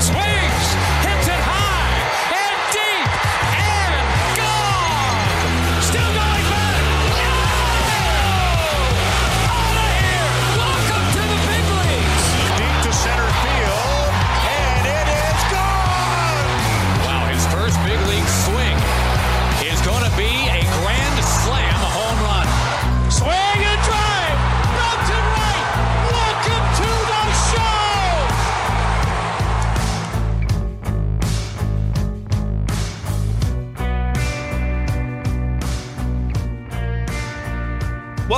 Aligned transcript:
And 0.00 0.29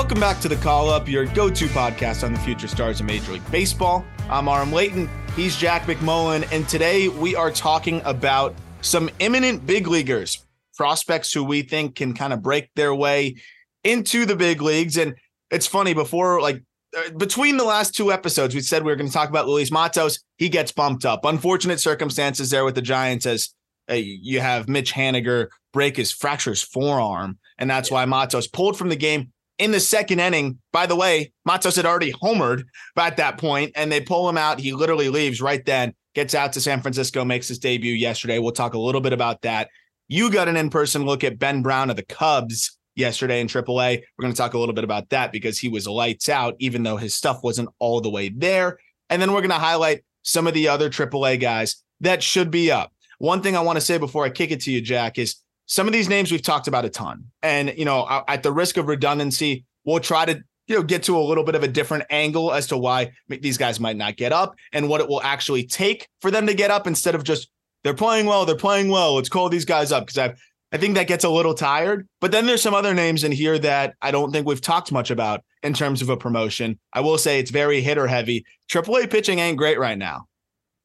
Welcome 0.02 0.18
back 0.18 0.40
to 0.40 0.48
the 0.48 0.56
Call 0.56 0.90
Up, 0.90 1.08
your 1.08 1.26
go 1.26 1.48
to 1.48 1.66
podcast 1.66 2.24
on 2.24 2.32
the 2.32 2.38
future 2.40 2.66
stars 2.66 2.98
of 2.98 3.06
Major 3.06 3.34
League 3.34 3.50
Baseball. 3.52 4.04
I'm 4.28 4.48
Aram 4.48 4.72
Leighton. 4.72 5.08
He's 5.36 5.56
Jack 5.56 5.82
McMullen. 5.82 6.44
And 6.50 6.68
today 6.68 7.06
we 7.06 7.36
are 7.36 7.52
talking 7.52 8.02
about 8.04 8.52
some 8.80 9.08
imminent 9.20 9.64
big 9.64 9.86
leaguers, 9.86 10.44
prospects 10.74 11.32
who 11.32 11.44
we 11.44 11.62
think 11.62 11.94
can 11.94 12.14
kind 12.14 12.32
of 12.32 12.42
break 12.42 12.68
their 12.74 12.92
way 12.92 13.36
into 13.84 14.26
the 14.26 14.34
big 14.34 14.60
leagues. 14.60 14.96
And 14.96 15.14
it's 15.52 15.68
funny, 15.68 15.94
before 15.94 16.40
like 16.40 16.64
uh, 16.96 17.10
between 17.10 17.56
the 17.56 17.64
last 17.64 17.94
two 17.94 18.10
episodes, 18.10 18.56
we 18.56 18.60
said 18.60 18.82
we 18.82 18.90
were 18.90 18.96
going 18.96 19.08
to 19.08 19.14
talk 19.14 19.28
about 19.28 19.46
Luis 19.46 19.70
Matos. 19.70 20.18
He 20.36 20.48
gets 20.48 20.72
bumped 20.72 21.04
up. 21.04 21.24
Unfortunate 21.24 21.78
circumstances 21.78 22.50
there 22.50 22.64
with 22.64 22.74
the 22.74 22.82
Giants 22.82 23.24
as 23.24 23.54
uh, 23.88 23.94
you 23.94 24.40
have 24.40 24.68
Mitch 24.68 24.92
Haniger 24.92 25.46
break 25.72 25.96
his 25.96 26.10
fracture 26.10 26.50
his 26.50 26.60
forearm. 26.60 27.38
And 27.56 27.70
that's 27.70 27.88
why 27.88 28.04
Matos 28.04 28.48
pulled 28.48 28.76
from 28.76 28.88
the 28.88 28.96
game 28.96 29.32
in 29.62 29.70
the 29.70 29.80
second 29.80 30.18
inning. 30.18 30.58
By 30.72 30.86
the 30.86 30.96
way, 30.96 31.32
Matos 31.44 31.76
had 31.76 31.86
already 31.86 32.12
homered 32.12 32.64
at 32.96 33.16
that 33.18 33.38
point, 33.38 33.72
and 33.76 33.92
they 33.92 34.00
pull 34.00 34.28
him 34.28 34.36
out. 34.36 34.58
He 34.58 34.72
literally 34.72 35.08
leaves 35.08 35.40
right 35.40 35.64
then, 35.64 35.94
gets 36.14 36.34
out 36.34 36.52
to 36.54 36.60
San 36.60 36.82
Francisco, 36.82 37.24
makes 37.24 37.46
his 37.46 37.60
debut 37.60 37.94
yesterday. 37.94 38.38
We'll 38.38 38.52
talk 38.52 38.74
a 38.74 38.78
little 38.78 39.00
bit 39.00 39.12
about 39.12 39.42
that. 39.42 39.68
You 40.08 40.30
got 40.30 40.48
an 40.48 40.56
in 40.56 40.68
person 40.68 41.04
look 41.04 41.22
at 41.22 41.38
Ben 41.38 41.62
Brown 41.62 41.90
of 41.90 41.96
the 41.96 42.04
Cubs 42.04 42.76
yesterday 42.96 43.40
in 43.40 43.46
AAA. 43.46 44.02
We're 44.18 44.22
going 44.22 44.32
to 44.32 44.36
talk 44.36 44.54
a 44.54 44.58
little 44.58 44.74
bit 44.74 44.84
about 44.84 45.08
that 45.10 45.30
because 45.30 45.58
he 45.58 45.68
was 45.68 45.86
lights 45.86 46.28
out, 46.28 46.56
even 46.58 46.82
though 46.82 46.96
his 46.96 47.14
stuff 47.14 47.42
wasn't 47.44 47.70
all 47.78 48.00
the 48.00 48.10
way 48.10 48.30
there. 48.30 48.78
And 49.10 49.22
then 49.22 49.32
we're 49.32 49.40
going 49.40 49.50
to 49.50 49.56
highlight 49.56 50.04
some 50.22 50.46
of 50.46 50.54
the 50.54 50.68
other 50.68 50.90
AAA 50.90 51.40
guys 51.40 51.82
that 52.00 52.22
should 52.22 52.50
be 52.50 52.72
up. 52.72 52.92
One 53.18 53.42
thing 53.42 53.56
I 53.56 53.60
want 53.60 53.76
to 53.76 53.80
say 53.80 53.98
before 53.98 54.24
I 54.24 54.30
kick 54.30 54.50
it 54.50 54.62
to 54.62 54.72
you, 54.72 54.80
Jack, 54.80 55.18
is 55.18 55.36
some 55.66 55.86
of 55.86 55.92
these 55.92 56.08
names 56.08 56.30
we've 56.30 56.42
talked 56.42 56.68
about 56.68 56.84
a 56.84 56.90
ton. 56.90 57.24
And, 57.42 57.72
you 57.76 57.84
know, 57.84 58.22
at 58.28 58.42
the 58.42 58.52
risk 58.52 58.76
of 58.76 58.88
redundancy, 58.88 59.64
we'll 59.84 60.00
try 60.00 60.24
to, 60.24 60.42
you 60.66 60.76
know, 60.76 60.82
get 60.82 61.02
to 61.04 61.16
a 61.16 61.20
little 61.20 61.44
bit 61.44 61.54
of 61.54 61.62
a 61.62 61.68
different 61.68 62.04
angle 62.10 62.52
as 62.52 62.66
to 62.68 62.76
why 62.76 63.12
these 63.28 63.58
guys 63.58 63.80
might 63.80 63.96
not 63.96 64.16
get 64.16 64.32
up 64.32 64.54
and 64.72 64.88
what 64.88 65.00
it 65.00 65.08
will 65.08 65.22
actually 65.22 65.64
take 65.64 66.08
for 66.20 66.30
them 66.30 66.46
to 66.46 66.54
get 66.54 66.70
up 66.70 66.86
instead 66.86 67.14
of 67.14 67.24
just 67.24 67.50
they're 67.84 67.94
playing 67.94 68.26
well, 68.26 68.44
they're 68.44 68.56
playing 68.56 68.88
well. 68.88 69.14
Let's 69.14 69.28
call 69.28 69.48
these 69.48 69.64
guys 69.64 69.92
up 69.92 70.06
because 70.06 70.18
I 70.18 70.34
I 70.72 70.78
think 70.78 70.94
that 70.94 71.06
gets 71.06 71.24
a 71.24 71.28
little 71.28 71.52
tired. 71.52 72.08
But 72.20 72.32
then 72.32 72.46
there's 72.46 72.62
some 72.62 72.74
other 72.74 72.94
names 72.94 73.24
in 73.24 73.32
here 73.32 73.58
that 73.58 73.94
I 74.00 74.10
don't 74.10 74.32
think 74.32 74.46
we've 74.46 74.60
talked 74.60 74.90
much 74.90 75.10
about 75.10 75.42
in 75.62 75.74
terms 75.74 76.00
of 76.00 76.08
a 76.08 76.16
promotion. 76.16 76.78
I 76.94 77.00
will 77.00 77.18
say 77.18 77.38
it's 77.38 77.50
very 77.50 77.82
hitter 77.82 78.06
heavy. 78.06 78.44
AAA 78.70 79.10
pitching 79.10 79.38
ain't 79.38 79.58
great 79.58 79.78
right 79.78 79.98
now. 79.98 80.26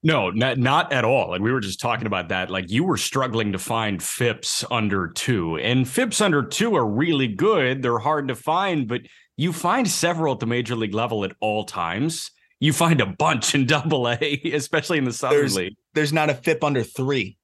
No, 0.07 0.29
not, 0.29 0.57
not 0.57 0.93
at 0.93 1.03
all. 1.03 1.33
And 1.33 1.43
we 1.43 1.51
were 1.51 1.59
just 1.59 1.81
talking 1.81 2.07
about 2.07 2.29
that. 2.29 2.49
Like 2.49 2.71
you 2.71 2.85
were 2.85 2.95
struggling 2.95 3.51
to 3.51 3.59
find 3.59 4.01
FIPS 4.01 4.63
under 4.71 5.09
two, 5.09 5.57
and 5.57 5.85
FIPS 5.85 6.21
under 6.21 6.43
two 6.43 6.77
are 6.77 6.85
really 6.85 7.27
good. 7.27 7.81
They're 7.81 7.99
hard 7.99 8.29
to 8.29 8.35
find, 8.35 8.87
but 8.87 9.01
you 9.35 9.51
find 9.51 9.85
several 9.85 10.33
at 10.35 10.39
the 10.39 10.45
major 10.45 10.77
league 10.77 10.93
level 10.93 11.25
at 11.25 11.33
all 11.41 11.65
times. 11.65 12.31
You 12.61 12.71
find 12.71 13.01
a 13.01 13.05
bunch 13.05 13.53
in 13.53 13.65
double 13.67 14.07
A, 14.07 14.41
especially 14.53 14.97
in 14.97 15.03
the 15.03 15.11
Southern 15.11 15.39
There's, 15.39 15.57
League. 15.57 15.75
there's 15.93 16.13
not 16.13 16.29
a 16.29 16.35
FIP 16.35 16.63
under 16.63 16.83
three. 16.83 17.35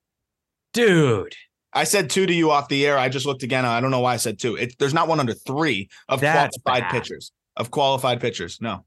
Dude, 0.71 1.35
I 1.73 1.83
said 1.83 2.09
two 2.09 2.25
to 2.25 2.33
you 2.33 2.49
off 2.49 2.69
the 2.69 2.87
air. 2.87 2.97
I 2.97 3.09
just 3.09 3.25
looked 3.25 3.43
again. 3.43 3.65
I 3.65 3.81
don't 3.81 3.91
know 3.91 3.99
why 3.99 4.13
I 4.13 4.17
said 4.17 4.39
two. 4.39 4.55
It, 4.55 4.79
there's 4.79 4.93
not 4.93 5.09
one 5.09 5.19
under 5.19 5.33
three 5.33 5.89
of 6.07 6.21
That's 6.21 6.57
qualified 6.59 6.83
bad. 6.83 6.91
pitchers. 6.91 7.33
Of 7.57 7.71
qualified 7.71 8.21
pitchers. 8.21 8.61
No. 8.61 8.85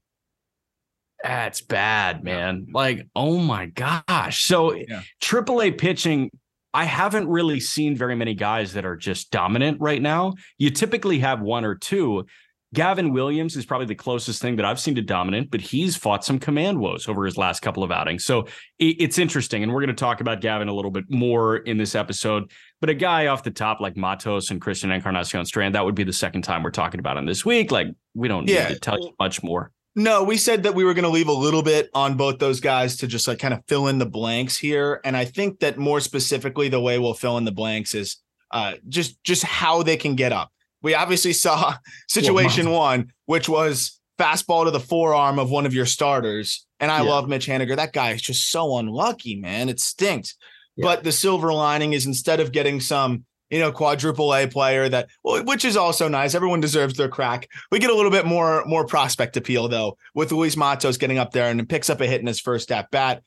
That's 1.23 1.61
bad, 1.61 2.23
man. 2.23 2.67
Like, 2.73 3.07
oh 3.15 3.37
my 3.39 3.67
gosh. 3.67 4.43
So 4.43 4.73
Yeah. 4.73 5.01
AAA 5.21 5.71
pitching, 5.77 6.29
I 6.73 6.83
haven't 6.85 7.27
really 7.27 7.59
seen 7.59 7.95
very 7.95 8.15
many 8.15 8.33
guys 8.35 8.73
that 8.73 8.85
are 8.85 8.95
just 8.95 9.31
dominant 9.31 9.79
right 9.81 10.01
now. 10.01 10.33
You 10.57 10.69
typically 10.69 11.19
have 11.19 11.41
one 11.41 11.65
or 11.65 11.75
two. 11.75 12.25
Gavin 12.73 13.13
Williams 13.13 13.55
is 13.55 13.65
probably 13.65 13.87
the 13.87 13.95
closest 13.95 14.41
thing 14.41 14.57
that 14.57 14.65
I've 14.65 14.79
seen 14.79 14.93
to 14.95 15.01
dominant, 15.01 15.49
but 15.49 15.61
he's 15.61 15.95
fought 15.95 16.25
some 16.25 16.37
command 16.37 16.77
woes 16.79 17.07
over 17.07 17.23
his 17.25 17.37
last 17.37 17.61
couple 17.61 17.81
of 17.81 17.91
outings. 17.91 18.25
So 18.25 18.45
it's 18.77 19.17
interesting. 19.17 19.63
And 19.63 19.71
we're 19.73 19.79
going 19.79 19.87
to 19.87 19.93
talk 19.95 20.19
about 20.19 20.41
Gavin 20.41 20.67
a 20.67 20.73
little 20.73 20.91
bit 20.91 21.05
more 21.09 21.57
in 21.57 21.77
this 21.77 21.95
episode. 21.95 22.51
But 22.81 22.89
a 22.89 22.93
guy 22.93 23.27
off 23.27 23.43
the 23.43 23.51
top 23.51 23.79
like 23.79 23.95
Matos 23.95 24.51
and 24.51 24.59
Christian 24.61 24.91
Encarnacion 24.91 25.45
Strand, 25.45 25.75
that 25.75 25.85
would 25.85 25.95
be 25.95 26.03
the 26.03 26.11
second 26.13 26.41
time 26.41 26.61
we're 26.61 26.69
talking 26.71 26.99
about 26.99 27.15
him 27.15 27.25
this 27.25 27.45
week. 27.45 27.71
Like, 27.71 27.87
we 28.13 28.27
don't 28.27 28.47
Yeah. 28.47 28.67
need 28.67 28.73
to 28.75 28.79
tell 28.81 28.99
you 28.99 29.13
much 29.17 29.41
more. 29.41 29.71
No, 29.97 30.23
we 30.23 30.37
said 30.37 30.61
that 30.63 30.75
we 30.75 30.85
were 30.85 30.93
going 30.93 31.05
to 31.05 31.09
leave 31.09 31.27
a 31.27 31.33
little 31.33 31.63
bit 31.63 31.89
on 31.95 32.17
both 32.17 32.37
those 32.37 32.59
guys 32.59 32.97
to 32.97 33.07
just 33.07 33.27
like 33.27 33.39
kind 33.39 33.51
of 33.53 33.63
fill 33.67 33.87
in 33.87 33.97
the 33.97 34.05
blanks 34.05 34.55
here. 34.55 35.01
And 35.03 35.17
I 35.17 35.25
think 35.25 35.59
that 35.61 35.79
more 35.79 35.99
specifically, 35.99 36.69
the 36.69 36.79
way 36.79 36.99
we'll 36.99 37.15
fill 37.15 37.35
in 37.39 37.45
the 37.45 37.51
blanks 37.51 37.95
is 37.95 38.17
uh, 38.51 38.75
just 38.87 39.21
just 39.23 39.43
how 39.43 39.81
they 39.81 39.97
can 39.97 40.15
get 40.15 40.31
up. 40.31 40.51
We 40.83 40.93
obviously 40.93 41.33
saw 41.33 41.75
situation 42.07 42.69
one, 42.69 43.11
which 43.25 43.49
was 43.49 43.99
fastball 44.19 44.65
to 44.65 44.71
the 44.71 44.79
forearm 44.79 45.39
of 45.39 45.49
one 45.49 45.65
of 45.65 45.73
your 45.73 45.87
starters. 45.87 46.67
And 46.79 46.91
I 46.91 46.97
Yeah. 47.03 47.09
love 47.09 47.27
Mitch 47.27 47.47
Haniger. 47.47 47.75
That 47.75 47.91
guy 47.91 48.11
is 48.11 48.21
just 48.21 48.51
so 48.51 48.77
unlucky, 48.77 49.35
man. 49.35 49.67
It 49.67 49.79
stinks. 49.79 50.35
But 50.79 51.03
the 51.03 51.11
silver 51.11 51.51
lining 51.51 51.93
is 51.93 52.05
instead 52.05 52.39
of 52.39 52.51
getting 52.51 52.79
some, 52.81 53.25
you 53.49 53.59
know, 53.59 53.71
quadruple 53.71 54.33
A 54.35 54.47
player 54.47 54.89
that, 54.89 55.09
which 55.23 55.63
is 55.63 55.77
also 55.77 56.07
nice. 56.07 56.35
Everyone 56.35 56.59
deserves 56.59 56.95
their 56.95 57.09
crack. 57.09 57.47
We 57.71 57.79
get 57.79 57.89
a 57.89 57.95
little 57.95 58.11
bit 58.11 58.25
more 58.25 58.63
more 58.65 58.85
prospect 58.85 59.37
appeal 59.37 59.67
though 59.67 59.97
with 60.13 60.31
Luis 60.31 60.57
Matos 60.57 60.97
getting 60.97 61.17
up 61.17 61.31
there 61.31 61.49
and 61.49 61.67
picks 61.67 61.89
up 61.89 62.01
a 62.01 62.07
hit 62.07 62.21
in 62.21 62.27
his 62.27 62.39
first 62.39 62.71
at 62.71 62.91
bat. 62.91 63.23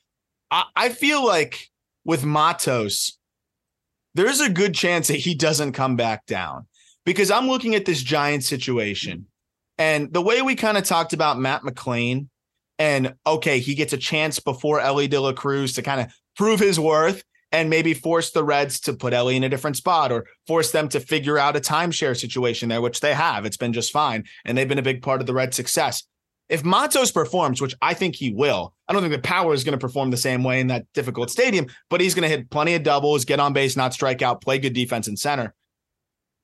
I, 0.50 0.64
I 0.76 0.88
feel 0.90 1.24
like 1.24 1.70
with 2.04 2.24
Matos, 2.24 3.18
there's 4.14 4.40
a 4.40 4.50
good 4.50 4.74
chance 4.74 5.08
that 5.08 5.16
he 5.16 5.34
doesn't 5.34 5.72
come 5.72 5.96
back 5.96 6.26
down 6.26 6.66
because 7.04 7.30
I'm 7.30 7.48
looking 7.48 7.74
at 7.74 7.84
this 7.84 8.02
giant 8.02 8.44
situation 8.44 9.26
and 9.78 10.12
the 10.12 10.22
way 10.22 10.42
we 10.42 10.54
kind 10.54 10.76
of 10.76 10.84
talked 10.84 11.12
about 11.12 11.38
Matt 11.38 11.62
McLain 11.62 12.28
and 12.78 13.14
okay, 13.26 13.58
he 13.58 13.74
gets 13.74 13.92
a 13.92 13.98
chance 13.98 14.40
before 14.40 14.80
Elly 14.80 15.06
De 15.06 15.20
La 15.20 15.32
Cruz 15.32 15.74
to 15.74 15.82
kind 15.82 16.00
of 16.00 16.12
prove 16.36 16.60
his 16.60 16.80
worth 16.80 17.22
and 17.52 17.70
maybe 17.70 17.94
force 17.94 18.30
the 18.30 18.44
Reds 18.44 18.80
to 18.80 18.92
put 18.92 19.12
Elly 19.12 19.36
in 19.36 19.44
a 19.44 19.48
different 19.48 19.76
spot 19.76 20.12
or 20.12 20.26
force 20.46 20.70
them 20.70 20.88
to 20.90 21.00
figure 21.00 21.38
out 21.38 21.56
a 21.56 21.60
timeshare 21.60 22.18
situation 22.18 22.68
there, 22.68 22.80
which 22.80 23.00
they 23.00 23.14
have. 23.14 23.44
It's 23.44 23.56
been 23.56 23.72
just 23.72 23.92
fine. 23.92 24.24
And 24.44 24.56
they've 24.56 24.68
been 24.68 24.78
a 24.78 24.82
big 24.82 25.02
part 25.02 25.20
of 25.20 25.26
the 25.26 25.34
Reds' 25.34 25.56
success. 25.56 26.04
If 26.48 26.64
Matos 26.64 27.12
performs, 27.12 27.60
which 27.60 27.76
I 27.80 27.94
think 27.94 28.16
he 28.16 28.32
will, 28.32 28.74
I 28.88 28.92
don't 28.92 29.02
think 29.02 29.14
the 29.14 29.20
power 29.20 29.54
is 29.54 29.62
going 29.62 29.78
to 29.78 29.84
perform 29.84 30.10
the 30.10 30.16
same 30.16 30.42
way 30.42 30.60
in 30.60 30.66
that 30.66 30.84
difficult 30.94 31.30
stadium, 31.30 31.66
but 31.88 32.00
he's 32.00 32.14
going 32.14 32.28
to 32.28 32.36
hit 32.36 32.50
plenty 32.50 32.74
of 32.74 32.82
doubles, 32.82 33.24
get 33.24 33.38
on 33.38 33.52
base, 33.52 33.76
not 33.76 33.94
strike 33.94 34.20
out, 34.20 34.42
play 34.42 34.58
good 34.58 34.72
defense 34.72 35.06
in 35.06 35.16
center. 35.16 35.54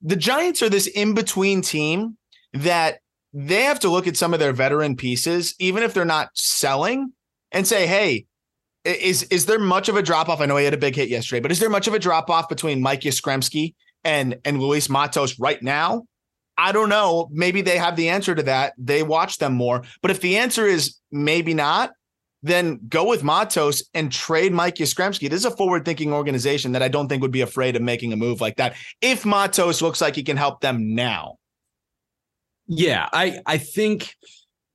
The 0.03 0.15
Giants 0.15 0.63
are 0.63 0.69
this 0.69 0.87
in 0.87 1.15
between 1.15 1.61
team 1.61 2.17
that 2.53 2.99
they 3.33 3.63
have 3.63 3.81
to 3.81 3.89
look 3.89 4.07
at 4.07 4.17
some 4.17 4.33
of 4.33 4.39
their 4.39 4.53
veteran 4.53 4.95
pieces, 4.97 5.55
even 5.59 5.83
if 5.83 5.93
they're 5.93 6.05
not 6.05 6.31
selling, 6.35 7.13
and 7.51 7.67
say, 7.67 7.87
hey, 7.87 8.27
is 8.87 9.25
is 9.25 9.47
there 9.47 9.59
much 9.59 9.89
of 9.89 9.97
a 9.97 10.03
drop 10.03 10.29
off? 10.29 10.41
I 10.41 10.47
know 10.47 10.57
he 10.57 10.65
had 10.65 10.75
a 10.75 10.79
big 10.79 10.97
hit 10.97 11.09
yesterday, 11.09 11.41
but 11.41 11.51
is 11.51 11.59
there 11.59 11.71
much 11.71 11.89
of 11.89 11.95
a 11.95 11.99
drop 11.99 12.31
off 12.31 12.49
between 12.49 12.81
Mike 12.81 13.01
Yastrzemski 13.03 13.75
and 14.05 14.37
and 14.45 14.61
Luis 14.61 14.89
Matos 14.89 15.39
right 15.39 15.63
now? 15.63 16.05
I 16.59 16.73
don't 16.73 16.89
know. 16.89 17.29
Maybe 17.33 17.61
they 17.61 17.77
have 17.77 17.97
the 17.97 18.09
answer 18.09 18.35
to 18.35 18.43
that. 18.45 18.73
They 18.79 19.03
watch 19.03 19.39
them 19.39 19.53
more. 19.55 19.83
But 20.01 20.11
if 20.11 20.21
the 20.21 20.39
answer 20.39 20.67
is 20.67 20.97
maybe 21.13 21.53
not, 21.53 21.91
then 22.43 22.81
go 22.89 23.07
with 23.09 23.23
Matos 23.23 23.83
and 23.93 24.11
trade 24.11 24.53
Mike 24.53 24.77
Yastrzemski. 24.77 25.29
This 25.29 25.41
is 25.41 25.45
a 25.45 25.51
forward 25.51 25.85
thinking 25.85 26.13
organization 26.13 26.73
that 26.73 26.83
I 26.83 26.89
don't 26.89 27.09
think 27.09 27.21
would 27.23 27.31
be 27.31 27.43
afraid 27.43 27.77
of 27.77 27.83
making 27.83 28.13
a 28.13 28.17
move 28.17 28.41
like 28.41 28.57
that 28.57 28.77
if 29.01 29.27
Matos 29.27 29.83
looks 29.83 30.01
like 30.01 30.15
he 30.15 30.23
can 30.23 30.37
help 30.37 30.61
them 30.61 30.95
now. 30.95 31.37
Yeah, 32.69 33.09
I 33.13 33.41
I 33.47 33.59
think 33.59 34.15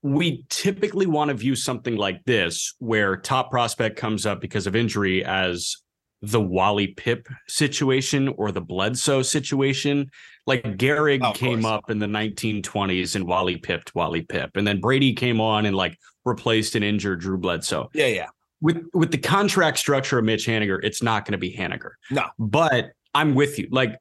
we 0.03 0.45
typically 0.49 1.05
want 1.05 1.29
to 1.29 1.35
view 1.35 1.55
something 1.55 1.95
like 1.95 2.23
this 2.25 2.73
where 2.79 3.17
top 3.17 3.51
prospect 3.51 3.97
comes 3.97 4.25
up 4.25 4.41
because 4.41 4.65
of 4.67 4.75
injury 4.75 5.23
as 5.23 5.77
the 6.21 6.41
Wally 6.41 6.93
Pipp 6.95 7.27
situation 7.47 8.29
or 8.29 8.51
the 8.51 8.61
Bledsoe 8.61 9.21
situation. 9.21 10.09
Like 10.47 10.63
Gehrig 10.77 11.21
oh, 11.23 11.33
came 11.33 11.61
course. 11.61 11.73
up 11.73 11.89
in 11.89 11.99
the 11.99 12.07
1920s 12.07 13.15
and 13.15 13.27
Wally 13.27 13.57
pipped 13.57 13.93
Wally 13.93 14.23
Pipp, 14.23 14.49
And 14.55 14.65
then 14.65 14.79
Brady 14.79 15.13
came 15.13 15.39
on 15.39 15.65
and 15.65 15.75
like 15.75 15.97
replaced 16.25 16.75
and 16.75 16.83
injured 16.83 17.21
Drew 17.21 17.37
Bledsoe. 17.37 17.89
Yeah, 17.93 18.07
yeah. 18.07 18.27
With 18.59 18.85
with 18.93 19.11
the 19.11 19.17
contract 19.17 19.79
structure 19.79 20.19
of 20.19 20.25
Mitch 20.25 20.45
Haniger, 20.45 20.79
it's 20.83 21.01
not 21.01 21.25
going 21.25 21.31
to 21.31 21.39
be 21.39 21.55
Haniger. 21.55 21.91
No. 22.11 22.25
But 22.37 22.91
I'm 23.15 23.33
with 23.33 23.57
you. 23.57 23.67
Like 23.71 23.97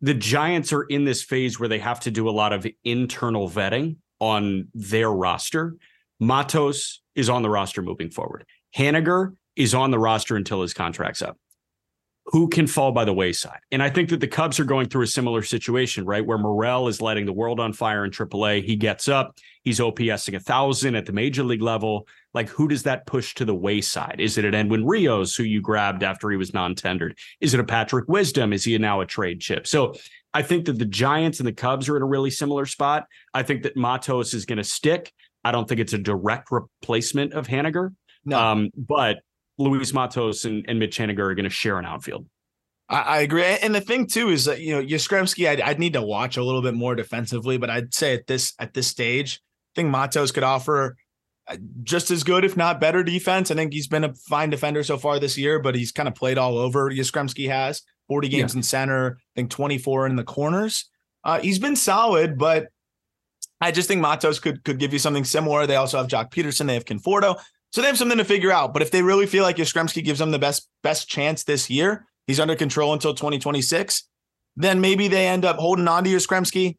the 0.00 0.14
Giants 0.14 0.72
are 0.72 0.82
in 0.84 1.04
this 1.04 1.22
phase 1.22 1.58
where 1.58 1.68
they 1.68 1.78
have 1.78 2.00
to 2.00 2.10
do 2.10 2.28
a 2.28 2.32
lot 2.32 2.52
of 2.52 2.66
internal 2.84 3.48
vetting 3.48 3.96
on 4.24 4.68
their 4.72 5.10
roster. 5.10 5.76
Matos 6.18 7.02
is 7.14 7.28
on 7.28 7.42
the 7.42 7.50
roster 7.50 7.82
moving 7.82 8.10
forward. 8.10 8.46
Haniger 8.76 9.36
is 9.56 9.74
on 9.74 9.90
the 9.90 9.98
roster 9.98 10.36
until 10.36 10.62
his 10.62 10.72
contract's 10.72 11.22
up 11.22 11.36
who 12.26 12.48
can 12.48 12.66
fall 12.66 12.90
by 12.90 13.04
the 13.04 13.12
wayside. 13.12 13.58
And 13.70 13.82
I 13.82 13.90
think 13.90 14.08
that 14.08 14.20
the 14.20 14.26
Cubs 14.26 14.58
are 14.58 14.64
going 14.64 14.88
through 14.88 15.02
a 15.02 15.06
similar 15.06 15.42
situation, 15.42 16.06
right? 16.06 16.24
Where 16.24 16.38
Morel 16.38 16.88
is 16.88 17.02
lighting 17.02 17.26
the 17.26 17.34
world 17.34 17.60
on 17.60 17.74
fire 17.74 18.04
in 18.04 18.10
AAA. 18.10 18.64
He 18.64 18.76
gets 18.76 19.08
up, 19.08 19.36
he's 19.62 19.78
OPSing 19.78 20.34
a 20.34 20.40
thousand 20.40 20.94
at 20.94 21.04
the 21.04 21.12
major 21.12 21.44
league 21.44 21.60
level. 21.60 22.08
Like, 22.32 22.48
who 22.48 22.66
does 22.66 22.82
that 22.84 23.06
push 23.06 23.34
to 23.34 23.44
the 23.44 23.54
wayside? 23.54 24.16
Is 24.20 24.38
it 24.38 24.44
an 24.46 24.54
Edwin 24.54 24.86
Rios 24.86 25.36
who 25.36 25.44
you 25.44 25.60
grabbed 25.60 26.02
after 26.02 26.30
he 26.30 26.36
was 26.36 26.54
non-tendered? 26.54 27.16
Is 27.40 27.52
it 27.52 27.60
a 27.60 27.64
Patrick 27.64 28.08
Wisdom? 28.08 28.52
Is 28.52 28.64
he 28.64 28.76
now 28.78 29.02
a 29.02 29.06
trade 29.06 29.40
chip? 29.40 29.66
So 29.66 29.94
I 30.34 30.42
think 30.42 30.66
that 30.66 30.78
the 30.80 30.84
Giants 30.84 31.38
and 31.38 31.46
the 31.46 31.52
Cubs 31.52 31.88
are 31.88 31.96
in 31.96 32.02
a 32.02 32.06
really 32.06 32.30
similar 32.30 32.66
spot. 32.66 33.06
I 33.32 33.44
think 33.44 33.62
that 33.62 33.76
Matos 33.76 34.34
is 34.34 34.44
going 34.44 34.58
to 34.58 34.64
stick. 34.64 35.12
I 35.44 35.52
don't 35.52 35.68
think 35.68 35.80
it's 35.80 35.92
a 35.92 35.98
direct 35.98 36.50
replacement 36.50 37.34
of 37.34 37.46
Haniger. 37.46 37.94
No. 38.24 38.38
Um, 38.38 38.70
but 38.76 39.18
Luis 39.58 39.92
Matos 39.92 40.44
and, 40.44 40.64
and 40.66 40.80
Mitch 40.80 40.98
Haniger 40.98 41.20
are 41.20 41.34
going 41.34 41.44
to 41.44 41.50
share 41.50 41.78
an 41.78 41.84
outfield. 41.84 42.26
I, 42.88 43.00
I, 43.00 43.18
agree. 43.20 43.44
And 43.44 43.74
the 43.74 43.80
thing 43.80 44.06
too 44.08 44.30
is 44.30 44.46
that 44.46 44.60
you 44.60 44.74
know 44.74 44.82
Yastrzemski, 44.82 45.48
I'd, 45.48 45.60
I'd, 45.60 45.78
need 45.78 45.92
to 45.92 46.02
watch 46.02 46.36
a 46.36 46.42
little 46.42 46.62
bit 46.62 46.74
more 46.74 46.94
defensively, 46.94 47.56
but 47.56 47.70
I'd 47.70 47.94
say 47.94 48.14
at 48.14 48.26
this 48.26 48.54
at 48.58 48.74
this 48.74 48.88
stage, 48.88 49.40
I 49.74 49.80
think 49.80 49.90
Matos 49.90 50.32
could 50.32 50.42
offer 50.42 50.96
uh, 51.46 51.56
just 51.82 52.10
as 52.10 52.24
good, 52.24 52.44
if 52.44 52.56
not 52.56 52.80
better, 52.80 53.02
defense. 53.02 53.50
I 53.50 53.54
think 53.54 53.72
he's 53.72 53.88
been 53.88 54.04
a 54.04 54.14
fine 54.14 54.50
defender 54.50 54.82
so 54.82 54.98
far 54.98 55.18
this 55.18 55.38
year, 55.38 55.60
but 55.60 55.74
he's 55.74 55.92
kind 55.92 56.08
of 56.08 56.14
played 56.14 56.38
all 56.38 56.58
over. 56.58 56.90
Yastrzemski 56.90 57.48
has 57.48 57.82
40 58.14 58.28
games 58.28 58.54
yeah. 58.54 58.58
in 58.58 58.62
center, 58.62 59.18
I 59.18 59.40
think 59.40 59.50
24 59.50 60.06
in 60.06 60.14
the 60.14 60.22
corners. 60.22 60.88
Uh, 61.24 61.40
he's 61.40 61.58
been 61.58 61.74
solid, 61.74 62.38
but 62.38 62.68
I 63.60 63.72
just 63.72 63.88
think 63.88 64.00
Matos 64.00 64.38
could 64.38 64.62
could 64.62 64.78
give 64.78 64.92
you 64.92 65.00
something 65.00 65.24
similar. 65.24 65.66
They 65.66 65.74
also 65.74 65.98
have 65.98 66.06
Joc 66.06 66.30
Pederson, 66.30 66.68
they 66.68 66.74
have 66.74 66.84
Conforto. 66.84 67.40
So 67.72 67.80
they 67.80 67.88
have 67.88 67.98
something 67.98 68.18
to 68.18 68.24
figure 68.24 68.52
out. 68.52 68.72
But 68.72 68.82
if 68.82 68.92
they 68.92 69.02
really 69.02 69.26
feel 69.26 69.42
like 69.42 69.56
Yastrzemski 69.56 70.04
gives 70.04 70.20
them 70.20 70.30
the 70.30 70.38
best 70.38 70.68
best 70.84 71.08
chance 71.08 71.42
this 71.42 71.68
year, 71.68 72.06
he's 72.28 72.38
under 72.38 72.54
control 72.54 72.92
until 72.92 73.14
2026, 73.14 74.04
then 74.56 74.80
maybe 74.80 75.08
they 75.08 75.26
end 75.26 75.44
up 75.44 75.56
holding 75.56 75.88
on 75.88 76.04
to 76.04 76.10
Yastrzemski, 76.10 76.76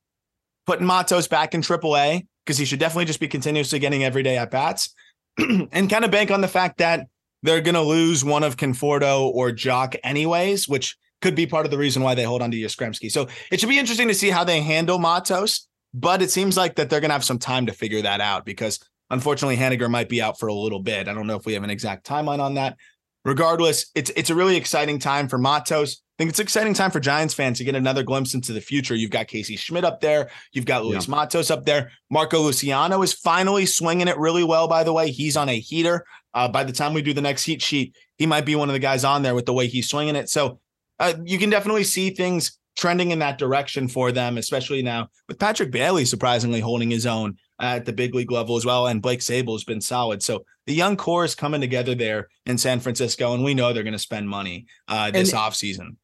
putting 0.66 0.86
Matos 0.86 1.28
back 1.28 1.54
in 1.54 1.60
AAA 1.60 2.28
because 2.46 2.58
he 2.58 2.64
should 2.64 2.80
definitely 2.80 3.06
just 3.06 3.20
be 3.20 3.28
continuously 3.28 3.80
getting 3.80 4.06
everyday 4.06 4.38
at 4.38 4.52
bats, 4.52 4.96
and 5.38 5.90
kind 5.90 6.06
of 6.06 6.12
bank 6.12 6.32
on 6.32 6.40
the 6.40 6.48
fact 6.48 6.78
that 6.78 7.08
they're 7.44 7.62
going 7.62 7.76
to 7.76 7.82
lose 7.82 8.24
one 8.24 8.44
of 8.44 8.56
Conforto 8.56 9.28
or 9.34 9.52
Joc 9.52 9.98
anyways, 10.02 10.70
which 10.70 10.96
could 11.26 11.36
be 11.36 11.48
part 11.48 11.66
of 11.66 11.72
the 11.72 11.78
reason 11.78 12.04
why 12.04 12.14
they 12.14 12.24
hold 12.24 12.44
on 12.44 12.52
to 12.52 12.58
Yastrzemski. 12.58 13.12
So 13.12 13.28
it 13.52 13.60
should 13.60 13.70
be 13.70 13.80
interesting 13.80 14.08
to 14.10 14.14
see 14.14 14.30
how 14.30 14.44
they 14.44 14.62
handle 14.62 15.00
Matos, 15.00 15.68
but 15.94 16.22
it 16.22 16.30
seems 16.30 16.56
like 16.56 16.76
that 16.76 16.90
they're 16.90 17.00
going 17.00 17.10
to 17.10 17.16
have 17.16 17.24
some 17.26 17.40
time 17.40 17.66
to 17.66 17.74
figure 17.74 18.04
that 18.04 18.22
out 18.22 18.46
because 18.46 18.80
Unfortunately, 19.10 19.58
Haniger 19.58 19.90
might 19.90 20.10
be 20.10 20.22
out 20.22 20.40
for 20.40 20.48
a 20.48 20.54
little 20.54 20.80
bit. 20.80 21.08
I 21.08 21.14
don't 21.14 21.28
know 21.28 21.36
if 21.36 21.46
we 21.46 21.54
have 21.54 21.64
an 21.64 21.70
exact 21.70 22.08
timeline 22.08 22.40
on 22.40 22.56
that. 22.56 22.78
Regardless, 23.24 23.88
it's 23.96 24.12
it's 24.16 24.30
a 24.30 24.36
really 24.36 24.56
exciting 24.56 25.00
time 25.00 25.28
for 25.28 25.38
Matos. 25.38 26.02
I 26.18 26.24
think 26.24 26.30
it's 26.30 26.40
an 26.40 26.44
exciting 26.44 26.74
time 26.74 26.92
for 26.92 27.00
Giants 27.00 27.34
fans 27.34 27.58
to 27.58 27.64
get 27.64 27.76
another 27.76 28.04
glimpse 28.04 28.34
into 28.34 28.54
the 28.54 28.62
future. 28.62 28.96
You've 28.96 29.12
got 29.12 29.28
Casey 29.28 29.58
Schmitt 29.58 29.84
up 29.84 30.00
there. 30.00 30.30
You've 30.54 30.66
got 30.66 30.86
Luis 30.86 31.08
yeah. 31.08 31.12
Matos 31.12 31.52
up 31.52 31.66
there. 31.66 31.92
Marco 32.10 32.40
Luciano 32.40 33.02
is 33.02 33.14
finally 33.14 33.66
swinging 33.66 34.08
it 34.08 34.18
really 34.18 34.44
well, 34.44 34.68
by 34.68 34.84
the 34.84 34.94
way. 34.94 35.12
He's 35.12 35.36
on 35.36 35.50
a 35.50 35.60
heater. 35.60 36.06
Uh, 36.34 36.48
by 36.48 36.64
the 36.64 36.72
time 36.72 36.94
we 36.94 37.02
do 37.02 37.14
the 37.14 37.22
next 37.22 37.44
heat 37.44 37.62
sheet, 37.62 37.96
he 38.18 38.26
might 38.26 38.46
be 38.46 38.56
one 38.56 38.70
of 38.70 38.74
the 38.74 38.80
guys 38.80 39.04
on 39.04 39.24
there 39.24 39.36
with 39.36 39.46
the 39.46 39.54
way 39.54 39.68
he's 39.68 39.90
swinging 39.90 40.16
it. 40.16 40.30
So 40.30 40.60
uh, 41.00 41.14
you 41.24 41.38
can 41.38 41.50
definitely 41.50 41.84
see 41.84 42.10
things 42.10 42.60
trending 42.76 43.12
in 43.12 43.20
that 43.20 43.38
direction 43.38 43.88
for 43.88 44.12
them, 44.12 44.38
especially 44.38 44.82
now 44.82 45.08
with 45.28 45.40
Patrick 45.40 45.72
Bailey 45.72 46.06
surprisingly 46.06 46.60
holding 46.60 46.92
his 46.92 47.06
own 47.06 47.38
at 47.60 47.86
the 47.86 47.94
big 47.94 48.14
league 48.14 48.32
level 48.32 48.58
as 48.58 48.66
well. 48.66 48.88
And 48.88 49.02
Blake 49.02 49.22
Sabol 49.22 49.54
has 49.54 49.64
been 49.64 49.82
solid. 49.82 50.22
So 50.22 50.46
the 50.68 50.74
young 50.74 50.98
core 50.98 51.24
is 51.24 51.36
coming 51.36 51.62
together 51.62 51.96
there 51.96 52.28
in 52.46 52.58
San 52.58 52.80
Francisco, 52.80 53.34
and 53.34 53.44
we 53.44 53.54
know 53.54 53.72
they're 53.72 53.84
going 53.84 53.94
to 53.94 54.00
spend 54.00 54.28
money 54.28 54.66
uh, 54.88 55.12
this 55.12 55.32
and, 55.32 55.40
offseason. 55.40 55.96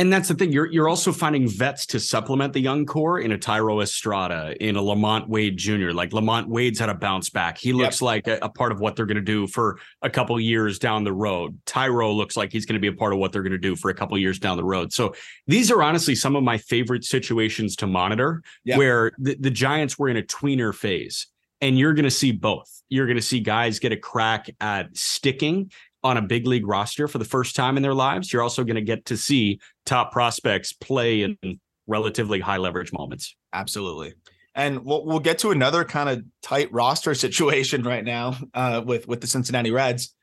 And 0.00 0.10
that's 0.10 0.28
the 0.28 0.34
thing. 0.34 0.50
You're 0.50 0.64
you're 0.72 0.88
also 0.88 1.12
finding 1.12 1.46
vets 1.46 1.84
to 1.88 2.00
supplement 2.00 2.54
the 2.54 2.60
young 2.60 2.86
core 2.86 3.20
in 3.20 3.32
a 3.32 3.38
Thairo 3.38 3.82
Estrada, 3.82 4.56
in 4.58 4.76
a 4.76 4.80
LaMonte 4.80 5.28
Wade 5.28 5.58
Jr. 5.58 5.90
Like 5.90 6.12
LaMonte 6.12 6.46
Wade's 6.46 6.78
had 6.78 6.88
a 6.88 6.94
bounce 6.94 7.28
back. 7.28 7.58
He 7.58 7.74
looks 7.74 8.00
yep. 8.00 8.06
like 8.06 8.26
a, 8.26 8.38
a, 8.40 8.48
part 8.48 8.72
of 8.72 8.80
what 8.80 8.96
they're 8.96 9.04
going 9.04 9.16
to 9.16 9.20
do 9.20 9.46
for 9.46 9.78
a 10.00 10.08
couple 10.08 10.40
years 10.40 10.78
down 10.78 11.04
the 11.04 11.12
road. 11.12 11.58
Thairo 11.66 12.16
looks 12.16 12.34
like 12.34 12.50
he's 12.50 12.64
going 12.64 12.76
to 12.76 12.80
be 12.80 12.86
a 12.86 12.94
part 12.94 13.12
of 13.12 13.18
what 13.18 13.30
they're 13.30 13.42
going 13.42 13.52
to 13.52 13.58
do 13.58 13.76
for 13.76 13.90
a 13.90 13.94
couple 13.94 14.16
years 14.16 14.38
down 14.38 14.56
the 14.56 14.64
road. 14.64 14.90
So 14.90 15.14
these 15.46 15.70
are 15.70 15.82
honestly 15.82 16.14
some 16.14 16.34
of 16.34 16.42
my 16.42 16.56
favorite 16.56 17.04
situations 17.04 17.76
to 17.76 17.86
monitor, 17.86 18.42
yep. 18.64 18.78
where 18.78 19.12
the, 19.18 19.36
the 19.38 19.50
Giants 19.50 19.98
were 19.98 20.08
in 20.08 20.16
a 20.16 20.22
tweener 20.22 20.74
phase 20.74 21.26
and 21.60 21.78
you're 21.78 21.92
going 21.92 22.04
to 22.04 22.10
see 22.10 22.32
both. 22.32 22.70
You're 22.88 23.06
going 23.06 23.18
to 23.18 23.22
see 23.22 23.40
guys 23.40 23.78
get 23.78 23.92
a 23.92 23.98
crack 23.98 24.48
at 24.60 24.96
sticking 24.96 25.70
on 26.02 26.16
a 26.16 26.22
big 26.22 26.46
league 26.46 26.66
roster 26.66 27.08
for 27.08 27.18
the 27.18 27.24
first 27.24 27.54
time 27.54 27.76
in 27.76 27.82
their 27.82 27.94
lives. 27.94 28.32
You're 28.32 28.42
also 28.42 28.64
going 28.64 28.76
to 28.76 28.82
get 28.82 29.04
to 29.06 29.16
see 29.16 29.60
top 29.84 30.12
prospects 30.12 30.72
play 30.72 31.22
in 31.22 31.60
relatively 31.86 32.40
high 32.40 32.56
leverage 32.56 32.92
moments. 32.92 33.36
Absolutely. 33.52 34.14
And 34.54 34.84
we'll, 34.84 35.04
we'll 35.04 35.20
get 35.20 35.38
to 35.40 35.50
another 35.50 35.84
kind 35.84 36.08
of 36.08 36.24
tight 36.42 36.72
roster 36.72 37.14
situation 37.26 37.82
right 37.82 38.04
now 38.04 38.36
uh, 38.54 38.82
with 38.84 39.06
with 39.06 39.20
the 39.20 39.26
Cincinnati 39.26 39.70
Reds. 39.70 40.14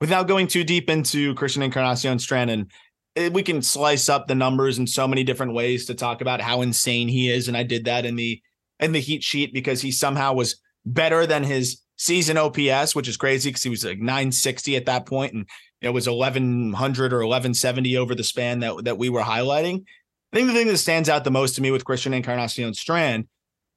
Without 0.00 0.28
going 0.28 0.46
too 0.46 0.62
deep 0.62 0.90
into 0.90 1.34
Christian 1.34 1.62
Encarnacion 1.62 2.18
Strand, 2.18 2.50
and 2.50 2.70
eh, 3.16 3.30
we 3.30 3.42
can 3.42 3.62
slice 3.62 4.10
up 4.10 4.26
the 4.26 4.34
numbers 4.34 4.78
in 4.78 4.86
so 4.86 5.08
many 5.08 5.24
different 5.24 5.54
ways 5.54 5.86
to 5.86 5.94
talk 5.94 6.20
about 6.20 6.42
how 6.42 6.60
insane 6.60 7.08
he 7.08 7.30
is. 7.30 7.48
And 7.48 7.56
I 7.56 7.62
did 7.62 7.86
that 7.86 8.04
in 8.04 8.14
the 8.16 8.40
in 8.78 8.92
the 8.92 9.00
heat 9.00 9.22
sheet 9.22 9.54
because 9.54 9.80
he 9.80 9.90
somehow 9.90 10.34
was 10.34 10.60
better 10.84 11.26
than 11.26 11.42
his 11.42 11.80
season 11.96 12.36
OPS, 12.36 12.94
which 12.94 13.08
is 13.08 13.16
crazy 13.16 13.50
because 13.50 13.62
he 13.62 13.70
was 13.70 13.84
like 13.84 13.98
960 13.98 14.76
at 14.76 14.86
that 14.86 15.06
point, 15.06 15.32
and 15.32 15.46
it 15.80 15.90
was 15.90 16.08
1100 16.08 17.12
or 17.12 17.18
1170 17.18 17.96
over 17.96 18.14
the 18.14 18.24
span 18.24 18.60
that 18.60 18.84
that 18.84 18.98
we 18.98 19.08
were 19.08 19.22
highlighting. 19.22 19.84
I 20.32 20.36
think 20.36 20.48
the 20.48 20.54
thing 20.54 20.66
that 20.68 20.78
stands 20.78 21.08
out 21.08 21.24
the 21.24 21.30
most 21.30 21.54
to 21.54 21.62
me 21.62 21.70
with 21.70 21.84
Christian 21.84 22.12
Encarnacion 22.12 22.74
Strand 22.74 23.26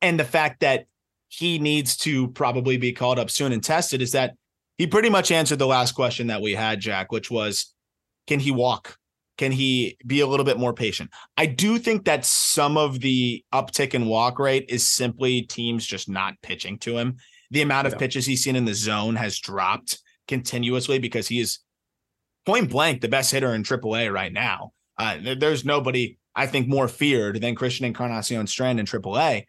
and 0.02 0.20
the 0.20 0.26
fact 0.26 0.62
that 0.62 0.86
he 1.28 1.60
needs 1.60 1.96
to 1.98 2.30
probably 2.30 2.78
be 2.78 2.92
called 2.92 3.20
up 3.20 3.30
soon 3.30 3.54
and 3.54 3.64
tested 3.64 4.02
is 4.02 4.14
that 4.14 4.36
he 4.78 4.88
pretty 4.88 5.10
much 5.10 5.32
answered 5.32 5.60
the 5.60 5.68
last 5.68 5.92
question 5.92 6.28
that 6.28 6.42
we 6.42 6.54
had, 6.54 6.80
Jack, 6.80 7.12
which 7.12 7.30
was, 7.30 7.74
can 8.28 8.40
he 8.40 8.52
walk? 8.52 8.98
Can 9.38 9.52
he 9.52 9.98
be 10.06 10.22
a 10.22 10.28
little 10.28 10.46
bit 10.46 10.58
more 10.58 10.74
patient? 10.74 11.12
I 11.38 11.46
do 11.46 11.78
think 11.78 12.06
that 12.06 12.26
some 12.26 12.78
of 12.78 13.00
the 13.00 13.44
uptick 13.54 13.94
in 13.94 14.08
walk 14.08 14.40
rate 14.40 14.66
is 14.70 14.88
simply 14.88 15.44
teams 15.44 15.86
just 15.86 16.10
not 16.10 16.34
pitching 16.42 16.78
to 16.80 16.98
him. 16.98 17.18
The 17.52 17.62
amount 17.62 17.88
of 17.88 17.94
yeah. 17.94 18.00
pitches 18.00 18.26
he's 18.26 18.44
seen 18.44 18.56
in 18.56 18.66
the 18.66 18.74
zone 18.74 19.16
has 19.16 19.40
dropped 19.40 20.00
continuously 20.28 21.00
because 21.00 21.28
he 21.28 21.40
is 21.40 21.60
point 22.46 22.70
blank 22.70 23.02
the 23.02 23.08
best 23.08 23.32
hitter 23.32 23.54
in 23.54 23.64
AAA 23.64 24.14
right 24.14 24.32
now. 24.32 24.72
Uh, 24.98 25.18
there's 25.38 25.66
nobody 25.66 26.18
I 26.36 26.48
think 26.48 26.68
more 26.68 26.88
feared 26.88 27.42
than 27.42 27.56
Christian 27.56 27.86
Encarnacion 27.86 28.48
Strand 28.48 28.80
in 28.80 28.86
AAA. 28.86 29.46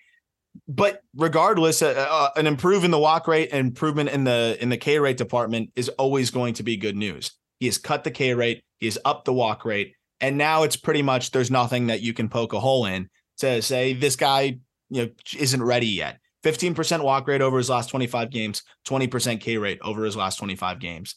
But 0.67 1.03
regardless, 1.15 1.83
uh, 1.83 2.07
uh, 2.09 2.31
an 2.37 2.47
improvement 2.47 2.87
in 2.87 2.91
the 2.91 2.99
walk 2.99 3.29
rate, 3.29 3.51
and 3.53 3.69
improvement 3.69 4.11
in 4.11 4.25
the 4.25 4.57
in 4.61 4.69
the 4.69 4.77
K 4.77 4.99
rate 4.99 5.17
department 5.17 5.71
is 5.77 5.89
always 5.91 6.31
going 6.31 6.55
to 6.55 6.63
be 6.63 6.77
good 6.77 6.97
news. 6.97 7.33
He 7.61 7.67
has 7.67 7.79
cut 7.79 8.03
the 8.03 8.11
K 8.11 8.35
rate, 8.35 8.65
he 8.79 8.87
has 8.87 8.99
upped 9.05 9.27
the 9.27 9.33
walk 9.33 9.65
rate, 9.65 9.95
and 10.21 10.37
now 10.37 10.65
it's 10.65 10.77
pretty 10.77 11.03
much 11.03 11.31
there's 11.31 11.51
nothing 11.51 11.87
that 11.87 12.01
you 12.01 12.13
can 12.13 12.29
poke 12.29 12.53
a 12.53 12.61
hole 12.61 12.87
in 12.87 13.09
to 13.39 13.63
say 13.63 13.93
this 13.93 14.17
guy 14.17 14.59
you 14.89 15.05
know 15.05 15.09
isn't 15.39 15.63
ready 15.63 15.87
yet. 15.87 16.19
15% 16.45 17.03
walk 17.03 17.29
rate 17.29 17.43
over 17.43 17.59
his 17.59 17.71
last 17.71 17.91
25 17.91 18.31
games, 18.31 18.63
20% 18.89 19.41
K 19.41 19.59
rate 19.59 19.79
over 19.83 20.05
his 20.05 20.17
last 20.17 20.37
25 20.37 20.79
games. 20.79 21.17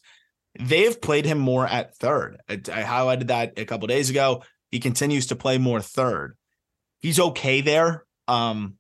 They've 0.60 1.00
played 1.00 1.25
him 1.25 1.39
more 1.39 1.65
at 1.65 1.96
third. 1.96 2.38
I, 2.48 2.53
I 2.53 2.84
highlighted 2.84 3.27
that 3.27 3.53
a 3.58 3.65
couple 3.65 3.88
days 3.88 4.10
ago. 4.10 4.44
He 4.72 4.80
continues 4.80 5.27
to 5.27 5.36
play 5.36 5.58
more 5.58 5.82
third. 5.82 6.36
He's 7.00 7.20
okay 7.20 7.62
there. 7.62 8.06
Um, 8.27 8.75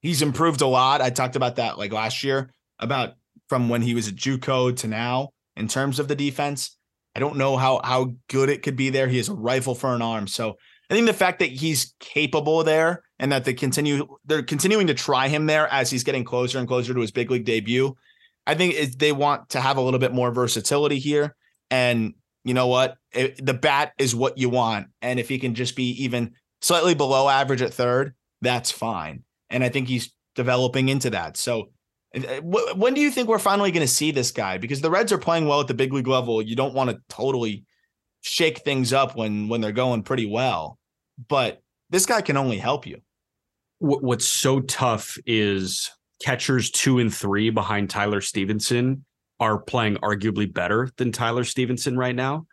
he's 0.00 0.22
improved 0.22 0.60
a 0.60 0.66
lot. 0.66 1.00
I 1.00 1.10
talked 1.10 1.36
about 1.36 1.56
that 1.56 1.78
like 1.78 1.92
last 1.92 2.24
year 2.24 2.52
about 2.78 3.14
from 3.48 3.68
when 3.68 3.82
he 3.82 3.94
was 3.94 4.08
at 4.08 4.14
JUCO 4.14 4.76
to 4.78 4.88
now 4.88 5.30
in 5.56 5.68
terms 5.68 5.98
of 5.98 6.08
the 6.08 6.14
defense. 6.14 6.76
I 7.14 7.20
don't 7.20 7.36
know 7.36 7.56
how 7.56 7.80
how 7.82 8.14
good 8.28 8.48
it 8.48 8.62
could 8.62 8.76
be 8.76 8.90
there. 8.90 9.08
He 9.08 9.16
has 9.16 9.28
a 9.28 9.34
rifle 9.34 9.74
for 9.74 9.94
an 9.94 10.02
arm, 10.02 10.26
so 10.26 10.56
I 10.90 10.94
think 10.94 11.06
the 11.06 11.12
fact 11.12 11.38
that 11.38 11.50
he's 11.50 11.94
capable 12.00 12.64
there 12.64 13.04
and 13.20 13.30
that 13.30 13.44
they 13.44 13.54
continue 13.54 14.08
they're 14.24 14.42
continuing 14.42 14.88
to 14.88 14.94
try 14.94 15.28
him 15.28 15.46
there 15.46 15.68
as 15.68 15.90
he's 15.90 16.02
getting 16.04 16.24
closer 16.24 16.58
and 16.58 16.66
closer 16.66 16.92
to 16.92 17.00
his 17.00 17.12
big 17.12 17.30
league 17.30 17.44
debut. 17.44 17.96
I 18.46 18.54
think 18.54 18.98
they 18.98 19.12
want 19.12 19.50
to 19.50 19.60
have 19.60 19.76
a 19.76 19.80
little 19.80 20.00
bit 20.00 20.12
more 20.12 20.32
versatility 20.32 20.98
here, 20.98 21.36
and 21.70 22.14
you 22.42 22.54
know 22.54 22.66
what, 22.66 22.96
it, 23.12 23.44
the 23.44 23.54
bat 23.54 23.92
is 23.98 24.14
what 24.14 24.38
you 24.38 24.48
want, 24.48 24.88
and 25.00 25.20
if 25.20 25.28
he 25.28 25.38
can 25.38 25.54
just 25.54 25.76
be 25.76 25.90
even 26.02 26.32
slightly 26.60 26.94
below 26.94 27.28
average 27.28 27.62
at 27.62 27.72
third, 27.72 28.14
that's 28.40 28.70
fine. 28.70 29.22
And 29.50 29.62
I 29.62 29.68
think 29.68 29.88
he's 29.88 30.12
developing 30.34 30.88
into 30.88 31.10
that. 31.10 31.36
So 31.36 31.70
uh, 32.16 32.40
when 32.40 32.94
do 32.94 33.00
you 33.00 33.10
think 33.10 33.28
we're 33.28 33.38
finally 33.38 33.70
going 33.70 33.86
to 33.86 33.92
see 33.92 34.10
this 34.10 34.32
guy? 34.32 34.58
Because 34.58 34.80
the 34.80 34.90
Reds 34.90 35.12
are 35.12 35.18
playing 35.18 35.46
well 35.46 35.60
at 35.60 35.68
the 35.68 35.74
big 35.74 35.92
league 35.92 36.08
level. 36.08 36.42
You 36.42 36.56
don't 36.56 36.74
want 36.74 36.90
to 36.90 36.98
totally 37.08 37.64
shake 38.22 38.58
things 38.60 38.92
up 38.92 39.16
when 39.16 39.48
when 39.48 39.60
they're 39.60 39.72
going 39.72 40.02
pretty 40.02 40.26
well, 40.26 40.78
but 41.28 41.60
this 41.90 42.06
guy 42.06 42.20
can 42.20 42.36
only 42.36 42.58
help 42.58 42.86
you. 42.86 43.00
What's 43.78 44.26
so 44.26 44.60
tough 44.60 45.16
is 45.26 45.90
catchers 46.22 46.70
two 46.70 46.98
and 46.98 47.12
three 47.12 47.50
behind 47.50 47.90
Tyler 47.90 48.20
Stephenson 48.20 49.04
are 49.40 49.58
playing 49.58 49.96
arguably 49.96 50.52
better 50.52 50.90
than 50.98 51.12
Tyler 51.12 51.44
Stephenson 51.44 51.96
right 51.96 52.14
now. 52.14 52.46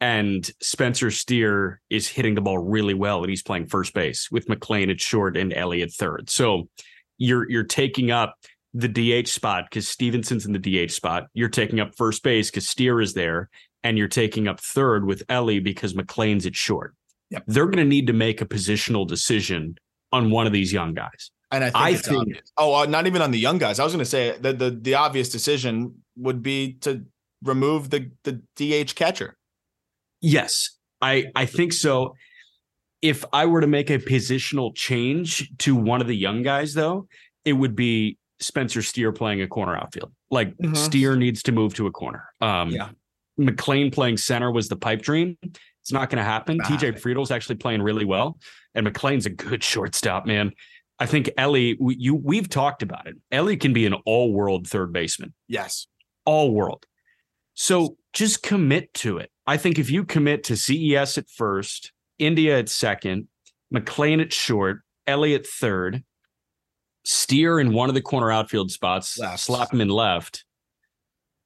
And 0.00 0.48
Spencer 0.62 1.10
Steer 1.10 1.80
is 1.90 2.08
hitting 2.08 2.34
the 2.34 2.40
ball 2.40 2.58
really 2.58 2.94
well, 2.94 3.20
and 3.22 3.28
he's 3.28 3.42
playing 3.42 3.66
first 3.66 3.92
base 3.92 4.30
with 4.30 4.46
McLain 4.46 4.90
at 4.90 5.00
short 5.00 5.36
and 5.36 5.52
Elliott 5.52 5.92
third. 5.92 6.30
So 6.30 6.68
you're 7.18 7.50
you're 7.50 7.64
taking 7.64 8.10
up 8.10 8.36
the 8.72 8.88
DH 8.88 9.28
spot 9.28 9.64
because 9.68 9.88
Stephenson's 9.88 10.46
in 10.46 10.52
the 10.52 10.86
DH 10.86 10.92
spot. 10.92 11.26
You're 11.34 11.50
taking 11.50 11.80
up 11.80 11.96
first 11.96 12.22
base 12.22 12.50
because 12.50 12.68
Steer 12.68 13.00
is 13.00 13.12
there, 13.12 13.50
and 13.82 13.98
you're 13.98 14.08
taking 14.08 14.48
up 14.48 14.60
third 14.60 15.04
with 15.04 15.22
Elly 15.28 15.58
because 15.58 15.92
McLain's 15.92 16.46
at 16.46 16.56
short. 16.56 16.94
Yep. 17.30 17.44
They're 17.46 17.66
going 17.66 17.78
to 17.78 17.84
need 17.84 18.06
to 18.08 18.12
make 18.12 18.40
a 18.40 18.46
positional 18.46 19.06
decision 19.06 19.76
on 20.12 20.30
one 20.30 20.46
of 20.46 20.52
these 20.52 20.72
young 20.72 20.94
guys. 20.94 21.30
And 21.52 21.64
I 21.64 21.70
think, 21.70 21.76
I 21.76 21.94
think 21.96 22.42
oh, 22.58 22.74
uh, 22.74 22.86
not 22.86 23.06
even 23.06 23.22
on 23.22 23.32
the 23.32 23.38
young 23.38 23.58
guys. 23.58 23.80
I 23.80 23.84
was 23.84 23.92
going 23.92 24.04
to 24.04 24.10
say 24.10 24.36
that 24.38 24.58
the 24.58 24.70
the 24.70 24.94
obvious 24.94 25.28
decision 25.28 25.94
would 26.16 26.42
be 26.42 26.74
to 26.82 27.04
remove 27.42 27.90
the 27.90 28.10
the 28.22 28.40
DH 28.56 28.94
catcher. 28.94 29.36
Yes, 30.20 30.70
I 31.00 31.26
I 31.34 31.46
think 31.46 31.72
so. 31.72 32.14
If 33.02 33.24
I 33.32 33.46
were 33.46 33.60
to 33.62 33.66
make 33.66 33.90
a 33.90 33.98
positional 33.98 34.74
change 34.76 35.50
to 35.58 35.74
one 35.74 36.00
of 36.00 36.06
the 36.06 36.16
young 36.16 36.42
guys, 36.42 36.74
though, 36.74 37.08
it 37.44 37.54
would 37.54 37.74
be 37.74 38.18
Spencer 38.38 38.82
Steer 38.82 39.10
playing 39.10 39.42
a 39.42 39.48
corner 39.48 39.76
outfield. 39.76 40.12
Like 40.30 40.56
mm-hmm. 40.56 40.74
Steer 40.74 41.16
needs 41.16 41.42
to 41.44 41.52
move 41.52 41.74
to 41.74 41.86
a 41.86 41.90
corner. 41.90 42.24
Um, 42.40 42.70
yeah. 42.70 42.90
McLain 43.38 43.92
playing 43.92 44.18
center 44.18 44.52
was 44.52 44.68
the 44.68 44.76
pipe 44.76 45.02
dream. 45.02 45.38
It's 45.82 45.92
not 45.92 46.10
going 46.10 46.18
to 46.18 46.24
happen. 46.24 46.58
TJ 46.60 46.98
Friedl's 46.98 47.30
actually 47.30 47.56
playing 47.56 47.82
really 47.82 48.04
well, 48.04 48.38
and 48.74 48.86
McLain's 48.86 49.26
a 49.26 49.30
good 49.30 49.62
shortstop, 49.64 50.26
man. 50.26 50.52
I 50.98 51.06
think 51.06 51.30
Elly, 51.38 51.76
we, 51.80 51.96
you 51.96 52.14
we've 52.14 52.48
talked 52.48 52.82
about 52.82 53.06
it. 53.06 53.16
Elly 53.32 53.56
can 53.56 53.72
be 53.72 53.86
an 53.86 53.94
all-world 54.04 54.68
third 54.68 54.92
baseman. 54.92 55.32
Yes, 55.48 55.86
all 56.26 56.52
world. 56.52 56.84
So 57.54 57.96
just 58.12 58.42
commit 58.42 58.92
to 58.94 59.18
it. 59.18 59.30
I 59.46 59.56
think 59.56 59.78
if 59.78 59.90
you 59.90 60.04
commit 60.04 60.44
to 60.44 60.56
CES 60.56 61.18
at 61.18 61.28
first, 61.30 61.92
India 62.18 62.58
at 62.58 62.68
second, 62.68 63.28
McLain 63.74 64.20
at 64.20 64.32
short, 64.32 64.82
Elly 65.06 65.34
at 65.34 65.46
third, 65.46 66.04
steer 67.04 67.58
in 67.58 67.72
one 67.72 67.88
of 67.88 67.94
the 67.94 68.02
corner 68.02 68.30
outfield 68.30 68.70
spots, 68.70 69.18
left. 69.18 69.40
slap 69.40 69.72
him 69.72 69.80
in 69.80 69.88
left. 69.88 70.44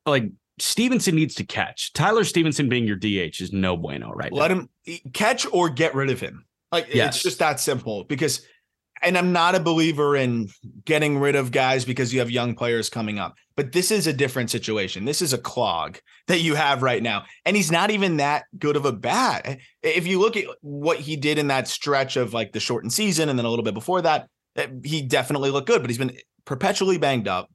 Like 0.05 0.31
Stephenson 0.59 1.15
needs 1.15 1.35
to 1.37 1.45
catch. 1.45 1.93
Tyler 1.93 2.25
Stephenson 2.25 2.69
being 2.69 2.87
your 2.87 2.97
DH 2.97 3.41
is 3.41 3.53
no 3.53 3.77
bueno 3.77 4.13
right 4.13 4.33
Let 4.33 4.51
now. 4.51 4.69
him 4.85 5.01
catch 5.13 5.47
or 5.53 5.69
get 5.69 5.95
rid 5.95 6.11
of 6.11 6.21
him. 6.21 6.45
Like 6.73 6.89
yes. 6.93 7.15
it's 7.17 7.23
just 7.23 7.39
that 7.39 7.61
simple 7.61 8.05
because 8.05 8.47
and 9.03 9.19
I'm 9.19 9.33
not 9.33 9.55
a 9.55 9.61
believer 9.61 10.17
in 10.17 10.49
getting 10.85 11.19
rid 11.19 11.35
of 11.35 11.53
guys 11.53 11.85
because 11.85 12.15
you 12.15 12.21
have 12.21 12.31
young 12.31 12.55
players 12.55 12.89
coming 12.89 13.19
up. 13.19 13.35
But 13.55 13.73
this 13.73 13.91
is 13.91 14.07
a 14.07 14.13
different 14.13 14.51
situation. 14.51 15.05
This 15.05 15.21
is 15.21 15.33
a 15.33 15.39
clog 15.39 15.99
that 16.27 16.41
you 16.41 16.55
have 16.55 16.83
right 16.83 17.03
now. 17.03 17.25
And 17.45 17.55
he's 17.55 17.71
not 17.71 17.91
even 17.91 18.17
that 18.17 18.45
good 18.59 18.77
of 18.77 18.87
a 18.87 18.93
bat. 18.93 19.59
If 19.83 20.07
you 20.07 20.21
look 20.21 20.37
at 20.37 20.47
what 20.63 20.99
he 20.99 21.17
did 21.17 21.39
in 21.39 21.49
that 21.49 21.69
stretch 21.69 22.17
of 22.17 22.33
like 22.33 22.53
the 22.53 22.61
shortened 22.61 22.93
season 22.93 23.29
and 23.29 23.39
then 23.39 23.45
a 23.45 23.51
little 23.51 23.65
bit 23.65 23.75
before 23.75 24.01
that, 24.03 24.29
Eh, 24.57 24.69
he 24.85 25.03
definitely 25.03 25.51
looked 25.51 25.67
good, 25.67 25.81
but 25.83 25.91
he's 25.91 25.99
been 25.99 26.17
perpetually 26.45 26.99
banged 26.99 27.29
up. 27.29 27.51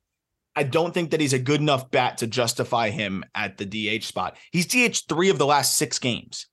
I 0.60 0.64
don't 0.64 0.94
think 0.94 1.12
that 1.12 1.22
he's 1.22 1.32
a 1.32 1.40
good 1.40 1.62
enough 1.62 1.90
bat 1.90 2.18
to 2.18 2.28
justify 2.28 2.90
him 2.90 3.24
at 3.34 3.58
the 3.58 3.66
DH 3.66 4.04
spot. 4.04 4.36
He's 4.52 4.68
DH 4.68 5.08
three 5.08 5.30
of 5.30 5.38
the 5.38 5.46
last 5.46 5.78
six 5.78 6.00
games. 6.00 6.48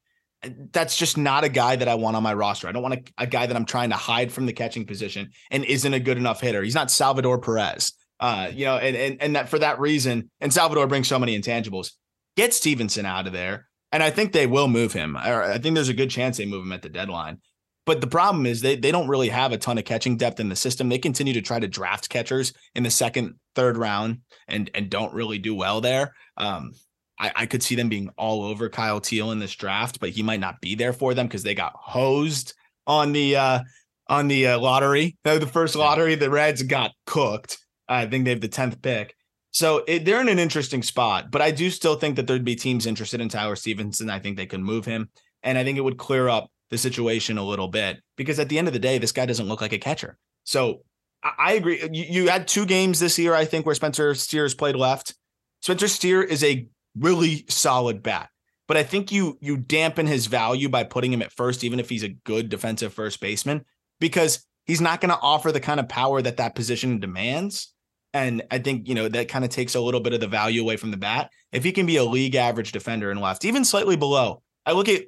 That's 0.71 0.97
just 0.97 1.19
not 1.19 1.43
a 1.43 1.49
guy 1.49 1.75
that 1.75 1.89
I 1.89 1.97
want 1.97 2.15
on 2.15 2.23
my 2.23 2.33
roster. 2.33 2.69
I 2.69 2.73
don't 2.73 2.85
want 2.85 2.95
a, 2.95 3.25
a 3.25 3.27
guy 3.27 3.47
that 3.47 3.57
I'm 3.57 3.65
trying 3.65 3.91
to 3.91 3.97
hide 3.97 4.31
from 4.31 4.47
the 4.47 4.53
catching 4.53 4.87
position 4.87 5.31
and 5.51 5.65
isn't 5.65 5.93
a 5.93 5.99
good 5.99 6.19
enough 6.19 6.41
hitter. 6.41 6.63
He's 6.63 6.77
not 6.77 6.93
Salvador 6.93 7.41
Perez. 7.41 7.95
Uh, 8.21 8.49
you 8.55 8.65
know, 8.65 8.77
and 8.77 8.95
and 8.95 9.21
and 9.21 9.35
that 9.35 9.49
for 9.49 9.59
that 9.59 9.81
reason, 9.81 10.31
and 10.41 10.55
Salvador 10.55 10.87
brings 10.87 11.09
so 11.09 11.19
many 11.19 11.37
intangibles. 11.37 11.91
Get 12.37 12.55
Stephenson 12.55 13.07
out 13.07 13.27
of 13.27 13.33
there, 13.33 13.67
and 13.91 14.05
I 14.05 14.11
think 14.11 14.31
they 14.31 14.47
will 14.47 14.69
move 14.69 14.93
him. 14.93 15.17
I 15.17 15.59
think 15.59 15.75
there's 15.75 15.89
a 15.89 15.95
good 15.95 16.11
chance 16.11 16.37
they 16.37 16.47
move 16.47 16.65
him 16.65 16.73
at 16.73 16.83
the 16.83 16.89
deadline. 16.89 17.39
But 17.87 18.01
the 18.01 18.07
problem 18.09 18.47
is 18.47 18.61
they 18.61 18.77
they 18.77 18.91
don't 18.91 19.09
really 19.09 19.29
have 19.29 19.53
a 19.53 19.59
ton 19.59 19.79
of 19.79 19.85
catching 19.85 20.17
depth 20.17 20.41
in 20.41 20.49
the 20.49 20.57
system. 20.57 20.89
They 20.89 20.99
continue 20.99 21.33
to 21.35 21.41
try 21.41 21.61
to 21.61 21.69
draft 21.69 22.09
catchers 22.09 22.53
in 22.75 22.83
the 22.83 22.91
second, 22.91 23.37
third 23.55 23.77
round 23.77 24.21
and 24.49 24.69
and 24.75 24.91
don't 24.91 25.15
really 25.15 25.39
do 25.39 25.55
well 25.55 25.81
there. 25.81 26.13
Um, 26.37 26.73
I, 27.19 27.33
I 27.35 27.47
could 27.47 27.63
see 27.63 27.77
them 27.77 27.89
being 27.89 28.11
all 28.19 28.45
over 28.45 28.69
Kyle 28.69 29.01
Teel 29.01 29.31
in 29.31 29.39
this 29.39 29.55
draft, 29.55 30.01
but 30.01 30.11
he 30.11 30.23
might 30.23 30.41
not 30.41 30.61
be 30.61 30.75
there 30.75 30.93
for 30.93 31.15
them 31.15 31.27
because 31.27 31.43
they 31.43 31.55
got 31.55 31.73
hosed 31.75 32.55
on 32.87 33.13
the 33.13 33.37
uh, 33.37 33.61
on 34.09 34.29
the 34.29 34.49
uh, 34.49 34.59
lottery. 34.59 35.17
The 35.25 35.47
first 35.47 35.77
lottery, 35.77 36.17
the 36.17 36.29
Reds 36.29 36.63
got 36.63 36.91
cooked. 37.07 37.59
I 37.89 38.07
think 38.07 38.25
they 38.25 38.31
have 38.31 38.41
the 38.41 38.49
tenth 38.49 38.83
pick. 38.83 39.15
So 39.53 39.85
it, 39.87 40.05
they're 40.05 40.21
in 40.21 40.29
an 40.29 40.39
interesting 40.39 40.83
spot, 40.83 41.31
but 41.31 41.41
I 41.41 41.51
do 41.51 41.71
still 41.71 41.95
think 41.95 42.17
that 42.17 42.27
there'd 42.27 42.45
be 42.45 42.57
teams 42.57 42.85
interested 42.85 43.21
in 43.21 43.29
Tyler 43.29 43.57
Stephenson. 43.57 44.11
I 44.11 44.19
think 44.19 44.37
they 44.37 44.45
could 44.45 44.61
move 44.61 44.85
him, 44.85 45.09
and 45.43 45.57
I 45.57 45.65
think 45.65 45.79
it 45.79 45.83
would 45.83 45.97
clear 45.97 46.29
up 46.29 46.51
the 46.71 46.79
situation 46.79 47.39
a 47.39 47.45
little 47.45 47.69
bit 47.69 48.01
because 48.17 48.39
at 48.39 48.49
the 48.49 48.59
end 48.59 48.69
of 48.69 48.75
the 48.75 48.81
day, 48.81 48.99
this 48.99 49.13
guy 49.13 49.27
doesn't 49.27 49.49
look 49.49 49.61
like 49.61 49.73
a 49.73 49.79
catcher. 49.79 50.19
So 50.45 50.83
I, 51.23 51.55
agree. 51.55 51.81
You, 51.93 52.05
you, 52.09 52.29
had 52.29 52.47
two 52.47 52.67
games 52.67 53.01
this 53.01 53.19
year, 53.19 53.35
I 53.35 53.45
think, 53.45 53.67
where 53.67 53.75
Spencer 53.75 54.15
Steers 54.15 54.55
played 54.55 54.77
left. 54.77 55.15
Spencer 55.63 55.89
Steer 55.89 56.23
is 56.23 56.45
a 56.45 56.69
really 56.99 57.45
solid 57.49 58.03
bat, 58.03 58.29
but 58.69 58.77
I 58.77 58.83
think 58.83 59.11
you 59.11 59.39
you 59.41 59.57
dampen 59.57 60.07
his 60.07 60.27
value 60.27 60.69
by 60.69 60.85
putting 60.85 61.13
him 61.13 61.23
at 61.23 61.33
first, 61.33 61.65
even 61.65 61.81
if 61.81 61.89
he's 61.89 62.03
a 62.03 62.11
good 62.11 62.49
defensive 62.49 62.95
first 62.95 63.21
baseman, 63.21 63.65
because 63.99 64.47
he's 64.67 64.81
not 64.81 65.01
going 65.01 65.11
to 65.11 65.21
offer 65.21 65.51
the 65.51 65.61
kind 65.61 65.81
of 65.81 65.89
power 65.89 66.23
that 66.23 66.37
that 66.37 66.55
position 66.55 67.01
demands. 67.01 67.73
And 68.13 68.43
I 68.51 68.59
think, 68.59 68.89
you 68.89 68.95
know, 68.95 69.09
that 69.09 69.29
kind 69.29 69.45
of 69.45 69.51
takes 69.51 69.75
a 69.75 69.81
little 69.81 70.01
bit 70.01 70.15
of 70.15 70.21
the 70.21 70.29
value 70.29 70.63
away 70.63 70.77
from 70.77 70.91
the 70.91 70.97
bat. 70.97 71.31
If 71.53 71.65
he 71.65 71.73
can 71.73 71.87
be 71.87 71.97
a 71.97 72.05
league 72.05 72.35
average 72.35 72.73
defender 72.73 73.11
in 73.11 73.21
left, 73.21 73.45
even 73.45 73.65
slightly 73.65 73.97
below, 73.97 74.43
I 74.65 74.73
look 74.73 74.89
at 74.89 75.03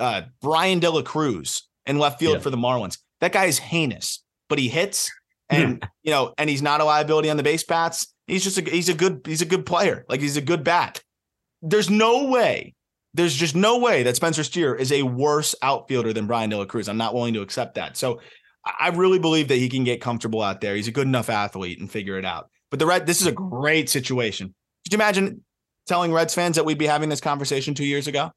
uh, 0.00 0.22
Bryan 0.40 0.80
De 0.80 0.90
La 0.90 1.02
Cruz 1.02 1.68
in 1.86 1.98
left 1.98 2.18
field 2.18 2.34
yeah. 2.34 2.40
for 2.40 2.50
the 2.50 2.56
Marlins. 2.56 2.98
That 3.20 3.32
guy 3.32 3.44
is 3.44 3.58
heinous, 3.58 4.24
but 4.48 4.58
he 4.58 4.68
hits, 4.68 5.10
and 5.48 5.86
you 6.02 6.10
know, 6.10 6.34
and 6.38 6.50
he's 6.50 6.62
not 6.62 6.80
a 6.80 6.84
liability 6.84 7.30
on 7.30 7.36
the 7.36 7.42
base 7.42 7.64
bats. 7.64 8.12
He's 8.26 8.44
just 8.44 8.58
a 8.58 8.62
he's 8.62 8.88
a 8.88 8.94
good 8.94 9.20
he's 9.24 9.42
a 9.42 9.46
good 9.46 9.66
player. 9.66 10.04
Like 10.08 10.20
he's 10.20 10.36
a 10.36 10.42
good 10.42 10.64
bat. 10.64 11.02
There's 11.62 11.90
no 11.90 12.24
way. 12.24 12.74
There's 13.12 13.34
just 13.34 13.56
no 13.56 13.78
way 13.78 14.04
that 14.04 14.16
Spencer 14.16 14.44
Steer 14.44 14.74
is 14.74 14.92
a 14.92 15.02
worse 15.02 15.54
outfielder 15.62 16.12
than 16.12 16.26
Bryan 16.26 16.50
De 16.50 16.56
La 16.56 16.64
Cruz. 16.64 16.88
I'm 16.88 16.96
not 16.96 17.12
willing 17.12 17.34
to 17.34 17.42
accept 17.42 17.74
that. 17.74 17.96
So 17.96 18.20
I 18.64 18.88
really 18.90 19.18
believe 19.18 19.48
that 19.48 19.56
he 19.56 19.68
can 19.68 19.84
get 19.84 20.00
comfortable 20.00 20.42
out 20.42 20.60
there. 20.60 20.76
He's 20.76 20.88
a 20.88 20.92
good 20.92 21.06
enough 21.06 21.28
athlete 21.28 21.80
and 21.80 21.90
figure 21.90 22.18
it 22.18 22.24
out. 22.24 22.50
But 22.70 22.78
the 22.78 22.86
Red, 22.86 23.06
this 23.06 23.20
is 23.20 23.26
a 23.26 23.32
great 23.32 23.90
situation. 23.90 24.54
Could 24.84 24.92
you 24.92 24.96
imagine 24.96 25.44
telling 25.86 26.12
Reds 26.12 26.34
fans 26.34 26.56
that 26.56 26.64
we'd 26.64 26.78
be 26.78 26.86
having 26.86 27.08
this 27.08 27.20
conversation 27.20 27.74
two 27.74 27.84
years 27.84 28.06
ago? 28.06 28.30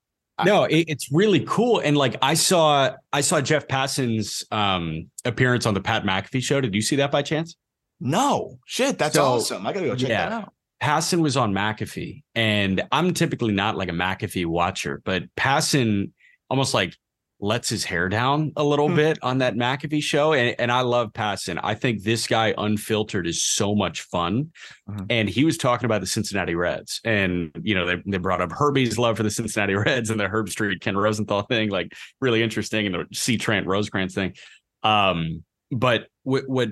No, 0.44 0.64
it, 0.64 0.86
it's 0.88 1.12
really 1.12 1.42
cool. 1.42 1.80
And 1.80 1.96
like 1.96 2.16
I 2.22 2.34
saw, 2.34 2.96
I 3.12 3.22
saw 3.22 3.42
Jeff 3.42 3.68
Passan's 3.68 4.44
um, 4.52 5.10
appearance 5.26 5.66
on 5.66 5.74
the 5.74 5.82
Pat 5.82 6.04
McAfee 6.04 6.42
show. 6.42 6.60
Did 6.62 6.74
you 6.74 6.82
see 6.82 6.96
that 6.98 7.12
by 7.12 7.22
chance? 7.22 7.56
No, 8.00 8.60
shit, 8.66 8.98
that's 8.98 9.16
so, 9.16 9.24
awesome. 9.24 9.66
I 9.66 9.74
gotta 9.74 9.86
go 9.86 9.96
check 9.96 10.10
yeah, 10.10 10.30
that 10.30 10.44
out. 10.44 10.54
Passan 10.82 11.22
was 11.22 11.38
on 11.38 11.54
McAfee, 11.54 12.24
and 12.36 12.84
I'm 12.92 13.14
typically 13.14 13.54
not 13.54 13.78
like 13.78 13.90
a 13.90 13.94
McAfee 13.94 14.46
watcher, 14.46 15.02
but 15.06 15.24
Passan 15.36 16.12
almost 16.50 16.74
like 16.74 16.98
lets 17.44 17.68
his 17.68 17.84
hair 17.84 18.08
down 18.08 18.54
a 18.56 18.64
little 18.64 18.88
hmm. 18.88 18.96
bit 18.96 19.20
on 19.22 19.40
that 19.40 19.56
McAfee 19.56 20.02
show. 20.02 20.32
And, 20.32 20.56
and 20.58 20.72
I 20.72 20.80
love 20.80 21.12
Passan. 21.12 21.60
I 21.62 21.76
think 21.76 22.02
this 22.02 22.26
guy 22.26 22.54
unfiltered 22.58 23.28
is 23.28 23.44
so 23.44 23.76
much 23.76 24.04
fun. 24.04 24.52
Mm-hmm. 24.90 25.06
And 25.10 25.30
he 25.30 25.44
was 25.44 25.58
talking 25.58 25.86
about 25.86 26.00
the 26.00 26.08
Cincinnati 26.08 26.56
Reds. 26.56 27.02
And, 27.04 27.52
you 27.62 27.76
know, 27.76 27.86
they, 27.86 28.02
they 28.06 28.18
brought 28.18 28.40
up 28.40 28.52
Herbie's 28.52 28.98
love 28.98 29.18
for 29.18 29.24
the 29.24 29.30
Cincinnati 29.30 29.76
Reds 29.76 30.10
and 30.10 30.20
the 30.20 30.28
Herbstreit 30.30 30.80
Ken 30.80 30.96
Rosenthal 30.96 31.42
thing, 31.42 31.70
like 31.70 31.92
really 32.22 32.42
interesting, 32.42 32.86
and 32.86 32.96
the 32.96 33.06
C. 33.14 33.38
Trent 33.38 33.68
Rosecrans 33.68 34.16
thing. 34.16 34.36
Um, 34.82 35.44
but 35.70 36.08
what, 36.24 36.48
what 36.48 36.70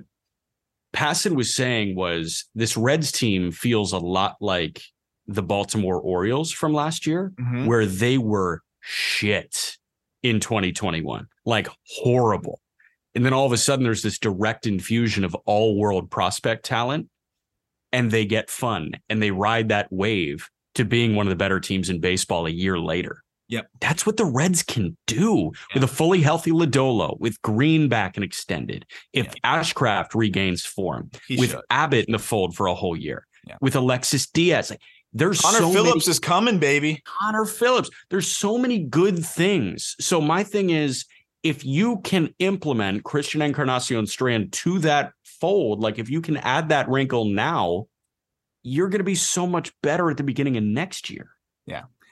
Passan 0.93 1.35
was 1.35 1.53
saying 1.53 1.97
was 1.97 2.45
this 2.55 2.77
Reds 2.77 3.11
team 3.11 3.51
feels 3.51 3.91
a 3.91 3.99
lot 3.99 4.37
like 4.39 4.81
the 5.27 5.43
Baltimore 5.43 5.99
Orioles 5.99 6.51
from 6.51 6.73
last 6.73 7.05
year, 7.05 7.33
Mhm. 7.37 7.65
where 7.65 7.85
they 7.85 8.17
were 8.17 8.61
shit 8.79 9.77
in 10.23 10.39
2021, 10.39 11.27
like 11.45 11.67
horrible. 11.87 12.59
And 13.15 13.25
then 13.25 13.33
all 13.33 13.45
of 13.45 13.51
a 13.51 13.57
sudden, 13.57 13.83
there's 13.83 14.03
this 14.03 14.19
direct 14.19 14.65
infusion 14.65 15.23
of 15.23 15.35
all 15.45 15.77
world 15.77 16.09
prospect 16.09 16.65
talent, 16.65 17.09
and 17.91 18.09
they 18.09 18.25
get 18.25 18.49
fun 18.49 18.91
and 19.09 19.21
they 19.21 19.31
ride 19.31 19.69
that 19.69 19.87
wave 19.91 20.49
to 20.75 20.85
being 20.85 21.15
one 21.15 21.27
of 21.27 21.29
the 21.29 21.35
better 21.35 21.59
teams 21.59 21.89
in 21.89 21.99
baseball 21.99 22.45
a 22.45 22.49
year 22.51 22.79
later. 22.79 23.23
Yep. 23.49 23.67
That's 23.81 24.05
what 24.05 24.15
the 24.15 24.23
Reds 24.23 24.63
can 24.63 24.95
do 25.07 25.51
with 25.73 25.83
a 25.83 25.87
fully 25.87 26.21
healthy 26.21 26.51
Lodolo, 26.51 27.19
with 27.19 27.41
Greene 27.41 27.89
back 27.89 28.15
and 28.15 28.23
extended. 28.23 28.85
If 29.11 29.33
Ashcraft 29.43 30.15
regains 30.15 30.65
form, 30.65 31.11
He 31.27 31.35
with 31.35 31.49
should. 31.51 31.59
Abbott 31.69 32.05
in 32.05 32.13
the 32.13 32.19
fold 32.19 32.55
for 32.55 32.67
a 32.67 32.75
whole 32.75 32.95
year, 32.95 33.27
Yeah. 33.45 33.57
with 33.59 33.75
Alexis 33.75 34.25
Diaz. 34.29 34.69
Like, 34.69 34.79
there's 35.13 35.41
Connor 35.41 35.59
so 35.59 35.71
Phillips 35.71 36.07
many, 36.07 36.11
is 36.11 36.19
coming, 36.19 36.59
baby. 36.59 37.01
Connor 37.05 37.45
Phillips. 37.45 37.89
There's 38.09 38.27
so 38.27 38.57
many 38.57 38.79
good 38.79 39.23
things. 39.25 39.95
So 39.99 40.21
my 40.21 40.43
thing 40.43 40.69
is, 40.69 41.05
if 41.43 41.65
you 41.65 41.99
can 42.01 42.33
implement 42.39 43.03
Christian 43.03 43.41
Encarnacion 43.41 44.05
Strand 44.05 44.53
to 44.53 44.79
that 44.79 45.13
fold, 45.23 45.81
like 45.81 45.99
if 45.99 46.09
you 46.09 46.21
can 46.21 46.37
add 46.37 46.69
that 46.69 46.87
wrinkle 46.87 47.25
now, 47.25 47.87
you're 48.63 48.89
going 48.89 48.99
to 48.99 49.03
be 49.03 49.15
so 49.15 49.47
much 49.47 49.73
better 49.81 50.09
at 50.09 50.17
the 50.17 50.23
beginning 50.23 50.55
of 50.57 50.63
next 50.63 51.09
year. 51.09 51.31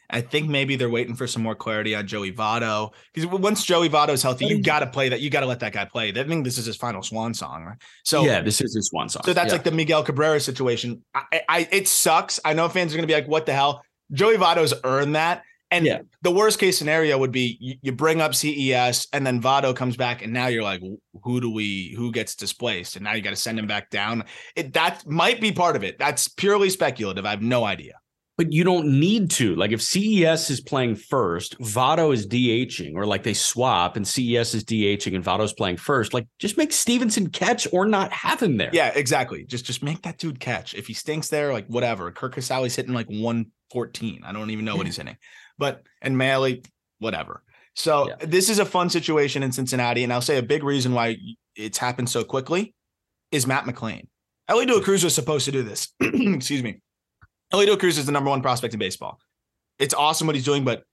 I 0.10 0.22
think 0.22 0.48
mm. 0.48 0.52
maybe 0.52 0.76
they're 0.76 0.90
waiting 0.90 1.16
for 1.16 1.28
some 1.28 1.44
more 1.44 1.56
clarity 1.56 1.96
on 1.96 2.08
Joey 2.08 2.32
Votto 2.32 2.94
because 3.14 3.30
once 3.30 3.64
Joey 3.64 3.90
Votto 3.90 4.10
is 4.10 4.24
healthy, 4.24 4.46
you 4.46 4.58
mm. 4.58 4.64
got 4.64 4.80
to 4.80 4.88
play 4.88 5.10
that. 5.10 5.22
You 5.22 5.30
got 5.30 5.42
to 5.42 5.46
let 5.46 5.60
that 5.60 5.74
guy 5.74 5.86
play. 5.86 6.10
I 6.10 6.24
think 6.24 6.44
this 6.44 6.58
is 6.58 6.66
his 6.66 6.78
final 6.78 7.04
swan 7.04 7.34
song, 7.34 7.64
right? 7.64 7.78
So 8.04 8.24
yeah, 8.24 8.42
this 8.42 8.62
is 8.62 8.76
his 8.76 8.90
one 8.92 9.10
song. 9.10 9.24
So 9.26 9.34
that's 9.34 9.48
Yeah. 9.48 9.54
like 9.54 9.64
the 9.64 9.72
Miguel 9.72 10.04
Cabrera 10.04 10.40
situation. 10.40 11.04
I, 11.14 11.42
I 11.48 11.68
it 11.72 11.88
sucks. 11.88 12.40
I 12.44 12.54
know 12.54 12.68
fans 12.70 12.94
are 12.94 12.98
going 12.98 13.08
to 13.08 13.12
be 13.12 13.14
like, 13.14 13.28
"What 13.28 13.46
the 13.46 13.54
hell?" 13.54 13.84
Joey 14.12 14.38
Votto's 14.38 14.74
earned 14.84 15.16
that. 15.16 15.44
And 15.72 15.86
Yeah. 15.86 16.00
the 16.24 16.32
worst 16.32 16.60
case 16.60 16.78
scenario 16.78 17.18
would 17.18 17.32
be 17.32 17.58
you, 17.60 17.76
you 17.82 17.92
bring 17.92 18.22
up 18.22 18.34
CES 18.34 19.08
and 19.14 19.26
then 19.26 19.42
Votto 19.42 19.76
comes 19.76 19.96
back 19.96 20.24
and 20.24 20.34
now 20.34 20.48
you're 20.48 20.64
like, 20.64 20.82
who 21.24 21.40
do 21.40 21.52
we 21.52 21.94
who 21.96 22.12
gets 22.12 22.36
displaced? 22.36 22.96
And 22.96 23.04
now 23.04 23.14
you 23.14 23.22
got 23.22 23.32
to 23.32 23.36
send 23.36 23.60
him 23.60 23.68
back 23.68 23.90
down. 23.92 24.24
It 24.56 24.74
that 24.74 25.06
might 25.06 25.40
be 25.40 25.52
part 25.52 25.76
of 25.76 25.84
it. 25.84 26.00
That's 26.00 26.28
purely 26.28 26.72
speculative. 26.72 27.26
I 27.26 27.30
have 27.30 27.44
no 27.44 27.66
idea. 27.66 27.94
But 28.40 28.54
you 28.54 28.64
don't 28.64 29.02
need 29.02 29.32
to. 29.32 29.54
Like 29.58 29.74
if 29.74 29.82
CES 29.82 30.50
is 30.50 30.62
playing 30.62 30.96
first, 30.96 31.60
Votto 31.60 32.14
is 32.14 32.26
DHing, 32.26 32.96
or 32.96 33.06
like 33.06 33.24
they 33.24 33.34
swap 33.34 33.98
and 33.98 34.08
CES 34.08 34.56
is 34.56 34.64
DHing 34.64 35.14
and 35.14 35.26
Votto's 35.26 35.52
playing 35.52 35.76
first, 35.76 36.14
like 36.14 36.26
just 36.40 36.56
make 36.56 36.72
Stephenson 36.72 37.32
catch 37.32 37.68
or 37.74 37.86
not 37.86 38.14
have 38.14 38.42
him 38.42 38.56
there. 38.56 38.70
Yeah, 38.72 38.94
exactly. 38.96 39.44
Just 39.44 39.66
just 39.66 39.84
make 39.84 40.04
that 40.04 40.20
dude 40.20 40.40
catch. 40.40 40.74
If 40.74 40.88
he 40.88 40.94
stinks 40.94 41.28
there, 41.28 41.52
like 41.52 41.68
whatever. 41.68 42.10
Curt 42.12 42.32
Casali's 42.32 42.78
hitting 42.78 42.94
like 42.94 43.10
114. 43.10 44.22
I 44.24 44.32
don't 44.32 44.52
even 44.52 44.64
know 44.64 44.78
what 44.78 44.86
he's 44.86 44.96
hitting. 44.96 45.18
But 45.58 45.84
and 46.02 46.18
Maile, 46.18 46.62
whatever. 47.00 47.44
So 47.76 48.08
Yeah. 48.08 48.26
this 48.26 48.48
is 48.50 48.60
a 48.60 48.66
fun 48.66 48.90
situation 48.90 49.44
in 49.44 49.52
Cincinnati. 49.52 50.06
And 50.06 50.14
I'll 50.14 50.22
say 50.22 50.38
a 50.38 50.44
big 50.44 50.64
reason 50.64 50.94
why 50.94 51.18
it's 51.58 51.78
happened 51.78 52.10
so 52.10 52.24
quickly 52.24 52.74
is 53.34 53.46
Matt 53.46 53.66
McLain. 53.66 54.08
Elito 54.50 54.82
Cruz 54.82 55.04
was 55.04 55.14
supposed 55.14 55.44
to 55.44 55.52
do 55.52 55.62
this. 55.62 55.90
Excuse 56.00 56.64
me. 56.64 56.80
Elito 57.54 57.80
Cruz 57.80 57.98
is 57.98 58.06
the 58.06 58.12
number 58.12 58.30
one 58.30 58.42
prospect 58.42 58.74
in 58.74 58.80
baseball. 58.80 59.20
It's 59.80 59.94
awesome 59.94 60.28
what 60.28 60.36
he's 60.36 60.46
doing, 60.46 60.64
but 60.64 60.84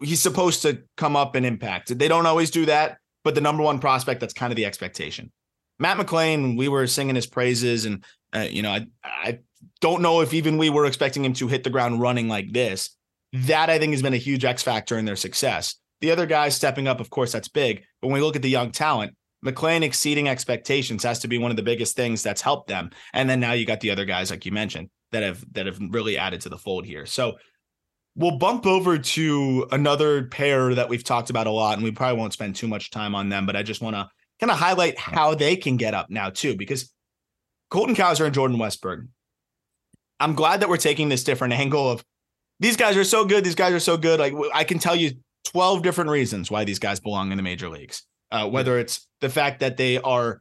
he's 0.00 0.20
supposed 0.20 0.62
to 0.62 0.82
come 0.96 1.16
up 1.16 1.34
and 1.34 1.44
impact. 1.44 1.96
They 1.96 2.08
don't 2.08 2.26
always 2.26 2.50
do 2.50 2.66
that, 2.66 2.98
but 3.24 3.34
the 3.34 3.40
number 3.40 3.62
one 3.62 3.78
prospect, 3.78 4.20
that's 4.20 4.34
kind 4.34 4.52
of 4.52 4.56
the 4.56 4.66
expectation. 4.66 5.32
Matt 5.78 5.98
McLain, 5.98 6.56
we 6.56 6.68
were 6.68 6.86
singing 6.86 7.16
his 7.16 7.26
praises, 7.26 7.84
and 7.84 8.04
uh, 8.34 8.46
you 8.50 8.62
know, 8.62 8.70
I 8.70 8.86
I 9.04 9.38
don't 9.80 10.02
know 10.02 10.20
if 10.20 10.34
even 10.34 10.58
we 10.58 10.70
were 10.70 10.86
expecting 10.86 11.24
him 11.24 11.32
to 11.34 11.48
hit 11.48 11.64
the 11.64 11.70
ground 11.70 12.00
running 12.00 12.28
like 12.28 12.52
this. 12.52 12.96
That 13.32 13.70
I 13.70 13.78
think 13.78 13.92
has 13.92 14.02
been 14.02 14.14
a 14.14 14.18
huge 14.18 14.44
X 14.44 14.62
factor 14.62 14.98
in 14.98 15.04
their 15.04 15.16
success. 15.16 15.76
The 16.00 16.10
other 16.10 16.26
guys 16.26 16.54
stepping 16.54 16.88
up, 16.88 17.00
of 17.00 17.10
course, 17.10 17.32
that's 17.32 17.48
big. 17.48 17.82
But 18.00 18.08
when 18.08 18.14
we 18.14 18.20
look 18.20 18.36
at 18.36 18.42
the 18.42 18.50
young 18.50 18.72
talent, 18.72 19.14
McLain 19.44 19.82
exceeding 19.82 20.28
expectations 20.28 21.02
has 21.04 21.20
to 21.20 21.28
be 21.28 21.38
one 21.38 21.50
of 21.50 21.56
the 21.56 21.62
biggest 21.62 21.96
things 21.96 22.22
that's 22.22 22.42
helped 22.42 22.68
them. 22.68 22.90
And 23.12 23.28
then 23.28 23.40
now 23.40 23.52
you 23.52 23.66
got 23.66 23.80
the 23.80 23.90
other 23.90 24.04
guys, 24.04 24.30
like 24.30 24.44
you 24.44 24.52
mentioned, 24.52 24.90
that 25.12 25.22
have 25.22 25.44
that 25.52 25.66
have 25.66 25.78
really 25.80 26.18
added 26.18 26.40
to 26.42 26.48
the 26.48 26.58
fold 26.58 26.84
here. 26.84 27.06
So 27.06 27.38
we'll 28.16 28.38
bump 28.38 28.66
over 28.66 28.98
to 28.98 29.66
another 29.70 30.24
pair 30.24 30.74
that 30.74 30.88
we've 30.88 31.04
talked 31.04 31.30
about 31.30 31.46
a 31.46 31.50
lot, 31.50 31.74
and 31.74 31.84
we 31.84 31.92
probably 31.92 32.18
won't 32.18 32.32
spend 32.32 32.56
too 32.56 32.68
much 32.68 32.90
time 32.90 33.14
on 33.14 33.28
them. 33.28 33.46
But 33.46 33.56
I 33.56 33.62
just 33.62 33.80
want 33.80 33.96
to 33.96 34.08
kind 34.40 34.50
of 34.50 34.58
highlight 34.58 34.98
how 34.98 35.34
they 35.34 35.56
can 35.56 35.76
get 35.76 35.94
up 35.94 36.10
now 36.10 36.30
too, 36.30 36.56
because 36.56 36.92
Colton 37.70 37.94
Cowser 37.94 38.24
and 38.24 38.34
Jordan 38.34 38.58
Westburg. 38.58 39.08
I'm 40.20 40.34
glad 40.34 40.60
that 40.60 40.68
we're 40.68 40.76
taking 40.76 41.08
this 41.08 41.24
different 41.24 41.54
angle 41.54 41.90
of 41.90 42.04
these 42.60 42.76
guys 42.76 42.96
are 42.96 43.04
so 43.04 43.24
good. 43.24 43.42
These 43.44 43.56
guys 43.56 43.72
are 43.72 43.80
so 43.80 43.96
good. 43.96 44.20
Like 44.20 44.34
I 44.54 44.62
can 44.62 44.78
tell 44.78 44.94
you 44.94 45.12
12 45.46 45.82
different 45.82 46.10
reasons 46.10 46.50
why 46.50 46.64
these 46.64 46.78
guys 46.78 47.00
belong 47.00 47.32
in 47.32 47.36
the 47.36 47.42
major 47.42 47.68
leagues. 47.68 48.04
Uh, 48.30 48.48
whether 48.48 48.78
it's 48.78 49.06
the 49.20 49.28
fact 49.28 49.60
that 49.60 49.76
they 49.76 49.98
are 49.98 50.40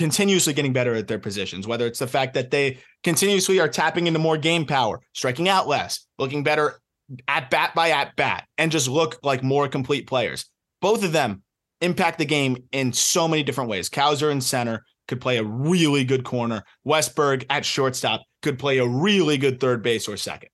continuously 0.00 0.54
getting 0.54 0.72
better 0.72 0.94
at 0.94 1.08
their 1.08 1.18
positions, 1.18 1.66
whether 1.66 1.86
it's 1.86 1.98
the 1.98 2.06
fact 2.06 2.32
that 2.32 2.50
they 2.50 2.78
continuously 3.04 3.60
are 3.60 3.68
tapping 3.68 4.06
into 4.06 4.18
more 4.18 4.38
game 4.38 4.64
power, 4.64 4.98
striking 5.12 5.46
out 5.46 5.68
less, 5.68 6.06
looking 6.18 6.42
better 6.42 6.80
at 7.28 7.50
bat 7.50 7.74
by 7.74 7.90
at 7.90 8.16
bat, 8.16 8.46
and 8.56 8.72
just 8.72 8.88
look 8.88 9.18
like 9.22 9.42
more 9.42 9.68
complete 9.68 10.06
players. 10.06 10.46
Both 10.80 11.04
of 11.04 11.12
them 11.12 11.42
impact 11.82 12.16
the 12.16 12.24
game 12.24 12.64
in 12.72 12.94
so 12.94 13.28
many 13.28 13.42
different 13.42 13.68
ways. 13.68 13.90
Cowser 13.90 14.32
in 14.32 14.40
center 14.40 14.86
could 15.06 15.20
play 15.20 15.36
a 15.36 15.44
really 15.44 16.02
good 16.02 16.24
corner. 16.24 16.64
Westburg 16.86 17.44
at 17.50 17.66
shortstop 17.66 18.22
could 18.40 18.58
play 18.58 18.78
a 18.78 18.88
really 18.88 19.36
good 19.36 19.60
third 19.60 19.82
base 19.82 20.08
or 20.08 20.16
second. 20.16 20.48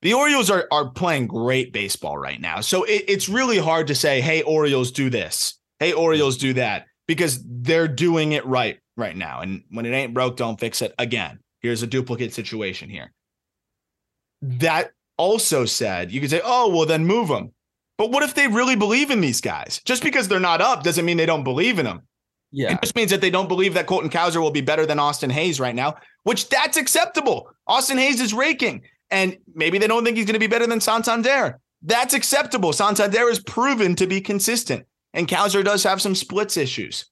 The 0.00 0.14
Orioles 0.14 0.48
are 0.48 0.66
are 0.70 0.88
playing 0.88 1.26
great 1.26 1.70
baseball 1.70 2.16
right 2.16 2.40
now. 2.40 2.62
So 2.62 2.84
it, 2.84 3.04
it's 3.08 3.28
really 3.28 3.58
hard 3.58 3.88
to 3.88 3.94
say, 3.94 4.22
hey, 4.22 4.40
Orioles 4.40 4.90
do 4.90 5.10
this. 5.10 5.58
Hey, 5.80 5.92
Orioles 5.92 6.38
do 6.38 6.54
that 6.54 6.86
because 7.06 7.42
they're 7.44 7.88
doing 7.88 8.32
it 8.32 8.44
right 8.46 8.78
right 8.96 9.16
now. 9.16 9.40
And 9.40 9.62
when 9.70 9.86
it 9.86 9.92
ain't 9.92 10.14
broke, 10.14 10.36
don't 10.36 10.58
fix 10.58 10.82
it 10.82 10.94
again. 10.98 11.40
Here's 11.60 11.82
a 11.82 11.86
duplicate 11.86 12.32
situation 12.32 12.88
here. 12.88 13.12
That 14.42 14.92
also 15.16 15.64
said, 15.64 16.12
you 16.12 16.20
could 16.20 16.30
say, 16.30 16.40
oh, 16.44 16.74
well, 16.74 16.86
then 16.86 17.06
move 17.06 17.28
them. 17.28 17.52
But 17.96 18.10
what 18.10 18.22
if 18.22 18.34
they 18.34 18.48
really 18.48 18.76
believe 18.76 19.10
in 19.10 19.20
these 19.20 19.40
guys? 19.40 19.80
Just 19.84 20.02
because 20.02 20.28
they're 20.28 20.40
not 20.40 20.60
up 20.60 20.82
doesn't 20.82 21.04
mean 21.04 21.16
they 21.16 21.26
don't 21.26 21.44
believe 21.44 21.78
in 21.78 21.86
them. 21.86 22.02
Yeah. 22.50 22.72
It 22.72 22.82
just 22.82 22.94
means 22.94 23.10
that 23.10 23.20
they 23.20 23.30
don't 23.30 23.48
believe 23.48 23.74
that 23.74 23.86
Colton 23.86 24.10
Cowser 24.10 24.40
will 24.40 24.50
be 24.50 24.60
better 24.60 24.86
than 24.86 24.98
Austin 24.98 25.30
Hays 25.30 25.58
right 25.58 25.74
now, 25.74 25.96
which 26.22 26.48
that's 26.48 26.76
acceptable. 26.76 27.50
Austin 27.66 27.98
Hays 27.98 28.20
is 28.20 28.32
raking, 28.32 28.82
and 29.10 29.36
maybe 29.54 29.78
they 29.78 29.88
don't 29.88 30.04
think 30.04 30.16
he's 30.16 30.26
going 30.26 30.34
to 30.34 30.40
be 30.40 30.46
better 30.46 30.66
than 30.66 30.80
Santander. 30.80 31.58
That's 31.82 32.14
acceptable. 32.14 32.72
Santander 32.72 33.28
is 33.28 33.40
proven 33.40 33.96
to 33.96 34.06
be 34.06 34.20
consistent, 34.20 34.86
and 35.14 35.26
Cowser 35.26 35.64
does 35.64 35.82
have 35.84 36.02
some 36.02 36.14
splits 36.14 36.58
issues. 36.58 37.06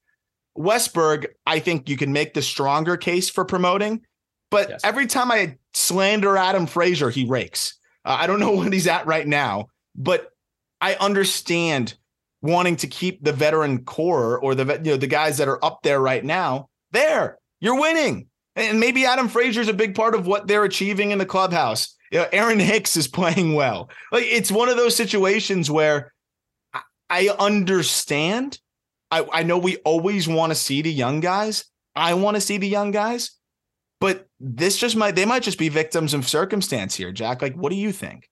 Westburg, 0.59 1.27
I 1.47 1.59
think 1.61 1.88
you 1.88 1.97
can 1.97 2.12
make 2.12 2.35
the 2.35 2.43
stronger 2.43 2.97
case 2.99 3.31
for 3.31 3.45
promoting, 3.45 4.03
but 4.51 4.69
Yes. 4.69 4.81
every 4.85 5.07
time 5.07 5.31
I 5.31 5.57
slander 5.73 6.37
Adam 6.37 6.67
Frazier, 6.67 7.09
he 7.09 7.25
rakes. 7.25 7.79
Uh, 8.05 8.17
I 8.21 8.27
don't 8.27 8.41
know 8.41 8.51
what 8.57 8.73
he's 8.73 8.87
at 8.87 9.07
right 9.07 9.27
now, 9.27 9.69
but 9.97 10.31
I 10.81 10.97
understand 10.97 11.95
wanting 12.43 12.77
to 12.77 12.87
keep 12.88 13.23
the 13.25 13.33
veteran 13.33 13.85
core 13.85 14.38
or 14.38 14.55
the 14.55 14.65
you 14.85 14.91
know 14.93 14.97
the 14.97 15.07
guys 15.07 15.38
that 15.38 15.49
are 15.49 15.65
up 15.65 15.81
there 15.83 16.01
right 16.01 16.25
now 16.25 16.69
there. 16.91 17.38
You're 17.61 17.81
winning, 17.81 18.27
and 18.57 18.81
maybe 18.81 19.07
Adam 19.07 19.29
Frazier 19.29 19.61
is 19.61 19.69
a 19.69 19.73
big 19.73 19.95
part 19.95 20.15
of 20.17 20.27
what 20.27 20.49
they're 20.49 20.65
achieving 20.65 21.12
in 21.12 21.19
the 21.19 21.25
clubhouse. 21.27 21.95
You 22.11 22.19
know, 22.19 22.27
Aaron 22.33 22.59
Hicks 22.59 22.97
is 22.97 23.07
playing 23.19 23.55
well. 23.55 23.88
Like 24.11 24.25
it's 24.27 24.51
one 24.53 24.69
of 24.69 24.77
those 24.77 24.95
situations 24.97 25.71
where 25.71 26.12
I, 27.12 27.29
understand. 27.38 28.59
I, 29.11 29.27
I 29.33 29.42
know 29.42 29.59
we 29.59 29.77
always 29.79 30.27
want 30.27 30.51
to 30.51 30.55
see 30.57 30.83
the 30.83 30.92
young 30.92 31.20
guys. 31.20 31.64
I 31.94 32.14
want 32.14 32.37
to 32.37 32.40
see 32.40 32.57
the 32.57 32.68
young 32.68 32.90
guys, 32.90 33.33
but 34.01 34.27
this 34.40 34.79
just 34.79 34.96
might 34.96 35.14
they 35.14 35.27
might 35.27 35.42
just 35.42 35.59
be 35.59 35.68
victims 35.68 36.14
of 36.14 36.27
circumstance 36.27 36.94
here, 36.94 37.12
Jack. 37.12 37.42
Like, 37.42 37.55
what 37.55 37.70
do 37.70 37.77
you 37.77 37.92
think? 37.92 38.29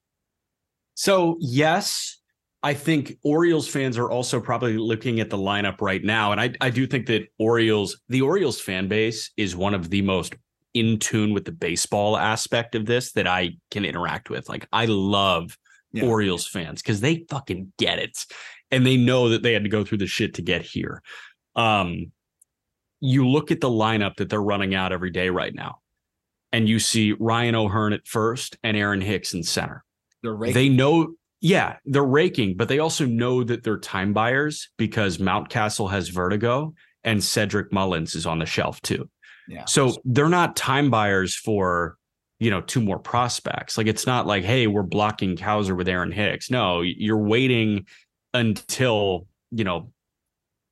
So, 0.95 1.37
yes, 1.39 2.17
I 2.63 2.73
think 2.73 3.17
Orioles 3.23 3.67
fans 3.67 3.97
are 3.97 4.09
also 4.09 4.39
probably 4.41 4.77
looking 4.77 5.19
at 5.19 5.29
the 5.29 5.37
lineup 5.37 5.81
right 5.81 6.03
now. 6.03 6.31
And 6.31 6.41
I, 6.41 6.53
I 6.59 6.69
do 6.69 6.87
think 6.87 7.05
that 7.07 7.27
Orioles, 7.39 8.01
the 8.09 8.21
Orioles 8.21 8.59
fan 8.59 8.87
base 8.87 9.31
is 9.37 9.55
one 9.55 9.73
of 9.73 9.89
the 9.89 10.01
most 10.01 10.35
in 10.73 10.99
tune 10.99 11.33
with 11.33 11.45
the 11.45 11.51
baseball 11.51 12.17
aspect 12.17 12.75
of 12.75 12.85
this 12.85 13.11
that 13.13 13.27
I 13.27 13.51
can 13.69 13.85
interact 13.85 14.29
with. 14.29 14.49
Like, 14.49 14.67
I 14.71 14.85
love 14.85 15.57
Yeah. 15.93 16.05
Orioles 16.05 16.47
fans 16.47 16.81
because 16.81 17.01
they 17.01 17.25
fucking 17.29 17.73
get 17.77 17.99
it. 17.99 18.25
And 18.71 18.85
they 18.85 18.97
know 18.97 19.29
that 19.29 19.43
they 19.43 19.53
had 19.53 19.63
to 19.63 19.69
go 19.69 19.83
through 19.83 19.97
the 19.99 20.07
shit 20.07 20.35
to 20.35 20.41
get 20.41 20.61
here. 20.61 21.01
Um, 21.55 22.11
you 22.99 23.27
look 23.27 23.51
at 23.51 23.59
the 23.59 23.69
lineup 23.69 24.15
that 24.17 24.29
they're 24.29 24.41
running 24.41 24.73
out 24.75 24.93
every 24.93 25.09
day 25.09 25.29
right 25.29 25.53
now, 25.53 25.79
and 26.51 26.69
you 26.69 26.79
see 26.79 27.13
Ryan 27.13 27.55
O'Hearn 27.55 27.93
at 27.93 28.07
first 28.07 28.57
and 28.63 28.77
Aaron 28.77 29.01
Hicks 29.01 29.33
in 29.33 29.43
center 29.43 29.83
They're 30.23 30.37
they 30.37 30.69
know 30.69 31.15
yeah 31.43 31.77
they're 31.85 32.03
raking 32.03 32.55
but 32.55 32.67
they 32.67 32.77
also 32.77 33.03
know 33.03 33.43
that 33.43 33.63
they're 33.63 33.79
time 33.79 34.13
buyers 34.13 34.69
because 34.77 35.17
mountcastle 35.17 35.89
has 35.89 36.09
vertigo 36.09 36.71
and 37.03 37.23
Cedric 37.23 37.71
Mullins 37.71 38.15
is 38.15 38.25
on 38.25 38.39
the 38.39 38.45
shelf 38.45 38.81
too. 38.81 39.09
Yeah. 39.47 39.65
So 39.65 39.95
they're 40.05 40.29
not 40.29 40.55
time 40.55 40.89
buyers 40.89 41.35
for, 41.35 41.97
you 42.39 42.49
know, 42.49 42.61
two 42.61 42.81
more 42.81 42.99
prospects. 42.99 43.77
Like 43.77 43.87
it's 43.87 44.05
not 44.05 44.27
like, 44.27 44.43
hey, 44.43 44.67
we're 44.67 44.83
blocking 44.83 45.35
Cowser 45.35 45.75
with 45.75 45.87
Aaron 45.87 46.11
Hicks. 46.11 46.49
No, 46.49 46.81
you're 46.81 47.17
waiting 47.17 47.85
until, 48.33 49.27
you 49.51 49.63
know, 49.63 49.91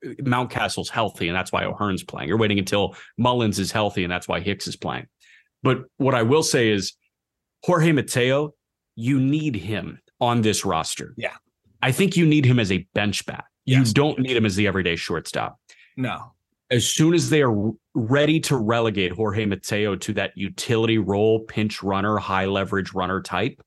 Mountcastle's 0.03 0.89
healthy 0.89 1.27
and 1.27 1.35
that's 1.35 1.51
why 1.51 1.65
O'Hearn's 1.65 2.03
playing. 2.03 2.29
You're 2.29 2.37
waiting 2.37 2.59
until 2.59 2.95
Mullins 3.17 3.59
is 3.59 3.71
healthy 3.71 4.03
and 4.03 4.11
that's 4.11 4.27
why 4.27 4.39
Hicks 4.39 4.67
is 4.67 4.75
playing. 4.75 5.07
But 5.61 5.83
what 5.97 6.15
I 6.15 6.23
will 6.23 6.43
say 6.43 6.69
is 6.69 6.93
Jorge 7.63 7.91
Mateo, 7.91 8.53
you 8.95 9.19
need 9.19 9.55
him 9.55 9.99
on 10.21 10.41
this 10.41 10.63
roster. 10.63 11.13
Yeah. 11.17 11.35
I 11.81 11.91
think 11.91 12.15
you 12.15 12.25
need 12.25 12.45
him 12.45 12.59
as 12.59 12.71
a 12.71 12.87
bench 12.93 13.25
bat. 13.25 13.45
Yes. 13.65 13.87
You 13.87 13.93
don't 13.93 14.19
need 14.19 14.35
him 14.35 14.45
as 14.45 14.55
the 14.55 14.67
everyday 14.67 14.95
shortstop. 14.95 15.59
No. 15.97 16.33
As 16.71 16.87
soon 16.87 17.13
as 17.13 17.29
they 17.29 17.41
are 17.41 17.71
ready 17.93 18.39
to 18.41 18.55
relegate 18.55 19.11
Jorge 19.11 19.45
Mateo 19.45 19.95
to 19.95 20.13
that 20.13 20.31
utility 20.35 20.97
role, 20.97 21.41
pinch 21.41 21.81
runner, 21.81 22.17
high 22.17 22.45
leverage 22.45 22.93
runner 22.93 23.21
type, 23.21 23.61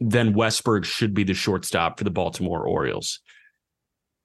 then 0.00 0.34
Westburg 0.34 0.84
should 0.84 1.14
be 1.14 1.24
the 1.24 1.34
shortstop 1.34 1.98
for 1.98 2.04
the 2.04 2.10
Baltimore 2.10 2.66
Orioles. 2.66 3.20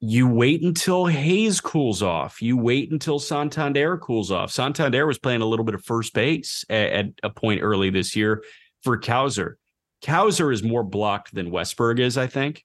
You 0.01 0.27
wait 0.29 0.61
until 0.63 1.07
Hays 1.07 1.59
cools 1.59 2.01
off. 2.01 2.41
You 2.41 2.55
wait 2.57 2.89
until 2.91 3.19
Santander 3.19 3.97
cools 3.97 4.31
off. 4.31 4.49
Santander 4.51 5.05
was 5.05 5.19
playing 5.19 5.41
a 5.41 5.45
little 5.45 5.65
bit 5.65 5.75
of 5.75 5.83
first 5.83 6.13
base 6.13 6.63
at, 6.69 6.89
at 6.91 7.05
a 7.23 7.29
point 7.29 7.61
early 7.61 7.89
this 7.89 8.15
year 8.15 8.43
for 8.83 8.97
Cowser. 8.99 9.55
Cowser 10.01 10.53
is 10.53 10.63
more 10.63 10.83
blocked 10.83 11.35
than 11.35 11.51
Westburg 11.51 11.99
is, 11.99 12.17
I 12.17 12.27
think. 12.27 12.63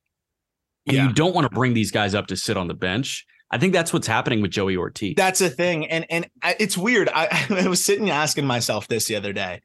And 0.86 0.96
Yeah. 0.96 1.08
you 1.08 1.12
don't 1.12 1.34
want 1.34 1.46
to 1.50 1.54
bring 1.54 1.74
these 1.74 1.90
guys 1.90 2.14
up 2.14 2.28
to 2.28 2.36
sit 2.36 2.56
on 2.56 2.68
the 2.68 2.74
bench. 2.74 3.26
I 3.50 3.58
think 3.58 3.72
that's 3.72 3.92
what's 3.92 4.06
happening 4.06 4.40
with 4.40 4.52
Joey 4.52 4.76
Ortiz. 4.76 5.14
That's 5.16 5.40
a 5.40 5.50
thing, 5.50 5.86
and 5.86 6.06
and 6.10 6.28
I- 6.42 6.56
it's 6.58 6.76
weird. 6.78 7.08
I, 7.12 7.46
I 7.64 7.68
was 7.68 7.84
sitting 7.84 8.10
asking 8.10 8.46
myself 8.46 8.86
this 8.88 9.06
the 9.06 9.16
other 9.16 9.32
day 9.32 9.60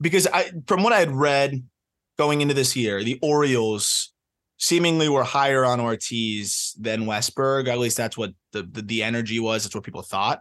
because 0.00 0.26
I, 0.26 0.50
from 0.66 0.82
what 0.82 0.92
I 0.92 0.98
had 1.00 1.12
read 1.12 1.62
going 2.18 2.40
into 2.40 2.54
this 2.54 2.76
year, 2.76 3.02
the 3.02 3.18
Orioles 3.22 4.12
seemingly 4.58 5.08
were 5.08 5.24
higher 5.24 5.64
on 5.64 5.80
Ortiz 5.80 6.74
than 6.78 7.06
Westburg. 7.06 7.68
At 7.68 7.78
least 7.78 7.96
that's 7.96 8.16
what 8.16 8.32
the 8.52 8.62
the, 8.62 8.82
the 8.82 9.02
energy 9.02 9.40
was. 9.40 9.64
That's 9.64 9.74
what 9.74 9.84
people 9.84 10.02
thought. 10.02 10.40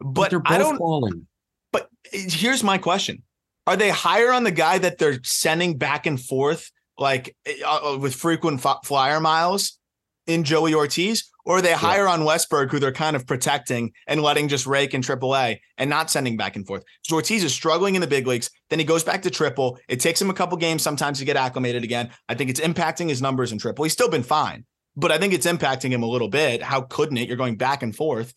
But 0.00 0.30
they're 0.30 0.40
both 0.40 0.52
I 0.52 0.58
don't. 0.58 0.78
falling. 0.78 1.26
But 1.72 1.88
eh, 2.12 2.26
here's 2.28 2.62
my 2.62 2.78
question: 2.78 3.22
Are 3.66 3.76
they 3.76 3.90
higher 3.90 4.32
on 4.32 4.44
the 4.44 4.50
guy 4.50 4.78
that 4.78 4.98
they're 4.98 5.20
sending 5.22 5.78
back 5.78 6.06
and 6.06 6.20
forth, 6.20 6.70
like 6.98 7.36
eh, 7.46 7.56
uh, 7.64 7.94
uh, 7.94 7.98
with 7.98 8.14
frequent 8.14 8.64
f- 8.64 8.84
flyer 8.84 9.20
miles, 9.20 9.78
in 10.26 10.44
Joey 10.44 10.74
Ortiz, 10.74 11.30
or 11.44 11.58
are 11.58 11.62
they 11.62 11.72
higher 11.72 12.08
on 12.08 12.20
Westburg, 12.20 12.70
who 12.70 12.78
they're 12.78 12.92
kind 12.92 13.16
of 13.16 13.26
protecting 13.26 13.92
and 14.06 14.22
letting 14.22 14.48
just 14.48 14.66
rake 14.66 14.94
in 14.94 15.02
AAA 15.02 15.60
and 15.76 15.90
not 15.90 16.10
sending 16.10 16.36
back 16.36 16.56
and 16.56 16.66
forth? 16.66 16.84
So 17.02 17.16
Ortiz 17.16 17.44
is 17.44 17.52
struggling 17.52 17.94
in 17.94 18.00
the 18.00 18.06
big 18.06 18.26
leagues. 18.26 18.50
Then 18.70 18.78
he 18.78 18.84
goes 18.84 19.04
back 19.04 19.22
to 19.22 19.30
triple. 19.30 19.78
It 19.88 20.00
takes 20.00 20.20
him 20.20 20.30
a 20.30 20.34
couple 20.34 20.56
games 20.56 20.82
sometimes 20.82 21.18
to 21.18 21.24
get 21.24 21.36
acclimated 21.36 21.84
again. 21.84 22.10
I 22.28 22.34
think 22.34 22.50
it's 22.50 22.60
impacting 22.60 23.08
his 23.08 23.20
numbers 23.20 23.52
in 23.52 23.58
triple. 23.58 23.84
He's 23.84 23.92
still 23.92 24.08
been 24.08 24.22
fine, 24.22 24.64
but 24.96 25.12
I 25.12 25.18
think 25.18 25.34
it's 25.34 25.46
impacting 25.46 25.90
him 25.90 26.02
a 26.02 26.08
little 26.08 26.28
bit. 26.28 26.62
How 26.62 26.80
couldn't 26.82 27.18
it? 27.18 27.28
You're 27.28 27.36
going 27.36 27.56
back 27.56 27.82
and 27.82 27.94
forth. 27.94 28.32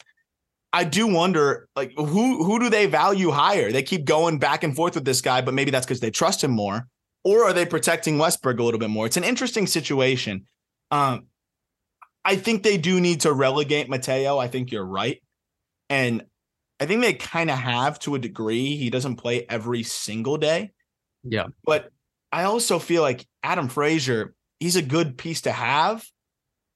I 0.73 0.83
do 0.83 1.07
wonder, 1.07 1.69
like, 1.75 1.93
who 1.95 2.43
who 2.43 2.59
do 2.59 2.69
they 2.69 2.87
value 2.87 3.31
higher? 3.31 3.71
They 3.71 3.83
keep 3.83 4.03
going 4.03 4.37
back 4.37 4.63
and 4.63 4.75
forth 4.75 4.95
with 4.95 5.05
this 5.05 5.21
guy, 5.21 5.41
but 5.41 5.53
maybe 5.53 5.71
that's 5.71 5.85
because 5.85 6.01
they 6.01 6.11
trust 6.11 6.43
him 6.43 6.51
more, 6.51 6.87
or 7.23 7.45
are 7.45 7.53
they 7.53 7.65
protecting 7.65 8.17
Westburg 8.17 8.59
a 8.59 8.63
little 8.63 8.79
bit 8.79 8.89
more? 8.89 9.05
It's 9.05 9.17
an 9.17 9.23
interesting 9.23 9.65
situation. 9.65 10.45
Um, 10.91 11.27
I 12.27 12.35
think 12.35 12.61
they 12.61 12.77
do 12.77 12.99
need 12.99 13.21
to 13.21 13.31
relegate 13.31 13.87
Mateo. 13.89 14.37
I 14.37 14.49
think 14.49 14.71
you're 14.71 14.85
right, 14.85 15.21
and 15.89 16.23
I 16.79 16.85
think 16.85 17.01
they 17.01 17.13
kind 17.13 17.49
of 17.49 17.57
have 17.57 17.97
to 17.99 18.15
a 18.15 18.19
degree. 18.19 18.75
He 18.75 18.89
doesn't 18.89 19.15
play 19.15 19.45
every 19.49 19.81
single 19.83 20.37
day, 20.37 20.71
Yeah. 21.23 21.45
but 21.63 21.89
I 22.31 22.43
also 22.43 22.77
feel 22.79 23.01
like 23.01 23.25
Adam 23.41 23.69
Frazier, 23.69 24.35
he's 24.59 24.75
a 24.75 24.81
good 24.81 25.17
piece 25.17 25.41
to 25.41 25.51
have, 25.51 26.05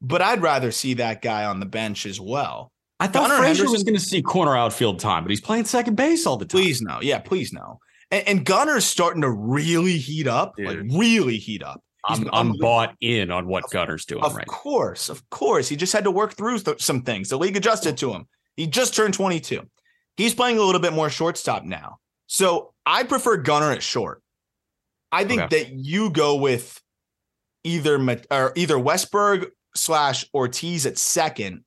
but 0.01 0.21
I'd 0.21 0.41
rather 0.41 0.71
see 0.71 0.95
that 0.95 1.21
guy 1.21 1.43
on 1.45 1.59
the 1.59 1.65
bench 1.65 2.05
as 2.05 2.19
well. 2.19 2.71
I 3.01 3.07
thought 3.07 3.27
Gunnar 3.29 3.43
Frazier 3.43 3.69
was 3.69 3.83
going 3.83 3.95
to 3.97 3.99
see 3.99 4.21
corner 4.21 4.55
outfield 4.55 4.99
time, 4.99 5.23
but 5.23 5.31
he's 5.31 5.41
playing 5.41 5.65
second 5.65 5.95
base 5.95 6.25
all 6.25 6.37
the 6.37 6.45
time. 6.45 6.61
Please 6.61 6.81
no. 6.81 6.99
Yeah, 7.01 7.19
please 7.19 7.51
no. 7.51 7.79
And, 8.09 8.27
and 8.27 8.45
Gunnar's 8.45 8.85
starting 8.85 9.23
to 9.23 9.29
really 9.29 9.97
heat 9.97 10.27
up, 10.27 10.53
like 10.57 10.77
really 10.89 11.37
heat 11.37 11.61
up. 11.63 11.83
I'm, 12.03 12.27
I'm 12.33 12.53
bought 12.53 12.95
in 13.01 13.29
on 13.31 13.47
what 13.47 13.69
Gunnar's 13.69 14.05
doing 14.05 14.23
Of 14.23 14.35
right 14.35 14.45
now. 14.47 14.53
course, 14.53 15.07
of 15.09 15.27
course. 15.29 15.67
He 15.69 15.75
just 15.75 15.93
had 15.93 16.03
to 16.05 16.11
work 16.11 16.33
through 16.33 16.59
th- 16.59 16.81
some 16.81 17.03
things. 17.03 17.29
The 17.29 17.37
league 17.37 17.55
adjusted 17.55 17.97
to 17.99 18.11
him. 18.11 18.27
He 18.57 18.65
just 18.67 18.95
turned 18.95 19.13
22. 19.13 19.61
He's 20.17 20.33
playing 20.33 20.57
a 20.57 20.63
little 20.63 20.81
bit 20.81 20.93
more 20.93 21.09
shortstop 21.09 21.63
now. 21.63 21.97
So 22.27 22.73
I 22.85 23.03
prefer 23.03 23.37
Gunnar 23.37 23.71
at 23.71 23.83
short. 23.83 24.21
I 25.11 25.25
think 25.25 25.41
Okay. 25.43 25.63
that 25.63 25.73
you 25.73 26.09
go 26.09 26.35
with 26.37 26.81
either 27.63 27.95
or 28.31 28.53
either 28.55 28.75
Westburg 28.77 29.47
slash 29.75 30.25
Ortiz 30.33 30.85
at 30.85 30.97
second, 30.97 31.63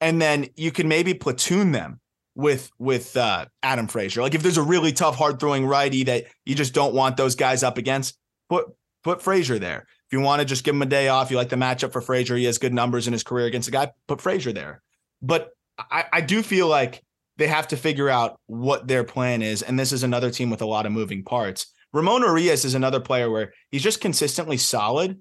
and 0.00 0.20
then 0.22 0.48
you 0.56 0.70
can 0.72 0.88
maybe 0.88 1.14
platoon 1.14 1.72
them 1.72 2.00
with 2.36 2.70
with 2.78 3.16
uh, 3.16 3.46
Adam 3.62 3.86
Frazier. 3.88 4.22
Like 4.22 4.34
if 4.34 4.42
there's 4.42 4.56
a 4.58 4.62
really 4.62 4.92
tough, 4.92 5.16
hard 5.16 5.38
throwing 5.40 5.66
righty 5.66 6.04
that 6.04 6.24
you 6.44 6.54
just 6.54 6.74
don't 6.74 6.94
want 6.94 7.16
those 7.16 7.34
guys 7.34 7.62
up 7.62 7.76
against, 7.78 8.16
put 8.48 8.66
put 9.04 9.22
Frazier 9.22 9.58
there. 9.58 9.86
If 10.06 10.12
you 10.12 10.20
want 10.20 10.40
to 10.40 10.44
just 10.44 10.64
give 10.64 10.74
him 10.74 10.82
a 10.82 10.86
day 10.86 11.08
off, 11.08 11.30
you 11.30 11.36
like 11.36 11.48
the 11.50 11.56
matchup 11.56 11.92
for 11.92 12.00
Frazier. 12.00 12.36
He 12.36 12.44
has 12.44 12.58
good 12.58 12.74
numbers 12.74 13.06
in 13.06 13.12
his 13.12 13.22
career 13.22 13.46
against 13.46 13.68
a 13.68 13.70
guy. 13.70 13.92
Put 14.08 14.20
Frazier 14.20 14.52
there. 14.52 14.82
But 15.22 15.50
I, 15.78 16.04
I 16.12 16.20
do 16.20 16.42
feel 16.42 16.66
like 16.66 17.02
they 17.36 17.46
have 17.46 17.68
to 17.68 17.76
figure 17.76 18.08
out 18.08 18.38
what 18.46 18.86
their 18.88 19.04
plan 19.04 19.42
is, 19.42 19.62
and 19.62 19.78
this 19.78 19.92
is 19.92 20.02
another 20.02 20.30
team 20.30 20.50
with 20.50 20.62
a 20.62 20.66
lot 20.66 20.86
of 20.86 20.92
moving 20.92 21.24
parts. 21.24 21.66
Ramon 21.92 22.22
Urias 22.22 22.64
is 22.64 22.74
another 22.74 23.00
player 23.00 23.30
where 23.30 23.52
he's 23.70 23.82
just 23.82 24.00
consistently 24.00 24.56
solid, 24.56 25.20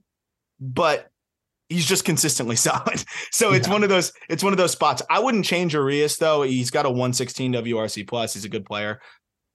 but 0.60 1.08
he's 1.70 1.86
just 1.86 2.06
consistently 2.06 2.56
solid. 2.68 3.04
So 3.32 3.54
it's 3.54 3.68
Yeah. 3.68 3.74
one 3.74 3.84
of 3.84 3.90
those 3.90 4.12
it's 4.30 4.44
one 4.44 4.54
of 4.54 4.58
those 4.58 4.72
spots. 4.72 5.02
I 5.10 5.20
wouldn't 5.20 5.46
change 5.46 5.74
Urias 5.74 6.18
though. 6.18 6.44
He's 6.44 6.72
got 6.72 6.86
a 6.86 6.90
116 6.90 7.54
WRC 7.54 8.08
plus. 8.08 8.34
He's 8.34 8.46
a 8.46 8.50
good 8.50 8.66
player. 8.66 9.00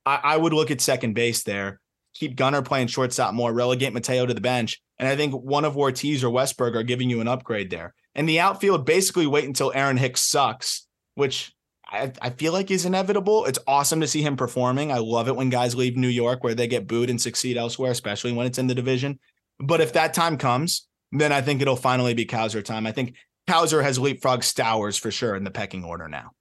I, 0.07 0.21
I 0.23 0.37
would 0.37 0.53
look 0.53 0.71
at 0.71 0.81
second 0.81 1.14
base 1.14 1.43
there. 1.45 1.81
Keep 2.18 2.37
Gunnar 2.37 2.62
playing 2.62 2.88
shortstop 2.88 3.33
more. 3.33 3.52
Relegate 3.52 3.92
Mateo 3.92 4.26
to 4.26 4.35
the 4.35 4.40
bench, 4.40 4.81
and 4.98 5.09
I 5.09 5.14
think 5.14 5.33
one 5.35 5.64
of 5.64 5.76
Ortiz 5.76 6.24
or 6.24 6.31
Westburg 6.31 6.74
are 6.74 6.83
giving 6.83 7.09
you 7.09 7.20
an 7.20 7.28
upgrade 7.28 7.70
there. 7.70 7.94
And 8.14 8.28
the 8.28 8.40
outfield 8.40 8.85
basically 8.85 9.28
wait 9.28 9.44
until 9.44 9.72
Aaron 9.72 9.96
Hicks 9.96 10.22
sucks, 10.22 10.87
which 11.14 11.52
I, 11.87 12.12
I 12.20 12.31
feel 12.31 12.52
like 12.52 12.70
is 12.70 12.85
inevitable. 12.85 13.44
It's 13.44 13.61
awesome 13.66 14.00
to 14.00 14.09
see 14.09 14.22
him 14.22 14.37
performing. 14.37 14.90
I 14.90 14.98
love 14.98 15.28
it 15.28 15.37
when 15.37 15.48
guys 15.48 15.76
leave 15.76 15.96
New 15.96 16.09
York 16.09 16.42
where 16.42 16.54
they 16.54 16.66
get 16.66 16.88
booed 16.88 17.11
and 17.11 17.20
succeed 17.20 17.57
elsewhere, 17.57 17.92
especially 17.92 18.33
when 18.33 18.46
it's 18.46 18.59
in 18.59 18.66
the 18.66 18.74
division. 18.74 19.20
But 19.61 19.81
if 19.81 19.92
that 19.92 20.12
time 20.12 20.37
comes, 20.37 20.88
then 21.12 21.33
I 21.33 21.40
think 21.40 21.62
it'll 21.62 21.76
finally 21.76 22.14
be 22.14 22.26
Cowser 22.26 22.64
time. 22.64 22.87
I 22.87 22.92
think 22.92 23.14
Cowser 23.48 23.83
has 23.83 23.98
leapfrogged 23.98 24.42
Stowers 24.42 24.98
for 24.98 25.11
sure 25.11 25.37
in 25.37 25.44
the 25.44 25.50
pecking 25.50 25.85
order 25.85 26.09
now. 26.09 26.33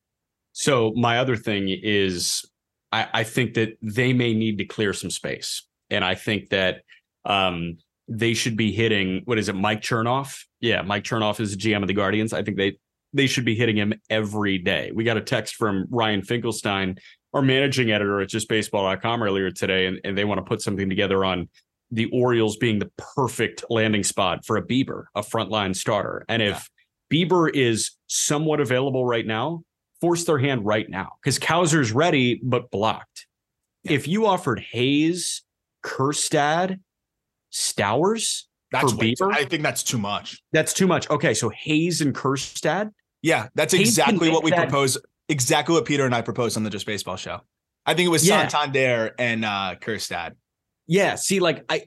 So 0.52 0.92
my 0.96 1.20
other 1.20 1.38
thing 1.38 1.70
is 1.70 2.44
I, 2.92 3.08
I 3.14 3.24
think 3.24 3.54
that 3.54 3.78
they 3.82 4.14
may 4.14 4.34
need 4.34 4.58
to 4.58 4.66
clear 4.66 4.94
some 4.94 5.12
space. 5.12 5.64
And 5.90 6.04
I 6.04 6.16
think 6.16 6.50
that 6.50 6.82
um, 7.26 7.78
they 8.08 8.34
should 8.34 8.58
be 8.58 8.72
hitting 8.72 9.22
what 9.26 9.38
is 9.38 9.50
it, 9.50 9.56
Mike 9.56 9.82
Chernoff? 9.82 10.44
Yeah, 10.60 10.82
Mike 10.82 11.04
Chernoff 11.04 11.40
is 11.40 11.56
the 11.56 11.58
GM 11.58 11.82
of 11.82 11.88
the 11.88 11.94
Guardians. 11.94 12.34
I 12.34 12.44
think 12.44 12.58
they 12.58 12.78
they 13.14 13.28
should 13.28 13.46
be 13.46 13.56
hitting 13.56 13.78
him 13.78 13.94
every 14.10 14.58
day. 14.58 14.92
We 14.94 15.04
got 15.04 15.18
a 15.18 15.22
text 15.22 15.56
from 15.56 15.86
Ryan 15.90 16.22
Finkelstein, 16.22 16.98
our 17.34 17.42
managing 17.42 17.92
editor 17.92 18.22
at 18.22 18.30
justbaseball.com 18.30 19.24
earlier 19.24 19.50
today, 19.50 19.88
and, 19.88 20.00
and 20.04 20.18
they 20.18 20.26
want 20.26 20.40
to 20.40 20.44
put 20.44 20.62
something 20.62 20.90
together 20.90 21.24
on 21.24 21.50
the 21.90 22.06
Orioles 22.12 22.58
being 22.58 22.80
the 22.80 22.92
perfect 23.16 23.64
landing 23.70 24.04
spot 24.04 24.46
for 24.46 24.58
a 24.58 24.62
Bieber, 24.62 25.06
a 25.16 25.22
frontline 25.22 25.76
starter. 25.76 26.26
And 26.28 26.42
if 26.42 26.70
Bieber 27.12 27.50
is 27.54 27.92
somewhat 28.08 28.60
available 28.60 29.06
right 29.06 29.26
now, 29.26 29.64
force 30.02 30.26
their 30.26 30.38
hand 30.38 30.66
right 30.66 30.90
now 30.90 31.14
because 31.22 31.40
Cowser's 31.40 31.92
ready 31.92 32.40
but 32.44 32.70
blocked. 32.72 33.26
Yeah. 33.84 33.94
If 33.94 34.08
you 34.08 34.26
offered 34.26 34.60
Hays, 34.60 35.44
Kjerstad, 35.88 36.80
Stowers 37.52 38.44
That's 38.72 38.92
for 38.92 38.98
Bieber, 38.98 39.34
I 39.34 39.46
think 39.46 39.64
that's 39.64 39.84
too 39.84 39.98
much. 39.98 40.42
that's 40.52 40.74
too 40.74 40.88
much. 40.88 41.10
Okay, 41.10 41.34
so 41.34 41.50
Hays 41.50 42.02
and 42.02 42.14
Kjerstad. 42.14 42.92
Yeah, 43.22 43.48
that's 43.56 43.74
Hays 43.74 43.88
exactly 43.90 44.30
what 44.30 44.44
we 44.44 44.52
that- 44.52 44.64
propose. 44.70 44.98
Exactly 45.30 45.76
what 45.76 45.84
Peter 45.86 46.06
and 46.06 46.16
I 46.16 46.22
proposed 46.22 46.56
on 46.56 46.64
the 46.64 46.70
Just 46.70 46.86
Baseball 46.86 47.18
show. 47.18 47.42
I 47.86 47.94
think 47.94 48.06
it 48.08 48.10
was 48.10 48.26
Yeah. 48.26 48.48
Santander 48.48 49.14
and 49.20 49.44
uh 49.44 49.76
Kjerstad. 49.82 50.36
Yeah, 50.88 51.16
see, 51.16 51.40
like 51.42 51.66
I, 51.70 51.84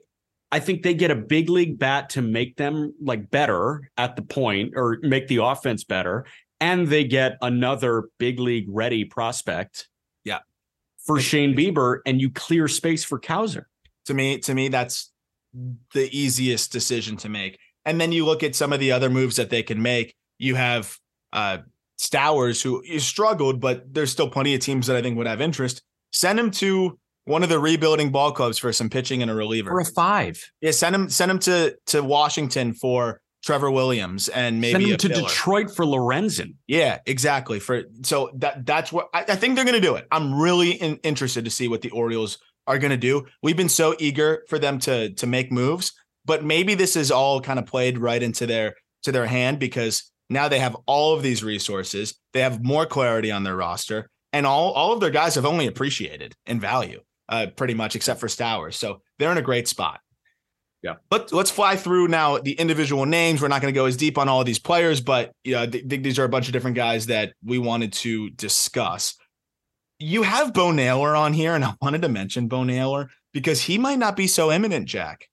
I 0.52 0.60
think 0.60 0.82
they 0.82 0.92
get 0.94 1.10
a 1.10 1.14
big 1.14 1.48
league 1.48 1.78
bat 1.78 2.10
to 2.10 2.22
make 2.22 2.56
them 2.56 2.92
like 3.02 3.30
better 3.30 3.90
at 3.96 4.16
the 4.16 4.22
point 4.22 4.72
or 4.76 4.98
make 5.02 5.28
the 5.28 5.38
offense 5.38 5.84
better, 5.84 6.26
and 6.60 6.86
they 6.88 7.04
get 7.04 7.38
another 7.40 8.08
big 8.18 8.38
league 8.40 8.66
ready 8.68 9.04
prospect. 9.04 9.88
Yeah. 10.24 10.40
for 11.06 11.18
Shane 11.18 11.56
Bieber, 11.56 12.00
and 12.04 12.20
you 12.20 12.30
clear 12.30 12.68
space 12.68 13.04
for 13.04 13.18
Cowser. 13.18 13.64
To 14.06 14.14
me, 14.14 14.38
to 14.38 14.54
me, 14.54 14.68
that's 14.68 15.12
the 15.94 16.08
easiest 16.16 16.72
decision 16.72 17.16
to 17.18 17.28
make. 17.28 17.58
And 17.84 18.00
then 18.00 18.12
you 18.12 18.24
look 18.24 18.42
at 18.42 18.54
some 18.54 18.72
of 18.72 18.80
the 18.80 18.92
other 18.92 19.10
moves 19.10 19.36
that 19.36 19.50
they 19.50 19.62
can 19.62 19.82
make. 19.82 20.14
You 20.38 20.54
have 20.54 20.96
uh 21.32 21.58
Stowers, 22.00 22.62
who 22.62 22.82
struggled, 22.98 23.60
but 23.60 23.92
there's 23.92 24.10
still 24.10 24.30
plenty 24.30 24.54
of 24.54 24.60
teams 24.60 24.86
that 24.86 24.96
I 24.96 25.02
think 25.02 25.18
would 25.18 25.26
have 25.26 25.42
interest. 25.42 25.82
Send 26.12 26.40
him 26.40 26.50
to 26.52 26.98
one 27.26 27.42
of 27.42 27.50
the 27.50 27.58
rebuilding 27.58 28.10
ball 28.10 28.32
clubs 28.32 28.56
for 28.56 28.72
some 28.72 28.88
pitching 28.88 29.20
and 29.20 29.30
a 29.30 29.34
reliever. 29.34 29.70
For 29.70 29.80
a 29.80 29.84
five. 29.84 30.42
Yeah, 30.62 30.70
send 30.70 30.94
him 30.94 31.10
send 31.10 31.30
him 31.30 31.38
to 31.40 31.76
to 31.88 32.02
Washington 32.02 32.72
for 32.72 33.20
Trevor 33.44 33.70
Williams 33.70 34.28
and 34.28 34.62
maybe 34.62 34.72
send 34.72 34.86
him 34.86 34.96
to 34.96 35.08
filler. 35.10 35.28
Detroit 35.28 35.70
for 35.70 35.84
Lorenzen. 35.84 36.54
Yeah, 36.66 37.00
exactly. 37.04 37.60
For 37.60 37.82
so 38.02 38.30
that 38.36 38.64
that's 38.64 38.90
what 38.90 39.08
I, 39.12 39.24
I 39.28 39.36
think 39.36 39.56
they're 39.56 39.66
going 39.66 39.74
to 39.74 39.86
do 39.86 39.96
it. 39.96 40.06
I'm 40.10 40.40
really 40.40 40.70
in, 40.70 40.96
interested 41.02 41.44
to 41.44 41.50
see 41.50 41.68
what 41.68 41.82
the 41.82 41.90
Orioles 41.90 42.38
are 42.70 42.78
going 42.78 42.90
to 42.90 42.96
do. 42.96 43.26
We've 43.42 43.56
been 43.56 43.68
so 43.68 43.96
eager 43.98 44.44
for 44.48 44.58
them 44.58 44.78
to 44.80 45.10
to 45.14 45.26
make 45.26 45.50
moves, 45.50 45.92
but 46.24 46.44
maybe 46.44 46.74
this 46.74 46.94
is 46.94 47.10
all 47.10 47.40
kind 47.40 47.58
of 47.58 47.66
played 47.66 47.98
right 47.98 48.22
into 48.22 48.46
their 48.46 48.76
to 49.02 49.12
their 49.12 49.26
hand 49.26 49.58
because 49.58 50.10
now 50.28 50.46
they 50.46 50.60
have 50.60 50.76
all 50.86 51.14
of 51.14 51.22
these 51.22 51.42
resources. 51.42 52.14
They 52.32 52.40
have 52.40 52.64
more 52.64 52.86
clarity 52.86 53.32
on 53.32 53.42
their 53.42 53.56
roster, 53.56 54.08
and 54.32 54.46
all 54.46 54.70
all 54.72 54.92
of 54.92 55.00
their 55.00 55.10
guys 55.10 55.34
have 55.34 55.46
only 55.46 55.66
appreciated 55.66 56.34
in 56.46 56.60
value, 56.60 57.00
uh, 57.28 57.48
pretty 57.56 57.74
much 57.74 57.96
except 57.96 58.20
for 58.20 58.28
Stowers. 58.28 58.74
So 58.74 59.02
they're 59.18 59.32
in 59.32 59.38
a 59.38 59.42
great 59.42 59.66
spot. 59.66 60.00
Yeah. 60.82 60.94
But 61.10 61.32
let's 61.32 61.50
fly 61.50 61.76
through 61.76 62.08
now 62.08 62.38
the 62.38 62.52
individual 62.52 63.04
names. 63.04 63.42
We're 63.42 63.48
not 63.48 63.60
going 63.60 63.74
to 63.74 63.78
go 63.78 63.84
as 63.84 63.98
deep 63.98 64.16
on 64.16 64.28
all 64.30 64.40
of 64.40 64.46
these 64.46 64.58
players, 64.58 65.02
but 65.02 65.32
yeah, 65.44 65.66
th- 65.66 65.86
th- 65.86 66.02
these 66.02 66.18
are 66.18 66.24
a 66.24 66.28
bunch 66.28 66.46
of 66.46 66.54
different 66.54 66.76
guys 66.76 67.06
that 67.06 67.34
we 67.44 67.58
wanted 67.58 67.92
to 67.94 68.30
discuss. 68.30 69.16
You 70.02 70.22
have 70.22 70.54
Bo 70.54 70.72
Naylor 70.72 71.14
on 71.14 71.34
here, 71.34 71.54
and 71.54 71.62
I 71.62 71.74
wanted 71.82 72.00
to 72.02 72.08
mention 72.08 72.48
Bo 72.48 72.64
Naylor 72.64 73.10
because 73.34 73.60
he 73.60 73.76
might 73.76 73.98
not 73.98 74.16
be 74.16 74.26
so 74.26 74.50
imminent, 74.50 74.86
Jack. 74.86 75.28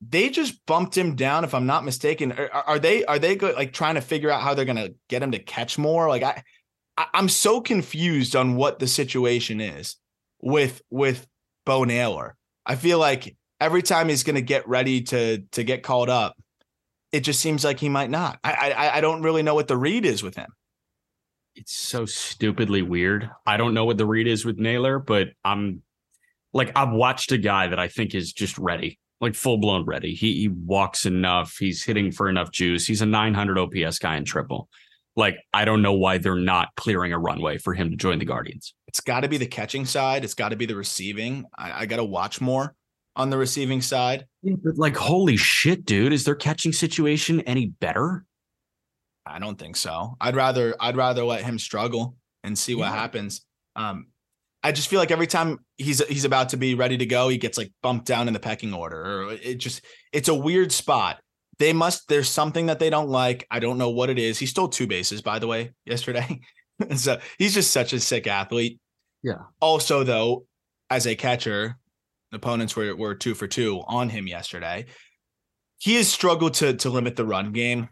They 0.00 0.28
just 0.28 0.64
bumped 0.64 0.96
him 0.96 1.16
down, 1.16 1.42
if 1.42 1.54
I'm 1.54 1.66
not 1.66 1.84
mistaken. 1.84 2.30
Are, 2.30 2.50
are 2.50 2.78
they 2.78 3.04
are 3.06 3.18
they 3.18 3.34
go, 3.34 3.52
like 3.56 3.72
trying 3.72 3.96
to 3.96 4.00
figure 4.00 4.30
out 4.30 4.42
how 4.42 4.54
they're 4.54 4.64
going 4.64 4.76
to 4.76 4.94
get 5.08 5.24
him 5.24 5.32
to 5.32 5.40
catch 5.40 5.76
more? 5.76 6.08
Like 6.08 6.22
I, 6.22 6.44
I, 6.96 7.06
I'm 7.14 7.28
so 7.28 7.60
confused 7.60 8.36
on 8.36 8.54
what 8.54 8.78
the 8.78 8.86
situation 8.86 9.60
is 9.60 9.96
with 10.40 10.82
with 10.88 11.26
Bo 11.64 11.82
Naylor. 11.82 12.36
I 12.64 12.76
feel 12.76 13.00
like 13.00 13.36
every 13.60 13.82
time 13.82 14.08
he's 14.08 14.22
going 14.22 14.36
to 14.36 14.42
get 14.42 14.68
ready 14.68 15.02
to 15.02 15.38
to 15.50 15.64
get 15.64 15.82
called 15.82 16.10
up, 16.10 16.36
it 17.10 17.20
just 17.20 17.40
seems 17.40 17.64
like 17.64 17.80
he 17.80 17.88
might 17.88 18.10
not. 18.10 18.38
I, 18.44 18.72
I 18.72 18.96
I 18.98 19.00
don't 19.00 19.22
really 19.22 19.42
know 19.42 19.56
what 19.56 19.66
the 19.66 19.76
read 19.76 20.04
is 20.06 20.22
with 20.22 20.36
him. 20.36 20.52
It's 21.56 21.76
so 21.76 22.04
stupidly 22.04 22.82
weird. 22.82 23.30
I 23.46 23.56
don't 23.56 23.74
know 23.74 23.86
what 23.86 23.96
the 23.96 24.06
read 24.06 24.26
is 24.26 24.44
with 24.44 24.58
Naylor, 24.58 24.98
but 24.98 25.28
I'm 25.44 25.82
like 26.52 26.70
I've 26.76 26.92
watched 26.92 27.32
a 27.32 27.38
guy 27.38 27.66
that 27.66 27.78
I 27.78 27.88
think 27.88 28.14
is 28.14 28.32
just 28.32 28.58
ready, 28.58 28.98
like 29.20 29.34
full 29.34 29.56
blown 29.58 29.84
ready. 29.86 30.14
He 30.14 30.34
he 30.34 30.48
walks 30.48 31.06
enough. 31.06 31.56
He's 31.58 31.82
hitting 31.82 32.12
for 32.12 32.28
enough 32.28 32.52
juice. 32.52 32.86
He's 32.86 33.02
a 33.02 33.06
900 33.06 33.58
OPS 33.58 33.98
guy 33.98 34.16
in 34.16 34.24
triple. 34.24 34.68
Like 35.16 35.38
I 35.54 35.64
don't 35.64 35.80
know 35.80 35.94
why 35.94 36.18
they're 36.18 36.36
not 36.36 36.68
clearing 36.76 37.12
a 37.12 37.18
runway 37.18 37.56
for 37.56 37.72
him 37.72 37.90
to 37.90 37.96
join 37.96 38.18
the 38.18 38.26
Guardians. 38.26 38.74
It's 38.86 39.00
got 39.00 39.20
to 39.20 39.28
be 39.28 39.38
the 39.38 39.46
catching 39.46 39.86
side. 39.86 40.24
It's 40.24 40.34
got 40.34 40.50
to 40.50 40.56
be 40.56 40.66
the 40.66 40.76
receiving. 40.76 41.46
I, 41.56 41.82
I 41.82 41.86
got 41.86 41.96
to 41.96 42.04
watch 42.04 42.40
more 42.40 42.74
on 43.16 43.30
the 43.30 43.38
receiving 43.38 43.80
side. 43.80 44.26
But 44.42 44.76
like, 44.76 44.96
holy 44.96 45.38
shit, 45.38 45.86
dude! 45.86 46.12
Is 46.12 46.24
their 46.24 46.34
catching 46.34 46.72
situation 46.72 47.40
any 47.42 47.66
better? 47.66 48.24
I 49.26 49.38
don't 49.38 49.58
think 49.58 49.76
so. 49.76 50.16
I'd 50.20 50.36
rather 50.36 50.74
I'd 50.80 50.96
rather 50.96 51.24
let 51.24 51.44
him 51.44 51.58
struggle 51.58 52.16
and 52.44 52.56
see 52.56 52.74
what 52.74 52.84
Yeah. 52.86 52.94
happens. 52.96 53.44
Um, 53.74 54.06
I 54.62 54.72
just 54.72 54.88
feel 54.88 54.98
like 54.98 55.10
every 55.10 55.26
time 55.26 55.58
he's 55.76 56.04
he's 56.06 56.24
about 56.24 56.50
to 56.50 56.56
be 56.56 56.74
ready 56.74 56.96
to 56.98 57.06
go, 57.06 57.28
he 57.28 57.38
gets 57.38 57.58
like 57.58 57.72
bumped 57.82 58.06
down 58.06 58.28
in 58.28 58.34
the 58.34 58.40
pecking 58.40 58.72
order, 58.74 59.22
or 59.22 59.32
it 59.32 59.58
just 59.58 59.82
it's 60.12 60.28
a 60.28 60.34
weird 60.34 60.72
spot. 60.72 61.20
They 61.58 61.72
must 61.72 62.08
there's 62.08 62.28
something 62.28 62.66
that 62.66 62.78
they 62.78 62.90
don't 62.90 63.08
like. 63.08 63.46
I 63.50 63.60
don't 63.60 63.78
know 63.78 63.90
what 63.90 64.10
it 64.10 64.18
is. 64.18 64.38
He 64.38 64.46
stole 64.46 64.68
two 64.68 64.86
bases, 64.86 65.22
by 65.22 65.38
the 65.38 65.46
way, 65.46 65.72
yesterday. 65.84 66.40
so 66.96 67.18
he's 67.38 67.54
just 67.54 67.72
such 67.72 67.92
a 67.92 68.00
sick 68.00 68.26
athlete. 68.26 68.78
Yeah. 69.22 69.42
Also, 69.60 70.04
though, 70.04 70.46
as 70.90 71.06
a 71.06 71.16
catcher, 71.16 71.78
opponents 72.32 72.76
were 72.76 72.94
were 72.96 73.14
two 73.14 73.34
for 73.34 73.46
two 73.46 73.82
on 73.86 74.08
him 74.08 74.26
yesterday. 74.26 74.86
He 75.78 75.94
has 75.96 76.08
struggled 76.08 76.54
to 76.54 76.74
to 76.74 76.90
limit 76.90 77.16
the 77.16 77.24
run 77.24 77.52
game 77.52 77.88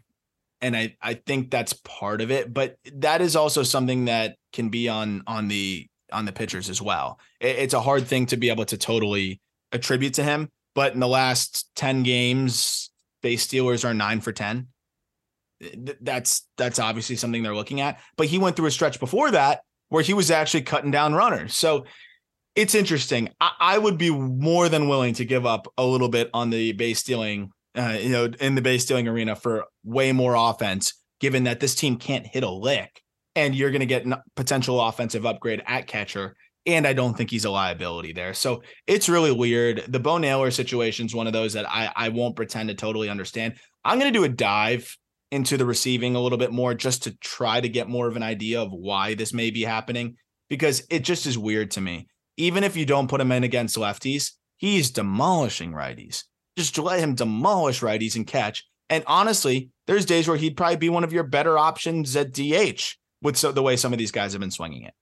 and 0.65 0.75
I 0.75 0.95
I 0.99 1.13
think 1.13 1.51
that's 1.51 1.73
part 1.73 2.21
of 2.21 2.31
it. 2.31 2.51
But 2.51 2.77
that 2.95 3.21
is 3.21 3.35
also 3.35 3.61
something 3.61 4.05
that 4.05 4.35
can 4.51 4.69
be 4.69 4.89
on 4.89 5.21
on 5.27 5.47
the 5.47 5.87
on 6.11 6.25
the 6.25 6.31
pitchers 6.31 6.69
as 6.69 6.81
well. 6.81 7.19
It- 7.39 7.57
it's 7.57 7.73
a 7.75 7.81
hard 7.81 8.07
thing 8.07 8.25
to 8.27 8.37
be 8.37 8.49
able 8.49 8.65
to 8.65 8.77
totally 8.77 9.39
attribute 9.71 10.15
to 10.15 10.23
him. 10.23 10.49
But 10.73 10.93
in 10.93 10.99
the 10.99 11.07
last 11.07 11.69
ten 11.75 12.01
games, 12.03 12.89
base 13.21 13.43
stealers 13.43 13.85
are 13.85 13.93
nine 13.93 14.21
for 14.21 14.31
ten. 14.31 14.67
That's 16.01 16.47
that's 16.57 16.79
obviously 16.79 17.15
something 17.15 17.43
they're 17.43 17.55
looking 17.55 17.79
at. 17.79 17.99
But 18.17 18.27
he 18.27 18.39
went 18.39 18.55
through 18.55 18.65
a 18.67 18.71
stretch 18.71 18.99
before 18.99 19.31
that 19.31 19.61
where 19.89 20.03
he 20.03 20.13
was 20.13 20.31
actually 20.31 20.63
cutting 20.63 20.91
down 20.91 21.13
runners. 21.13 21.55
So 21.55 21.85
it's 22.55 22.73
interesting. 22.73 23.29
I, 23.39 23.51
I 23.59 23.77
would 23.77 23.97
be 23.99 24.09
more 24.09 24.67
than 24.67 24.89
willing 24.89 25.13
to 25.15 25.25
give 25.25 25.45
up 25.45 25.71
a 25.77 25.85
little 25.85 26.09
bit 26.09 26.29
on 26.33 26.49
the 26.49 26.71
base 26.71 26.99
stealing 26.99 27.51
uh, 27.77 27.97
you 27.99 28.09
know, 28.09 28.31
in 28.39 28.55
the 28.55 28.61
base 28.61 28.83
stealing 28.83 29.07
arena 29.07 29.35
for 29.35 29.65
way 29.83 30.11
more 30.11 30.35
offense, 30.35 30.93
given 31.19 31.43
that 31.43 31.59
this 31.59 31.75
team 31.75 31.97
can't 31.97 32.25
hit 32.25 32.43
a 32.43 32.49
lick 32.49 33.01
and 33.35 33.53
you're 33.53 33.71
going 33.71 33.81
to 33.81 33.85
get 33.85 34.05
n- 34.05 34.21
potential 34.35 34.81
offensive 34.81 35.25
upgrade 35.25 35.61
at 35.67 35.87
catcher. 35.87 36.35
And 36.65 36.87
I 36.87 36.93
don't 36.93 37.15
think 37.15 37.29
he's 37.29 37.45
a 37.45 37.51
liability 37.51 38.11
there. 38.11 38.33
So 38.33 38.63
it's 38.87 39.09
really 39.09 39.31
weird. 39.31 39.83
The 39.87 39.99
Bo 39.99 40.17
Naylor 40.17 40.49
situation 40.49 41.05
is 41.05 41.13
one 41.13 41.27
of 41.27 41.33
those 41.33 41.53
that 41.53 41.69
I, 41.69 41.91
I 41.95 42.09
won't 42.09 42.35
pretend 42.35 42.69
to 42.69 42.75
totally 42.75 43.09
understand. 43.09 43.55
I'm 43.83 43.99
going 43.99 44.11
to 44.11 44.17
do 44.17 44.23
a 44.23 44.29
dive 44.29 44.97
into 45.31 45.57
the 45.57 45.65
receiving 45.65 46.15
a 46.15 46.19
little 46.19 46.37
bit 46.37 46.51
more 46.51 46.73
just 46.73 47.03
to 47.03 47.15
try 47.17 47.61
to 47.61 47.69
get 47.69 47.89
more 47.89 48.07
of 48.07 48.15
an 48.15 48.23
idea 48.23 48.61
of 48.61 48.71
why 48.71 49.13
this 49.13 49.33
may 49.33 49.51
be 49.51 49.63
happening 49.63 50.15
because 50.49 50.85
it 50.89 51.03
just 51.03 51.27
is 51.27 51.37
weird 51.37 51.71
to 51.71 51.81
me. 51.81 52.07
Even 52.37 52.63
if 52.63 52.75
you 52.75 52.85
don't 52.85 53.09
put 53.09 53.21
him 53.21 53.31
in 53.31 53.43
against 53.43 53.77
lefties, 53.77 54.31
he's 54.57 54.91
demolishing 54.91 55.71
righties 55.71 56.23
just 56.57 56.75
to 56.75 56.81
let 56.81 56.99
him 56.99 57.15
demolish 57.15 57.81
righties 57.81 58.15
and 58.15 58.25
catch. 58.25 58.65
And 58.89 59.03
honestly, 59.07 59.69
there's 59.87 60.05
days 60.05 60.27
where 60.27 60.37
he'd 60.37 60.57
probably 60.57 60.77
be 60.77 60.89
one 60.89 61.03
of 61.03 61.13
your 61.13 61.23
better 61.23 61.57
options 61.57 62.15
at 62.15 62.31
DH 62.31 62.95
with 63.21 63.37
so, 63.37 63.51
the 63.51 63.63
way 63.63 63.75
some 63.75 63.93
of 63.93 63.99
these 63.99 64.11
guys 64.11 64.33
have 64.33 64.39
been 64.39 64.51
swinging 64.51 64.83
it. 64.83 64.93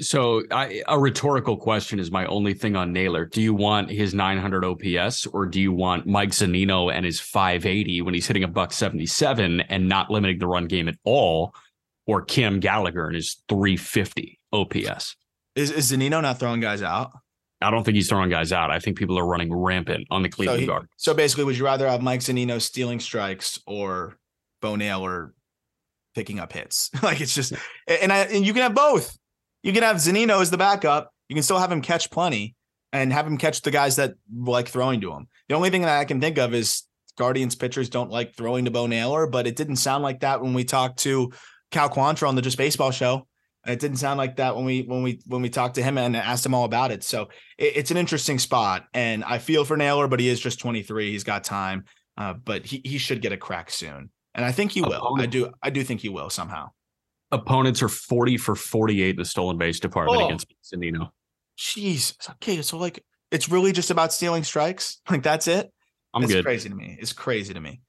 So, 0.00 0.42
I, 0.50 0.82
a 0.88 0.98
rhetorical 0.98 1.58
question 1.58 1.98
is 1.98 2.10
my 2.10 2.24
only 2.26 2.54
thing 2.54 2.74
on 2.74 2.92
Naylor. 2.92 3.26
Do 3.26 3.42
you 3.42 3.52
want 3.52 3.90
his 3.90 4.14
900 4.14 4.64
OPS 4.64 5.26
or 5.26 5.44
do 5.44 5.60
you 5.60 5.72
want 5.72 6.06
Mike 6.06 6.30
Zunino 6.30 6.90
and 6.92 7.04
his 7.04 7.20
580 7.20 8.00
when 8.02 8.14
he's 8.14 8.26
hitting 8.26 8.44
a 8.44 8.48
buck 8.48 8.72
77 8.72 9.60
and 9.60 9.88
not 9.88 10.10
limiting 10.10 10.38
the 10.38 10.46
run 10.46 10.66
game 10.66 10.88
at 10.88 10.96
all, 11.04 11.54
or 12.06 12.22
Cam 12.22 12.60
Gallagher 12.60 13.06
and 13.06 13.16
his 13.16 13.42
350 13.48 14.38
OPS? 14.52 15.16
Is, 15.54 15.70
is 15.70 15.92
Zunino 15.92 16.22
not 16.22 16.38
throwing 16.38 16.60
guys 16.60 16.80
out? 16.80 17.12
I 17.62 17.70
don't 17.70 17.84
think 17.84 17.94
he's 17.94 18.08
throwing 18.08 18.30
guys 18.30 18.52
out. 18.52 18.70
I 18.70 18.78
think 18.78 18.96
people 18.98 19.18
are 19.18 19.26
running 19.26 19.52
rampant 19.52 20.06
on 20.10 20.22
the 20.22 20.30
So, 20.30 20.36
Cleveland 20.36 20.60
he- 20.60 20.66
Guard. 20.66 20.88
so 20.96 21.12
basically, 21.14 21.44
would 21.44 21.56
you 21.58 21.64
rather 21.64 21.86
have 21.88 22.02
Mike 22.02 22.20
Zunino 22.20 22.60
stealing 22.60 23.00
strikes 23.00 23.60
or 23.66 24.16
Bo 24.62 24.76
Naylor 24.76 25.34
picking 26.14 26.38
up 26.38 26.52
hits? 26.52 26.90
like 27.02 27.20
it's 27.20 27.34
just, 27.34 27.52
and 27.86 28.12
I 28.12 28.20
and 28.20 28.46
you 28.46 28.52
can 28.52 28.62
have 28.62 28.74
both. 28.74 29.16
You 29.62 29.72
can 29.72 29.82
have 29.82 29.96
Zunino 29.96 30.40
as 30.40 30.50
the 30.50 30.56
backup. 30.58 31.12
You 31.28 31.34
can 31.34 31.42
still 31.42 31.58
have 31.58 31.70
him 31.70 31.82
catch 31.82 32.10
plenty 32.10 32.54
and 32.92 33.12
have 33.12 33.26
him 33.26 33.36
catch 33.36 33.60
the 33.62 33.70
guys 33.70 33.96
that 33.96 34.14
like 34.34 34.68
throwing 34.68 35.00
to 35.02 35.12
him. 35.12 35.28
The 35.48 35.54
only 35.54 35.70
thing 35.70 35.82
that 35.82 35.98
I 35.98 36.04
can 36.06 36.20
think 36.20 36.38
of 36.38 36.54
is 36.54 36.84
Guardians 37.18 37.54
pitchers 37.54 37.88
don't 37.90 38.10
like 38.10 38.34
throwing 38.34 38.64
to 38.64 38.70
Bo 38.70 38.86
Naylor, 38.86 39.26
but 39.26 39.46
it 39.46 39.54
didn't 39.54 39.76
sound 39.76 40.02
like 40.02 40.20
that 40.20 40.40
when 40.40 40.54
we 40.54 40.64
talked 40.64 41.00
to 41.00 41.30
Cal 41.70 41.90
Quantrill 41.90 42.28
on 42.28 42.36
the 42.36 42.42
Just 42.42 42.56
Baseball 42.58 42.90
show. 42.90 43.26
It 43.66 43.78
didn't 43.78 43.98
sound 43.98 44.18
like 44.18 44.36
that 44.36 44.56
when 44.56 44.64
we 44.64 44.82
when 44.82 45.02
we 45.02 45.20
when 45.26 45.42
we 45.42 45.50
talked 45.50 45.74
to 45.74 45.82
him 45.82 45.98
and 45.98 46.16
asked 46.16 46.46
him 46.46 46.54
all 46.54 46.64
about 46.64 46.90
it. 46.90 47.02
So 47.04 47.28
it, 47.58 47.76
it's 47.76 47.90
an 47.90 47.96
interesting 47.98 48.38
spot, 48.38 48.86
and 48.94 49.22
I 49.24 49.38
feel 49.38 49.64
for 49.64 49.76
Naylor, 49.76 50.08
but 50.08 50.18
he 50.20 50.28
is 50.28 50.40
just 50.40 50.58
23. 50.60 51.10
He's 51.10 51.24
got 51.24 51.44
time, 51.44 51.84
uh, 52.16 52.32
but 52.34 52.64
he 52.64 52.80
he 52.84 52.96
should 52.98 53.20
get 53.20 53.32
a 53.32 53.36
crack 53.36 53.70
soon, 53.70 54.10
and 54.34 54.44
I 54.44 54.52
think 54.52 54.72
he 54.72 54.80
will. 54.80 55.14
I 55.18 55.26
do 55.26 55.52
I 55.62 55.68
do 55.70 55.84
think 55.84 56.00
he 56.00 56.08
will 56.08 56.30
somehow. 56.30 56.70
Opponents 57.32 57.82
are 57.82 57.88
40 57.88 58.38
for 58.38 58.54
48 58.56 59.10
in 59.10 59.16
the 59.16 59.24
stolen 59.24 59.56
base 59.58 59.78
department 59.78 60.20
Oh. 60.22 60.26
against 60.26 60.46
Zunino. 60.64 61.10
Jeez. 61.58 62.14
Okay, 62.36 62.60
so 62.62 62.78
like 62.78 63.04
it's 63.30 63.48
really 63.48 63.72
just 63.72 63.90
about 63.90 64.12
stealing 64.12 64.42
strikes. 64.44 65.00
Like 65.10 65.22
that's 65.22 65.46
it. 65.48 65.70
I'm 66.14 66.22
it's 66.24 66.32
good. 66.32 66.44
crazy 66.44 66.68
to 66.68 66.74
me. 66.74 66.96
It's 67.00 67.12
crazy 67.12 67.54
to 67.54 67.60
me. 67.60 67.82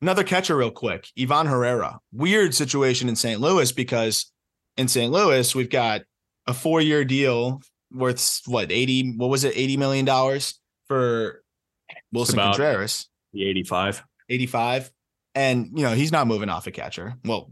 Another 0.00 0.24
catcher, 0.24 0.56
real 0.56 0.70
quick. 0.70 1.08
Ivan 1.18 1.46
Herrera. 1.46 1.98
Weird 2.12 2.54
situation 2.54 3.08
in 3.08 3.16
St. 3.16 3.40
Louis 3.40 3.72
because 3.72 4.30
in 4.76 4.88
St. 4.88 5.12
Louis 5.12 5.54
we've 5.54 5.70
got 5.70 6.02
a 6.46 6.54
four-year 6.54 7.04
deal 7.04 7.60
worth 7.92 8.42
what 8.46 8.70
eighty? 8.70 9.12
What 9.16 9.30
was 9.30 9.44
it? 9.44 9.56
Eighty 9.56 9.76
million 9.76 10.04
dollars 10.04 10.60
for 10.88 11.42
Willson 12.14 12.36
Contreras. 12.36 13.08
The 13.32 13.48
85. 13.48 14.04
85 14.28 14.90
and 15.34 15.70
you 15.74 15.84
know 15.84 15.94
he's 15.94 16.10
not 16.10 16.26
moving 16.26 16.48
off 16.48 16.66
a 16.66 16.70
catcher 16.72 17.14
well 17.24 17.50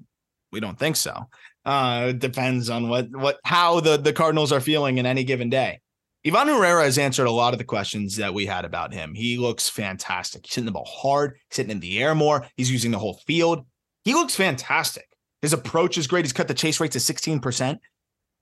we 0.51 0.59
don't 0.59 0.79
think 0.79 0.97
so 0.97 1.29
uh 1.65 2.07
it 2.09 2.19
depends 2.19 2.69
on 2.69 2.89
what 2.89 3.09
what 3.13 3.39
how 3.45 3.79
the 3.81 3.97
the 3.97 4.13
cardinals 4.13 4.51
are 4.51 4.61
feeling 4.61 4.99
in 4.99 5.07
any 5.07 5.23
given 5.23 5.51
day 5.51 5.81
Ivan 6.27 6.49
Herrera 6.49 6.85
has 6.85 6.97
answered 6.97 7.27
a 7.27 7.31
lot 7.31 7.53
of 7.53 7.59
the 7.59 7.65
questions 7.65 8.17
that 8.17 8.33
we 8.33 8.47
had 8.47 8.65
about 8.65 8.95
him. 8.95 9.13
He 9.13 9.37
looks 9.37 9.69
fantastic. 9.69 10.47
He's 10.47 10.55
hitting 10.55 10.65
the 10.65 10.73
ball 10.73 10.89
hard, 10.89 11.37
he's 11.51 11.59
hitting 11.59 11.71
in 11.73 11.81
the 11.81 12.03
air 12.03 12.15
more, 12.15 12.47
he's 12.57 12.73
using 12.73 12.93
the 12.93 12.99
whole 12.99 13.21
field. 13.27 13.67
He 14.05 14.15
looks 14.15 14.35
fantastic. 14.35 15.07
His 15.45 15.53
approach 15.53 15.99
is 15.99 16.07
great. 16.07 16.25
He's 16.25 16.33
cut 16.33 16.49
the 16.49 16.55
chase 16.55 16.81
rate 16.81 16.93
to 16.93 16.99
16%. 16.99 17.79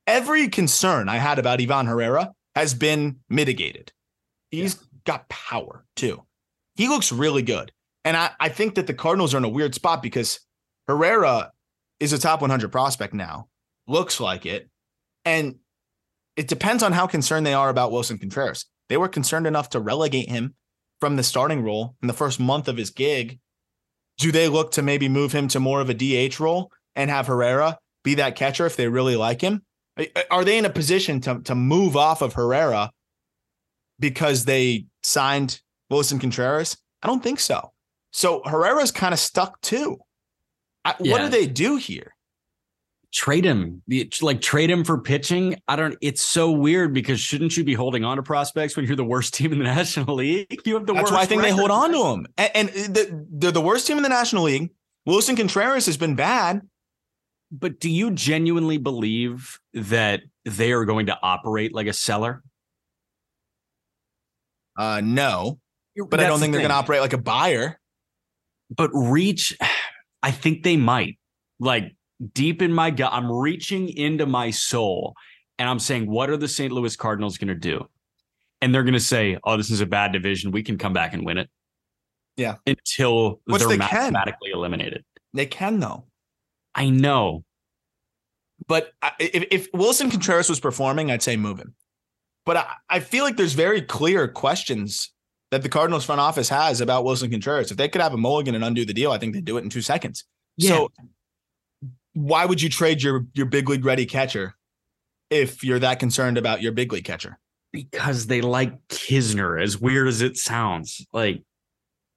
Every 0.06 0.46
concern 0.46 1.08
I 1.08 1.16
had 1.16 1.40
about 1.40 1.60
Ivan 1.60 1.86
Herrera 1.86 2.30
has 2.54 2.74
been 2.74 3.16
mitigated. 3.28 3.90
He's 4.52 4.76
yeah. 4.76 4.98
got 5.04 5.28
power 5.28 5.84
too. 5.96 6.22
He 6.76 6.86
looks 6.86 7.10
really 7.10 7.42
good. 7.42 7.72
And 8.04 8.16
I, 8.16 8.30
I 8.38 8.50
think 8.50 8.76
that 8.76 8.86
the 8.86 8.94
Cardinals 8.94 9.34
are 9.34 9.38
in 9.38 9.44
a 9.44 9.48
weird 9.48 9.74
spot 9.74 10.00
because 10.00 10.38
Herrera 10.86 11.50
is 11.98 12.12
a 12.12 12.20
top 12.20 12.40
100 12.40 12.70
prospect 12.70 13.14
now. 13.14 13.48
Looks 13.88 14.20
like 14.20 14.46
it. 14.46 14.70
And 15.24 15.56
it 16.36 16.46
depends 16.46 16.84
on 16.84 16.92
how 16.92 17.08
concerned 17.08 17.44
they 17.44 17.54
are 17.54 17.68
about 17.68 17.90
Willson 17.90 18.20
Contreras. 18.20 18.66
They 18.88 18.96
were 18.96 19.08
concerned 19.08 19.48
enough 19.48 19.70
to 19.70 19.80
relegate 19.80 20.28
him 20.28 20.54
from 21.00 21.16
the 21.16 21.24
starting 21.24 21.64
role 21.64 21.96
in 22.00 22.06
the 22.06 22.14
first 22.14 22.38
month 22.38 22.68
of 22.68 22.76
his 22.76 22.90
gig. 22.90 23.40
Do 24.18 24.30
they 24.30 24.46
look 24.46 24.70
to 24.72 24.82
maybe 24.82 25.08
move 25.08 25.32
him 25.32 25.48
to 25.48 25.58
more 25.58 25.80
of 25.80 25.90
a 25.90 25.94
DH 26.28 26.38
role 26.38 26.70
and 26.96 27.10
have 27.10 27.26
Herrera 27.26 27.78
be 28.04 28.16
that 28.16 28.36
catcher 28.36 28.66
if 28.66 28.76
they 28.76 28.88
really 28.88 29.16
like 29.16 29.40
him? 29.40 29.62
Are 30.30 30.44
they 30.44 30.58
in 30.58 30.64
a 30.64 30.70
position 30.70 31.20
to, 31.22 31.40
to 31.44 31.54
move 31.54 31.96
off 31.96 32.22
of 32.22 32.32
Herrera 32.34 32.90
because 34.00 34.44
they 34.44 34.86
signed 35.02 35.60
Willson 35.90 36.20
Contreras? 36.20 36.76
I 37.02 37.06
don't 37.06 37.22
think 37.22 37.40
so. 37.40 37.72
So 38.12 38.42
Herrera's 38.44 38.90
kind 38.90 39.12
of 39.12 39.20
stuck 39.20 39.60
too. 39.60 39.98
I, 40.84 40.94
yeah. 41.00 41.12
What 41.12 41.20
do 41.22 41.28
they 41.28 41.46
do 41.46 41.76
here? 41.76 42.14
Trade 43.12 43.44
him, 43.44 43.82
like 44.22 44.40
trade 44.40 44.70
him 44.70 44.84
for 44.84 44.96
pitching. 44.98 45.56
I 45.68 45.76
don't. 45.76 45.98
It's 46.00 46.22
so 46.22 46.50
weird 46.50 46.94
because 46.94 47.20
shouldn't 47.20 47.54
you 47.58 47.62
be 47.62 47.74
holding 47.74 48.04
on 48.04 48.16
to 48.16 48.22
prospects 48.22 48.74
when 48.74 48.86
you're 48.86 48.96
the 48.96 49.04
worst 49.04 49.34
team 49.34 49.52
in 49.52 49.58
the 49.58 49.64
National 49.76 50.14
League? 50.14 50.62
You 50.64 50.74
have 50.74 50.86
the 50.86 50.94
That's 50.94 51.04
worst. 51.04 51.12
why 51.12 51.20
I 51.20 51.26
think 51.26 51.42
record. 51.42 51.52
they 51.52 51.58
hold 51.58 51.70
on 51.70 51.92
to 51.92 52.06
him. 52.06 52.26
And, 52.38 52.70
and 52.70 52.94
the, 52.94 53.26
they're 53.30 53.52
the 53.52 53.60
worst 53.60 53.86
team 53.86 53.98
in 53.98 54.02
the 54.02 54.08
National 54.08 54.44
League. 54.44 54.70
Willson 55.06 55.36
Contreras 55.36 55.84
has 55.84 55.98
been 55.98 56.14
bad. 56.14 56.62
But 57.52 57.78
do 57.78 57.90
you 57.90 58.10
genuinely 58.10 58.78
believe 58.78 59.60
that 59.74 60.22
they 60.44 60.72
are 60.72 60.84
going 60.86 61.06
to 61.06 61.18
operate 61.22 61.74
like 61.74 61.86
a 61.86 61.92
seller? 61.92 62.42
Uh, 64.76 65.02
no, 65.04 65.58
but 65.94 66.10
That's 66.10 66.22
I 66.22 66.28
don't 66.28 66.40
think 66.40 66.52
the 66.52 66.58
they're 66.58 66.68
going 66.68 66.70
to 66.70 66.82
operate 66.82 67.02
like 67.02 67.12
a 67.12 67.18
buyer. 67.18 67.78
But 68.74 68.90
reach, 68.94 69.56
I 70.22 70.30
think 70.30 70.62
they 70.62 70.76
might. 70.76 71.18
Like 71.60 71.94
deep 72.32 72.62
in 72.62 72.72
my 72.72 72.90
gut, 72.90 73.12
I'm 73.12 73.30
reaching 73.30 73.88
into 73.88 74.26
my 74.26 74.50
soul 74.50 75.14
and 75.58 75.68
I'm 75.68 75.78
saying, 75.78 76.10
what 76.10 76.30
are 76.30 76.36
the 76.36 76.48
St. 76.48 76.72
Louis 76.72 76.96
Cardinals 76.96 77.38
going 77.38 77.48
to 77.48 77.54
do? 77.54 77.86
And 78.60 78.74
they're 78.74 78.84
going 78.84 78.94
to 78.94 79.00
say, 79.00 79.38
oh, 79.44 79.56
this 79.56 79.70
is 79.70 79.80
a 79.80 79.86
bad 79.86 80.12
division. 80.12 80.52
We 80.52 80.62
can 80.62 80.78
come 80.78 80.92
back 80.92 81.14
and 81.14 81.26
win 81.26 81.38
it. 81.38 81.50
Yeah. 82.36 82.56
Until 82.66 83.40
Which 83.44 83.60
they're 83.60 83.68
they 83.68 83.76
mathematically 83.76 84.50
can. 84.50 84.58
eliminated. 84.58 85.04
They 85.34 85.46
can, 85.46 85.80
though. 85.80 86.04
I 86.74 86.90
know. 86.90 87.44
But 88.66 88.92
if, 89.18 89.44
if 89.50 89.72
Willson 89.72 90.10
Contreras 90.10 90.48
was 90.48 90.60
performing, 90.60 91.10
I'd 91.10 91.22
say 91.22 91.36
move 91.36 91.58
him. 91.58 91.74
But 92.44 92.56
I, 92.56 92.66
I 92.88 93.00
feel 93.00 93.24
like 93.24 93.36
there's 93.36 93.54
very 93.54 93.82
clear 93.82 94.28
questions 94.28 95.12
that 95.50 95.62
the 95.62 95.68
Cardinals 95.68 96.04
front 96.04 96.20
office 96.20 96.48
has 96.48 96.80
about 96.80 97.04
Willson 97.04 97.30
Contreras. 97.30 97.70
If 97.70 97.76
they 97.76 97.88
could 97.88 98.00
have 98.00 98.14
a 98.14 98.16
mulligan 98.16 98.54
and 98.54 98.64
undo 98.64 98.84
the 98.84 98.94
deal, 98.94 99.12
I 99.12 99.18
think 99.18 99.34
they'd 99.34 99.44
do 99.44 99.58
it 99.58 99.64
in 99.64 99.70
two 99.70 99.82
seconds. 99.82 100.24
Yeah. 100.56 100.70
So 100.70 100.92
why 102.14 102.44
would 102.44 102.60
you 102.60 102.68
trade 102.68 103.02
your 103.02 103.26
your 103.34 103.46
big 103.46 103.68
league 103.68 103.84
ready 103.84 104.06
catcher 104.06 104.54
if 105.30 105.64
you're 105.64 105.78
that 105.78 105.98
concerned 105.98 106.38
about 106.38 106.62
your 106.62 106.72
big 106.72 106.92
league 106.92 107.04
catcher? 107.04 107.38
Because 107.72 108.26
they 108.26 108.42
like 108.42 108.86
Knizner, 108.88 109.62
as 109.62 109.78
weird 109.78 110.08
as 110.08 110.20
it 110.20 110.36
sounds. 110.36 111.06
Like 111.12 111.42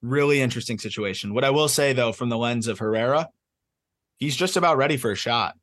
really 0.02 0.42
interesting 0.42 0.80
situation. 0.80 1.34
What 1.34 1.44
I 1.44 1.50
will 1.50 1.70
say 1.70 1.94
though, 1.94 2.12
from 2.12 2.30
the 2.30 2.38
lens 2.38 2.68
of 2.68 2.80
Herrera, 2.80 3.30
he's 4.18 4.36
just 4.36 4.58
about 4.58 4.78
ready 4.78 4.98
for 4.98 5.12
a 5.12 5.16
shot. 5.16 5.56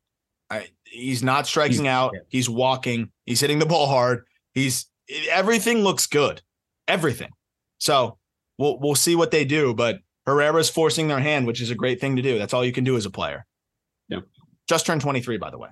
I, 0.49 0.67
he's 0.83 1.23
not 1.23 1.47
striking 1.47 1.79
he's, 1.79 1.87
out. 1.87 2.11
Yeah. 2.13 2.19
He's 2.29 2.49
walking. 2.49 3.11
He's 3.25 3.39
hitting 3.39 3.59
the 3.59 3.65
ball 3.65 3.87
hard. 3.87 4.25
He's 4.53 4.87
everything 5.29 5.79
looks 5.79 6.05
good. 6.05 6.41
Everything. 6.87 7.31
So 7.79 8.17
we'll 8.57 8.79
we'll 8.79 8.95
see 8.95 9.15
what 9.15 9.31
they 9.31 9.45
do. 9.45 9.73
But 9.73 9.99
Herrera's 10.25 10.69
forcing 10.69 11.07
their 11.07 11.19
hand, 11.19 11.47
which 11.47 11.61
is 11.61 11.71
a 11.71 11.75
great 11.75 11.99
thing 11.99 12.15
to 12.15 12.21
do. 12.21 12.37
That's 12.37 12.53
all 12.53 12.63
you 12.63 12.71
can 12.71 12.83
do 12.83 12.95
as 12.95 13.05
a 13.05 13.09
player. 13.09 13.45
Yeah. 14.09 14.19
Just 14.67 14.85
turned 14.85 15.01
23, 15.01 15.37
by 15.37 15.49
the 15.49 15.57
way. 15.57 15.69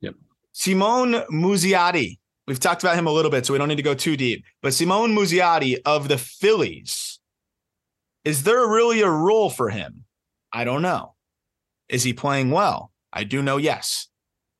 Yep. 0.00 0.14
Simón 0.54 1.26
Muzziotti. 1.28 2.18
We've 2.46 2.60
talked 2.60 2.82
about 2.82 2.96
him 2.96 3.06
a 3.06 3.12
little 3.12 3.30
bit, 3.30 3.46
so 3.46 3.52
we 3.52 3.58
don't 3.58 3.68
need 3.68 3.76
to 3.76 3.82
go 3.82 3.94
too 3.94 4.16
deep. 4.16 4.44
But 4.62 4.72
Simón 4.72 5.14
Muzziotti 5.14 5.78
of 5.84 6.08
the 6.08 6.18
Phillies. 6.18 7.20
Is 8.24 8.42
there 8.42 8.66
really 8.68 9.02
a 9.02 9.10
role 9.10 9.50
for 9.50 9.70
him? 9.70 10.04
I 10.52 10.64
don't 10.64 10.82
know. 10.82 11.13
Is 11.94 12.02
he 12.02 12.12
playing 12.12 12.50
well? 12.50 12.90
I 13.12 13.22
do 13.22 13.40
know 13.40 13.56
yes. 13.56 14.08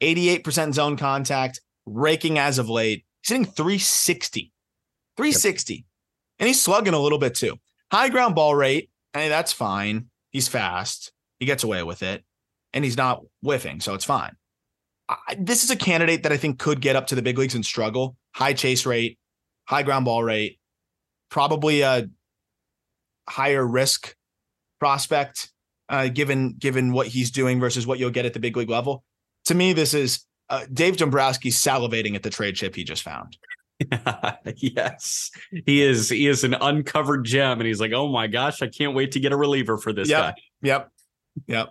88% 0.01 0.73
zone 0.73 0.97
contact, 0.97 1.61
raking 1.85 2.38
as 2.38 2.61
of 2.61 2.70
late. 2.70 3.05
He's 3.23 3.31
hitting 3.31 3.44
360. 3.44 4.53
360. 5.16 5.75
Yep. 5.75 5.83
And 6.38 6.47
he's 6.47 6.62
slugging 6.62 6.94
a 6.94 6.99
little 7.01 7.18
bit 7.18 7.35
too. 7.35 7.57
High 7.90 8.09
ground 8.09 8.37
ball 8.37 8.55
rate. 8.55 8.88
Hey, 9.12 9.29
that's 9.29 9.53
fine. 9.53 10.11
He's 10.31 10.47
fast. 10.47 11.11
He 11.40 11.47
gets 11.47 11.64
away 11.64 11.83
with 11.83 12.05
it. 12.05 12.23
And 12.73 12.85
he's 12.85 12.97
not 12.97 13.25
whiffing. 13.42 13.81
So 13.81 13.94
it's 13.94 14.05
fine. 14.05 14.37
I, 15.09 15.16
this 15.37 15.64
is 15.64 15.73
a 15.73 15.77
candidate 15.77 16.23
that 16.23 16.31
I 16.31 16.37
think 16.37 16.61
could 16.61 16.81
get 16.81 16.94
up 16.94 17.09
to 17.09 17.16
the 17.16 17.23
big 17.23 17.37
leagues 17.37 17.57
and 17.57 17.66
struggle. 17.66 18.16
High 18.37 18.53
chase 18.53 18.87
rate, 18.87 19.18
high 19.64 19.83
ground 19.83 20.05
ball 20.05 20.23
rate, 20.23 20.61
probably 21.31 21.81
a 21.81 22.09
higher 23.29 23.66
risk 23.66 24.14
prospect 24.79 25.51
uh, 25.88 26.09
given 26.09 26.55
given 26.59 26.92
what 26.92 27.07
he's 27.07 27.31
doing 27.31 27.61
versus 27.61 27.87
what 27.87 27.99
you'll 27.99 28.11
get 28.11 28.27
at 28.27 28.33
the 28.33 28.40
big 28.40 28.57
league 28.57 28.70
level. 28.70 29.05
To 29.47 29.55
me, 29.55 29.73
this 29.73 29.94
is 29.94 30.25
uh, 30.49 30.64
Dave 30.73 30.97
Dombrowski 30.97 31.51
salivating 31.51 32.14
at 32.14 32.23
the 32.23 32.31
trade 32.31 32.57
chip 32.57 32.75
he 32.75 32.85
just 32.85 33.03
found. 33.03 33.37
yes, 34.57 35.31
he 35.66 35.83
is. 35.83 36.09
He 36.09 36.27
is 36.27 36.44
an 36.44 36.55
uncovered 36.55 37.25
gem, 37.25 37.61
and 37.61 37.66
he's 37.66 37.81
like, 37.81 37.92
"Oh 37.92 38.09
my 38.09 38.27
gosh, 38.27 38.62
I 38.62 38.68
can't 38.68 38.94
wait 38.94 39.12
to 39.12 39.20
get 39.20 39.33
a 39.33 39.37
reliever 39.37 39.79
for 39.79 39.92
this 39.92 40.09
yep. 40.09 40.20
guy." 40.20 40.35
Yep. 40.62 40.90
Yep. 41.49 41.68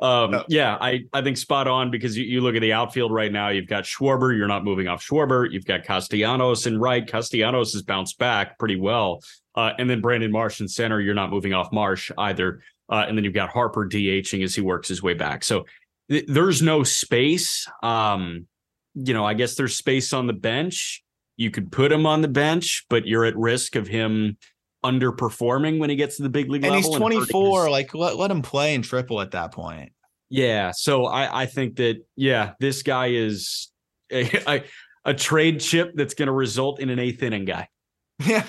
Um, 0.00 0.32
yep. 0.32 0.46
Yeah, 0.48 0.78
I, 0.80 1.04
I 1.12 1.22
think 1.22 1.36
spot 1.36 1.68
on 1.68 1.92
because 1.92 2.16
you, 2.16 2.24
you 2.24 2.40
look 2.40 2.56
at 2.56 2.60
the 2.60 2.72
outfield 2.72 3.12
right 3.12 3.30
now. 3.30 3.50
You've 3.50 3.68
got 3.68 3.84
Schwarber. 3.84 4.36
You're 4.36 4.48
not 4.48 4.64
moving 4.64 4.88
off 4.88 5.06
Schwarber. 5.06 5.48
You've 5.50 5.64
got 5.64 5.84
Castellanos 5.84 6.66
and 6.66 6.80
right. 6.80 7.06
Castellanos 7.06 7.72
has 7.74 7.82
bounced 7.82 8.18
back 8.18 8.58
pretty 8.58 8.76
well. 8.76 9.22
Uh, 9.54 9.72
and 9.78 9.88
then 9.88 10.00
Brandon 10.00 10.32
Marsh 10.32 10.60
in 10.60 10.66
center. 10.66 11.00
You're 11.00 11.14
not 11.14 11.30
moving 11.30 11.52
off 11.52 11.70
Marsh 11.72 12.10
either. 12.18 12.62
Uh, 12.88 13.04
and 13.08 13.16
then 13.16 13.24
you've 13.24 13.34
got 13.34 13.50
Harper 13.50 13.86
DHing 13.86 14.44
as 14.44 14.54
he 14.54 14.60
works 14.60 14.88
his 14.88 15.02
way 15.02 15.14
back. 15.14 15.44
So 15.44 15.64
th- 16.10 16.26
there's 16.28 16.62
no 16.62 16.82
space. 16.82 17.66
Um, 17.82 18.46
you 18.94 19.14
know, 19.14 19.24
I 19.24 19.34
guess 19.34 19.54
there's 19.54 19.76
space 19.76 20.12
on 20.12 20.26
the 20.26 20.32
bench. 20.32 21.02
You 21.36 21.50
could 21.50 21.72
put 21.72 21.90
him 21.90 22.06
on 22.06 22.20
the 22.20 22.28
bench, 22.28 22.84
but 22.90 23.06
you're 23.06 23.24
at 23.24 23.36
risk 23.36 23.76
of 23.76 23.86
him 23.86 24.36
underperforming 24.84 25.78
when 25.78 25.90
he 25.90 25.96
gets 25.96 26.16
to 26.16 26.22
the 26.22 26.28
big 26.28 26.50
league 26.50 26.64
and 26.64 26.74
level. 26.74 26.90
He's 26.90 26.98
24. 26.98 27.64
His... 27.64 27.70
Like 27.70 27.94
let, 27.94 28.16
let 28.16 28.30
him 28.30 28.42
play 28.42 28.74
in 28.74 28.82
triple 28.82 29.20
at 29.20 29.30
that 29.30 29.52
point. 29.52 29.92
Yeah. 30.28 30.72
So 30.74 31.06
I, 31.06 31.42
I 31.42 31.46
think 31.46 31.76
that, 31.76 31.98
yeah, 32.16 32.52
this 32.58 32.82
guy 32.82 33.08
is 33.08 33.70
a, 34.12 34.30
a, 34.46 34.64
a 35.04 35.14
trade 35.14 35.60
chip 35.60 35.92
that's 35.94 36.14
going 36.14 36.26
to 36.26 36.32
result 36.32 36.80
in 36.80 36.90
an 36.90 36.98
eighth 36.98 37.22
inning 37.22 37.44
guy. 37.44 37.68
Yeah. 38.24 38.44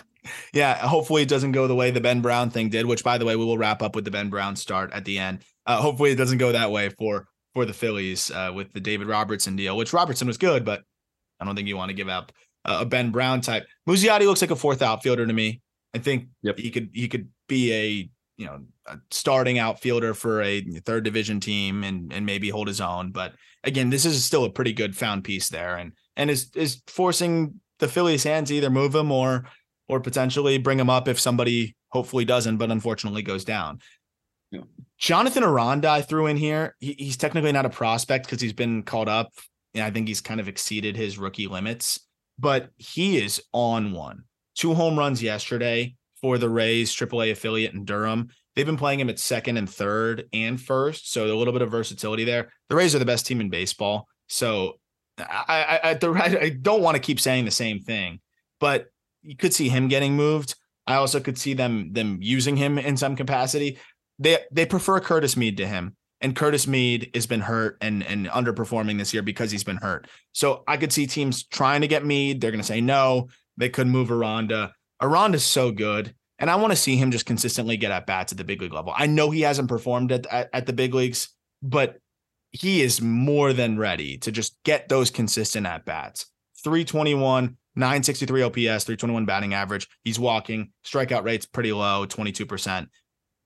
Yeah, 0.53 0.75
hopefully 0.77 1.21
it 1.21 1.29
doesn't 1.29 1.51
go 1.51 1.67
the 1.67 1.75
way 1.75 1.91
the 1.91 2.01
Ben 2.01 2.21
Brown 2.21 2.49
thing 2.49 2.69
did. 2.69 2.86
Which, 2.86 3.03
by 3.03 3.17
the 3.17 3.25
way, 3.25 3.36
we 3.36 3.45
will 3.45 3.57
wrap 3.57 3.81
up 3.81 3.95
with 3.95 4.05
the 4.05 4.12
Ben 4.12 4.29
Brown 4.29 4.55
start 4.55 4.91
at 4.93 5.05
the 5.05 5.19
end. 5.19 5.43
Uh, 5.65 5.81
hopefully 5.81 6.12
it 6.12 6.15
doesn't 6.15 6.38
go 6.38 6.51
that 6.51 6.71
way 6.71 6.89
for 6.89 7.27
for 7.53 7.65
the 7.65 7.73
Phillies 7.73 8.31
uh, 8.31 8.51
with 8.53 8.73
the 8.73 8.79
David 8.79 9.07
Robertson 9.07 9.55
deal, 9.55 9.77
which 9.77 9.93
Robertson 9.93 10.27
was 10.27 10.38
good, 10.38 10.65
but 10.65 10.83
I 11.39 11.45
don't 11.45 11.55
think 11.55 11.67
you 11.67 11.77
want 11.77 11.89
to 11.89 11.95
give 11.95 12.09
up 12.09 12.31
uh, 12.65 12.79
a 12.81 12.86
Ben 12.86 13.12
Brown 13.12 13.41
type. 13.41 13.65
Muzziotti 13.88 14.25
looks 14.25 14.41
like 14.41 14.51
a 14.51 14.55
fourth 14.55 14.81
outfielder 14.81 15.25
to 15.25 15.33
me. 15.33 15.62
I 15.93 15.99
think 15.99 16.27
yep. 16.41 16.57
he 16.57 16.71
could 16.71 16.89
he 16.93 17.07
could 17.07 17.29
be 17.47 17.73
a 17.73 18.09
you 18.38 18.45
know 18.45 18.63
a 18.88 18.97
starting 19.12 19.59
outfielder 19.59 20.13
for 20.13 20.41
a 20.41 20.62
third 20.86 21.03
division 21.03 21.39
team 21.39 21.83
and 21.83 22.12
and 22.12 22.25
maybe 22.25 22.49
hold 22.49 22.67
his 22.67 22.81
own. 22.81 23.12
But 23.12 23.33
again, 23.63 23.89
this 23.89 24.05
is 24.05 24.23
still 24.23 24.45
a 24.45 24.49
pretty 24.49 24.73
good 24.73 24.95
found 24.95 25.23
piece 25.23 25.50
there, 25.50 25.77
and 25.77 25.93
and 26.15 26.29
is 26.29 26.50
is 26.56 26.81
forcing 26.87 27.60
the 27.79 27.87
Phillies' 27.87 28.23
hands 28.23 28.52
either 28.52 28.69
move 28.69 28.95
him 28.95 29.12
or 29.12 29.45
or 29.88 30.00
potentially 30.00 30.58
bring 30.58 30.79
him 30.79 30.90
up 30.90 31.08
if 31.08 31.19
somebody 31.19 31.75
hopefully 31.90 32.25
doesn't, 32.25 32.58
but 32.58 32.71
unfortunately 32.71 33.21
goes 33.21 33.46
down. 33.46 33.79
Yeah. 34.52 34.62
Jonathan 34.98 35.44
Aranda 35.44 35.90
I 35.90 36.02
threw 36.02 36.27
in 36.27 36.38
here. 36.38 36.75
He, 36.79 36.96
he's 36.98 37.17
technically 37.17 37.52
not 37.52 37.65
a 37.65 37.69
prospect 37.69 38.25
because 38.25 38.42
he's 38.42 38.54
been 38.54 38.84
called 38.84 39.10
up. 39.10 39.31
And 39.73 39.84
I 39.84 39.90
think 39.90 40.08
he's 40.08 40.21
kind 40.21 40.40
of 40.40 40.48
exceeded 40.48 40.96
his 40.96 41.17
rookie 41.17 41.48
limits, 41.48 42.00
but 42.38 42.69
he 42.77 43.17
is 43.17 43.42
on 43.52 43.92
one. 43.92 44.23
Two 44.56 44.75
home 44.75 44.98
runs 44.98 45.23
yesterday 45.23 45.96
for 46.21 46.38
the 46.38 46.50
Rays 46.50 46.96
AAA 46.96 47.31
affiliate 47.31 47.73
in 47.73 47.86
Durham. 47.86 48.29
They've 48.56 48.65
been 48.65 48.77
playing 48.77 49.00
him 49.00 49.10
at 49.10 49.19
second 49.19 49.58
and 49.58 49.67
third 49.67 50.25
and 50.31 50.62
first, 50.62 51.12
so 51.12 51.25
a 51.25 51.34
little 51.36 51.54
bit 51.54 51.63
of 51.63 51.71
versatility 51.71 52.23
there. 52.23 52.52
The 52.69 52.75
Rays 52.75 52.94
are 52.94 53.00
the 53.00 53.06
best 53.06 53.25
team 53.25 53.42
in 53.42 53.50
baseball, 53.50 54.08
so 54.27 54.75
I 55.17 55.79
I, 55.84 55.92
I, 55.92 56.40
I 56.42 56.50
don't 56.50 56.81
want 56.81 56.96
to 56.96 57.02
keep 57.02 57.19
saying 57.19 57.46
the 57.46 57.52
same 57.52 57.79
thing, 57.79 58.19
but 58.60 58.86
you 59.24 59.36
could 59.36 59.54
see 59.54 59.69
him 59.69 59.88
getting 59.88 60.15
moved. 60.15 60.56
I 60.86 60.96
also 60.96 61.19
could 61.19 61.38
see 61.38 61.54
them 61.54 61.94
them 61.94 62.19
using 62.21 62.58
him 62.58 62.78
in 62.78 62.98
some 62.98 63.15
capacity. 63.15 63.80
They 64.19 64.40
they 64.52 64.65
prefer 64.65 65.00
Curtis 65.00 65.38
Mead 65.38 65.58
to 65.58 65.65
him. 65.67 65.96
and 66.21 66.36
Curtis 66.36 66.67
Mead 66.67 67.12
has 67.13 67.28
been 67.28 67.42
hurt 67.42 67.78
and 67.82 68.04
and 68.04 68.28
underperforming 68.28 68.98
this 68.98 69.13
year 69.13 69.21
because 69.21 69.52
he's 69.52 69.63
been 69.63 69.78
hurt. 69.78 70.08
So 70.32 70.63
I 70.67 70.78
could 70.78 70.94
see 70.94 71.06
teams 71.06 71.44
trying 71.44 71.82
to 71.82 71.88
get 71.88 72.06
Mead. 72.06 72.42
They're 72.42 72.52
going 72.52 72.62
to 72.62 72.67
say 72.67 72.82
no. 72.82 73.30
They 73.58 73.69
could 73.69 73.88
move 73.88 74.12
Aranda. 74.12 74.74
Aranda's 75.02 75.44
so 75.44 75.71
good. 75.71 76.15
And 76.40 76.50
I 76.50 76.56
want 76.56 76.71
to 76.71 76.78
see 76.78 76.96
him 76.96 77.12
just 77.12 77.26
consistently 77.26 77.78
get 77.78 77.92
at 77.92 78.08
bats 78.08 78.32
at 78.32 78.38
the 78.38 78.44
big 78.44 78.62
league 78.62 78.74
level. 78.74 78.94
I 78.96 79.06
know 79.06 79.30
he 79.30 79.42
hasn't 79.42 79.69
performed 79.69 80.12
at, 80.12 80.26
at, 80.28 80.50
at 80.52 80.65
the 80.65 80.74
big 80.74 80.94
leagues, 80.94 81.30
but 81.62 82.00
he 82.52 82.82
is 82.82 83.02
more 83.02 83.54
than 83.54 83.78
ready 83.78 84.17
to 84.19 84.32
just 84.32 84.58
get 84.63 84.90
those 84.90 85.12
consistent 85.12 85.65
at 85.67 85.86
bats. 85.86 86.26
321, 86.63 87.58
963 87.76 88.44
OPS, 88.44 88.84
321 88.84 89.26
batting 89.26 89.54
average. 89.54 89.88
He's 90.04 90.19
walking. 90.19 90.71
Strikeout 90.86 91.24
rate's 91.24 91.46
pretty 91.46 91.74
low, 91.74 92.06
22%. 92.06 92.88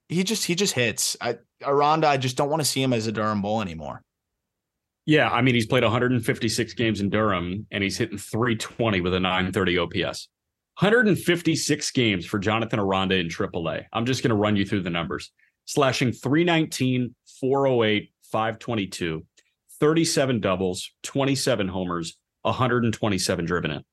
He 0.10 0.24
just 0.24 0.46
he 0.46 0.56
just 0.56 0.74
hits. 0.74 1.18
I, 1.20 1.38
Aranda, 1.64 2.08
I 2.08 2.18
just 2.18 2.38
don't 2.38 2.50
want 2.50 2.62
to 2.62 2.68
see 2.68 2.82
him 2.82 2.94
as 2.94 3.08
a 3.08 3.12
Durham 3.12 3.42
Bull 3.42 3.62
anymore. 3.62 4.02
Yeah, 5.06 5.30
I 5.30 5.42
mean 5.42 5.56
he's 5.56 5.66
played 5.66 5.84
156 5.84 6.74
games 6.74 7.00
in 7.00 7.10
Durham 7.10 7.66
and 7.72 7.84
he's 7.84 7.98
hitting 7.98 8.18
320 8.18 9.02
with 9.02 9.14
a 9.14 9.20
930 9.20 9.78
OPS. 9.78 10.30
156 10.80 11.92
games 11.92 12.26
for 12.26 12.38
Jonathan 12.38 12.80
Aranda 12.80 13.16
in 13.16 13.30
AAA. 13.30 13.86
I'm 13.92 14.06
just 14.06 14.22
going 14.22 14.30
to 14.30 14.36
run 14.36 14.56
you 14.56 14.66
through 14.66 14.84
the 14.84 14.92
numbers. 14.92 15.32
Slashing 15.66 16.12
319, 16.12 17.16
408, 17.40 18.12
522, 18.32 19.26
37 19.80 20.40
doubles, 20.40 20.92
27 21.04 21.68
homers, 21.68 22.18
127 22.44 23.46
driven 23.46 23.72
in. 23.72 23.84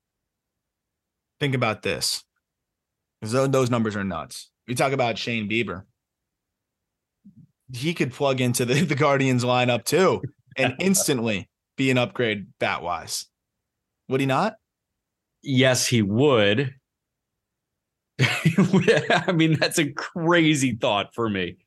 Think 1.45 1.55
about 1.55 1.83
this. 1.83 2.25
Those 3.21 3.69
numbers 3.69 3.97
are 3.97 4.03
nuts. 4.03 4.51
You 4.67 4.75
talk 4.75 4.93
about 4.93 5.19
Shane 5.19 5.47
Bieber. 5.47 5.83
He 7.71 7.93
could 7.93 8.15
plug 8.15 8.41
into 8.41 8.65
the, 8.65 8.73
the 8.87 8.95
Guardians 8.95 9.45
lineup 9.45 9.85
too 9.85 10.23
and 10.57 10.75
instantly 10.81 11.51
be 11.77 11.91
an 11.91 11.99
upgrade 11.99 12.47
bat 12.59 12.83
wise. 12.83 13.27
Would 14.09 14.21
he 14.21 14.27
not? 14.27 14.55
Yes, 15.43 15.87
he 15.87 16.01
would. 16.01 16.77
I 18.19 19.33
mean, 19.35 19.59
that's 19.61 19.79
a 19.79 19.93
crazy 19.93 20.79
thought 20.81 21.15
for 21.15 21.29
me. 21.29 21.59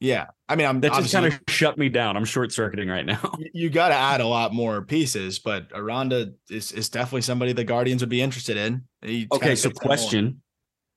Yeah. 0.00 0.26
I 0.48 0.56
mean, 0.56 0.66
I'm 0.66 0.80
that 0.80 0.92
just 0.92 1.12
kind 1.12 1.26
of 1.26 1.40
shut 1.48 1.78
me 1.78 1.88
down. 1.88 2.16
I'm 2.16 2.24
short 2.24 2.52
circuiting 2.52 2.88
right 2.88 3.06
now. 3.06 3.32
You 3.52 3.70
got 3.70 3.88
to 3.88 3.94
add 3.94 4.20
a 4.20 4.26
lot 4.26 4.52
more 4.52 4.82
pieces, 4.82 5.38
but 5.38 5.68
Aranda 5.74 6.32
is, 6.50 6.72
is 6.72 6.88
definitely 6.88 7.22
somebody 7.22 7.52
the 7.52 7.64
Guardians 7.64 8.02
would 8.02 8.10
be 8.10 8.20
interested 8.20 8.56
in. 8.56 8.84
Okay. 9.32 9.54
So, 9.54 9.70
question 9.70 10.42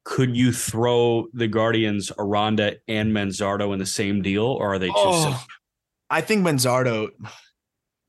Could 0.03 0.35
you 0.35 0.51
throw 0.51 1.27
the 1.33 1.47
Guardians, 1.47 2.11
Aranda, 2.17 2.75
and 2.87 3.13
Manzardo 3.13 3.71
in 3.73 3.79
the 3.79 3.85
same 3.85 4.21
deal, 4.21 4.45
or 4.45 4.73
are 4.73 4.79
they 4.79 4.87
too 4.87 4.93
oh, 4.95 5.45
I 6.09 6.21
think 6.21 6.45
Manzardo, 6.45 7.09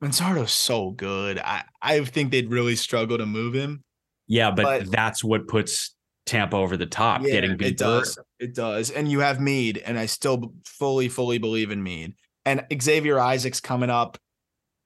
Manzardo's 0.03 0.53
so 0.53 0.91
good. 0.91 1.38
I, 1.38 1.64
I 1.80 2.05
think 2.05 2.30
they'd 2.30 2.51
really 2.51 2.76
struggle 2.76 3.18
to 3.18 3.26
move 3.26 3.55
him. 3.55 3.84
Yeah, 4.26 4.51
but, 4.51 4.64
but 4.64 4.91
that's 4.91 5.22
what 5.22 5.49
puts 5.49 5.95
Tampa 6.31 6.57
over 6.57 6.76
the 6.76 6.87
top, 6.87 7.22
yeah, 7.22 7.33
getting 7.33 7.57
beat. 7.57 7.72
It 7.72 7.78
does. 7.78 8.18
It 8.39 8.55
does. 8.55 8.91
And 8.91 9.11
you 9.11 9.18
have 9.20 9.41
Mead, 9.41 9.78
and 9.78 9.99
I 9.99 10.07
still 10.07 10.55
fully, 10.64 11.09
fully 11.09 11.39
believe 11.39 11.72
in 11.72 11.83
Mead. 11.83 12.14
And 12.47 12.64
Xavier 12.81 13.18
Isaacs 13.18 13.61
coming 13.61 13.91
up. 13.91 14.16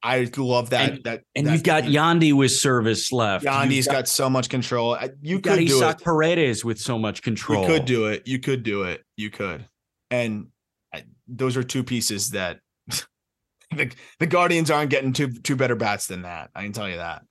I 0.03 0.29
love 0.37 0.71
that. 0.71 0.91
And, 0.91 1.05
that 1.05 1.23
and 1.35 1.47
that, 1.47 1.53
you've 1.53 1.63
got 1.63 1.85
Yandy 1.85 2.33
with 2.33 2.51
service 2.51 3.13
left. 3.13 3.45
Yandy's 3.45 3.87
got, 3.87 3.93
got, 3.93 4.09
so 4.09 4.29
much 4.29 4.49
control. 4.49 4.97
You, 5.23 5.41
could 5.41 5.67
do 5.67 5.77
Isaac 5.77 6.01
it. 6.01 6.05
Paredes 6.05 6.65
with 6.65 6.79
so 6.79 6.99
much 6.99 7.23
control. 7.23 7.63
You 7.63 7.67
could 7.67 7.85
do 7.85 8.07
it. 8.07 8.27
You 8.27 8.39
could 8.39 8.63
do 8.63 8.83
it. 8.85 9.03
You 9.17 9.31
could. 9.31 9.67
And 10.11 10.49
I, 10.95 11.05
those 11.27 11.57
are 11.57 11.63
two 11.63 11.85
pieces 11.85 12.31
that 12.31 12.61
the, 13.71 13.91
the 14.19 14.27
Guardians 14.27 14.71
aren't 14.71 14.91
getting 14.91 15.13
two 15.13 15.33
two 15.33 15.57
better 15.57 15.77
bats 15.77 16.07
than 16.07 16.23
that. 16.23 16.51
I 16.55 16.63
can 16.63 16.73
tell 16.73 16.89
you 16.89 16.97
that 16.97 17.23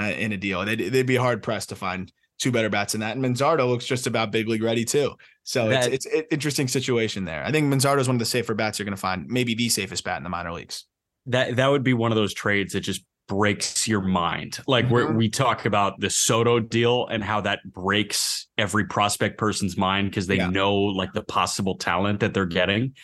uh, 0.00 0.04
in 0.04 0.32
a 0.32 0.36
deal. 0.36 0.64
They'd, 0.64 0.80
they'd 0.80 1.06
be 1.06 1.16
hard 1.16 1.42
pressed 1.42 1.70
to 1.70 1.76
find 1.76 2.12
two 2.40 2.50
better 2.50 2.68
bats 2.68 2.92
than 2.92 3.02
that. 3.02 3.16
And 3.16 3.24
Manzardo 3.24 3.68
looks 3.68 3.86
just 3.86 4.06
about 4.06 4.32
big 4.32 4.48
league 4.48 4.62
ready 4.62 4.84
too. 4.84 5.14
So 5.44 5.68
that, 5.68 5.92
it's 5.92 6.06
it's 6.06 6.14
an 6.14 6.24
interesting 6.30 6.66
situation 6.66 7.24
there. 7.24 7.44
I 7.44 7.52
think 7.52 7.72
Manzardo 7.72 8.00
is 8.00 8.08
one 8.08 8.16
of 8.16 8.20
the 8.20 8.26
safer 8.26 8.54
bats 8.54 8.78
you're 8.78 8.84
going 8.84 8.96
to 8.96 9.00
find, 9.00 9.26
maybe 9.28 9.54
the 9.54 9.68
safest 9.68 10.02
bat 10.04 10.16
in 10.16 10.24
the 10.24 10.30
minor 10.30 10.52
leagues. 10.52 10.86
That 11.26 11.56
that 11.56 11.68
would 11.68 11.84
be 11.84 11.94
one 11.94 12.10
of 12.10 12.16
those 12.16 12.34
trades 12.34 12.72
that 12.72 12.80
just 12.80 13.04
breaks 13.28 13.86
your 13.86 14.00
mind. 14.00 14.58
Like 14.66 14.86
mm-hmm. 14.86 14.94
where 14.94 15.12
we 15.12 15.28
talk 15.28 15.64
about 15.64 16.00
the 16.00 16.10
Soto 16.10 16.58
deal 16.58 17.06
and 17.06 17.22
how 17.22 17.40
that 17.42 17.60
breaks 17.64 18.48
every 18.58 18.86
prospect 18.86 19.38
person's 19.38 19.76
mind 19.76 20.10
because 20.10 20.26
they 20.26 20.38
yeah. 20.38 20.48
know 20.48 20.74
like 20.74 21.12
the 21.12 21.22
possible 21.22 21.76
talent 21.76 22.20
that 22.20 22.34
they're 22.34 22.46
getting. 22.46 22.94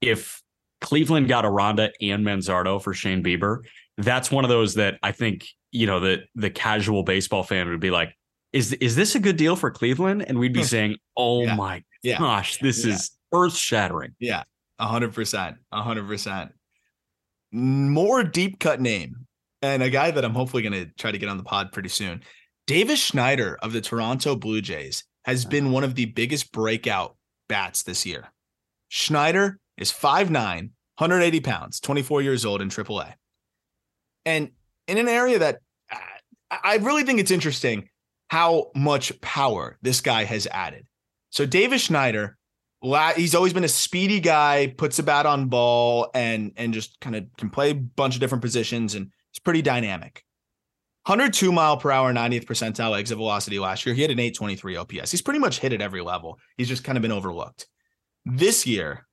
If 0.00 0.42
Cleveland 0.80 1.28
got 1.28 1.44
Aranda 1.44 1.90
and 2.00 2.24
Manzardo 2.24 2.80
for 2.80 2.92
Shane 2.92 3.24
Bieber, 3.24 3.62
that's 3.96 4.30
one 4.30 4.44
of 4.44 4.50
those 4.50 4.74
that 4.74 4.98
I 5.02 5.12
think, 5.12 5.46
you 5.72 5.86
know, 5.86 5.98
the 6.00 6.18
the 6.34 6.50
casual 6.50 7.02
baseball 7.02 7.42
fan 7.42 7.68
would 7.68 7.80
be 7.80 7.90
like, 7.90 8.14
is 8.54 8.72
is 8.74 8.94
this 8.94 9.16
a 9.16 9.18
good 9.18 9.36
deal 9.36 9.56
for 9.56 9.70
Cleveland? 9.70 10.24
And 10.28 10.38
we'd 10.38 10.52
be 10.52 10.62
saying, 10.62 10.96
oh 11.16 11.42
yeah. 11.42 11.56
my 11.56 11.82
yeah. 12.04 12.18
gosh, 12.18 12.58
this 12.58 12.86
yeah. 12.86 12.94
is 12.94 13.10
earth 13.32 13.56
shattering. 13.56 14.14
Yeah, 14.20 14.44
a 14.78 14.86
hundred 14.86 15.12
percent, 15.12 15.56
a 15.72 15.82
hundred 15.82 16.06
percent. 16.06 16.52
More 17.50 18.22
deep 18.22 18.60
cut 18.60 18.80
name 18.80 19.26
and 19.60 19.82
a 19.82 19.90
guy 19.90 20.12
that 20.12 20.24
I'm 20.24 20.34
hopefully 20.34 20.62
going 20.62 20.72
to 20.72 20.86
try 20.96 21.10
to 21.10 21.18
get 21.18 21.28
on 21.28 21.36
the 21.36 21.42
pod 21.42 21.72
pretty 21.72 21.88
soon. 21.88 22.22
Davis 22.66 23.00
Schneider 23.00 23.58
of 23.60 23.72
the 23.72 23.80
Toronto 23.80 24.36
Blue 24.36 24.60
Jays 24.60 25.04
has 25.24 25.44
been 25.44 25.72
one 25.72 25.84
of 25.84 25.96
the 25.96 26.06
biggest 26.06 26.52
breakout 26.52 27.16
bats 27.48 27.82
this 27.82 28.06
year. 28.06 28.32
Schneider 28.88 29.58
is 29.76 29.92
5'9, 29.92 30.30
180 30.32 31.40
pounds, 31.40 31.80
24 31.80 32.22
years 32.22 32.44
old 32.44 32.62
in 32.62 32.68
AAA. 32.68 33.14
And 34.24 34.50
in 34.86 34.98
an 34.98 35.08
area 35.08 35.40
that 35.40 35.58
uh, 35.90 36.56
I 36.62 36.76
really 36.76 37.02
think 37.02 37.20
it's 37.20 37.30
interesting 37.30 37.88
how 38.28 38.70
much 38.74 39.20
power 39.20 39.78
this 39.82 40.00
guy 40.00 40.24
has 40.24 40.46
added. 40.50 40.86
So 41.30 41.46
Davis 41.46 41.82
Schneider, 41.82 42.36
he's 43.16 43.34
always 43.34 43.52
been 43.52 43.64
a 43.64 43.68
speedy 43.68 44.20
guy, 44.20 44.72
puts 44.76 44.98
a 44.98 45.02
bat 45.02 45.26
on 45.26 45.48
ball 45.48 46.10
and 46.14 46.52
and 46.56 46.72
just 46.72 47.00
kind 47.00 47.16
of 47.16 47.24
can 47.36 47.50
play 47.50 47.70
a 47.70 47.74
bunch 47.74 48.14
of 48.14 48.20
different 48.20 48.42
positions 48.42 48.94
and 48.94 49.10
it's 49.30 49.38
pretty 49.38 49.62
dynamic. 49.62 50.24
102 51.06 51.52
mile 51.52 51.76
per 51.76 51.90
hour, 51.90 52.12
90th 52.14 52.46
percentile 52.46 52.98
exit 52.98 53.18
velocity 53.18 53.58
last 53.58 53.84
year. 53.84 53.94
He 53.94 54.00
had 54.00 54.10
an 54.10 54.18
823 54.18 54.76
OPS. 54.76 55.10
He's 55.10 55.20
pretty 55.20 55.40
much 55.40 55.58
hit 55.58 55.74
at 55.74 55.82
every 55.82 56.00
level. 56.00 56.38
He's 56.56 56.68
just 56.68 56.82
kind 56.82 56.96
of 56.96 57.02
been 57.02 57.12
overlooked. 57.12 57.66
This 58.24 58.66
year, 58.66 59.06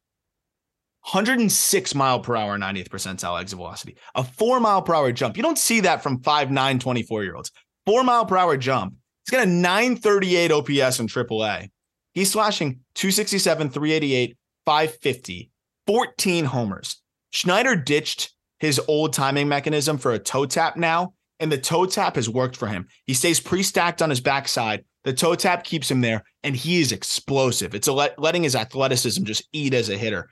106 1.12 1.96
mile 1.96 2.22
per 2.22 2.36
hour, 2.36 2.58
90th 2.58 2.88
percentile 2.88 3.42
exit 3.42 3.58
velocity, 3.58 3.98
a 4.16 4.24
four 4.24 4.60
mile 4.60 4.82
per 4.82 4.94
hour 4.94 5.12
jump. 5.12 5.36
You 5.36 5.44
don't 5.44 5.58
see 5.58 5.82
that 5.82 6.02
from 6.02 6.22
five, 6.22 6.50
nine, 6.50 6.80
24 6.80 7.24
year 7.24 7.36
olds. 7.36 7.52
Four 7.86 8.04
mile 8.04 8.26
per 8.26 8.38
hour 8.38 8.56
jump 8.56 8.94
He's 9.26 9.32
got 9.32 9.48
a 9.48 9.50
938 9.50 10.52
OPS 10.52 11.00
in 11.00 11.08
AAA. 11.08 11.70
He's 12.14 12.32
slashing 12.32 12.80
267, 12.96 13.70
388, 13.70 14.38
550, 14.66 15.52
14 15.88 16.46
homers. 16.46 17.02
Schneider 17.32 17.76
ditched 17.76 18.34
his 18.60 18.80
old 18.88 19.14
timing 19.14 19.48
mechanism 19.48 19.98
for 19.98 20.12
a 20.12 20.20
toe 20.20 20.46
tap 20.46 20.76
now, 20.78 21.14
and 21.40 21.52
the 21.52 21.58
toe 21.58 21.86
tap 21.86 22.16
has 22.16 22.30
worked 22.30 22.56
for 22.56 22.68
him. 22.68 22.88
He 23.06 23.14
stays 23.14 23.40
pre 23.40 23.64
stacked 23.64 24.02
on 24.02 24.10
his 24.10 24.22
backside. 24.22 24.84
The 25.04 25.14
toe 25.14 25.36
tap 25.36 25.64
keeps 25.64 25.90
him 25.90 26.02
there, 26.02 26.24
and 26.44 26.56
he 26.56 26.82
is 26.82 26.92
explosive. 26.92 27.74
It's 27.74 27.88
let, 27.88 28.20
letting 28.20 28.44
his 28.44 28.56
athleticism 28.56 29.24
just 29.24 29.48
eat 29.52 29.74
as 29.74 29.90
a 29.90 29.98
hitter. 29.98 30.30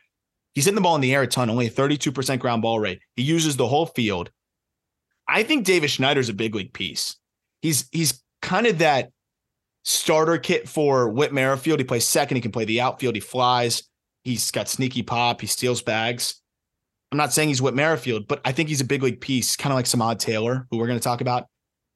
He's 0.53 0.65
hitting 0.65 0.75
the 0.75 0.81
ball 0.81 0.95
in 0.95 1.01
the 1.01 1.13
air 1.13 1.23
a 1.23 1.27
ton, 1.27 1.49
only 1.49 1.67
a 1.67 1.71
32% 1.71 2.39
ground 2.39 2.61
ball 2.61 2.79
rate. 2.79 2.99
He 3.15 3.23
uses 3.23 3.55
the 3.55 3.67
whole 3.67 3.87
field. 3.87 4.29
I 5.27 5.43
think 5.43 5.65
Davis 5.65 5.91
Schneider's 5.91 6.29
a 6.29 6.33
big 6.33 6.53
league 6.55 6.73
piece. 6.73 7.15
He's 7.61 7.87
he's 7.91 8.23
kind 8.41 8.67
of 8.67 8.79
that 8.79 9.11
starter 9.83 10.37
kit 10.37 10.67
for 10.67 11.09
Whit 11.09 11.33
Merrifield. 11.33 11.79
He 11.79 11.85
plays 11.85 12.07
second. 12.07 12.35
He 12.35 12.41
can 12.41 12.51
play 12.51 12.65
the 12.65 12.81
outfield. 12.81 13.15
He 13.15 13.21
flies. 13.21 13.83
He's 14.23 14.51
got 14.51 14.67
sneaky 14.67 15.03
pop. 15.03 15.41
He 15.41 15.47
steals 15.47 15.81
bags. 15.81 16.41
I'm 17.11 17.17
not 17.17 17.33
saying 17.33 17.49
he's 17.49 17.61
Whit 17.61 17.73
Merrifield, 17.73 18.27
but 18.27 18.39
I 18.45 18.51
think 18.51 18.69
he's 18.69 18.81
a 18.81 18.85
big 18.85 19.01
league 19.01 19.19
piece, 19.19 19.55
kind 19.55 19.73
of 19.73 19.75
like 19.75 19.85
Samad 19.85 20.19
Taylor, 20.19 20.67
who 20.69 20.77
we're 20.77 20.87
going 20.87 20.99
to 20.99 21.03
talk 21.03 21.21
about. 21.21 21.47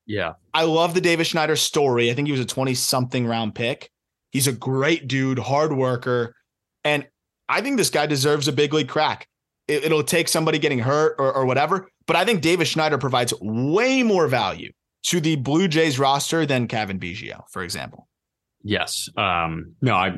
Yeah. 0.05 0.33
I 0.53 0.63
love 0.63 0.93
the 0.93 1.01
Davis 1.01 1.27
Schneider 1.27 1.55
story. 1.55 2.09
I 2.09 2.13
think 2.13 2.27
he 2.27 2.31
was 2.31 2.41
a 2.41 2.45
20 2.45 2.73
something 2.73 3.27
round 3.27 3.53
pick. 3.55 3.89
He's 4.31 4.47
a 4.47 4.51
great 4.51 5.07
dude, 5.07 5.37
hard 5.37 5.73
worker. 5.73 6.35
And 6.83 7.07
I 7.47 7.61
think 7.61 7.77
this 7.77 7.91
guy 7.91 8.07
deserves 8.07 8.47
a 8.47 8.51
big 8.51 8.73
league 8.73 8.87
crack. 8.87 9.27
It, 9.67 9.91
will 9.91 10.03
take 10.03 10.27
somebody 10.27 10.59
getting 10.59 10.79
hurt 10.79 11.15
or, 11.19 11.31
or 11.33 11.45
whatever. 11.45 11.87
But 12.05 12.15
I 12.15 12.25
think 12.25 12.41
Davis 12.41 12.67
Schneider 12.67 12.97
provides 12.97 13.33
way 13.39 14.03
more 14.03 14.27
value 14.27 14.71
to 15.03 15.19
the 15.19 15.35
Blue 15.35 15.67
Jays 15.67 15.99
roster 15.99 16.45
than 16.45 16.67
Cavan 16.67 16.99
Biggio, 16.99 17.43
for 17.49 17.63
example. 17.63 18.07
Yes. 18.63 19.09
Um, 19.17 19.75
no, 19.81 19.95
I 19.95 20.17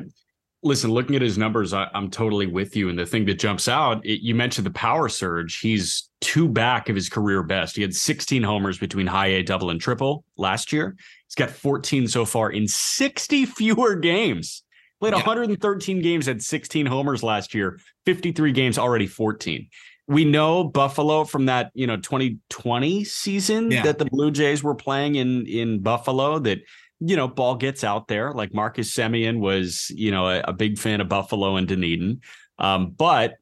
listen, 0.62 0.90
looking 0.90 1.16
at 1.16 1.22
his 1.22 1.36
numbers, 1.36 1.72
I, 1.72 1.88
am 1.94 2.10
totally 2.10 2.46
with 2.46 2.76
you. 2.76 2.88
And 2.88 2.98
the 2.98 3.06
thing 3.06 3.24
that 3.26 3.38
jumps 3.38 3.68
out, 3.68 4.04
it, 4.04 4.22
you 4.22 4.34
mentioned 4.34 4.66
the 4.66 4.72
power 4.72 5.08
surge. 5.08 5.58
He's 5.58 6.08
two 6.20 6.48
back 6.48 6.88
of 6.88 6.94
his 6.94 7.08
career 7.08 7.42
best. 7.42 7.76
He 7.76 7.82
had 7.82 7.94
16 7.94 8.42
homers 8.42 8.78
between 8.78 9.06
high 9.06 9.28
A, 9.28 9.42
double, 9.42 9.70
and 9.70 9.80
triple 9.80 10.24
last 10.36 10.72
year. 10.72 10.96
He's 11.26 11.34
got 11.34 11.50
14 11.50 12.08
so 12.08 12.24
far 12.24 12.50
in 12.50 12.68
60 12.68 13.46
fewer 13.46 13.96
games 13.96 14.62
Played 15.00 15.12
Yeah. 15.12 15.16
113 15.18 16.00
games, 16.00 16.26
had 16.26 16.42
16 16.42 16.86
homers 16.86 17.22
last 17.22 17.54
year, 17.54 17.78
53 18.06 18.52
games, 18.52 18.78
already 18.78 19.06
14. 19.06 19.68
We 20.08 20.24
know 20.24 20.64
Buffalo 20.64 21.24
from 21.24 21.46
that, 21.46 21.70
you 21.74 21.86
know, 21.86 21.96
2020 21.96 23.04
season 23.04 23.70
Yeah. 23.70 23.82
that 23.82 23.98
the 23.98 24.04
Blue 24.04 24.30
Jays 24.30 24.62
were 24.62 24.74
playing 24.74 25.16
in 25.16 25.46
in 25.46 25.80
Buffalo 25.82 26.38
that 26.40 26.58
you 27.00 27.14
know, 27.14 27.28
ball 27.28 27.56
gets 27.56 27.84
out 27.84 28.08
there. 28.08 28.32
Like 28.32 28.54
Marcus 28.54 28.90
Semien 28.90 29.38
was, 29.38 29.90
you 29.94 30.10
know, 30.10 30.28
a, 30.28 30.40
a 30.40 30.52
big 30.54 30.78
fan 30.78 31.02
of 31.02 31.10
Buffalo 31.10 31.56
and 31.56 31.68
Dunedin. 31.68 32.22
Um, 32.58 32.92
but 32.96 33.34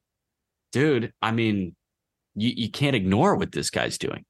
dude, 0.73 1.13
I 1.23 1.31
mean, 1.31 1.77
you, 2.35 2.53
you 2.57 2.71
can't 2.71 2.97
ignore 2.97 3.37
what 3.37 3.53
this 3.53 3.71
guy's 3.71 3.97
doing. 3.97 4.25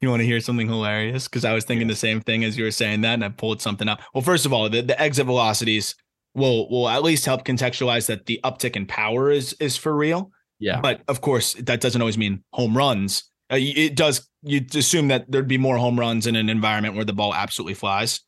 You 0.00 0.10
want 0.10 0.20
to 0.20 0.26
hear 0.26 0.38
something 0.40 0.68
hilarious? 0.68 1.26
Because 1.26 1.44
I 1.44 1.52
was 1.54 1.64
thinking 1.64 1.88
the 1.88 1.96
same 1.96 2.20
thing 2.20 2.44
as 2.44 2.56
you 2.56 2.62
were 2.62 2.70
saying 2.70 3.00
that, 3.00 3.14
and 3.14 3.24
I 3.24 3.30
pulled 3.30 3.60
something 3.60 3.88
up. 3.88 4.00
Well, 4.14 4.22
first 4.22 4.46
of 4.46 4.52
all, 4.52 4.68
the, 4.68 4.80
the 4.80 5.00
exit 5.02 5.26
velocities 5.26 5.96
will 6.34 6.70
will 6.70 6.88
at 6.88 7.02
least 7.02 7.24
help 7.26 7.44
contextualize 7.44 8.06
that 8.06 8.26
the 8.26 8.38
uptick 8.44 8.76
in 8.76 8.86
power 8.86 9.32
is 9.32 9.54
is 9.54 9.76
for 9.76 9.92
real. 9.96 10.30
Yeah. 10.58 10.80
But 10.80 11.02
of 11.08 11.20
course, 11.20 11.54
that 11.54 11.80
doesn't 11.80 12.00
always 12.00 12.18
mean 12.18 12.42
home 12.52 12.76
runs. 12.76 13.24
Uh, 13.50 13.56
it 13.58 13.94
does. 13.94 14.28
You'd 14.42 14.74
assume 14.74 15.08
that 15.08 15.30
there'd 15.30 15.48
be 15.48 15.58
more 15.58 15.78
home 15.78 15.98
runs 15.98 16.26
in 16.26 16.36
an 16.36 16.48
environment 16.48 16.94
where 16.94 17.04
the 17.04 17.12
ball 17.12 17.34
absolutely 17.34 17.74
flies. 17.74 18.20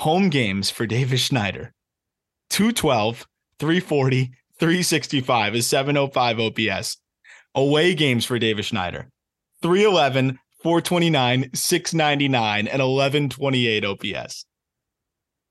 Home 0.00 0.28
games 0.28 0.70
for 0.70 0.86
Davis 0.86 1.20
Schneider 1.20 1.72
212, 2.50 3.26
340, 3.58 4.32
365 4.58 5.54
is 5.54 5.66
705 5.66 6.40
OPS. 6.40 6.98
Away 7.54 7.94
games 7.94 8.24
for 8.24 8.38
Davis 8.38 8.66
Schneider 8.66 9.08
311, 9.62 10.38
429, 10.62 11.50
699, 11.54 12.58
and 12.66 12.82
1128 12.82 13.84
OPS. 13.84 14.46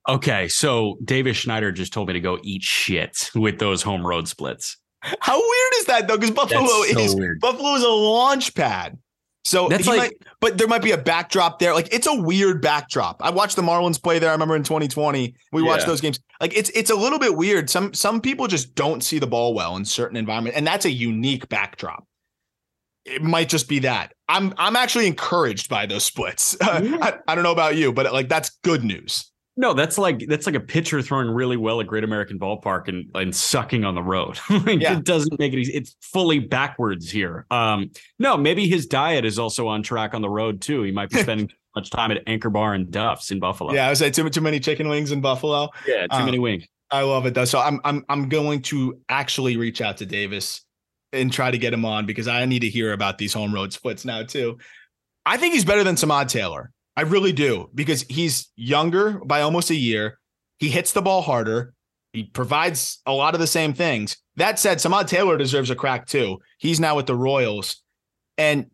Okay. 0.08 0.48
So 0.50 0.98
Davis 1.04 1.38
Schneider 1.38 1.72
just 1.72 1.94
told 1.94 2.08
me 2.08 2.14
to 2.14 2.20
go 2.20 2.40
eat 2.44 2.62
shit 2.62 3.30
with 3.36 3.60
those 3.60 3.82
home 3.82 4.06
road 4.06 4.28
splits. 4.28 4.78
How 5.20 5.36
weird 5.38 5.74
is 5.78 5.86
that 5.86 6.08
though? 6.08 6.18
Because 6.18 6.32
Buffalo 6.32 6.66
so 6.66 6.84
is 6.84 7.16
weird. 7.16 7.40
Buffalo 7.40 7.76
is 7.76 7.84
a 7.84 7.90
launch 7.90 8.56
pad. 8.56 8.98
So 9.46 9.68
That's 9.68 9.86
like- 9.88 9.98
might, 9.98 10.14
but 10.40 10.58
there 10.58 10.68
might 10.68 10.82
be 10.82 10.92
a 10.92 10.98
backdrop 10.98 11.60
there. 11.60 11.74
Like 11.74 11.94
it's 11.94 12.08
a 12.08 12.14
weird 12.16 12.62
backdrop. 12.62 13.22
I 13.22 13.30
watched 13.30 13.58
the 13.58 13.62
Marlins 13.62 14.02
play 14.02 14.18
there. 14.18 14.30
I 14.30 14.32
remember 14.34 14.56
in 14.56 14.64
2020 14.64 15.36
we 15.52 15.62
watched 15.62 15.86
those 15.86 16.00
games. 16.00 16.20
Like 16.40 16.56
it's 16.56 16.70
it's 16.70 16.90
a 16.90 16.96
little 16.96 17.20
bit 17.20 17.36
weird. 17.36 17.70
Some 17.70 17.94
some 17.94 18.22
people 18.22 18.48
just 18.48 18.74
don't 18.76 19.04
see 19.04 19.20
the 19.20 19.28
ball 19.28 19.54
well 19.54 19.76
in 19.76 19.84
certain 19.84 20.16
environments, 20.16 20.58
and 20.58 20.66
that's 20.66 20.86
a 20.86 20.92
unique 20.92 21.50
backdrop. 21.50 22.08
It 23.06 23.22
might 23.22 23.50
just 23.50 23.68
be 23.68 23.80
that. 23.80 24.14
I'm 24.30 24.54
I'm 24.58 24.78
actually 24.78 25.08
encouraged 25.08 25.70
by 25.70 25.88
those 25.88 26.06
splits. 26.06 26.56
I, 26.62 27.18
I 27.28 27.36
don't 27.36 27.44
know 27.44 27.52
about 27.52 27.76
you, 27.76 27.92
but 27.92 28.12
like 28.14 28.30
that's 28.30 28.52
good 28.64 28.86
news. 28.86 29.30
No, 29.56 29.74
that's 29.74 29.98
like 30.00 30.26
that's 30.28 30.46
like 30.48 30.56
a 30.56 30.60
pitcher 30.60 31.02
throwing 31.02 31.30
really 31.30 31.58
well 31.58 31.80
at 31.80 31.86
Great 31.88 32.04
American 32.04 32.40
Ballpark 32.40 32.88
and 32.88 33.06
and 33.14 33.36
sucking 33.36 33.86
on 33.86 33.94
the 33.94 34.02
road. 34.02 34.40
like, 34.50 34.82
Yeah. 34.82 34.98
It 34.98 35.04
doesn't 35.04 35.38
make 35.40 35.54
it 35.54 35.60
easy. 35.60 35.74
It's 35.74 35.96
fully 36.02 36.40
backwards 36.40 37.12
here. 37.12 37.46
Um, 37.52 37.92
no, 38.18 38.36
maybe 38.36 38.68
his 38.68 38.88
diet 38.88 39.26
is 39.26 39.38
also 39.38 39.68
on 39.68 39.84
track 39.84 40.16
on 40.16 40.22
the 40.24 40.30
road 40.30 40.60
too. 40.62 40.82
He 40.84 40.92
might 40.92 41.10
be 41.12 41.18
spending 41.22 41.50
too 41.50 41.56
much 41.76 41.92
time 41.92 42.12
at 42.12 42.24
Anchor 42.26 42.50
Bar 42.50 42.74
and 42.74 42.90
Duff's 42.90 43.30
in 43.30 43.40
Buffalo. 43.40 43.74
Yeah, 43.74 43.86
I 43.86 43.90
would 43.90 43.98
say 44.00 44.10
too 44.10 44.28
too 44.30 44.42
many 44.42 44.60
chicken 44.60 44.90
wings 44.90 45.12
in 45.12 45.22
Buffalo. 45.22 45.70
yeah, 45.88 46.08
too 46.08 46.18
Uh, 46.18 46.26
many 46.26 46.40
wings. 46.40 46.66
I 46.90 47.02
love 47.04 47.26
it 47.28 47.36
though. 47.36 47.46
So 47.46 47.60
I'm 47.60 47.80
I'm 47.84 48.04
I'm 48.10 48.30
going 48.30 48.64
to 48.64 49.00
actually 49.08 49.58
reach 49.58 49.82
out 49.82 49.98
to 49.98 50.06
Davis 50.08 50.62
and 51.12 51.32
try 51.32 51.52
to 51.52 51.60
get 51.60 51.74
him 51.74 51.86
on 51.86 52.08
because 52.08 52.28
I 52.28 52.44
need 52.46 52.62
to 52.64 52.70
hear 52.70 52.92
about 52.92 53.20
these 53.20 53.34
home 53.34 53.54
road 53.54 53.72
splits 53.72 54.04
now 54.04 54.24
too. 54.24 54.58
I 55.28 55.38
think 55.38 55.54
he's 55.54 55.64
better 55.64 55.84
than 55.84 55.94
Samad 55.96 56.28
Taylor. 56.28 56.72
I 56.96 57.02
really 57.02 57.34
do 57.34 57.70
because 57.74 58.04
he's 58.04 58.52
younger 58.56 59.20
by 59.26 59.42
almost 59.42 59.70
a 59.70 59.76
year. 59.76 60.20
He 60.60 60.70
hits 60.70 60.94
the 60.94 61.02
ball 61.02 61.22
harder. 61.22 61.74
He 62.14 62.24
provides 62.24 63.02
a 63.06 63.12
lot 63.12 63.34
of 63.34 63.40
the 63.40 63.48
same 63.48 63.74
things. 63.74 64.18
That 64.36 64.60
said, 64.60 64.78
Samad 64.78 65.08
Taylor 65.08 65.38
deserves 65.38 65.72
a 65.72 65.76
crack 65.76 66.06
too. 66.06 66.40
He's 66.60 66.80
now 66.80 66.96
with 66.96 67.08
the 67.08 67.16
Royals. 67.16 67.82
And 68.38 68.68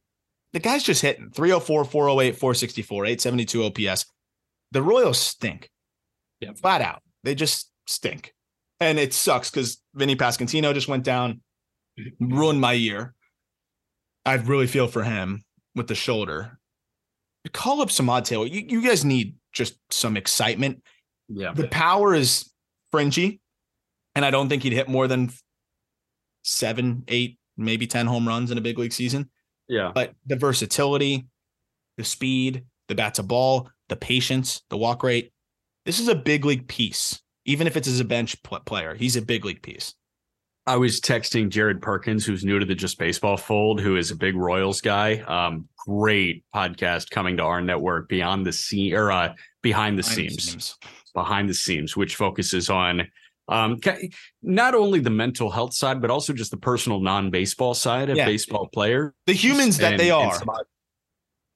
the 0.51 0.59
guy's 0.59 0.83
just 0.83 1.01
hitting 1.01 1.29
304, 1.31 1.85
408, 1.85 2.37
464, 2.37 3.05
872 3.05 3.63
OPS. 3.63 4.05
The 4.71 4.81
Royals 4.81 5.19
stink. 5.19 5.69
Yeah. 6.41 6.53
Flat 6.53 6.81
out. 6.81 7.01
They 7.23 7.35
just 7.35 7.71
stink. 7.87 8.33
And 8.79 8.99
it 8.99 9.13
sucks 9.13 9.49
because 9.49 9.81
Vinnie 9.93 10.15
Pasquantino 10.15 10.73
just 10.73 10.87
went 10.87 11.03
down, 11.03 11.41
mm-hmm. 11.99 12.37
ruined 12.37 12.61
my 12.61 12.73
year. 12.73 13.13
I 14.25 14.33
really 14.35 14.67
feel 14.67 14.87
for 14.87 15.03
him 15.03 15.43
with 15.75 15.87
the 15.87 15.95
shoulder. 15.95 16.58
Call 17.53 17.81
up 17.81 17.89
Samad 17.89 18.25
Taylor. 18.25 18.45
You, 18.45 18.63
you 18.67 18.81
guys 18.81 19.05
need 19.05 19.35
just 19.51 19.77
some 19.91 20.17
excitement. 20.17 20.83
Yeah. 21.27 21.53
The 21.53 21.67
power 21.67 22.13
is 22.13 22.51
fringy, 22.91 23.39
and 24.15 24.25
I 24.25 24.31
don't 24.31 24.49
think 24.49 24.63
he'd 24.63 24.73
hit 24.73 24.87
more 24.87 25.07
than 25.07 25.31
seven, 26.43 27.03
eight, 27.07 27.37
maybe 27.57 27.87
10 27.87 28.07
home 28.07 28.27
runs 28.27 28.51
in 28.51 28.57
a 28.57 28.61
big 28.61 28.77
league 28.77 28.93
season. 28.93 29.29
Yeah. 29.67 29.91
But 29.93 30.13
the 30.25 30.35
versatility, 30.35 31.27
the 31.97 32.03
speed, 32.03 32.65
the 32.87 32.95
bat 32.95 33.15
to 33.15 33.23
ball, 33.23 33.69
the 33.87 33.95
patience, 33.95 34.63
the 34.69 34.77
walk 34.77 35.03
rate. 35.03 35.31
This 35.85 35.99
is 35.99 36.07
a 36.07 36.15
big 36.15 36.45
league 36.45 36.67
piece. 36.67 37.21
Even 37.45 37.67
if 37.67 37.77
it's 37.77 37.87
as 37.87 37.99
a 37.99 38.05
bench 38.05 38.41
pl- 38.43 38.59
player, 38.61 38.95
he's 38.95 39.15
a 39.15 39.21
big 39.21 39.45
league 39.45 39.61
piece. 39.61 39.95
I 40.69 40.75
was 40.77 41.01
texting 41.01 41.49
Jared 41.49 41.81
Perkins, 41.81 42.27
who's 42.27 42.45
new 42.45 42.59
to 42.59 42.65
the 42.65 42.75
Just 42.75 42.99
Baseball 42.99 43.37
fold, 43.37 43.81
who 43.81 43.95
is 43.97 44.11
a 44.11 44.15
big 44.15 44.35
Royals 44.35 44.81
guy. 44.81 45.17
Um, 45.21 45.67
great 45.87 46.43
podcast 46.53 47.09
coming 47.09 47.37
to 47.37 47.43
our 47.43 47.59
network, 47.59 48.07
Beyond 48.07 48.45
the 48.45 48.51
Scene 48.53 48.93
or 48.93 49.11
uh, 49.11 49.33
Behind 49.63 49.97
the 49.97 50.03
Behind 50.03 50.15
Seams. 50.31 50.43
scenes. 50.43 50.77
behind 51.15 51.49
the 51.49 51.55
scenes, 51.55 51.97
which 51.97 52.15
focuses 52.15 52.69
on 52.69 53.07
um, 53.47 53.79
not 54.43 54.75
only 54.75 54.99
the 54.99 55.09
mental 55.09 55.49
health 55.49 55.73
side, 55.73 56.01
but 56.01 56.11
also 56.11 56.33
just 56.33 56.51
the 56.51 56.57
personal 56.57 56.99
non-baseball 56.99 57.73
side 57.73 58.11
of 58.11 58.17
Yeah. 58.17 58.25
baseball 58.25 58.67
players. 58.71 59.11
The 59.25 59.33
humans 59.33 59.79
that 59.79 59.93
And- 59.93 59.99
they 59.99 60.11
are. 60.11 60.39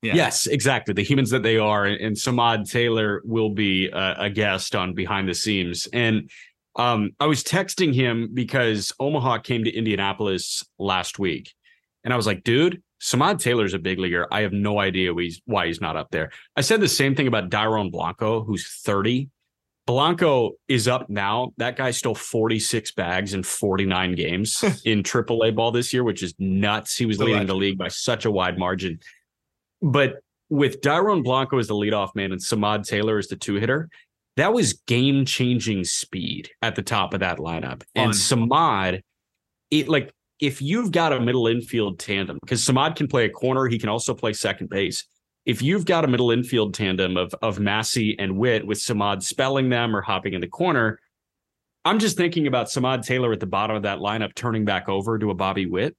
Yeah. 0.01 0.16
Yes, 0.16 0.47
exactly. 0.47 0.95
The 0.95 1.03
humans 1.03 1.30
that 1.30 1.43
they 1.43 1.59
are, 1.59 1.86
and, 1.86 2.01
and 2.01 2.16
Samad 2.16 2.68
Taylor 2.70 3.22
will 3.24 3.51
be 3.51 3.89
a, 3.89 4.16
a 4.24 4.30
guest 4.32 4.76
on 4.76 4.95
Behind 4.95 5.30
the 5.30 5.36
Scenes. 5.36 5.88
And 5.93 6.32
um, 6.76 7.11
I 7.19 7.26
was 7.28 7.43
texting 7.43 7.93
him 7.93 8.30
because 8.34 8.91
Omaha 8.99 9.39
came 9.39 9.63
to 9.63 9.71
Indianapolis 9.71 10.63
last 10.80 11.19
week, 11.19 11.53
and 12.03 12.13
I 12.13 12.17
was 12.17 12.26
like, 12.28 12.43
"Dude, 12.43 12.82
Samad 13.01 13.39
Taylor's 13.39 13.74
a 13.74 13.80
big 13.80 13.99
leaguer. 13.99 14.28
I 14.32 14.41
have 14.41 14.53
no 14.53 14.80
idea 14.80 15.13
why 15.13 15.21
he's, 15.24 15.41
why 15.45 15.67
he's 15.67 15.82
not 15.82 15.95
up 15.95 16.09
there." 16.11 16.32
I 16.55 16.61
said 16.61 16.82
the 16.82 16.88
same 16.88 17.15
thing 17.15 17.28
about 17.28 17.49
Dairon 17.49 17.91
Blanco, 17.91 18.43
who's 18.43 18.67
thirty. 18.84 19.30
Blanco 19.86 20.51
is 20.69 20.88
up 20.88 21.09
now. 21.09 21.51
That 21.57 21.76
guy 21.76 21.91
stole 21.91 22.15
46 22.15 22.93
bags 22.93 23.34
in 23.34 23.43
49 23.43 24.15
games 24.15 24.63
in 24.86 25.03
AAA 25.03 25.53
ball 25.55 25.71
this 25.74 25.91
year, 25.91 26.05
which 26.05 26.24
is 26.24 26.34
nuts. 26.39 26.95
He 26.95 27.05
was 27.05 27.17
The 27.17 27.26
leading 27.26 27.39
legend. 27.39 27.49
the 27.49 27.55
league 27.55 27.78
by 27.78 27.89
such 27.89 28.24
a 28.24 28.32
wide 28.32 28.57
margin. 28.57 28.99
But 29.82 30.19
with 30.49 30.80
Dairon 30.80 31.21
Blanco 31.21 31.57
as 31.57 31.67
the 31.67 31.74
leadoff 31.74 32.15
man 32.15 32.32
and 32.32 32.39
Samad 32.39 32.88
Taylor 32.88 33.17
as 33.17 33.28
the 33.28 33.36
two 33.36 33.55
hitter, 33.55 33.89
that 34.38 34.53
was 34.53 34.73
game 34.88 35.25
changing 35.25 35.84
speed 35.84 36.49
at 36.61 36.75
the 36.75 36.81
top 36.81 37.13
of 37.13 37.19
that 37.19 37.38
lineup. 37.38 37.84
And 37.95 38.11
Samad, 38.11 39.01
it 39.69 39.88
like 39.88 40.11
if 40.39 40.61
you've 40.61 40.91
got 40.91 41.13
a 41.13 41.19
middle 41.19 41.47
infield 41.47 41.99
tandem, 41.99 42.39
because 42.41 42.61
Samad 42.61 42.95
can 42.95 43.07
play 43.07 43.25
a 43.25 43.29
corner, 43.29 43.67
he 43.67 43.79
can 43.79 43.89
also 43.89 44.13
play 44.13 44.34
second 44.34 44.69
base. 44.69 45.05
If 45.45 45.61
you've 45.61 45.86
got 45.86 46.05
a 46.05 46.07
middle 46.07 46.31
infield 46.31 46.73
tandem 46.73 47.17
of 47.17 47.34
of 47.41 47.59
Massey 47.59 48.17
and 48.17 48.38
Witt 48.38 48.65
with 48.65 48.79
Samad 48.79 49.23
spelling 49.23 49.69
them 49.69 49.95
or 49.95 50.01
hopping 50.01 50.34
in 50.34 50.41
the 50.41 50.47
corner, 50.47 50.99
I'm 51.86 51.99
just 51.99 52.17
thinking 52.17 52.47
about 52.47 52.67
Samad 52.67 53.05
Taylor 53.05 53.34
at 53.34 53.39
the 53.39 53.45
bottom 53.45 53.75
of 53.75 53.84
that 53.84 53.99
lineup 53.99 54.34
turning 54.36 54.65
back 54.65 54.89
over 54.89 55.19
to 55.19 55.29
a 55.31 55.36
Bobby 55.36 55.65
Witt. 55.65 55.95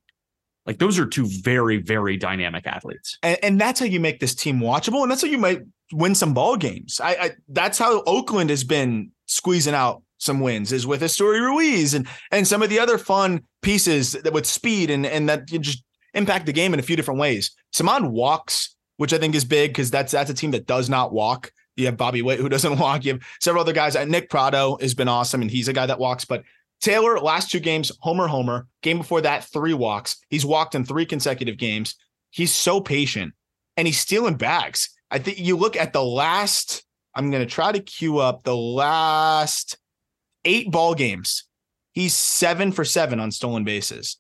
Like 0.67 0.79
those 0.79 0.99
are 0.99 1.07
two 1.07 1.27
very, 1.27 1.77
very 1.77 2.17
dynamic 2.17 2.67
athletes. 2.67 3.19
and, 3.23 3.39
and 3.43 3.61
that's 3.61 3.79
how 3.79 3.87
you 3.87 4.01
make 4.01 4.19
this 4.19 4.35
team 4.35 4.61
watchable, 4.61 5.03
and 5.03 5.11
that's 5.11 5.23
how 5.23 5.29
you 5.29 5.39
might 5.39 5.61
win 5.93 6.15
some 6.15 6.35
ball 6.35 6.57
games. 6.57 7.01
I, 7.03 7.15
I 7.15 7.31
that's 7.49 7.79
how 7.79 8.03
Oakland 8.03 8.51
has 8.51 8.65
been 8.65 9.11
squeezing 9.27 9.75
out 9.75 10.03
some 10.19 10.41
wins 10.41 10.73
is 10.73 10.87
with 10.87 11.03
Esteury 11.03 11.41
Ruiz 11.41 11.95
and 11.95 12.07
and 12.31 12.47
some 12.47 12.63
of 12.63 12.71
the 12.71 12.79
other 12.79 12.99
fun 12.99 13.43
pieces 13.63 14.13
that 14.13 14.33
with 14.33 14.47
speed 14.47 14.91
and 14.91 15.05
and 15.07 15.29
that 15.29 15.47
just 15.47 15.85
impact 16.15 16.47
the 16.47 16.53
game 16.53 16.73
in 16.73 16.81
a 16.81 16.83
few 16.83 16.97
different 16.97 17.21
ways. 17.21 17.51
Samad 17.75 18.09
walks, 18.09 18.75
which 18.97 19.13
I 19.13 19.19
think 19.19 19.35
is 19.35 19.45
big 19.45 19.71
because 19.71 19.91
that's 19.91 20.13
that's 20.13 20.31
a 20.31 20.35
team 20.35 20.53
that 20.53 20.67
does 20.67 20.89
not 20.89 21.13
walk. 21.13 21.53
You 21.77 21.87
have 21.87 21.97
Bobby 21.97 22.23
Witt 22.23 22.41
who 22.41 22.49
doesn't 22.51 22.79
walk. 22.79 23.05
You 23.05 23.15
have 23.15 23.23
several 23.41 23.63
other 23.63 23.73
guys. 23.73 23.97
Uh, 23.97 24.05
Nick 24.05 24.31
Pratto 24.31 24.79
has 24.81 24.95
been 24.95 25.09
awesome, 25.09 25.43
and 25.43 25.51
he's 25.51 25.69
a 25.69 25.73
guy 25.73 25.87
that 25.87 25.99
walks. 25.99 26.25
But 26.25 26.45
Taylor, 26.81 27.19
last 27.19 27.51
two 27.51 27.61
games, 27.61 27.91
homer, 28.01 28.27
homer. 28.27 28.67
Game 28.83 28.99
before 28.99 29.21
that, 29.23 29.45
three 29.45 29.75
walks. 29.75 30.17
He's 30.29 30.47
walked 30.47 30.75
in 30.75 30.85
three 30.85 31.07
consecutive 31.07 31.57
games. 31.57 31.95
He's 32.31 32.53
so 32.53 32.81
patient, 32.81 33.35
and 33.77 33.87
he's 33.87 33.99
stealing 33.99 34.37
bags. 34.37 34.91
I 35.15 35.19
think 35.19 35.39
you 35.39 35.57
look 35.57 35.77
at 35.77 35.93
the 35.93 36.03
last. 36.03 36.85
I'm 37.15 37.31
going 37.31 37.47
to 37.47 37.49
try 37.49 37.71
to 37.71 37.79
queue 37.79 38.19
up 38.19 38.43
the 38.43 38.57
last 38.57 39.79
eight 40.45 40.73
ball 40.73 40.97
games. 40.97 41.45
He's 41.93 42.15
seven 42.15 42.73
for 42.73 42.85
seven 42.85 43.21
on 43.21 43.31
stolen 43.31 43.63
bases. 43.63 44.19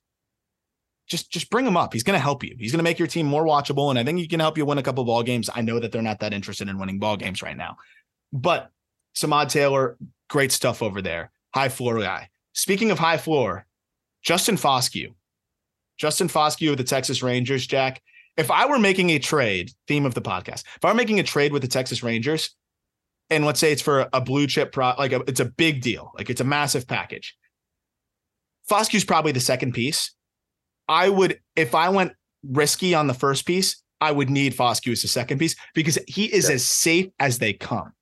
Just, 1.08 1.32
just 1.32 1.50
bring 1.50 1.66
him 1.66 1.76
up. 1.76 1.92
He's 1.92 2.04
going 2.04 2.16
to 2.16 2.22
help 2.22 2.44
you. 2.44 2.54
He's 2.56 2.70
going 2.70 2.78
to 2.78 2.84
make 2.84 3.00
your 3.00 3.08
team 3.08 3.26
more 3.26 3.44
watchable, 3.44 3.90
and 3.90 3.98
I 3.98 4.04
think 4.04 4.20
he 4.20 4.28
can 4.28 4.38
help 4.38 4.56
you 4.56 4.64
win 4.64 4.78
a 4.78 4.84
couple 4.84 5.04
ball 5.04 5.24
games. 5.24 5.50
I 5.52 5.62
know 5.62 5.80
that 5.80 5.90
they're 5.90 6.00
not 6.00 6.20
that 6.20 6.32
interested 6.32 6.68
in 6.68 6.78
winning 6.78 7.00
ball 7.00 7.16
games 7.16 7.42
right 7.42 7.56
now, 7.56 7.76
but 8.32 8.70
Samad 9.16 9.48
Taylor, 9.48 9.98
great 10.30 10.52
stuff 10.52 10.80
over 10.80 11.02
there. 11.02 11.32
high 11.52 11.70
floor 11.70 11.98
guy. 11.98 12.28
Speaking 12.52 12.92
of 12.92 13.00
high 13.00 13.18
floor, 13.18 13.66
Justin 14.22 14.56
Foscue. 14.56 15.12
Justin 15.98 16.28
Foscue 16.28 16.70
of 16.70 16.76
the 16.76 16.84
Texas 16.84 17.20
Rangers, 17.20 17.66
Jack. 17.66 18.00
If 18.36 18.50
I 18.50 18.66
were 18.66 18.78
making 18.78 19.10
a 19.10 19.18
trade, 19.18 19.70
theme 19.86 20.06
of 20.06 20.14
the 20.14 20.22
podcast, 20.22 20.64
if 20.76 20.84
I 20.84 20.88
were 20.88 20.94
making 20.94 21.20
a 21.20 21.24
trade 21.24 21.52
with 21.52 21.62
the 21.62 21.68
Texas 21.68 22.02
Rangers, 22.02 22.50
and 23.30 23.44
let's 23.46 23.60
say 23.60 23.72
it's 23.72 23.82
for 23.82 24.08
a 24.12 24.20
blue 24.20 24.46
chip 24.46 24.72
pro, 24.72 24.94
like 24.98 25.12
a, 25.12 25.22
it's 25.26 25.40
a 25.40 25.44
big 25.44 25.80
deal, 25.80 26.12
like 26.16 26.30
it's 26.30 26.40
a 26.40 26.44
massive 26.44 26.86
package. 26.86 27.36
Foscue's 28.70 29.04
probably 29.04 29.32
the 29.32 29.40
second 29.40 29.72
piece. 29.72 30.14
I 30.88 31.08
would, 31.08 31.40
if 31.56 31.74
I 31.74 31.88
went 31.88 32.12
risky 32.42 32.94
on 32.94 33.06
the 33.06 33.14
first 33.14 33.46
piece, 33.46 33.82
I 34.00 34.12
would 34.12 34.30
need 34.30 34.54
Foscue 34.54 34.92
as 34.92 35.02
the 35.02 35.08
second 35.08 35.38
piece 35.38 35.56
because 35.74 35.98
he 36.06 36.26
is 36.26 36.48
yeah. 36.48 36.56
as 36.56 36.64
safe 36.64 37.06
as 37.20 37.38
they 37.38 37.52
come. 37.52 37.92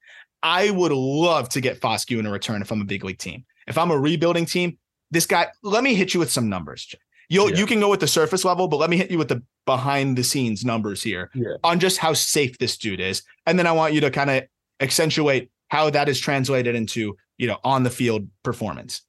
I 0.43 0.71
would 0.71 0.93
love 0.93 1.49
to 1.51 1.61
get 1.61 1.81
Foscue 1.81 2.19
in 2.19 2.27
a 2.27 2.31
return 2.31 2.63
if 2.63 2.73
I'm 2.73 2.81
a 2.81 2.85
big 2.85 3.05
league 3.05 3.19
team. 3.19 3.45
If 3.69 3.79
I'm 3.79 3.93
a 3.93 3.99
rebuilding 3.99 4.47
team, 4.47 4.79
this 5.13 5.27
guy, 5.27 5.49
let 5.63 5.85
me 5.85 5.95
hit 5.95 6.15
you 6.15 6.21
with 6.21 6.33
some 6.33 6.49
numbers. 6.49 6.93
You 7.33 7.49
yeah. 7.49 7.57
you 7.57 7.67
can 7.67 7.81
go 7.81 7.89
with 7.89 8.01
the 8.01 8.07
surface 8.07 8.45
level, 8.45 8.69
but 8.69 8.77
let 8.77 8.91
me 8.91 8.97
hit 8.97 9.11
you 9.11 9.19
with 9.19 9.29
the 9.29 9.43
behind 9.65 10.19
the 10.19 10.25
scenes 10.25 10.65
numbers 10.65 11.03
here 11.03 11.31
yeah. 11.35 11.55
on 11.65 11.81
just 11.81 11.99
how 11.99 12.13
safe 12.13 12.59
this 12.59 12.77
dude 12.77 13.01
is. 13.01 13.23
And 13.47 13.59
then 13.59 13.67
I 13.67 13.73
want 13.73 13.95
you 13.95 14.01
to 14.03 14.11
kind 14.11 14.31
of 14.31 14.45
accentuate 14.81 15.51
how 15.69 15.89
that 15.91 16.09
is 16.09 16.21
translated 16.21 16.75
into, 16.75 17.17
you 17.39 17.47
know, 17.47 17.59
on 17.65 17.85
the 17.85 17.91
field 17.91 18.29
performance. 18.43 19.03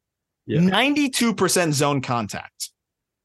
Yeah. 0.46 0.60
92% 0.60 1.74
zone 1.74 2.02
contact. 2.02 2.70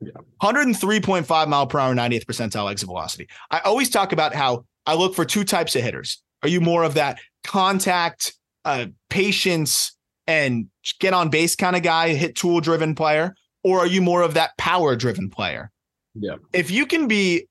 Yeah. 0.01 0.13
103.5 0.43 1.49
mile 1.49 1.67
per 1.67 1.79
hour, 1.79 1.95
90th 1.95 2.25
percentile 2.25 2.71
exit 2.71 2.87
velocity. 2.87 3.29
I 3.51 3.61
always 3.61 3.91
talk 3.91 4.13
about 4.13 4.35
how 4.35 4.65
I 4.87 4.95
look 4.95 5.15
for 5.15 5.25
two 5.25 5.45
types 5.45 5.77
of 5.77 5.83
hitters. 5.83 6.23
Are 6.43 6.49
you 6.49 6.61
more 6.61 6.83
of 6.83 6.95
that 6.95 7.19
contact, 7.45 8.35
uh, 8.65 8.87
patience, 9.11 9.97
and 10.27 10.69
get 11.01 11.15
on 11.15 11.29
base 11.31 11.57
kind 11.57 11.77
of 11.77 11.83
guy, 11.83 12.15
hit 12.15 12.37
tool 12.37 12.61
driven 12.61 12.95
player? 12.95 13.35
Or 13.69 13.81
are 13.81 13.87
you 13.87 14.01
more 14.01 14.23
of 14.23 14.33
that 14.33 14.57
power 14.57 14.97
driven 14.97 15.29
player? 15.29 15.71
Yeah. 16.15 16.37
If 16.55 16.71
you 16.71 16.87
can 16.87 17.07
be 17.07 17.47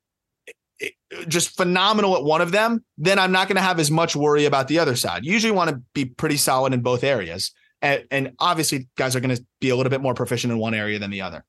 eh, 0.82 0.90
just 1.28 1.56
phenomenal 1.56 2.18
at 2.18 2.24
one 2.24 2.42
of 2.42 2.52
them, 2.52 2.84
then 2.98 3.20
I'm 3.20 3.32
not 3.32 3.48
going 3.48 3.58
to 3.58 3.62
have 3.62 3.80
as 3.80 3.92
much 3.92 4.16
worry 4.16 4.46
about 4.46 4.68
the 4.68 4.80
other 4.80 4.96
side. 4.96 5.24
You 5.24 5.32
usually 5.32 5.52
want 5.52 5.70
to 5.70 5.80
be 5.94 6.06
pretty 6.06 6.38
solid 6.38 6.74
in 6.74 6.82
both 6.82 7.04
areas. 7.04 7.52
And, 7.84 8.04
and 8.10 8.32
obviously, 8.40 8.90
guys 8.98 9.16
are 9.16 9.20
going 9.20 9.36
to 9.36 9.46
be 9.62 9.70
a 9.70 9.76
little 9.76 9.92
bit 9.92 10.02
more 10.02 10.16
proficient 10.16 10.52
in 10.52 10.58
one 10.58 10.74
area 10.74 10.98
than 10.98 11.12
the 11.12 11.22
other. 11.22 11.46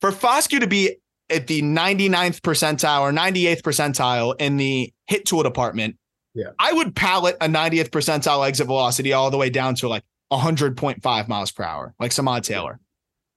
For 0.00 0.12
Foscue 0.12 0.60
to 0.60 0.68
be 0.68 0.98
at 1.28 1.48
the 1.48 1.60
99th 1.60 2.40
percentile 2.40 3.00
or 3.00 3.10
98th 3.10 3.62
percentile 3.62 4.40
in 4.40 4.58
the 4.58 4.92
hit 5.08 5.26
tool 5.26 5.42
department, 5.42 5.96
yeah. 6.34 6.50
I 6.60 6.72
would 6.72 6.94
pallet 6.94 7.36
a 7.40 7.48
90th 7.48 7.88
percentile 7.88 8.46
exit 8.46 8.68
velocity 8.68 9.12
all 9.12 9.32
the 9.32 9.36
way 9.36 9.50
down 9.50 9.74
to 9.76 9.88
like 9.88 10.04
100.5 10.32 11.28
miles 11.28 11.50
per 11.50 11.64
hour, 11.64 11.94
like 11.98 12.12
Samad 12.12 12.42
Taylor. 12.42 12.78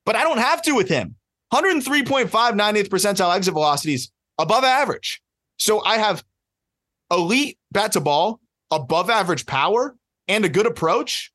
But 0.05 0.15
I 0.15 0.23
don't 0.23 0.39
have 0.39 0.61
to 0.63 0.75
with 0.75 0.89
him. 0.89 1.15
103.5 1.53 2.29
90th 2.29 2.87
percentile 2.87 3.35
exit 3.35 3.53
velocities 3.53 4.11
above 4.37 4.63
average. 4.63 5.21
So 5.57 5.83
I 5.83 5.97
have 5.97 6.23
elite 7.11 7.57
bat 7.71 7.91
to 7.93 7.99
ball, 7.99 8.39
above 8.71 9.09
average 9.09 9.45
power, 9.45 9.95
and 10.27 10.45
a 10.45 10.49
good 10.49 10.65
approach. 10.65 11.31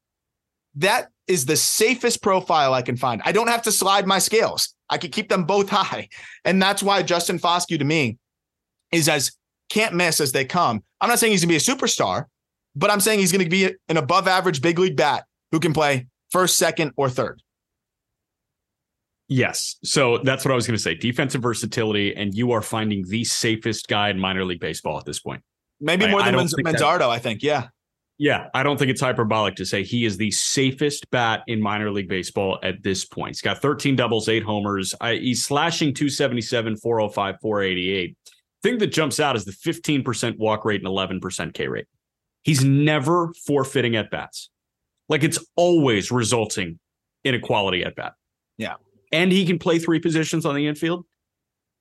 That 0.77 1.11
is 1.27 1.47
the 1.47 1.57
safest 1.57 2.23
profile 2.23 2.73
I 2.75 2.83
can 2.83 2.97
find. 2.97 3.21
I 3.25 3.33
don't 3.33 3.49
have 3.49 3.63
to 3.63 3.73
slide 3.73 4.07
my 4.07 4.19
scales. 4.19 4.75
I 4.89 4.99
can 4.99 5.11
keep 5.11 5.29
them 5.29 5.45
both 5.45 5.69
high. 5.71 6.09
And 6.45 6.61
that's 6.61 6.83
why 6.83 7.03
Justin 7.03 7.39
Foscue 7.39 7.79
to 7.79 7.85
me 7.85 8.19
is 8.93 9.09
as 9.09 9.33
can't 9.69 9.95
miss 9.95 10.21
as 10.21 10.33
they 10.33 10.45
come. 10.45 10.83
I'm 11.01 11.09
not 11.09 11.19
saying 11.19 11.33
he's 11.33 11.45
going 11.45 11.59
to 11.59 11.67
be 11.67 11.73
a 11.73 11.77
superstar, 11.77 12.27
but 12.75 12.91
I'm 12.91 13.01
saying 13.01 13.19
he's 13.19 13.33
going 13.33 13.45
to 13.45 13.51
be 13.51 13.75
an 13.89 13.97
above 13.97 14.29
average 14.29 14.63
big 14.63 14.79
league 14.79 14.97
bat 14.97 15.25
who 15.51 15.61
can 15.61 15.73
play 15.73 16.07
first, 16.31 16.57
second, 16.57 16.93
or 16.97 17.11
third. 17.11 17.43
Yes. 19.29 19.77
So 19.83 20.19
that's 20.19 20.45
what 20.45 20.53
I 20.53 20.55
was 20.55 20.67
going 20.67 20.77
to 20.77 20.83
say. 20.83 20.95
Defensive 20.95 21.43
versatility, 21.43 22.15
and 22.15 22.35
you 22.35 22.53
are 22.53 22.63
finding 22.63 23.05
the 23.09 23.25
safest 23.25 23.89
guy 23.89 24.09
in 24.09 24.19
minor 24.19 24.45
league 24.45 24.61
baseball 24.61 24.99
at 24.99 25.05
this 25.05 25.19
point. 25.19 25.43
Maybe 25.81 26.07
more 26.07 26.21
I, 26.21 26.31
than 26.31 26.41
I 26.41 26.45
Manzardo, 26.45 26.99
that, 26.99 27.11
I 27.11 27.19
think. 27.19 27.43
Yeah. 27.43 27.69
Yeah, 28.19 28.49
I 28.55 28.63
don't 28.63 28.79
think 28.79 28.91
it's 28.91 29.01
hyperbolic 29.03 29.57
to 29.57 29.67
say 29.67 29.83
he 29.83 30.07
is 30.07 30.17
the 30.17 30.31
safest 30.31 31.11
bat 31.11 31.43
in 31.49 31.61
minor 31.61 31.91
league 31.91 32.09
baseball 32.09 32.59
at 32.63 32.83
this 32.83 33.05
point. 33.05 33.31
He's 33.31 33.43
got 33.43 33.61
13 33.61 33.95
doubles, 33.95 34.29
eight 34.31 34.43
homers. 34.43 34.95
I, 35.03 35.17
he's 35.17 35.45
slashing 35.45 35.93
277, 35.93 36.77
405, 36.79 37.41
488. 37.43 38.17
Thing 38.63 38.79
that 38.79 38.87
jumps 38.87 39.21
out 39.21 39.37
is 39.37 39.45
the 39.45 39.53
15% 39.53 40.39
walk 40.39 40.65
rate 40.65 40.83
and 40.83 40.89
11% 40.89 41.53
K 41.53 41.69
rate. 41.69 41.87
He's 42.43 42.65
never 42.65 43.35
forfeiting 43.47 43.97
at 43.97 44.11
bats. 44.11 44.49
Like 45.11 45.23
it's 45.23 45.39
always 45.55 46.11
resulting 46.11 46.79
in 47.23 47.35
a 47.35 47.41
quality 47.41 47.85
at 47.85 47.97
bat. 47.97 48.15
Yeah. 48.57 48.77
And 49.13 49.31
he 49.31 49.47
can 49.47 49.59
play 49.59 49.79
three 49.79 50.01
positions 50.01 50.45
on 50.45 50.55
the 50.55 50.67
infield. 50.67 51.05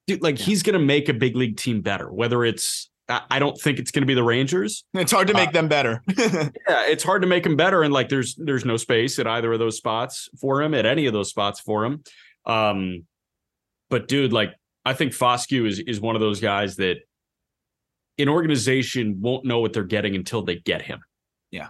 Dude, 0.07 0.21
like 0.21 0.39
yeah. 0.39 0.45
he's 0.45 0.63
going 0.63 0.79
to 0.79 0.85
make 0.85 1.09
a 1.09 1.13
big 1.13 1.35
league 1.35 1.57
team 1.57 1.81
better, 1.81 2.11
whether 2.11 2.45
it's 2.45 2.89
I 3.07 3.37
don't 3.37 3.59
think 3.59 3.77
it's 3.77 3.91
going 3.91 4.01
to 4.01 4.07
be 4.07 4.15
the 4.15 4.23
Rangers. 4.23 4.83
It's 4.95 5.11
hard 5.11 5.27
to 5.27 5.33
make 5.35 5.49
uh, 5.49 5.51
them 5.51 5.67
better. 5.67 6.01
yeah, 6.17 6.49
it's 6.87 7.03
hard 7.03 7.21
to 7.21 7.27
make 7.27 7.43
them 7.43 7.55
better, 7.55 7.83
and 7.83 7.93
like 7.93 8.09
there's 8.09 8.35
there's 8.35 8.65
no 8.65 8.77
space 8.77 9.19
at 9.19 9.27
either 9.27 9.53
of 9.53 9.59
those 9.59 9.77
spots 9.77 10.27
for 10.41 10.61
him, 10.61 10.73
at 10.73 10.87
any 10.87 11.05
of 11.05 11.13
those 11.13 11.29
spots 11.29 11.59
for 11.59 11.85
him. 11.85 12.03
Um, 12.45 13.05
but 13.89 14.07
dude, 14.07 14.33
like 14.33 14.53
I 14.85 14.93
think 14.93 15.11
Foscue 15.13 15.67
is 15.67 15.79
is 15.79 16.01
one 16.01 16.15
of 16.15 16.19
those 16.19 16.39
guys 16.39 16.77
that 16.77 16.97
an 18.17 18.27
organization 18.27 19.21
won't 19.21 19.45
know 19.45 19.59
what 19.59 19.73
they're 19.73 19.83
getting 19.83 20.15
until 20.15 20.41
they 20.41 20.55
get 20.55 20.81
him. 20.81 21.01
Yeah, 21.51 21.67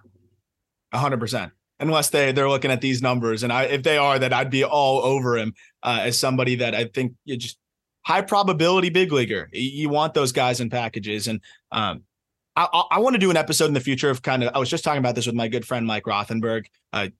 hundred 0.93 1.19
percent. 1.19 1.51
Unless 1.79 2.09
they 2.11 2.31
they're 2.31 2.49
looking 2.49 2.71
at 2.71 2.79
these 2.79 3.01
numbers, 3.01 3.43
and 3.43 3.51
I 3.51 3.63
if 3.63 3.83
they 3.83 3.97
are, 3.97 4.17
that 4.17 4.31
I'd 4.31 4.49
be 4.49 4.63
all 4.63 5.03
over 5.03 5.37
him 5.37 5.53
uh, 5.83 5.99
as 6.03 6.17
somebody 6.17 6.55
that 6.55 6.73
I 6.73 6.85
think 6.85 7.15
you 7.25 7.35
just 7.35 7.57
high 8.05 8.21
probability 8.21 8.89
big 8.89 9.11
leaguer. 9.11 9.49
You 9.51 9.89
want 9.89 10.13
those 10.13 10.31
guys 10.31 10.61
in 10.61 10.69
packages. 10.69 11.27
And 11.27 11.41
um, 11.71 12.03
I, 12.55 12.83
I, 12.91 12.99
want 12.99 13.15
to 13.15 13.19
do 13.19 13.31
an 13.31 13.37
episode 13.37 13.65
in 13.65 13.73
the 13.73 13.79
future 13.79 14.11
of 14.11 14.21
kind 14.21 14.43
of, 14.43 14.51
I 14.55 14.59
was 14.59 14.69
just 14.69 14.83
talking 14.83 14.99
about 14.99 15.15
this 15.15 15.25
with 15.25 15.35
my 15.35 15.47
good 15.47 15.65
friend 15.65 15.85
Mike 15.87 16.03
Rothenberg, 16.03 16.65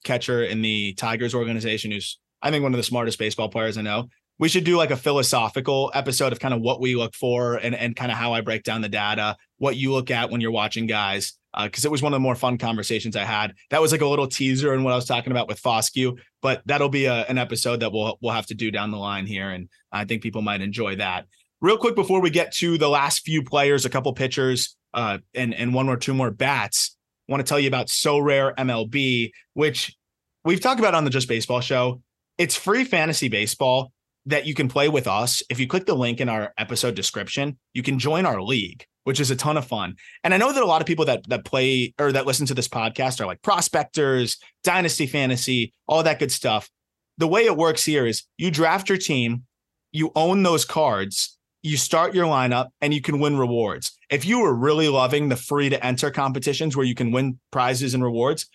catcher 0.04 0.44
in 0.44 0.62
the 0.62 0.94
Tigers 0.94 1.34
organization, 1.34 1.92
who's, 1.92 2.20
I 2.42 2.52
think, 2.52 2.64
one 2.64 2.74
of 2.74 2.78
the 2.78 2.84
smartest 2.84 3.18
baseball 3.18 3.50
players 3.50 3.78
I 3.78 3.82
know. 3.82 4.10
We 4.38 4.50
should 4.50 4.64
do 4.64 4.78
like 4.78 4.92
a 4.92 4.98
philosophical 4.98 5.92
episode 5.94 6.32
of 6.32 6.40
kind 6.40 6.54
of 6.54 6.62
what 6.62 6.82
we 6.82 6.96
look 6.96 7.16
for 7.16 7.56
and, 7.56 7.74
and 7.74 7.96
kind 7.96 8.12
of 8.12 8.18
how 8.18 8.34
I 8.34 8.42
break 8.42 8.64
down 8.64 8.82
the 8.82 8.90
data, 8.90 9.38
what 9.58 9.78
you 9.78 9.92
look 9.92 10.12
at 10.12 10.30
when 10.30 10.42
you're 10.42 10.52
watching 10.52 10.88
guys 10.88 11.34
because 11.64 11.86
uh, 11.86 11.88
it 11.88 11.92
was 11.92 12.02
one 12.02 12.14
of 12.14 12.16
the 12.16 12.22
more 12.22 12.36
fun 12.36 12.58
conversations 12.58 13.16
I 13.16 13.24
had. 13.24 13.54
That 13.70 13.82
was 13.82 13.92
like 13.92 14.02
a 14.02 14.08
little 14.08 14.28
teaser 14.28 14.74
in 14.74 14.84
what 14.84 14.94
I 14.94 14.96
was 14.96 15.06
talking 15.06 15.32
about 15.32 15.48
with 15.48 15.62
Foscue, 15.62 16.18
but 16.42 16.62
that'll 16.66 16.90
be 16.90 17.06
a, 17.06 17.26
an 17.26 17.38
episode 17.38 17.80
that 17.80 17.92
we'll 17.92 18.18
we'll 18.22 18.34
have 18.34 18.48
to 18.48 18.56
do 18.56 18.72
down 18.72 18.92
the 18.92 18.98
line 18.98 19.26
here, 19.26 19.50
and 19.50 19.70
I 19.92 20.06
think 20.06 20.22
people 20.22 20.42
might 20.42 20.62
enjoy 20.62 20.98
that. 20.98 21.26
Real 21.62 21.78
quick 21.78 21.96
before 21.96 22.22
we 22.22 22.30
get 22.30 22.52
to 22.56 22.78
the 22.78 22.90
last 22.90 23.24
few 23.24 23.44
players, 23.44 23.86
a 23.86 23.90
couple 23.90 24.14
pitchers, 24.14 24.76
uh, 24.94 25.20
and 25.34 25.54
and 25.54 25.74
one 25.74 25.90
or 25.90 25.98
two 25.98 26.14
more 26.14 26.32
bats. 26.32 26.98
I 27.28 27.32
want 27.32 27.46
to 27.46 27.50
tell 27.50 27.60
you 27.60 27.68
about 27.68 27.88
Sorare 27.88 28.56
MLB, 28.56 29.32
which 29.54 29.96
we've 30.44 30.62
talked 30.62 30.80
about 30.80 30.94
on 30.94 31.06
the 31.06 31.10
Just 31.10 31.28
Baseball 31.28 31.62
show. 31.62 32.02
It's 32.38 32.56
free 32.56 32.84
fantasy 32.84 33.30
baseball 33.30 33.92
that 34.28 34.46
you 34.46 34.54
can 34.54 34.68
play 34.68 34.90
with 34.90 35.08
us. 35.08 35.42
If 35.50 35.60
you 35.60 35.68
click 35.68 35.86
the 35.86 35.96
link 35.96 36.20
in 36.20 36.30
our 36.30 36.54
episode 36.58 36.96
description, 36.96 37.58
you 37.74 37.82
can 37.82 37.98
join 37.98 38.26
our 38.26 38.42
league 38.42 38.86
which 39.06 39.20
is 39.20 39.32
a 39.32 39.36
ton 39.36 39.56
of 39.56 39.66
fun. 39.66 39.96
And 40.24 40.34
I 40.34 40.38
know 40.38 40.52
that 40.52 40.62
a 40.62 40.66
lot 40.66 40.82
of 40.82 40.88
people 40.88 41.06
that 41.06 41.28
that 41.30 41.46
play 41.46 41.94
or 41.98 42.12
that 42.12 42.26
listen 42.26 42.46
to 42.48 42.54
this 42.54 42.68
podcast 42.68 43.22
are 43.22 43.26
like 43.26 43.42
prospectors, 43.42 44.38
dynasty 44.64 45.08
fantasy, 45.08 45.74
all 45.88 46.04
that 46.04 46.20
good 46.20 46.32
stuff. 46.32 46.70
The 47.18 47.28
way 47.28 47.46
it 47.46 47.56
works 47.56 47.86
here 47.86 48.06
is 48.06 48.24
you 48.38 48.52
draft 48.52 48.90
your 48.90 48.98
team, 48.98 49.44
you 49.92 50.12
own 50.16 50.44
those 50.44 50.66
cards, 50.66 51.38
you 51.62 51.78
start 51.78 52.14
your 52.14 52.26
lineup, 52.26 52.68
and 52.82 52.94
you 52.94 53.02
can 53.02 53.20
win 53.20 53.38
rewards. 53.38 53.98
If 54.10 54.26
you 54.26 54.44
are 54.44 54.54
really 54.54 54.90
loving 54.90 55.30
the 55.30 55.36
free 55.36 55.70
to 55.70 55.86
enter 55.86 56.12
competitions 56.12 56.76
where 56.76 56.86
you 56.86 56.96
can 56.96 57.12
win 57.12 57.40
prizes 57.52 57.94
and 57.94 58.04
rewards, 58.04 58.48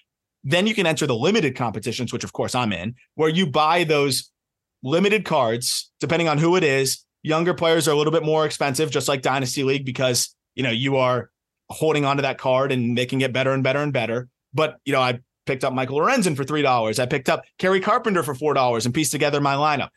then 0.44 0.66
you 0.66 0.74
can 0.74 0.86
enter 0.86 1.06
the 1.06 1.14
limited 1.14 1.56
competitions, 1.56 2.12
which 2.12 2.24
of 2.24 2.32
course 2.32 2.54
I'm 2.54 2.72
in, 2.72 2.94
where 3.14 3.28
you 3.28 3.46
buy 3.46 3.84
those 3.84 4.30
limited 4.82 5.24
cards, 5.24 5.90
depending 6.00 6.28
on 6.28 6.38
who 6.38 6.56
it 6.56 6.64
is. 6.64 7.04
Younger 7.22 7.52
players 7.54 7.86
are 7.86 7.92
a 7.92 7.96
little 7.96 8.12
bit 8.12 8.24
more 8.24 8.46
expensive, 8.46 8.90
just 8.90 9.08
like 9.08 9.22
Dynasty 9.22 9.62
League, 9.62 9.84
because 9.84 10.34
you 10.54 10.62
know, 10.62 10.70
you 10.70 10.96
are 10.96 11.30
holding 11.68 12.04
onto 12.04 12.22
that 12.22 12.38
card 12.38 12.72
and 12.72 12.96
they 12.96 13.06
can 13.06 13.18
get 13.18 13.32
better 13.32 13.52
and 13.52 13.62
better 13.62 13.80
and 13.80 13.92
better. 13.92 14.28
But, 14.52 14.76
you 14.84 14.92
know, 14.92 15.00
I 15.00 15.20
picked 15.46 15.64
up 15.64 15.72
Michael 15.72 15.98
Lorenzen 15.98 16.36
for 16.36 16.44
$3. 16.44 16.98
I 16.98 17.06
picked 17.06 17.28
up 17.28 17.44
Kerry 17.58 17.80
Carpenter 17.80 18.22
for 18.22 18.34
$4 18.34 18.84
and 18.84 18.94
pieced 18.94 19.12
together 19.12 19.40
my 19.40 19.54
lineup. 19.54 19.90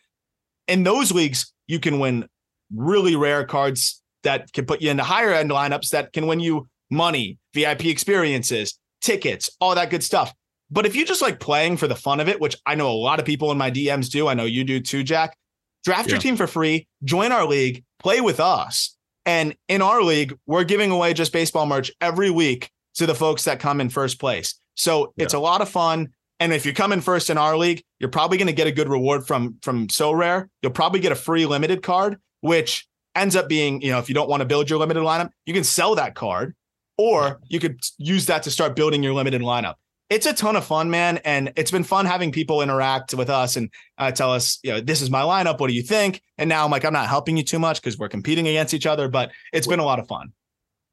In 0.68 0.84
those 0.84 1.12
leagues, 1.12 1.52
you 1.68 1.80
can 1.80 2.00
win 2.00 2.28
really 2.74 3.16
rare 3.16 3.46
cards 3.46 4.02
that 4.24 4.52
can 4.54 4.66
put 4.66 4.82
you 4.82 4.90
into 4.90 5.04
higher 5.04 5.34
end 5.34 5.52
lineups 5.52 5.90
that 5.90 6.14
can 6.14 6.28
win 6.28 6.40
you 6.40 6.68
money, 6.90 7.38
VIP 7.54 7.86
experiences, 7.86 8.80
tickets, 9.02 9.50
all 9.60 9.76
that 9.76 9.90
good 9.90 10.04
stuff. 10.04 10.34
But 10.72 10.86
if 10.86 10.96
you 10.96 11.06
just 11.06 11.22
like 11.22 11.40
playing 11.40 11.78
for 11.78 11.88
the 11.88 11.96
fun 11.96 12.20
of 12.20 12.28
it, 12.28 12.40
which 12.40 12.56
I 12.66 12.76
know 12.76 12.90
a 12.90 12.94
lot 12.94 13.20
of 13.20 13.26
people 13.26 13.52
in 13.52 13.58
my 13.58 13.70
DMs 13.70 14.10
do, 14.10 14.28
I 14.28 14.34
know 14.34 14.46
you 14.46 14.64
do 14.64 14.80
too, 14.80 15.04
Jack, 15.04 15.38
draft 15.84 16.08
yeah. 16.08 16.14
your 16.14 16.22
team 16.22 16.36
for 16.36 16.48
free, 16.48 16.88
join 17.04 17.32
our 17.32 17.46
league, 17.46 17.84
play 18.00 18.22
with 18.22 18.40
us. 18.40 18.96
And 19.26 19.56
in 19.68 19.82
our 19.82 20.02
league, 20.02 20.38
we're 20.46 20.64
giving 20.64 20.92
away 20.92 21.14
just 21.14 21.32
baseball 21.32 21.66
merch 21.66 21.92
every 22.02 22.30
week 22.30 22.70
to 22.96 23.06
the 23.06 23.16
folks 23.16 23.46
that 23.46 23.60
come 23.60 23.80
in 23.82 23.90
first 23.90 24.20
place. 24.20 24.56
So 24.76 25.14
it's 25.18 25.34
a 25.34 25.40
lot 25.40 25.62
of 25.62 25.70
fun. 25.70 26.10
And 26.40 26.52
if 26.52 26.66
you 26.66 26.74
come 26.74 26.92
in 26.92 27.00
first 27.00 27.30
in 27.30 27.38
our 27.38 27.56
league, 27.56 27.84
you're 28.00 28.10
probably 28.10 28.38
going 28.38 28.48
to 28.48 28.54
get 28.54 28.68
a 28.68 28.72
good 28.72 28.90
reward 28.90 29.26
from 29.26 29.58
from 29.62 29.88
Sorare. 29.88 30.50
You'll 30.62 30.74
probably 30.74 31.00
get 31.00 31.12
a 31.12 31.16
free 31.16 31.46
limited 31.46 31.84
card, 31.84 32.18
which 32.42 32.86
ends 33.16 33.36
up 33.36 33.48
being, 33.48 33.82
you 33.82 33.92
know, 33.92 34.00
if 34.00 34.10
you 34.10 34.16
don't 34.16 34.30
want 34.30 34.42
to 34.42 34.46
build 34.46 34.70
your 34.70 34.80
limited 34.80 35.02
lineup, 35.04 35.30
you 35.46 35.54
can 35.54 35.64
sell 35.64 35.96
that 35.96 36.16
card, 36.16 36.56
or 36.98 37.40
you 37.48 37.60
could 37.60 37.80
use 37.98 38.26
that 38.26 38.44
to 38.44 38.52
start 38.52 38.76
building 38.76 39.04
your 39.04 39.14
limited 39.14 39.42
lineup. 39.42 39.76
It's 40.10 40.26
a 40.26 40.34
ton 40.34 40.56
of 40.56 40.66
fun, 40.66 40.90
man, 40.90 41.18
and 41.26 41.54
it's 41.56 41.72
been 41.72 41.84
fun 41.84 42.06
having 42.06 42.32
people 42.32 42.62
interact 42.62 43.14
with 43.14 43.30
us 43.30 43.56
and 43.56 43.72
uh, 43.98 44.12
tell 44.12 44.32
us, 44.32 44.60
you 44.62 44.72
know, 44.72 44.80
this 44.80 45.02
is 45.02 45.10
my 45.10 45.22
lineup. 45.22 45.60
What 45.60 45.68
do 45.68 45.74
you 45.74 45.82
think? 45.82 46.22
And 46.38 46.48
now 46.48 46.66
I'm 46.66 46.72
like, 46.72 46.86
I'm 46.86 46.94
not 46.94 47.08
helping 47.08 47.38
you 47.38 47.44
too 47.44 47.58
much 47.58 47.82
because 47.82 47.98
we're 47.98 48.10
competing 48.10 48.48
against 48.48 48.74
each 48.74 48.86
other, 48.86 49.08
but 49.08 49.32
it's 49.54 49.66
been 49.66 49.80
a 49.80 49.86
lot 49.86 50.00
of 50.00 50.08
fun. 50.08 50.34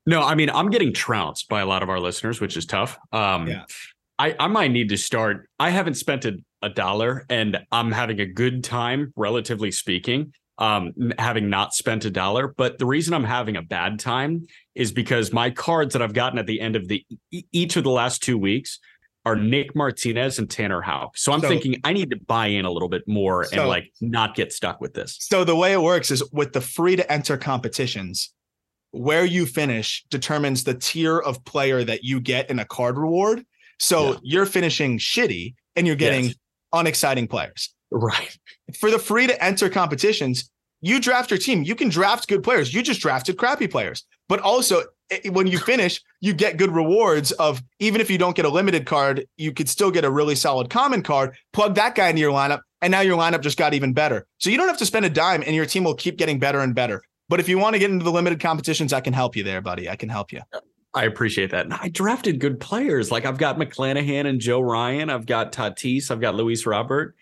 No, 0.06 0.22
I 0.22 0.34
mean, 0.34 0.48
I'm 0.48 0.70
getting 0.70 0.94
trounced 0.94 1.48
by 1.48 1.61
a 1.61 1.66
lot 1.66 1.82
of 1.82 1.90
our 1.90 2.00
listeners, 2.00 2.40
which 2.40 2.56
is 2.56 2.64
tough. 2.64 2.98
Um, 3.12 3.48
Yeah. 3.48 3.64
I, 4.18 4.36
I 4.38 4.46
might 4.48 4.70
need 4.70 4.90
to 4.90 4.98
start. 4.98 5.48
I 5.58 5.70
haven't 5.70 5.94
spent 5.94 6.26
a, 6.26 6.36
a 6.61 6.68
dollar 6.68 7.24
and 7.30 7.58
I'm 7.72 7.90
having 7.90 8.20
a 8.20 8.26
good 8.26 8.62
time, 8.62 9.14
relatively 9.16 9.72
speaking, 9.72 10.34
um, 10.58 10.92
having 11.18 11.48
not 11.48 11.72
spent 11.72 12.04
a 12.04 12.11
dollar. 12.11 12.48
But 12.48 12.78
the 12.78 12.84
reason 12.84 13.14
I'm 13.14 13.24
having 13.24 13.56
a 13.56 13.62
bad 13.62 13.98
time 13.98 14.46
is 14.74 14.92
because 14.92 15.32
my 15.32 15.48
cards 15.48 15.94
that 15.94 16.02
I've 16.02 16.12
gotten 16.12 16.38
at 16.38 16.46
the 16.46 16.61
end 16.61 16.76
of 16.76 16.86
the 16.86 17.04
each 17.30 17.76
of 17.76 17.84
the 17.84 17.90
last 17.90 18.22
two 18.22 18.36
weeks 18.36 18.78
are 19.31 19.37
Nick 19.37 19.74
Martinez 19.76 20.39
and 20.39 20.51
Tanner 20.51 20.81
Houck. 20.81 21.16
So 21.16 21.33
I'm 21.33 21.41
So- 21.41 21.49
thinking 21.49 21.81
I 21.85 21.93
need 21.93 22.11
to 22.11 22.16
buy 22.16 22.47
in 22.49 22.64
a 22.64 22.70
little 22.70 22.89
bit 22.89 23.03
more 23.07 23.45
So- 23.45 23.61
and 23.61 23.68
like 23.68 23.93
not 24.01 24.35
get 24.35 24.53
stuck 24.53 24.81
with 24.81 24.95
this. 24.95 25.16
So 25.20 25.45
the 25.45 25.57
way 25.57 25.72
it 25.72 25.81
works 25.81 26.11
is 26.11 26.22
with 26.33 26.53
the 26.53 26.61
free 26.61 26.97
to 26.97 27.12
enter 27.12 27.37
competitions, 27.37 28.33
where 28.93 29.24
you 29.24 29.47
finish 29.47 30.05
determines 30.11 30.64
the 30.64 30.74
tier 30.74 31.18
of 31.18 31.45
player 31.45 31.85
that 31.85 32.03
you 32.05 32.20
get 32.20 32.51
in 32.51 32.59
a 32.59 32.64
card 32.64 32.99
reward. 32.99 33.45
So 33.78 34.12
Yeah. 34.12 34.18
you're 34.22 34.47
finishing 34.47 34.99
shitty 34.99 35.55
and 35.76 35.87
you're 35.87 35.97
getting 35.97 36.24
Yes. 36.26 36.35
unexciting 36.72 37.28
players. 37.28 37.72
Right. 37.91 38.37
For 38.78 38.91
the 38.91 38.99
free 38.99 39.26
to 39.26 39.45
enter 39.45 39.68
competitions, 39.70 40.51
you 40.81 41.01
draft 41.01 41.31
your 41.31 41.39
team. 41.39 41.62
You 41.62 41.74
can 41.74 41.89
draft 41.89 42.28
good 42.28 42.43
players. 42.43 42.72
You 42.74 42.83
just 42.83 43.01
drafted 43.01 43.37
crappy 43.37 43.66
players. 43.68 44.05
But 44.28 44.41
also, 44.41 44.85
i- 45.12 45.28
when 45.30 45.46
you 45.46 45.58
finish, 45.58 46.00
you 46.20 46.32
get 46.32 46.56
good 46.56 46.70
rewards 46.70 47.32
of 47.32 47.62
even 47.78 48.00
if 48.00 48.11
you 48.11 48.18
don't 48.18 48.36
get 48.36 48.44
a 48.44 48.48
limited 48.48 48.86
card, 48.86 49.26
you 49.36 49.52
could 49.52 49.68
still 49.68 49.90
get 49.90 50.04
a 50.04 50.11
really 50.11 50.34
solid 50.34 50.70
common 50.70 51.02
card. 51.02 51.34
Plug 51.52 51.74
that 51.74 51.94
guy 51.94 52.08
into 52.08 52.20
your 52.20 52.32
lineup, 52.32 52.61
and 52.82 52.90
now 52.90 53.00
your 53.00 53.18
lineup 53.18 53.40
just 53.42 53.58
got 53.58 53.74
even 53.74 53.92
better. 53.92 54.26
So 54.38 54.50
you 54.50 54.56
don't 54.56 54.68
have 54.68 54.78
to 54.78 54.86
spend 54.86 55.04
a 55.06 55.11
dime, 55.11 55.42
and 55.46 55.54
your 55.54 55.66
team 55.66 55.84
will 55.84 55.94
keep 55.94 56.16
getting 56.16 56.38
better 56.38 56.61
and 56.61 56.74
better. 56.74 57.02
But 57.28 57.40
if 57.40 57.48
you 57.48 57.58
want 57.58 57.74
to 57.74 57.78
get 57.78 57.90
into 57.90 58.04
the 58.04 58.11
limited 58.12 58.40
competitions, 58.40 58.92
I 58.92 59.00
can 59.00 59.12
help 59.12 59.36
you 59.36 59.44
there, 59.44 59.61
buddy. 59.61 59.88
I 59.88 59.96
can 59.96 60.08
help 60.08 60.32
you. 60.32 60.40
I 60.94 61.04
appreciate 61.04 61.52
that. 61.52 61.64
And 61.66 61.74
I 61.74 61.88
drafted 61.88 62.40
good 62.40 62.58
players. 62.58 63.12
Like 63.12 63.24
I've 63.24 63.38
got 63.38 63.56
McClanahan 63.56 64.26
and 64.26 64.40
Joe 64.40 64.61
Ryan. 64.61 65.08
I've 65.08 65.26
got 65.26 65.52
Tatis. 65.52 66.11
I've 66.11 66.20
got 66.20 66.34
Luis 66.34 66.66
Robert. 66.66 67.14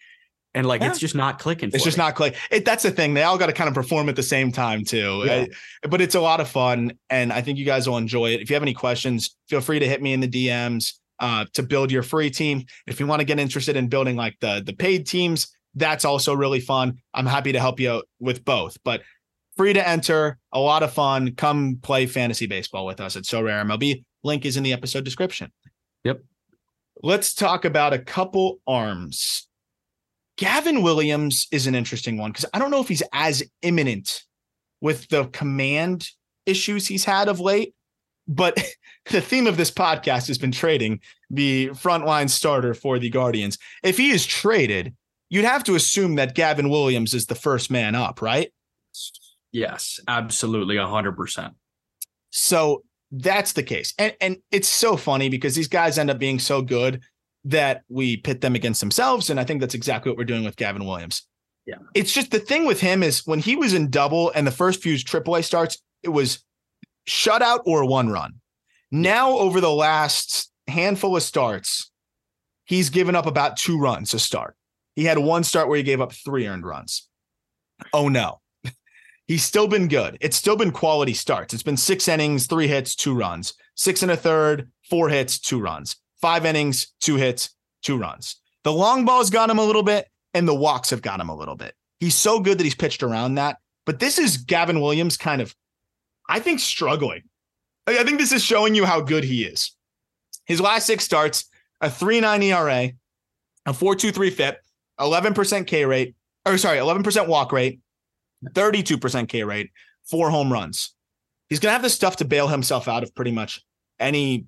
And 0.54 0.66
like 0.66 0.80
Yeah. 0.80 0.90
it's 0.90 0.98
just 0.98 1.14
not 1.14 1.38
clicking. 1.38 1.70
It's 1.72 1.84
just 1.84 1.98
me. 1.98 2.04
not 2.04 2.14
click. 2.14 2.34
It, 2.50 2.64
that's 2.64 2.82
the 2.82 2.90
thing. 2.90 3.14
They 3.14 3.22
all 3.22 3.36
got 3.38 3.46
to 3.46 3.52
kind 3.52 3.68
of 3.68 3.74
perform 3.74 4.08
at 4.08 4.16
the 4.16 4.22
same 4.22 4.50
time 4.50 4.84
too. 4.84 5.22
Yeah. 5.26 5.46
Uh, 5.84 5.88
but 5.88 6.00
it's 6.00 6.14
a 6.14 6.20
lot 6.20 6.40
of 6.40 6.48
fun, 6.48 6.92
and 7.10 7.32
I 7.32 7.42
think 7.42 7.58
you 7.58 7.64
guys 7.64 7.88
will 7.88 7.98
enjoy 7.98 8.32
it. 8.32 8.40
If 8.40 8.50
you 8.50 8.54
have 8.54 8.62
any 8.62 8.74
questions, 8.74 9.36
feel 9.48 9.60
free 9.60 9.78
to 9.78 9.86
hit 9.86 10.00
me 10.02 10.12
in 10.14 10.20
the 10.20 10.28
DMs 10.28 10.94
uh, 11.20 11.44
to 11.52 11.62
build 11.62 11.92
your 11.92 12.02
free 12.02 12.30
team. 12.30 12.64
If 12.86 12.98
you 12.98 13.06
want 13.06 13.20
to 13.20 13.24
get 13.26 13.38
interested 13.38 13.76
in 13.76 13.88
building 13.88 14.16
like 14.16 14.36
the 14.40 14.62
the 14.64 14.72
paid 14.72 15.06
teams, 15.06 15.48
that's 15.74 16.04
also 16.04 16.34
really 16.34 16.60
fun. 16.60 16.98
I'm 17.14 17.26
happy 17.26 17.52
to 17.52 17.60
help 17.60 17.78
you 17.78 17.90
out 17.90 18.08
with 18.18 18.44
both. 18.44 18.78
But 18.84 19.02
free 19.56 19.74
to 19.74 19.86
enter, 19.86 20.38
a 20.52 20.58
lot 20.60 20.82
of 20.82 20.92
fun. 20.92 21.34
Come 21.34 21.78
play 21.82 22.06
fantasy 22.06 22.46
baseball 22.46 22.86
with 22.86 23.00
us 23.00 23.16
at 23.16 23.24
Sorare 23.24 23.64
MLB. 23.64 24.02
Link 24.24 24.46
is 24.46 24.56
in 24.56 24.62
the 24.62 24.72
episode 24.72 25.04
description. 25.04 25.52
Yep. 26.04 26.22
Let's 27.02 27.34
talk 27.34 27.64
about 27.64 27.92
a 27.92 27.98
couple 27.98 28.60
arms. 28.66 29.47
Gavin 30.38 30.82
Williams 30.82 31.48
is 31.50 31.66
an 31.66 31.74
interesting 31.74 32.16
one 32.16 32.30
because 32.30 32.46
I 32.54 32.60
don't 32.60 32.70
know 32.70 32.80
if 32.80 32.88
he's 32.88 33.02
as 33.12 33.42
imminent 33.62 34.22
with 34.80 35.08
the 35.08 35.24
command 35.26 36.08
issues 36.46 36.86
he's 36.86 37.04
had 37.04 37.28
of 37.28 37.40
late. 37.40 37.74
But 38.28 38.56
the 39.10 39.20
theme 39.20 39.46
of 39.46 39.56
this 39.56 39.70
podcast 39.70 40.28
has 40.28 40.38
been 40.38 40.52
trading 40.52 41.00
the 41.28 41.68
frontline 41.70 42.30
starter 42.30 42.72
for 42.72 42.98
the 42.98 43.10
Guardians. 43.10 43.58
If 43.82 43.96
he 43.96 44.10
is 44.10 44.24
traded, 44.24 44.94
you'd 45.28 45.44
have 45.44 45.64
to 45.64 45.74
assume 45.74 46.14
that 46.14 46.36
Gavin 46.36 46.70
Williams 46.70 47.14
is 47.14 47.26
the 47.26 47.34
first 47.34 47.70
man 47.70 47.96
up, 47.96 48.22
right? 48.22 48.52
Yes, 49.50 49.98
absolutely. 50.06 50.76
A 50.76 50.86
hundred 50.86 51.16
percent. 51.16 51.54
So 52.30 52.84
that's 53.10 53.54
the 53.54 53.62
case. 53.64 53.92
And 53.98 54.14
and 54.20 54.36
it's 54.52 54.68
so 54.68 54.96
funny 54.96 55.30
because 55.30 55.56
these 55.56 55.68
guys 55.68 55.98
end 55.98 56.10
up 56.10 56.18
being 56.18 56.38
so 56.38 56.62
good 56.62 57.02
that 57.48 57.82
we 57.88 58.16
pit 58.16 58.40
them 58.40 58.54
against 58.54 58.80
themselves. 58.80 59.30
And 59.30 59.40
I 59.40 59.44
think 59.44 59.60
that's 59.60 59.74
exactly 59.74 60.10
what 60.10 60.18
we're 60.18 60.24
doing 60.24 60.44
with 60.44 60.56
Gavin 60.56 60.84
Williams. 60.84 61.26
Yeah. 61.66 61.76
It's 61.94 62.12
just 62.12 62.30
the 62.30 62.38
thing 62.38 62.64
with 62.64 62.80
him 62.80 63.02
is 63.02 63.26
when 63.26 63.38
he 63.38 63.56
was 63.56 63.74
in 63.74 63.90
double 63.90 64.30
and 64.34 64.46
the 64.46 64.52
first 64.52 64.82
few 64.82 64.94
AAA 64.94 65.44
starts, 65.44 65.82
it 66.02 66.10
was 66.10 66.44
shutout 67.08 67.60
or 67.64 67.84
one 67.84 68.10
run. 68.10 68.34
Now, 68.90 69.32
over 69.32 69.60
the 69.60 69.70
last 69.70 70.50
handful 70.66 71.16
of 71.16 71.22
starts, 71.22 71.90
he's 72.64 72.90
given 72.90 73.14
up 73.14 73.26
about 73.26 73.56
two 73.56 73.78
runs 73.78 74.10
to 74.10 74.18
start. 74.18 74.56
He 74.94 75.04
had 75.04 75.18
one 75.18 75.44
start 75.44 75.68
where 75.68 75.76
he 75.76 75.82
gave 75.82 76.00
up 76.00 76.12
three 76.12 76.46
earned 76.46 76.66
runs. 76.66 77.08
Oh 77.92 78.08
no. 78.08 78.40
He's 79.28 79.44
still 79.44 79.68
been 79.68 79.86
good. 79.86 80.18
It's 80.20 80.36
still 80.36 80.56
been 80.56 80.72
quality 80.72 81.14
starts. 81.14 81.54
It's 81.54 81.62
been 81.62 81.76
six 81.76 82.08
innings, 82.08 82.46
three 82.46 82.66
hits, 82.66 82.96
two 82.96 83.14
runs, 83.14 83.54
six 83.76 84.02
and 84.02 84.10
a 84.10 84.16
third, 84.16 84.72
four 84.90 85.08
hits, 85.08 85.38
two 85.38 85.60
runs, 85.60 85.96
five 86.20 86.44
innings, 86.44 86.88
two 87.00 87.16
hits, 87.16 87.50
two 87.82 87.96
runs. 87.96 88.36
The 88.64 88.72
long 88.72 89.04
balls 89.04 89.30
got 89.30 89.50
him 89.50 89.58
a 89.58 89.64
little 89.64 89.82
bit, 89.82 90.08
and 90.34 90.46
the 90.46 90.54
walks 90.54 90.90
have 90.90 91.02
got 91.02 91.20
him 91.20 91.28
a 91.28 91.36
little 91.36 91.56
bit. 91.56 91.74
He's 92.00 92.14
so 92.14 92.40
good 92.40 92.58
that 92.58 92.64
he's 92.64 92.74
pitched 92.74 93.02
around 93.02 93.36
that. 93.36 93.58
But 93.86 93.98
this 93.98 94.18
is 94.18 94.36
Gavin 94.36 94.80
Williams 94.80 95.16
kind 95.16 95.40
of, 95.40 95.54
I 96.28 96.40
think, 96.40 96.60
struggling. 96.60 97.22
I 97.86 98.04
think 98.04 98.18
this 98.18 98.32
is 98.32 98.44
showing 98.44 98.74
you 98.74 98.84
how 98.84 99.00
good 99.00 99.24
he 99.24 99.44
is. 99.44 99.74
His 100.44 100.60
last 100.60 100.86
six 100.86 101.04
starts, 101.04 101.48
a 101.80 101.88
3.9 101.88 102.42
ERA, 102.42 102.92
a 103.66 103.72
4.23 103.72 104.32
FIP, 104.32 104.60
11% 105.00 105.66
K 105.66 105.84
rate, 105.86 106.14
or 106.44 106.58
sorry, 106.58 106.78
11% 106.78 107.28
walk 107.28 107.52
rate, 107.52 107.80
32% 108.44 109.28
K 109.28 109.44
rate, 109.44 109.70
four 110.04 110.30
home 110.30 110.52
runs. 110.52 110.94
He's 111.48 111.60
going 111.60 111.70
to 111.70 111.74
have 111.74 111.82
the 111.82 111.90
stuff 111.90 112.16
to 112.16 112.24
bail 112.24 112.48
himself 112.48 112.88
out 112.88 113.02
of 113.02 113.14
pretty 113.14 113.32
much 113.32 113.62
any 113.98 114.46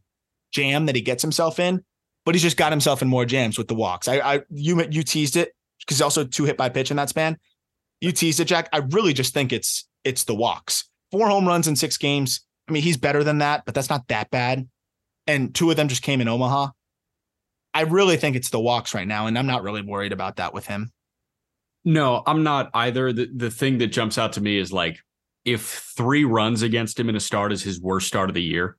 jam 0.53 0.87
that 0.87 0.95
he 0.95 1.01
gets 1.01 1.23
himself 1.23 1.59
in, 1.59 1.85
but 2.25 2.35
he's 2.35 2.43
just 2.43 2.57
got 2.57 2.73
himself 2.73 3.03
in 3.03 3.09
more 3.09 3.25
jams 3.25 3.59
with 3.59 3.69
the 3.69 3.75
walks. 3.75 4.09
I, 4.09 4.19
I 4.19 4.41
you 4.51 4.85
you 4.91 5.03
teased 5.03 5.37
it 5.37 5.55
because 5.81 5.99
he's 5.99 6.03
also 6.03 6.25
two 6.25 6.45
hit 6.45 6.57
by 6.57 6.69
pitch 6.69 6.91
in 6.91 6.97
that 6.97 7.09
span. 7.09 7.39
You 8.01 8.13
teased 8.13 8.41
it, 8.41 8.47
Jack. 8.47 8.69
I 8.73 8.79
really 8.79 9.13
just 9.13 9.35
think 9.35 9.53
it's 9.53 9.89
it's 10.05 10.25
the 10.25 10.35
walks. 10.35 10.89
Four 11.11 11.29
home 11.29 11.47
runs 11.47 11.69
in 11.69 11.77
six 11.77 11.97
games. 11.97 12.41
I 12.69 12.73
mean, 12.73 12.83
he's 12.83 12.97
better 12.97 13.25
than 13.25 13.39
that, 13.39 13.65
but 13.65 13.75
that's 13.75 13.91
not 13.91 14.09
that 14.09 14.31
bad. 14.31 14.69
And 15.27 15.55
two 15.55 15.71
of 15.71 15.77
them 15.77 15.89
just 15.89 16.03
came 16.03 16.21
in 16.21 16.29
Omaha. 16.29 16.69
I 17.75 17.83
really 17.83 18.17
think 18.17 18.37
it's 18.37 18.51
the 18.51 18.61
walks 18.61 18.95
right 18.95 19.07
now, 19.07 19.27
and 19.27 19.39
I'm 19.39 19.47
not 19.47 19.63
really 19.63 19.83
worried 19.83 20.13
about 20.13 20.37
that 20.37 20.55
with 20.55 20.67
him. 20.67 20.93
No, 21.85 22.23
I'm 22.27 22.43
not 22.43 22.71
either. 22.75 23.13
The 23.13 23.31
the 23.35 23.51
thing 23.51 23.79
that 23.79 23.89
jumps 23.89 24.19
out 24.19 24.35
to 24.35 24.41
me 24.41 24.59
is 24.59 24.73
like 24.73 24.99
if 25.45 25.63
three 25.97 26.25
runs 26.25 26.63
against 26.63 26.99
him 26.99 27.09
in 27.09 27.17
a 27.17 27.21
start 27.21 27.53
is 27.53 27.63
his 27.63 27.81
worst 27.81 28.07
start 28.07 28.29
of 28.29 28.35
the 28.35 28.43
year, 28.43 28.77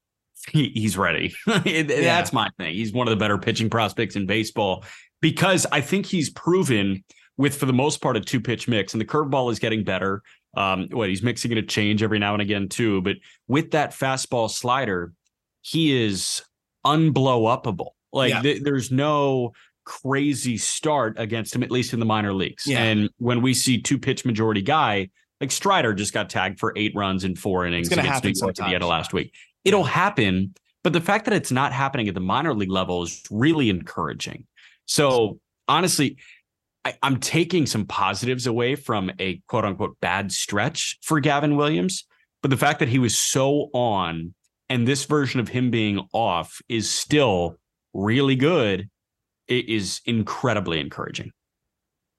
he, 0.49 0.69
he's 0.73 0.97
ready. 0.97 1.33
That's 1.45 2.33
my 2.33 2.49
thing. 2.57 2.73
He's 2.73 2.93
one 2.93 3.07
of 3.07 3.11
the 3.11 3.17
better 3.17 3.37
pitching 3.37 3.69
prospects 3.69 4.15
in 4.15 4.25
baseball 4.25 4.83
because 5.21 5.65
I 5.71 5.81
think 5.81 6.05
he's 6.05 6.29
proven 6.29 7.03
with 7.37 7.55
for 7.57 7.65
the 7.65 7.73
most 7.73 8.01
part 8.01 8.17
a 8.17 8.21
two 8.21 8.41
pitch 8.41 8.67
mix, 8.67 8.93
and 8.93 9.01
the 9.01 9.05
curveball 9.05 9.51
is 9.51 9.59
getting 9.59 9.83
better. 9.83 10.21
Um, 10.55 10.87
what 10.91 11.07
he's 11.09 11.23
mixing 11.23 11.51
in 11.51 11.57
a 11.57 11.61
change 11.61 12.03
every 12.03 12.19
now 12.19 12.33
and 12.33 12.41
again 12.41 12.67
too, 12.67 13.01
but 13.01 13.15
with 13.47 13.71
that 13.71 13.91
fastball 13.91 14.49
slider, 14.49 15.13
he 15.61 16.05
is 16.05 16.43
unblow 16.85 17.43
upable. 17.63 17.91
Like 18.11 18.31
Yeah. 18.31 18.41
th- 18.41 18.63
there's 18.63 18.91
no 18.91 19.53
crazy 19.85 20.57
start 20.57 21.15
against 21.17 21.55
him, 21.55 21.63
at 21.63 21.71
least 21.71 21.93
in 21.93 21.99
the 21.99 22.05
minor 22.05 22.33
leagues. 22.33 22.67
Yeah. 22.67 22.83
And 22.83 23.09
when 23.17 23.41
we 23.41 23.53
see 23.53 23.81
two 23.81 23.97
pitch 23.97 24.25
majority 24.25 24.61
guy, 24.61 25.09
like 25.39 25.51
Strider 25.51 25.93
just 25.93 26.13
got 26.13 26.29
tagged 26.29 26.59
for 26.59 26.73
eight 26.75 26.93
runs 26.95 27.23
in 27.23 27.35
four 27.35 27.65
innings 27.65 27.89
against 27.91 28.23
New 28.23 28.33
York 28.35 28.59
at 28.59 28.65
the 28.67 28.73
end 28.75 28.83
of 28.83 28.89
last 28.89 29.13
week. 29.13 29.33
It'll 29.63 29.83
happen, 29.83 30.53
but 30.83 30.93
the 30.93 31.01
fact 31.01 31.25
that 31.25 31.33
it's 31.33 31.51
not 31.51 31.73
happening 31.73 32.07
at 32.07 32.13
the 32.13 32.19
minor 32.21 32.53
league 32.53 32.71
level 32.71 33.03
is 33.03 33.21
really 33.29 33.69
encouraging. 33.69 34.45
So 34.85 35.39
honestly, 35.67 36.17
I, 36.83 36.95
I'm 37.03 37.19
taking 37.19 37.65
some 37.65 37.85
positives 37.85 38.47
away 38.47 38.75
from 38.75 39.11
a 39.19 39.41
quote 39.47 39.65
unquote 39.65 39.97
bad 40.01 40.31
stretch 40.31 40.97
for 41.03 41.19
Gavin 41.19 41.55
Williams. 41.55 42.05
But 42.41 42.49
the 42.49 42.57
fact 42.57 42.79
that 42.79 42.89
he 42.89 42.97
was 42.97 43.17
so 43.17 43.69
on 43.73 44.33
and 44.67 44.87
this 44.87 45.05
version 45.05 45.39
of 45.39 45.49
him 45.49 45.69
being 45.69 46.07
off 46.11 46.59
is 46.67 46.89
still 46.89 47.57
really 47.93 48.35
good 48.35 48.89
it 49.51 49.67
is 49.67 50.01
incredibly 50.05 50.79
encouraging. 50.79 51.31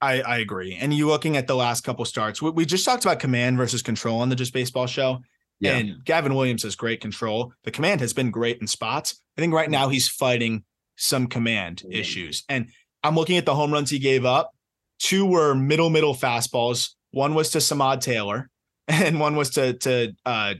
I, 0.00 0.20
I 0.20 0.38
agree. 0.38 0.76
And 0.78 0.92
you 0.92 1.06
looking 1.06 1.36
at 1.36 1.46
the 1.46 1.56
last 1.56 1.82
couple 1.82 2.04
starts, 2.04 2.42
we, 2.42 2.50
we 2.50 2.66
just 2.66 2.84
talked 2.84 3.04
about 3.04 3.20
command 3.20 3.56
versus 3.56 3.82
control 3.82 4.20
on 4.20 4.28
the 4.28 4.36
Just 4.36 4.52
Baseball 4.52 4.86
show. 4.86 5.20
Yeah. 5.62 5.76
And 5.76 6.04
Gavin 6.04 6.34
Williams 6.34 6.64
has 6.64 6.74
great 6.74 7.00
control. 7.00 7.52
The 7.62 7.70
command 7.70 8.00
has 8.00 8.12
been 8.12 8.32
great 8.32 8.60
in 8.60 8.66
spots. 8.66 9.20
I 9.38 9.40
think 9.40 9.54
right 9.54 9.70
now 9.70 9.88
he's 9.88 10.08
fighting 10.08 10.64
some 10.96 11.28
command 11.28 11.84
issues. 11.88 12.42
And 12.48 12.68
I'm 13.04 13.14
looking 13.14 13.36
at 13.36 13.46
the 13.46 13.54
home 13.54 13.72
runs 13.72 13.88
he 13.88 14.00
gave 14.00 14.24
up. 14.24 14.50
Two 14.98 15.24
were 15.24 15.54
middle 15.54 15.88
middle 15.88 16.14
fastballs. 16.14 16.90
One 17.12 17.34
was 17.34 17.50
to 17.50 17.58
Samad 17.58 18.00
Taylor, 18.00 18.50
and 18.88 19.20
one 19.20 19.36
was 19.36 19.50
to 19.50 19.74
to 19.74 20.14
uh, 20.26 20.54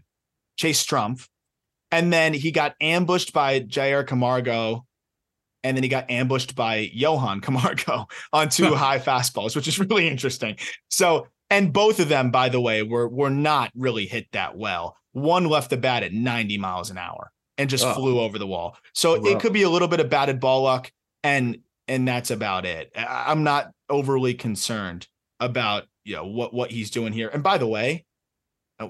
Chase 0.57 0.85
Strumpf. 0.85 1.29
And 1.91 2.13
then 2.13 2.33
he 2.33 2.53
got 2.53 2.75
ambushed 2.81 3.33
by 3.33 3.61
Jair 3.61 4.07
Camargo, 4.07 4.87
and 5.65 5.77
then 5.77 5.83
he 5.83 5.89
got 5.89 6.11
ambushed 6.11 6.55
by 6.55 6.91
Johan 6.93 7.41
Camargo 7.43 8.07
on 8.33 8.49
two 8.49 8.75
high 8.75 8.99
fastballs, 8.99 9.57
which 9.57 9.67
is 9.67 9.79
really 9.81 10.09
interesting. 10.09 10.57
So, 10.89 11.27
and 11.53 11.73
both 11.73 12.01
of 12.01 12.09
them, 12.09 12.31
by 12.31 12.49
the 12.49 12.61
way, 12.61 12.83
were 12.83 13.09
were 13.09 13.31
not 13.31 13.71
really 13.77 14.07
hit 14.07 14.27
that 14.33 14.57
well. 14.57 14.97
One 15.13 15.45
left 15.45 15.71
the 15.71 15.77
bat 15.77 16.03
at 16.03 16.13
90 16.13 16.57
miles 16.59 16.91
an 16.91 16.99
hour 16.99 17.31
and 17.59 17.69
just 17.71 17.85
Oh. 17.85 17.95
flew 17.95 18.19
over 18.19 18.39
the 18.39 18.47
wall. 18.47 18.77
So 18.95 19.21
Wow. 19.21 19.27
it 19.31 19.41
could 19.41 19.53
be 19.53 19.63
a 19.63 19.69
little 19.71 19.89
bit 19.89 20.01
of 20.01 20.09
batted 20.09 20.41
ball 20.41 20.63
luck, 20.63 20.91
and 21.23 21.59
and 21.89 22.09
that's 22.09 22.31
about 22.31 22.65
it. 22.65 22.91
I'm 22.97 23.43
not 23.45 23.71
overly 23.91 24.35
concerned 24.35 25.07
about 25.39 25.85
you 26.05 26.17
know 26.17 26.27
what 26.27 26.53
what 26.55 26.71
he's 26.71 26.91
doing 26.91 27.13
here. 27.13 27.29
And 27.29 27.43
by 27.43 27.59
the 27.59 27.67
way, 27.67 28.07
uh, 28.81 28.89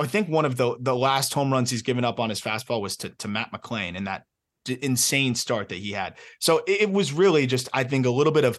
I 0.00 0.06
think 0.06 0.28
one 0.28 0.44
of 0.46 0.56
the 0.56 0.76
the 0.80 0.96
last 0.96 1.34
home 1.34 1.52
runs 1.52 1.70
he's 1.70 1.82
given 1.82 2.04
up 2.04 2.18
on 2.18 2.30
his 2.30 2.40
fastball 2.40 2.80
was 2.80 2.96
to 2.98 3.10
to 3.10 3.28
Matt 3.28 3.52
McLain 3.52 3.94
in 3.96 4.04
that 4.04 4.24
d- 4.64 4.78
insane 4.80 5.34
start 5.34 5.68
that 5.68 5.78
he 5.78 5.92
had. 5.92 6.14
So 6.40 6.58
it, 6.66 6.82
it 6.82 6.90
was 6.92 7.12
really 7.12 7.46
just 7.46 7.68
I 7.74 7.84
think 7.84 8.06
a 8.06 8.10
little 8.10 8.32
bit 8.32 8.44
of 8.44 8.58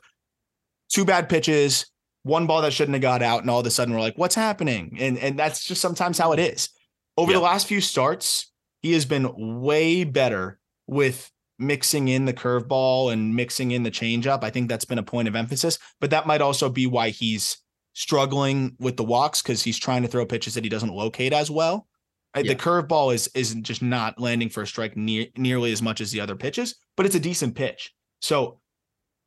two 0.89 1.05
bad 1.05 1.27
pitches, 1.29 1.87
one 2.23 2.47
ball 2.47 2.61
that 2.61 2.73
shouldn't 2.73 2.95
have 2.95 3.01
got 3.01 3.21
out, 3.21 3.41
and 3.41 3.49
all 3.49 3.59
of 3.59 3.65
a 3.65 3.71
sudden 3.71 3.93
we're 3.93 3.99
like, 3.99 4.17
what's 4.17 4.35
happening? 4.35 4.97
And 4.99 5.17
and 5.17 5.37
that's 5.37 5.63
just 5.65 5.81
sometimes 5.81 6.17
how 6.17 6.31
it 6.31 6.39
is. 6.39 6.69
Over 7.17 7.31
Yeah. 7.31 7.37
the 7.37 7.43
last 7.43 7.67
few 7.67 7.79
starts, 7.81 8.51
he 8.81 8.93
has 8.93 9.05
been 9.05 9.61
way 9.61 10.03
better 10.03 10.59
with 10.87 11.29
mixing 11.59 12.07
in 12.07 12.25
the 12.25 12.33
curveball 12.33 13.13
and 13.13 13.35
mixing 13.35 13.71
in 13.71 13.83
the 13.83 13.91
changeup. 13.91 14.43
I 14.43 14.49
think 14.49 14.67
that's 14.69 14.85
been 14.85 14.97
a 14.97 15.03
point 15.03 15.27
of 15.27 15.35
emphasis, 15.35 15.77
but 16.01 16.09
that 16.09 16.25
might 16.25 16.41
also 16.41 16.67
be 16.69 16.87
why 16.87 17.09
he's 17.09 17.57
struggling 17.93 18.75
with 18.79 18.97
the 18.97 19.03
walks 19.03 19.41
because 19.41 19.61
he's 19.63 19.77
trying 19.77 20.01
to 20.01 20.07
throw 20.07 20.25
pitches 20.25 20.55
that 20.55 20.63
he 20.63 20.69
doesn't 20.69 20.93
locate 20.93 21.31
as 21.31 21.51
well. 21.51 21.87
Uh, 22.35 22.41
Yeah. 22.43 22.53
The 22.53 22.59
curveball 22.59 23.13
is 23.13 23.29
is 23.35 23.53
just 23.55 23.81
not 23.83 24.19
landing 24.19 24.49
for 24.49 24.63
a 24.63 24.67
strike 24.67 24.97
near, 24.97 25.27
nearly 25.37 25.71
as 25.71 25.81
much 25.81 26.01
as 26.01 26.11
the 26.11 26.19
other 26.19 26.35
pitches, 26.35 26.75
but 26.97 27.05
it's 27.05 27.15
a 27.15 27.19
decent 27.19 27.55
pitch. 27.55 27.93
So 28.21 28.59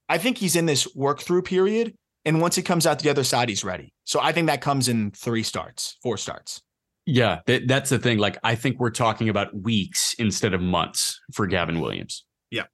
I 0.08 0.18
think 0.18 0.38
he's 0.38 0.56
in 0.56 0.66
this 0.66 0.92
work 0.96 1.20
through 1.22 1.42
period, 1.42 1.94
and 2.26 2.40
once 2.40 2.56
he 2.56 2.62
comes 2.62 2.86
out 2.86 2.98
the 2.98 3.08
other 3.08 3.24
side, 3.24 3.48
he's 3.48 3.64
ready. 3.64 3.94
So 4.04 4.20
I 4.20 4.32
think 4.32 4.48
that 4.48 4.60
comes 4.60 4.88
in 4.88 5.12
three 5.12 5.42
starts, 5.42 5.96
four 6.02 6.18
starts. 6.18 6.60
Yeah, 7.06 7.38
that, 7.46 7.68
that's 7.68 7.88
the 7.88 8.00
thing. 8.00 8.18
Like, 8.18 8.36
I 8.42 8.56
think 8.56 8.80
we're 8.80 8.90
talking 8.90 9.28
about 9.28 9.54
weeks 9.62 10.12
instead 10.14 10.52
of 10.52 10.60
months 10.60 11.20
for 11.32 11.46
Gavin 11.46 11.80
Williams. 11.80 12.24
Yeah. 12.50 12.64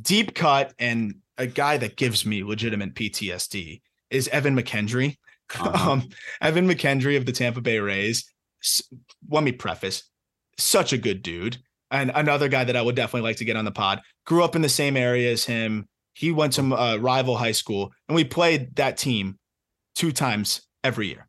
Deep 0.00 0.34
cut 0.34 0.72
and 0.78 1.16
a 1.36 1.46
guy 1.46 1.76
that 1.76 1.96
gives 1.96 2.24
me 2.24 2.42
legitimate 2.42 2.94
PTSD 2.94 3.82
is 4.10 4.28
Evan 4.28 4.56
McKendry. 4.56 5.18
Uh-huh. 5.58 5.90
Um, 5.92 6.08
Evan 6.40 6.66
McKendry 6.66 7.18
of 7.18 7.26
the 7.26 7.32
Tampa 7.32 7.60
Bay 7.60 7.78
Rays. 7.78 8.24
S- 8.64 8.82
Let 9.28 9.44
me 9.44 9.52
preface, 9.52 10.04
such 10.58 10.94
a 10.94 10.98
good 10.98 11.22
dude, 11.22 11.58
and 11.90 12.10
another 12.14 12.48
guy 12.48 12.64
that 12.64 12.76
I 12.76 12.80
would 12.80 12.96
definitely 12.96 13.28
like 13.28 13.36
to 13.36 13.44
get 13.44 13.56
on 13.56 13.66
the 13.66 13.72
pod. 13.72 14.00
Grew 14.24 14.42
up 14.42 14.56
in 14.56 14.62
the 14.62 14.68
same 14.70 14.96
area 14.96 15.30
as 15.30 15.44
him. 15.44 15.86
He 16.14 16.30
went 16.30 16.54
to 16.54 16.74
uh, 16.74 16.96
rival 16.96 17.36
high 17.36 17.52
school, 17.52 17.92
and 18.08 18.14
we 18.14 18.24
played 18.24 18.76
that 18.76 18.96
team 18.96 19.38
two 19.94 20.12
times 20.12 20.62
every 20.84 21.08
year, 21.08 21.28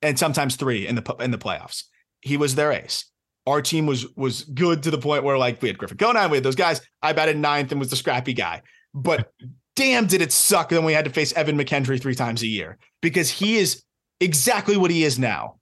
and 0.00 0.18
sometimes 0.18 0.56
three 0.56 0.86
in 0.86 0.94
the 0.94 1.16
in 1.20 1.30
the 1.30 1.38
playoffs. 1.38 1.84
He 2.20 2.36
was 2.36 2.54
their 2.54 2.72
ace. 2.72 3.04
Our 3.46 3.62
team 3.62 3.86
was 3.86 4.06
was 4.16 4.42
good 4.42 4.82
to 4.84 4.90
the 4.90 4.98
point 4.98 5.24
where 5.24 5.38
like 5.38 5.62
we 5.62 5.68
had 5.68 5.78
Griffin 5.78 5.98
Conine, 5.98 6.30
we 6.30 6.36
had 6.36 6.44
those 6.44 6.56
guys. 6.56 6.80
I 7.02 7.12
batted 7.12 7.36
ninth 7.36 7.70
and 7.70 7.80
was 7.80 7.90
the 7.90 7.96
scrappy 7.96 8.32
guy, 8.32 8.62
but 8.94 9.32
damn, 9.76 10.06
did 10.06 10.22
it 10.22 10.32
suck 10.32 10.70
when 10.70 10.84
we 10.84 10.92
had 10.92 11.04
to 11.04 11.10
face 11.10 11.32
Evan 11.32 11.58
McKendry 11.58 12.00
three 12.00 12.14
times 12.14 12.42
a 12.42 12.46
year 12.46 12.78
because 13.00 13.30
he 13.30 13.56
is 13.56 13.82
exactly 14.20 14.76
what 14.76 14.90
he 14.90 15.04
is 15.04 15.18
now. 15.18 15.58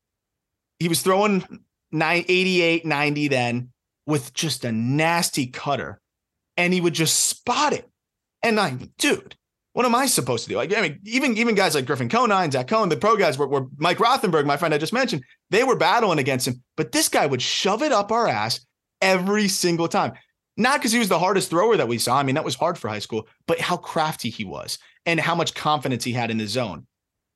He 0.78 0.88
was 0.88 1.02
throwing 1.02 1.44
nine, 1.92 2.24
88, 2.28 2.86
90 2.86 3.28
then 3.28 3.72
with 4.06 4.32
just 4.32 4.64
a 4.64 4.72
nasty 4.72 5.46
cutter, 5.46 6.00
and 6.56 6.72
he 6.72 6.80
would 6.80 6.94
just 6.94 7.16
spot 7.26 7.72
it. 7.72 7.89
And 8.42 8.58
I'm, 8.58 8.92
dude, 8.98 9.36
what 9.72 9.86
am 9.86 9.94
I 9.94 10.06
supposed 10.06 10.44
to 10.44 10.50
do? 10.50 10.56
Like, 10.56 10.76
I 10.76 10.80
mean, 10.80 10.98
even 11.04 11.36
even 11.36 11.54
guys 11.54 11.74
like 11.74 11.86
Griffin 11.86 12.08
Conine, 12.08 12.50
Zach 12.50 12.66
Cohen, 12.68 12.88
the 12.88 12.96
pro 12.96 13.16
guys 13.16 13.38
were, 13.38 13.46
were 13.46 13.66
Mike 13.76 13.98
Rothenberg, 13.98 14.46
my 14.46 14.56
friend 14.56 14.74
I 14.74 14.78
just 14.78 14.92
mentioned, 14.92 15.24
they 15.50 15.64
were 15.64 15.76
battling 15.76 16.18
against 16.18 16.48
him, 16.48 16.62
but 16.76 16.92
this 16.92 17.08
guy 17.08 17.26
would 17.26 17.42
shove 17.42 17.82
it 17.82 17.92
up 17.92 18.10
our 18.10 18.26
ass 18.26 18.60
every 19.00 19.48
single 19.48 19.88
time. 19.88 20.12
Not 20.56 20.80
because 20.80 20.92
he 20.92 20.98
was 20.98 21.08
the 21.08 21.18
hardest 21.18 21.50
thrower 21.50 21.76
that 21.76 21.88
we 21.88 21.98
saw. 21.98 22.18
I 22.18 22.22
mean, 22.22 22.34
that 22.34 22.44
was 22.44 22.56
hard 22.56 22.76
for 22.76 22.88
high 22.88 22.98
school, 22.98 23.28
but 23.46 23.60
how 23.60 23.76
crafty 23.76 24.28
he 24.28 24.44
was 24.44 24.78
and 25.06 25.20
how 25.20 25.34
much 25.34 25.54
confidence 25.54 26.04
he 26.04 26.12
had 26.12 26.30
in 26.30 26.38
the 26.38 26.46
zone. 26.46 26.86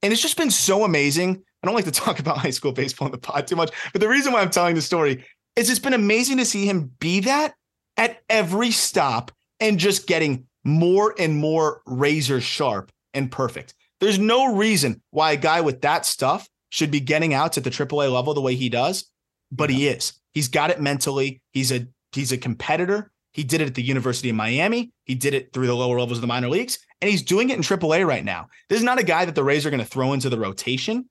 And 0.03 0.13
it's 0.13 0.21
just 0.21 0.37
been 0.37 0.51
so 0.51 0.85
amazing. 0.85 1.43
I 1.63 1.67
don't 1.67 1.75
like 1.75 1.87
to 1.87 1.91
talk 1.93 2.19
about 2.19 2.39
high 2.39 2.51
school 2.51 2.73
baseball 2.73 3.07
in 3.07 3.13
the 3.13 3.19
pod 3.19 3.47
too 3.47 3.57
much, 3.57 3.71
but 3.93 4.01
the 4.01 4.09
reason 4.09 4.33
why 4.33 4.43
I'm 4.43 4.51
telling 4.51 4.75
the 4.75 4.83
story 4.83 5.25
is 5.57 5.71
it's 5.71 5.79
been 5.79 5.95
amazing 5.95 6.39
to 6.39 6.45
see 6.45 6.67
him 6.67 6.91
be 6.99 7.21
that 7.21 7.55
at 7.97 8.23
every 8.29 8.73
stop 8.73 9.31
and 9.61 9.79
just 9.79 10.07
getting 10.07 10.47
more 10.65 11.15
and 11.19 11.37
more 11.37 11.83
razor 11.87 12.41
sharp 12.41 12.91
and 13.13 13.31
perfect. 13.31 13.75
There's 14.01 14.19
no 14.19 14.55
reason 14.55 15.03
why 15.11 15.33
a 15.33 15.37
guy 15.37 15.61
with 15.61 15.83
that 15.83 16.05
stuff 16.05 16.49
should 16.71 16.91
be 16.91 17.01
getting 17.01 17.35
outs 17.35 17.57
at 17.57 17.65
the 17.65 17.71
AAA 17.71 18.13
level 18.13 18.35
the 18.35 18.41
way 18.41 18.55
he 18.55 18.69
does, 18.69 19.11
but 19.53 19.71
he 19.71 19.87
is. 19.87 20.15
He's 20.33 20.49
got 20.49 20.71
it 20.71 20.81
mentally. 20.81 21.41
He's 21.53 21.71
a 21.71 21.87
he's 22.13 22.33
a 22.33 22.39
competitor. 22.39 23.13
He 23.33 23.45
did 23.45 23.61
it 23.61 23.67
at 23.67 23.75
the 23.75 23.83
University 23.83 24.31
of 24.31 24.37
Miami. 24.37 24.93
He 25.05 25.15
did 25.15 25.35
it 25.35 25.53
through 25.53 25.67
the 25.67 25.75
lower 25.75 25.99
levels 25.99 26.19
of 26.19 26.23
the 26.23 26.29
minor 26.29 26.49
leagues, 26.49 26.79
and 27.01 27.11
he's 27.11 27.23
doing 27.23 27.51
it 27.51 27.57
in 27.57 27.63
AAA 27.63 28.07
right 28.07 28.25
now. 28.25 28.49
This 28.69 28.79
is 28.79 28.85
not 28.85 29.01
a 29.01 29.05
guy 29.05 29.25
that 29.25 29.35
the 29.35 29.45
Rays 29.45 29.67
are 29.67 29.71
going 29.71 29.83
to 29.83 29.87
throw 29.87 30.13
into 30.13 30.29
the 30.29 30.39
rotation, 30.39 31.09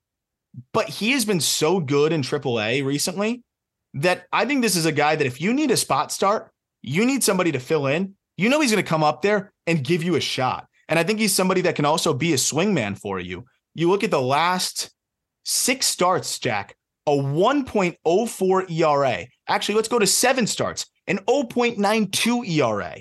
but 0.72 0.88
he 0.88 1.12
has 1.12 1.26
been 1.26 1.41
so 1.41 1.80
good 1.80 2.14
in 2.14 2.22
AAA 2.22 2.86
recently 2.86 3.43
that 3.93 4.26
I 4.32 4.45
think 4.45 4.62
this 4.62 4.76
is 4.76 4.86
a 4.86 4.91
guy 4.91 5.16
that 5.16 5.28
if 5.28 5.41
you 5.41 5.54
need 5.54 5.72
a 5.72 5.78
spot 5.78 6.12
start, 6.12 6.51
you 6.82 7.06
need 7.06 7.24
somebody 7.24 7.51
to 7.51 7.60
fill 7.60 7.88
in. 7.88 8.16
You 8.38 8.50
know 8.50 8.60
he's 8.60 8.72
going 8.72 8.84
to 8.84 8.90
come 8.90 9.04
up 9.04 9.22
there 9.22 9.54
and 9.68 9.84
give 9.84 10.04
you 10.04 10.16
a 10.16 10.22
shot. 10.22 10.68
And 10.90 11.00
I 11.00 11.04
think 11.04 11.20
he's 11.20 11.34
somebody 11.34 11.62
that 11.62 11.76
can 11.76 11.86
also 11.86 12.14
be 12.14 12.34
a 12.34 12.38
swingman 12.38 12.98
for 12.98 13.20
you. 13.20 13.46
You 13.74 13.90
look 13.90 14.04
at 14.04 14.12
the 14.12 14.22
last 14.22 14.92
six 15.44 15.88
starts, 15.88 16.40
Jack, 16.40 16.76
a 17.08 17.12
1.04 17.12 18.72
ERA. 18.72 19.26
Actually, 19.48 19.76
let's 19.76 19.88
go 19.88 20.00
to 20.00 20.08
seven 20.08 20.48
starts, 20.48 20.86
an 21.08 21.20
0.92 21.28 22.48
ERA, 22.48 22.98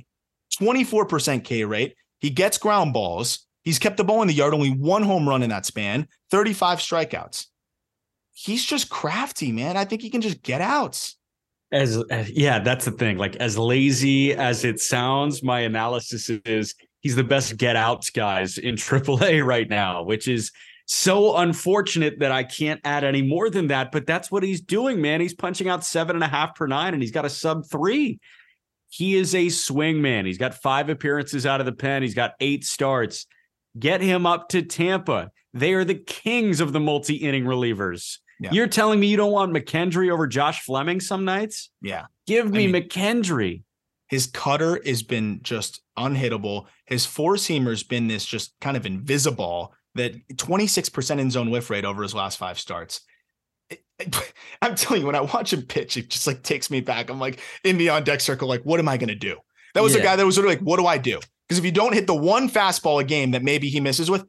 24% 0.60 1.44
K 1.44 1.64
rate. 1.64 1.94
He 2.20 2.30
gets 2.30 2.58
ground 2.58 2.92
balls. 2.92 3.46
He's 3.62 3.78
kept 3.78 3.96
the 3.96 4.04
ball 4.04 4.22
in 4.22 4.28
the 4.28 4.34
yard, 4.34 4.54
only 4.54 4.70
one 4.70 5.02
home 5.02 5.28
run 5.28 5.42
in 5.42 5.50
that 5.50 5.66
span, 5.66 6.08
35 6.30 6.78
strikeouts. 6.78 7.46
He's 8.32 8.64
just 8.64 8.88
crafty, 8.88 9.52
man. 9.52 9.76
I 9.76 9.84
think 9.84 10.02
he 10.02 10.10
can 10.10 10.20
just 10.20 10.42
get 10.42 10.60
outs. 10.60 11.16
As, 11.72 12.02
as 12.10 12.30
yeah, 12.30 12.58
that's 12.58 12.84
the 12.84 12.90
thing. 12.92 13.16
Like 13.16 13.36
as 13.36 13.56
lazy 13.56 14.34
as 14.34 14.64
it 14.64 14.78
sounds, 14.78 15.42
my 15.42 15.60
analysis 15.60 16.30
is 16.44 16.74
he's 17.00 17.16
the 17.16 17.24
best 17.24 17.56
get 17.56 17.76
outs 17.76 18.10
guys 18.10 18.58
in 18.58 18.74
AAA 18.76 19.44
right 19.44 19.68
now, 19.68 20.02
which 20.02 20.28
is 20.28 20.52
so 20.86 21.36
unfortunate 21.38 22.18
that 22.18 22.32
I 22.32 22.44
can't 22.44 22.80
add 22.84 23.04
any 23.04 23.22
more 23.22 23.48
than 23.48 23.68
that. 23.68 23.92
But 23.92 24.06
that's 24.06 24.30
what 24.30 24.42
he's 24.42 24.60
doing, 24.60 25.00
man. 25.00 25.20
He's 25.20 25.34
punching 25.34 25.68
out 25.68 25.84
seven 25.84 26.16
and 26.16 26.24
a 26.24 26.28
half 26.28 26.54
per 26.54 26.66
nine, 26.66 26.92
and 26.92 27.02
he's 27.02 27.12
got 27.12 27.24
a 27.24 27.30
sub 27.30 27.64
three. 27.70 28.20
He 28.88 29.16
is 29.16 29.34
a 29.34 29.48
swing 29.48 30.02
man. 30.02 30.26
He's 30.26 30.36
got 30.36 30.54
five 30.54 30.90
appearances 30.90 31.46
out 31.46 31.60
of 31.60 31.66
the 31.66 31.72
pen. 31.72 32.02
He's 32.02 32.14
got 32.14 32.34
eight 32.40 32.64
starts. 32.64 33.26
Get 33.78 34.02
him 34.02 34.26
up 34.26 34.50
to 34.50 34.60
Tampa. 34.60 35.30
They 35.54 35.72
are 35.72 35.84
the 35.84 35.94
kings 35.94 36.60
of 36.60 36.74
the 36.74 36.80
multi 36.80 37.16
inning 37.16 37.44
relievers. 37.44 38.18
Yeah. 38.42 38.50
You're 38.52 38.66
telling 38.66 38.98
me 38.98 39.06
you 39.06 39.16
don't 39.16 39.32
want 39.32 39.52
McKendry 39.52 40.10
over 40.10 40.26
Josh 40.26 40.62
Fleming 40.62 41.00
some 41.00 41.24
nights? 41.24 41.70
Yeah. 41.80 42.06
Give 42.26 42.50
me 42.50 42.66
mean- 42.66 42.82
McKendry. 42.82 43.62
His 44.08 44.26
cutter 44.26 44.78
has 44.84 45.02
been 45.02 45.40
just 45.42 45.80
unhittable. 45.98 46.66
His 46.84 47.06
four 47.06 47.38
seamer's 47.38 47.82
been 47.82 48.08
this 48.08 48.26
just 48.26 48.52
kind 48.60 48.76
of 48.76 48.84
invisible 48.84 49.72
that 49.94 50.14
26% 50.28 51.18
in 51.18 51.30
zone 51.30 51.50
whiff 51.50 51.70
rate 51.70 51.84
over 51.86 52.02
his 52.02 52.14
last 52.14 52.36
five 52.36 52.58
starts. 52.58 53.00
I'm 54.62 54.74
telling 54.74 55.00
you, 55.00 55.06
when 55.06 55.14
I 55.14 55.20
watch 55.20 55.52
him 55.52 55.62
pitch, 55.62 55.96
it 55.96 56.10
just 56.10 56.26
like 56.26 56.42
takes 56.42 56.70
me 56.70 56.80
back. 56.80 57.08
I'm 57.08 57.20
like 57.20 57.40
in 57.64 57.78
the 57.78 57.88
on 57.90 58.04
deck 58.04 58.20
circle, 58.20 58.48
like, 58.48 58.62
what 58.64 58.80
am 58.80 58.88
I 58.88 58.96
going 58.96 59.08
to 59.08 59.14
do? 59.14 59.36
That 59.74 59.82
was 59.82 59.94
a 59.94 60.02
guy 60.02 60.16
that 60.16 60.26
was 60.26 60.34
sort 60.34 60.46
of 60.46 60.50
like, 60.50 60.60
what 60.60 60.78
do 60.78 60.86
I 60.86 60.98
do? 60.98 61.18
Because 61.48 61.58
if 61.58 61.64
you 61.64 61.72
don't 61.72 61.94
hit 61.94 62.06
the 62.06 62.14
one 62.14 62.50
fastball 62.50 63.00
a 63.00 63.04
game 63.04 63.30
that 63.30 63.42
maybe 63.42 63.68
he 63.70 63.80
misses 63.80 64.10
with, 64.10 64.26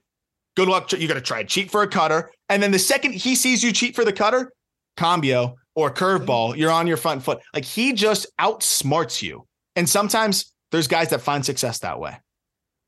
good 0.56 0.68
luck. 0.68 0.92
You 0.92 1.08
got 1.08 1.16
to 1.16 1.22
try 1.22 1.40
and 1.42 1.50
cheat 1.50 1.72
for 1.72 1.82
a 1.84 1.88
cutter. 1.88 2.32
And 2.50 2.62
then 2.62 2.72
the 2.72 2.80
second 2.80 3.14
he 3.14 3.36
sees 3.36 3.64
you 3.64 3.72
cheat 3.72 3.96
for 3.96 4.06
the 4.06 4.14
cutter, 4.14 4.52
cambio 4.98 5.56
or 5.76 5.92
curveball, 5.92 6.56
you're 6.56 6.72
on 6.72 6.86
your 6.88 6.98
front 6.98 7.24
foot. 7.24 7.40
Like 7.54 7.66
he 7.66 7.94
just 7.94 8.28
outsmarts 8.40 9.22
you. 9.22 9.48
And 9.76 9.90
sometimes 9.90 10.54
there's 10.72 10.88
guys 10.88 11.10
that 11.10 11.22
find 11.22 11.44
success 11.44 11.80
that 11.80 12.00
way. 12.00 12.18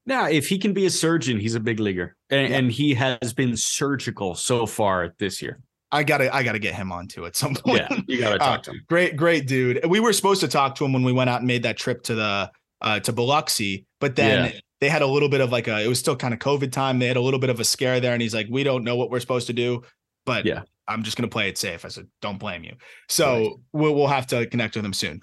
Now, 0.05 0.27
if 0.27 0.47
he 0.47 0.59
can 0.59 0.73
be 0.73 0.85
a 0.85 0.89
surgeon, 0.91 1.39
he's 1.39 1.55
a 1.55 1.59
big 1.59 1.79
leaguer. 1.79 2.15
And, 2.29 2.49
Yeah. 2.49 2.57
and 2.57 2.71
he 2.71 2.93
has 2.93 3.33
been 3.33 3.57
surgical 3.57 4.35
so 4.35 4.67
far 4.67 5.15
this 5.17 5.41
year. 5.41 5.59
I 5.91 6.03
gotta, 6.03 6.33
I 6.35 6.43
gotta 6.43 6.59
get 6.59 6.75
him 6.75 6.91
onto 6.91 7.25
at 7.25 7.35
some 7.35 7.55
point. 7.55 7.81
Yeah, 7.89 8.01
you 8.07 8.19
got 8.19 8.29
to 8.29 8.35
Uh, 8.35 8.45
talk 8.45 8.63
to 8.63 8.71
him. 8.71 8.81
Great, 8.87 9.15
great 9.15 9.47
dude. 9.47 9.83
We 9.87 9.99
were 9.99 10.13
supposed 10.13 10.41
to 10.41 10.47
talk 10.47 10.75
to 10.75 10.85
him 10.85 10.93
when 10.93 11.03
we 11.03 11.11
went 11.13 11.29
out 11.31 11.39
and 11.39 11.47
made 11.47 11.63
that 11.63 11.77
trip 11.77 12.03
to 12.03 12.15
the 12.15 12.51
uh, 12.81 12.99
to 12.99 13.13
Biloxi, 13.13 13.85
but 13.99 14.15
then 14.15 14.51
Yeah. 14.53 14.59
They 14.85 14.89
had 14.89 15.01
a 15.01 15.07
little 15.07 15.29
bit 15.29 15.41
of 15.41 15.51
like 15.51 15.67
a. 15.67 15.83
It 15.83 15.87
was 15.87 15.97
still 15.97 16.15
kind 16.15 16.31
of 16.31 16.39
COVID 16.39 16.71
time. 16.71 16.99
They 16.99 17.07
had 17.07 17.17
a 17.17 17.21
little 17.21 17.39
bit 17.39 17.49
of 17.49 17.59
a 17.59 17.63
scare 17.63 17.99
there, 17.99 18.13
and 18.13 18.21
he's 18.21 18.35
like, 18.35 18.45
"We 18.51 18.63
don't 18.63 18.83
know 18.83 18.95
what 18.95 19.09
we're 19.09 19.19
supposed 19.19 19.47
to 19.47 19.53
do, 19.53 19.81
but 20.27 20.45
Yeah. 20.45 20.61
I'm 20.87 21.01
just 21.01 21.17
gonna 21.17 21.27
play 21.27 21.49
it 21.49 21.57
safe." 21.57 21.85
I 21.85 21.87
said, 21.87 22.05
"Don't 22.21 22.37
blame 22.37 22.63
you." 22.63 22.75
So 23.09 23.33
Right. 23.39 23.51
we'll 23.73 23.95
we'll 23.95 24.07
have 24.07 24.27
to 24.27 24.45
connect 24.45 24.75
with 24.75 24.85
him 24.85 24.93
soon. 24.93 25.21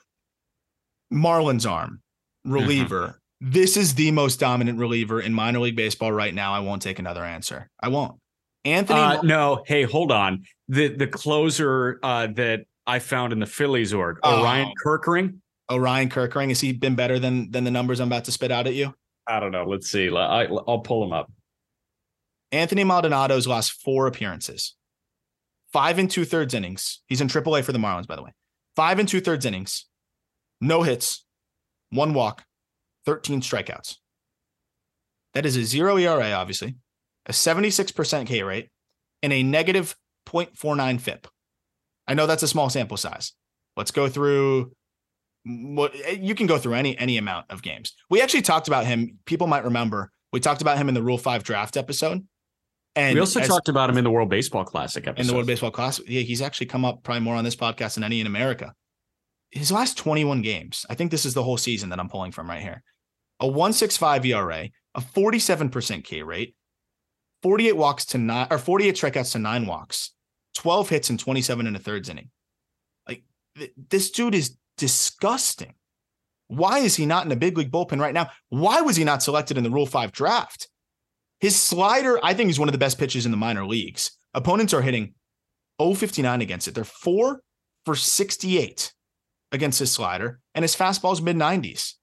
Marlins 1.13 1.71
arm 1.71 2.01
Mm-hmm. 2.45 2.55
reliever. 2.55 3.21
This 3.41 3.77
is 3.77 3.95
the 3.95 4.11
most 4.11 4.41
dominant 4.41 4.81
reliever 4.81 5.21
in 5.21 5.33
minor 5.33 5.61
league 5.61 5.77
baseball 5.77 6.11
right 6.11 6.35
now. 6.35 6.53
I 6.55 6.59
won't 6.59 6.83
take 6.83 6.99
another 6.99 7.23
answer. 7.25 7.71
I 7.81 7.87
won't. 7.87 8.19
Anthony. 8.65 8.99
Uh, 8.99 9.23
no, 9.23 9.63
hey, 9.65 9.85
hold 9.85 10.11
on. 10.11 10.43
The 10.67 10.89
the 10.89 11.07
closer 11.07 12.01
uh, 12.03 12.27
that 12.35 12.65
I 12.85 12.99
found 12.99 13.33
in 13.33 13.39
the 13.39 13.47
Phillies 13.47 13.95
org, 13.95 14.19
Oh. 14.25 14.41
Orion 14.41 14.73
Kerkering. 14.85 15.39
Orion 15.71 16.09
Kerkering, 16.09 16.49
has 16.49 16.61
he 16.61 16.73
been 16.73 16.97
better 16.97 17.21
than 17.21 17.49
than 17.53 17.63
the 17.63 17.71
numbers 17.71 18.01
I'm 18.01 18.09
about 18.09 18.25
to 18.25 18.33
spit 18.33 18.51
out 18.51 18.67
at 18.67 18.75
you? 18.75 18.93
I 19.27 19.41
don't 19.41 19.53
know. 19.53 19.65
Let's 19.65 19.91
see. 19.91 20.15
I, 20.15 20.45
I'll 20.45 20.81
pull 20.81 21.05
him 21.05 21.13
up. 21.13 21.31
Anthony 22.51 22.85
Maldonado's 22.85 23.47
last 23.47 23.73
four 23.73 24.07
appearances, 24.07 24.75
five 25.73 25.99
and 25.99 26.11
two 26.11 26.25
thirds 26.25 26.55
innings. 26.55 27.01
He's 27.07 27.21
in 27.21 27.29
AAA 27.29 27.65
for 27.65 27.73
the 27.73 27.79
Marlins, 27.79 28.07
by 28.07 28.17
the 28.17 28.23
way. 28.23 28.33
Five 28.77 28.99
and 28.99 29.09
two 29.09 29.21
thirds 29.21 29.47
innings, 29.47 29.87
no 30.61 30.83
hits, 30.83 31.25
one 31.91 32.15
walk, 32.15 32.45
13 33.07 33.41
strikeouts. 33.41 33.97
That 35.35 35.47
is 35.47 35.57
a 35.57 35.65
zero 35.65 35.97
ERA, 35.97 36.33
obviously, 36.33 36.77
a 37.27 37.33
76% 37.33 38.27
K 38.27 38.43
rate, 38.43 38.71
and 39.23 39.33
a 39.33 39.43
negative 39.43 39.97
0.49 40.27 41.01
FIP. 41.01 41.27
I 42.07 42.15
know 42.15 42.27
that's 42.27 42.43
a 42.43 42.49
small 42.49 42.69
sample 42.69 42.97
size. 42.97 43.33
Let's 43.77 43.91
go 43.91 44.09
through 44.09 44.73
what 45.45 45.95
eh, 46.05 46.19
you 46.21 46.35
can 46.35 46.47
go 46.47 46.59
through 46.59 46.75
any 46.75 46.97
any 46.99 47.19
amount 47.19 47.47
of 47.51 47.63
games. 47.63 47.95
We 48.11 48.21
actually 48.21 48.43
talked 48.43 48.69
about 48.69 48.87
him. 48.87 49.19
People 49.25 49.47
might 49.47 49.65
remember 49.65 50.11
we 50.33 50.41
talked 50.41 50.63
about 50.63 50.79
him 50.79 50.89
in 50.89 50.95
the 50.95 51.03
Rule 51.03 51.19
Five 51.19 51.45
draft 51.45 51.77
episode. 51.77 52.27
And 52.95 53.15
we 53.15 53.21
also 53.21 53.41
as- 53.41 53.49
talked 53.49 53.69
about 53.69 53.89
him 53.89 53.99
in 53.99 54.05
the 54.05 54.11
World 54.11 54.29
Baseball 54.29 54.65
Classic 54.65 55.07
episode. 55.07 55.21
in 55.21 55.27
the 55.27 55.35
World 55.35 55.47
Baseball 55.47 55.71
Classic. 55.71 56.05
Yeah, 56.09 56.23
he's 56.23 56.43
actually 56.43 56.67
come 56.67 56.85
up 56.85 57.03
probably 57.03 57.23
more 57.23 57.37
on 57.37 57.45
this 57.45 57.57
podcast 57.57 57.95
than 57.95 58.05
any 58.05 58.21
in 58.21 58.27
America. 58.27 58.75
His 59.51 59.71
last 59.71 59.99
21 59.99 60.43
games, 60.43 60.87
I 60.89 60.95
think 60.95 61.11
this 61.11 61.27
is 61.27 61.35
the 61.35 61.43
whole 61.43 61.59
season 61.59 61.91
that 61.91 62.01
I'm 62.01 62.09
pulling 62.09 62.33
from 62.33 62.49
right 62.49 62.63
here. 62.63 62.83
A 63.41 63.47
165 63.47 64.25
ERA, 64.27 64.69
a 64.95 65.01
47% 65.01 66.05
K 66.05 66.23
rate, 66.23 66.55
48 67.43 67.77
walks 67.77 68.05
to 68.07 68.19
nine 68.19 68.47
or 68.51 68.59
48 68.59 68.95
strikeouts 68.95 69.33
to 69.33 69.39
nine 69.39 69.67
walks, 69.67 70.13
12 70.55 70.89
hits 70.89 71.11
and 71.11 71.19
27 71.19 71.67
and 71.67 71.77
a 71.77 71.79
thirds 71.79 72.09
inning. 72.09 72.31
Like 73.07 73.25
th- 73.57 73.73
this 73.91 74.11
dude 74.11 74.35
is 74.35 74.57
disgusting. 74.77 75.75
Why 76.49 76.79
is 76.79 76.97
he 76.97 77.07
not 77.07 77.25
in 77.25 77.33
a 77.33 77.37
big 77.37 77.57
league 77.57 77.73
bullpen 77.73 78.01
right 78.01 78.15
now? 78.15 78.31
Why 78.51 78.83
was 78.83 78.97
he 78.97 79.05
not 79.05 79.23
selected 79.23 79.57
in 79.57 79.65
the 79.65 79.71
Rule 79.71 79.87
5 79.87 80.13
draft? 80.13 80.69
His 81.41 81.61
slider, 81.61 82.21
I 82.23 82.35
think, 82.35 82.51
is 82.51 82.59
one 82.59 82.69
of 82.69 82.73
the 82.73 82.79
best 82.79 82.99
pitches 82.99 83.25
in 83.25 83.31
the 83.33 83.37
minor 83.37 83.67
leagues. 83.67 84.13
Opponents 84.35 84.73
are 84.75 84.83
hitting 84.83 85.15
059 85.81 86.41
against 86.41 86.69
it. 86.69 86.75
They're 86.75 86.85
four 86.85 87.43
for 87.85 87.97
68 87.97 88.93
against 89.51 89.79
his 89.79 89.91
slider, 89.91 90.41
and 90.55 90.63
his 90.63 90.77
fastball's 90.77 91.21
mid 91.21 91.37
90s. 91.37 91.95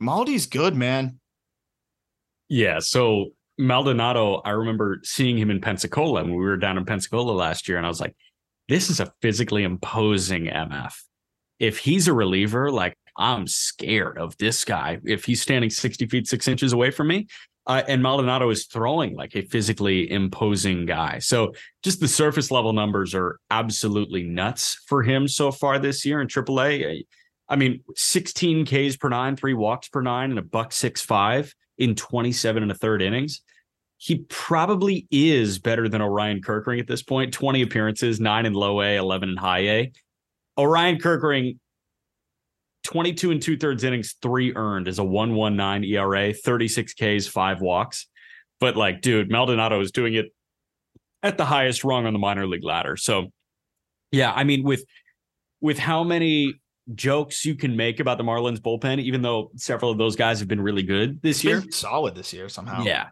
Maldi's 0.00 0.46
good, 0.46 0.74
man. 0.74 1.20
Yeah. 2.48 2.78
So 2.80 3.30
Maldonado, 3.58 4.40
I 4.44 4.50
remember 4.50 5.00
seeing 5.02 5.38
him 5.38 5.50
in 5.50 5.60
Pensacola 5.60 6.22
when 6.22 6.34
we 6.34 6.44
were 6.44 6.56
down 6.56 6.78
in 6.78 6.84
Pensacola 6.84 7.32
last 7.32 7.68
year, 7.68 7.76
and 7.76 7.86
I 7.86 7.88
was 7.88 8.00
like, 8.00 8.14
this 8.68 8.90
is 8.90 9.00
a 9.00 9.12
physically 9.20 9.62
imposing 9.62 10.46
MF. 10.46 10.94
If 11.58 11.78
he's 11.78 12.08
a 12.08 12.12
reliever, 12.12 12.70
like 12.70 12.96
I'm 13.16 13.46
scared 13.46 14.18
of 14.18 14.36
this 14.38 14.64
guy. 14.64 14.98
If 15.04 15.24
he's 15.24 15.40
standing 15.40 15.70
60 15.70 16.06
feet, 16.06 16.26
six 16.26 16.48
inches 16.48 16.72
away 16.72 16.90
from 16.90 17.08
me, 17.08 17.26
uh, 17.66 17.82
and 17.88 18.02
Maldonado 18.02 18.50
is 18.50 18.66
throwing 18.66 19.14
like 19.14 19.34
a 19.36 19.42
physically 19.42 20.10
imposing 20.10 20.84
guy. 20.84 21.18
So 21.18 21.54
just 21.82 22.00
the 22.00 22.08
surface 22.08 22.50
level 22.50 22.72
numbers 22.72 23.14
are 23.14 23.38
absolutely 23.50 24.22
nuts 24.22 24.82
for 24.86 25.02
him 25.02 25.28
so 25.28 25.50
far 25.50 25.78
this 25.78 26.04
year 26.04 26.20
in 26.20 26.28
AAA. 26.28 27.06
I 27.48 27.56
mean, 27.56 27.82
16 27.94 28.66
Ks 28.66 28.96
per 28.96 29.08
nine, 29.08 29.36
three 29.36 29.54
walks 29.54 29.88
per 29.88 30.02
nine, 30.02 30.30
and 30.30 30.38
a 30.38 30.42
buck 30.42 30.72
six 30.72 31.00
five 31.00 31.54
in 31.78 31.94
27 31.94 32.62
and 32.62 32.72
a 32.72 32.74
third 32.74 33.00
innings. 33.00 33.40
He 33.96 34.18
probably 34.28 35.06
is 35.10 35.58
better 35.58 35.88
than 35.88 36.02
Orion 36.02 36.42
Kerkering 36.42 36.80
at 36.80 36.86
this 36.86 37.02
point. 37.02 37.32
20 37.32 37.62
appearances, 37.62 38.20
nine 38.20 38.44
in 38.44 38.52
low 38.52 38.82
A, 38.82 38.96
11 38.96 39.30
in 39.30 39.36
high 39.36 39.68
A. 39.68 39.92
Orion 40.58 40.98
Kerkering, 40.98 41.58
22 42.84 43.30
and 43.30 43.42
two 43.42 43.56
thirds 43.56 43.84
innings, 43.84 44.14
three 44.22 44.54
earned 44.54 44.88
is 44.88 44.98
a 44.98 45.04
119 45.04 45.90
ERA, 45.90 46.32
36 46.32 46.94
Ks, 46.94 47.26
five 47.26 47.60
walks. 47.60 48.06
But 48.60 48.76
like, 48.76 49.00
dude, 49.00 49.30
Maldonado 49.30 49.80
is 49.80 49.90
doing 49.90 50.14
it 50.14 50.26
at 51.22 51.38
the 51.38 51.44
highest 51.44 51.84
rung 51.84 52.06
on 52.06 52.12
the 52.12 52.18
minor 52.18 52.46
league 52.46 52.64
ladder. 52.64 52.96
So, 52.96 53.32
yeah, 54.12 54.32
I 54.32 54.44
mean, 54.44 54.62
with 54.62 54.84
with 55.60 55.78
how 55.78 56.04
many 56.04 56.60
jokes 56.94 57.44
you 57.44 57.54
can 57.54 57.76
make 57.76 58.00
about 58.00 58.18
the 58.18 58.24
Marlins 58.24 58.58
bullpen, 58.58 59.00
even 59.00 59.22
though 59.22 59.50
several 59.56 59.90
of 59.90 59.98
those 59.98 60.16
guys 60.16 60.38
have 60.38 60.48
been 60.48 60.60
really 60.60 60.82
good 60.82 61.20
this 61.22 61.42
year. 61.42 61.64
solid 61.70 62.14
this 62.14 62.32
year 62.32 62.48
somehow. 62.48 62.82
Yeah. 62.82 63.08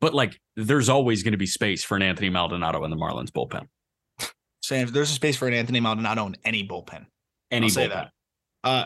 But 0.00 0.14
like 0.14 0.38
there's 0.56 0.88
always 0.88 1.22
going 1.22 1.32
to 1.32 1.38
be 1.38 1.46
space 1.46 1.84
for 1.84 1.96
an 1.96 2.02
Anthony 2.02 2.30
Maldonado 2.30 2.84
in 2.84 2.90
the 2.90 2.96
Marlins 2.96 3.30
bullpen. 3.30 3.68
Saying 4.64 4.86
there's 4.86 5.10
a 5.10 5.14
space 5.14 5.36
for 5.36 5.46
an 5.46 5.52
Anthony 5.54 5.78
Maldonado 5.80 6.24
in 6.26 6.36
any 6.44 6.66
bullpen. 6.66 7.04
Any 7.50 7.66
I'll 7.66 7.70
say 7.70 7.86
bullpen. 7.88 7.90
that. 7.92 8.10
Uh, 8.64 8.84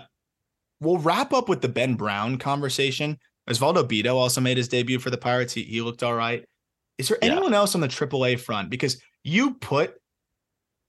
we'll 0.81 0.99
wrap 0.99 1.33
up 1.33 1.49
with 1.49 1.61
the 1.61 1.69
Ben 1.69 1.95
Brown 1.95 2.37
conversation. 2.39 3.17
Osvaldo 3.49 3.85
Bido 3.85 4.15
also 4.17 4.41
made 4.41 4.57
his 4.57 4.67
debut 4.69 4.99
for 4.99 5.11
the 5.11 5.17
Pirates. 5.19 5.53
He, 5.55 5.63
he 5.63 5.81
looked 5.81 6.03
all 6.03 6.15
right. 6.15 6.45
Is 6.99 7.09
there 7.09 7.19
Yeah. 7.23 7.31
anyone 7.31 7.55
else 7.55 7.77
on 7.77 7.81
the 7.81 7.87
AAA 7.89 8.41
front? 8.41 8.71
Because 8.71 9.01
you 9.23 9.55
put 9.55 9.95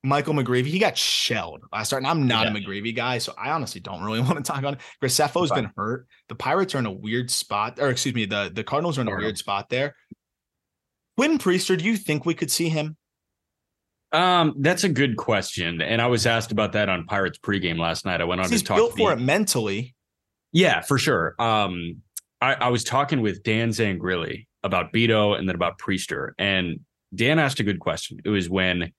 Michael 0.04 0.34
McGreevy, 0.34 0.66
he 0.66 0.80
got 0.80 0.98
shelled 0.98 1.62
last 1.72 1.90
start, 1.90 2.02
and 2.02 2.08
I'm 2.10 2.26
not 2.26 2.48
a 2.48 2.50
Yeah. 2.50 2.66
McGreevy 2.66 2.96
guy, 2.96 3.20
so 3.20 3.34
I 3.38 3.52
honestly 3.52 3.80
don't 3.82 4.02
really 4.04 4.22
want 4.28 4.38
to 4.38 4.42
talk 4.44 4.64
on 4.64 4.74
it. 4.74 4.80
Graceffo's 5.04 5.52
been 5.52 5.72
hurt. 5.78 6.08
The 6.30 6.36
Pirates 6.36 6.74
are 6.74 6.80
in 6.80 6.88
a 6.88 6.92
weird 6.92 7.30
spot, 7.30 7.78
or 7.80 7.90
excuse 7.90 8.16
me, 8.16 8.26
the, 8.26 8.50
the 8.52 8.64
Cardinals 8.64 8.98
are 8.98 9.02
in 9.02 9.08
a 9.08 9.16
weird 9.16 9.38
spot 9.38 9.70
there. 9.70 9.96
Quinn 11.16 11.38
Priester, 11.38 11.78
do 11.78 11.86
you 11.86 11.96
think 11.98 12.26
we 12.26 12.34
could 12.34 12.50
see 12.50 12.70
him? 12.70 12.98
Um, 14.12 14.56
that's 14.60 14.84
a 14.84 14.90
good 14.90 15.18
question. 15.18 15.82
And 15.82 16.02
I 16.02 16.08
was 16.08 16.26
asked 16.26 16.52
about 16.52 16.72
that 16.74 16.90
on 16.90 17.06
Pirates 17.06 17.38
pregame 17.38 17.78
last 17.78 18.06
night. 18.06 18.22
I 18.22 18.24
went 18.24 18.42
on 18.42 18.50
He's 18.50 18.62
to 18.62 18.68
talk 18.68 18.78
built 18.78 18.92
to 18.92 18.98
for 18.98 19.16
the- 19.16 19.22
it 19.22 19.26
mentally. 19.26 19.96
Yeah, 20.52 20.82
for 20.82 20.98
sure. 20.98 21.36
Um, 21.40 22.02
I, 22.42 22.56
I 22.56 22.68
was 22.70 22.84
talking 22.84 23.22
with 23.22 23.44
Dan 23.44 23.70
Zangrilli 23.70 24.48
about 24.64 24.92
Bido 24.92 25.38
and 25.38 25.48
then 25.48 25.56
about 25.56 25.78
Priester. 25.78 26.32
And 26.40 26.80
Dan 27.14 27.38
asked 27.38 27.60
a 27.60 27.64
good 27.64 27.80
question. 27.80 28.20
It 28.26 28.30
was 28.30 28.50
when 28.50 28.92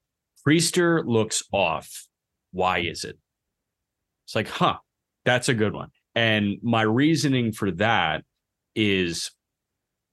Priester 0.46 1.04
looks 1.04 1.42
off, 1.52 2.06
why 2.52 2.78
is 2.78 3.04
it? 3.04 3.18
It's 4.26 4.34
like, 4.34 4.48
huh, 4.48 4.76
that's 5.24 5.48
a 5.48 5.54
good 5.54 5.72
one. 5.72 5.88
And 6.14 6.58
my 6.62 6.82
reasoning 6.82 7.52
for 7.52 7.70
that 7.72 8.24
is 8.74 9.30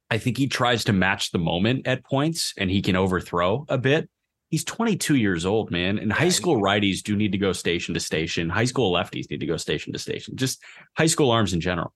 I 0.10 0.18
think 0.18 0.38
he 0.38 0.48
tries 0.48 0.86
to 0.86 0.94
match 0.94 1.32
the 1.32 1.38
moment 1.38 1.86
at 1.88 2.04
points 2.04 2.54
and 2.58 2.70
he 2.72 2.82
can 2.82 2.96
overthrow 2.96 3.66
a 3.70 3.78
bit. 3.78 4.10
He's 4.50 4.64
22 4.64 5.16
years 5.16 5.46
old, 5.46 5.72
man. 5.72 6.00
And 6.00 6.12
high 6.12 6.30
school 6.30 6.62
righties 6.62 7.02
do 7.02 7.16
need 7.16 7.34
to 7.34 7.38
go 7.38 7.52
station 7.52 7.94
to 7.94 8.00
station. 8.00 8.50
High 8.50 8.66
school 8.66 8.94
lefties 8.94 9.30
need 9.30 9.42
to 9.42 9.46
go 9.46 9.58
station 9.58 9.94
to 9.94 10.00
station. 10.00 10.38
Just 10.38 10.64
high 10.98 11.08
school 11.08 11.32
arms 11.32 11.54
in 11.54 11.60
general. 11.60 11.94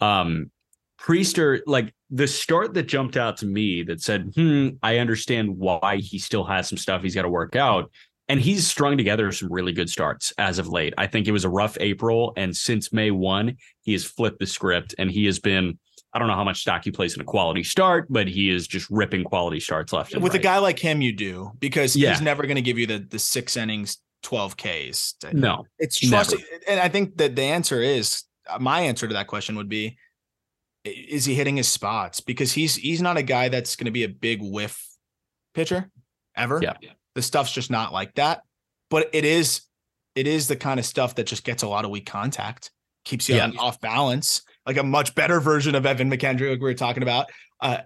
Um, 0.00 0.50
Priester, 1.00 1.60
like 1.66 1.94
the 2.10 2.26
start 2.26 2.74
that 2.74 2.84
jumped 2.84 3.16
out 3.16 3.38
to 3.38 3.46
me 3.46 3.82
that 3.84 4.00
said, 4.00 4.32
hmm, 4.34 4.68
I 4.82 4.98
understand 4.98 5.56
why 5.56 5.98
he 6.02 6.18
still 6.18 6.44
has 6.44 6.68
some 6.68 6.78
stuff 6.78 7.02
he's 7.02 7.14
got 7.14 7.22
to 7.22 7.28
work 7.28 7.56
out. 7.56 7.90
And 8.28 8.40
he's 8.40 8.66
strung 8.66 8.96
together 8.96 9.30
some 9.30 9.52
really 9.52 9.72
good 9.72 9.88
starts 9.88 10.32
as 10.36 10.58
of 10.58 10.68
late. 10.68 10.94
I 10.98 11.06
think 11.06 11.28
it 11.28 11.32
was 11.32 11.44
a 11.44 11.48
rough 11.48 11.76
April. 11.80 12.32
And 12.36 12.56
since 12.56 12.92
May 12.92 13.12
1, 13.12 13.56
he 13.82 13.92
has 13.92 14.04
flipped 14.04 14.40
the 14.40 14.46
script 14.46 14.96
and 14.98 15.10
he 15.10 15.26
has 15.26 15.38
been, 15.38 15.78
I 16.16 16.18
don't 16.18 16.28
know 16.28 16.34
how 16.34 16.44
much 16.44 16.62
stock 16.62 16.82
he 16.82 16.90
plays 16.90 17.14
in 17.14 17.20
a 17.20 17.24
quality 17.24 17.62
start, 17.62 18.06
but 18.08 18.26
he 18.26 18.48
is 18.48 18.66
just 18.66 18.88
ripping 18.88 19.22
quality 19.22 19.60
starts 19.60 19.92
left 19.92 20.14
and 20.14 20.22
with 20.22 20.32
right. 20.32 20.40
a 20.40 20.42
guy 20.42 20.56
like 20.58 20.78
him, 20.78 21.02
you 21.02 21.12
do 21.12 21.52
because 21.60 21.94
Yeah. 21.94 22.10
he's 22.12 22.22
never 22.22 22.44
going 22.44 22.56
to 22.56 22.62
give 22.62 22.78
you 22.78 22.86
the 22.86 23.00
the 23.00 23.18
six 23.18 23.54
innings, 23.54 23.98
twelve 24.22 24.56
Ks. 24.56 25.14
No, 25.34 25.66
it's 25.78 26.00
trust, 26.00 26.34
and 26.66 26.80
I 26.80 26.88
think 26.88 27.18
that 27.18 27.36
the 27.36 27.42
answer 27.42 27.82
is 27.82 28.22
uh, 28.48 28.58
my 28.58 28.80
answer 28.80 29.06
to 29.06 29.12
that 29.12 29.26
question 29.26 29.56
would 29.56 29.68
be: 29.68 29.98
Is 30.86 31.26
he 31.26 31.34
hitting 31.34 31.58
his 31.58 31.68
spots? 31.68 32.20
Because 32.22 32.50
he's 32.52 32.76
he's 32.76 33.02
not 33.02 33.18
a 33.18 33.22
guy 33.22 33.50
that's 33.50 33.76
going 33.76 33.84
to 33.84 33.90
be 33.90 34.04
a 34.04 34.08
big 34.08 34.40
whiff 34.40 34.82
pitcher 35.52 35.90
ever. 36.34 36.60
Yeah. 36.62 36.74
the 37.14 37.20
stuff's 37.22 37.52
just 37.52 37.70
not 37.70 37.92
like 37.92 38.14
that. 38.14 38.40
But 38.88 39.10
it 39.12 39.26
is 39.26 39.60
it 40.14 40.26
is 40.26 40.48
the 40.48 40.56
kind 40.56 40.80
of 40.80 40.86
stuff 40.86 41.14
that 41.16 41.26
just 41.26 41.44
gets 41.44 41.62
a 41.62 41.68
lot 41.68 41.84
of 41.84 41.90
weak 41.90 42.06
contact, 42.06 42.70
keeps 43.04 43.28
you 43.28 43.36
Yeah. 43.36 43.44
on, 43.44 43.58
off 43.58 43.80
balance, 43.82 44.40
like 44.66 44.76
a 44.76 44.82
much 44.82 45.14
better 45.14 45.40
version 45.40 45.74
of 45.74 45.86
Evan 45.86 46.10
McKendry, 46.10 46.50
like 46.50 46.60
we 46.60 46.64
were 46.64 46.74
talking 46.74 47.02
about. 47.02 47.26
Uh, 47.60 47.78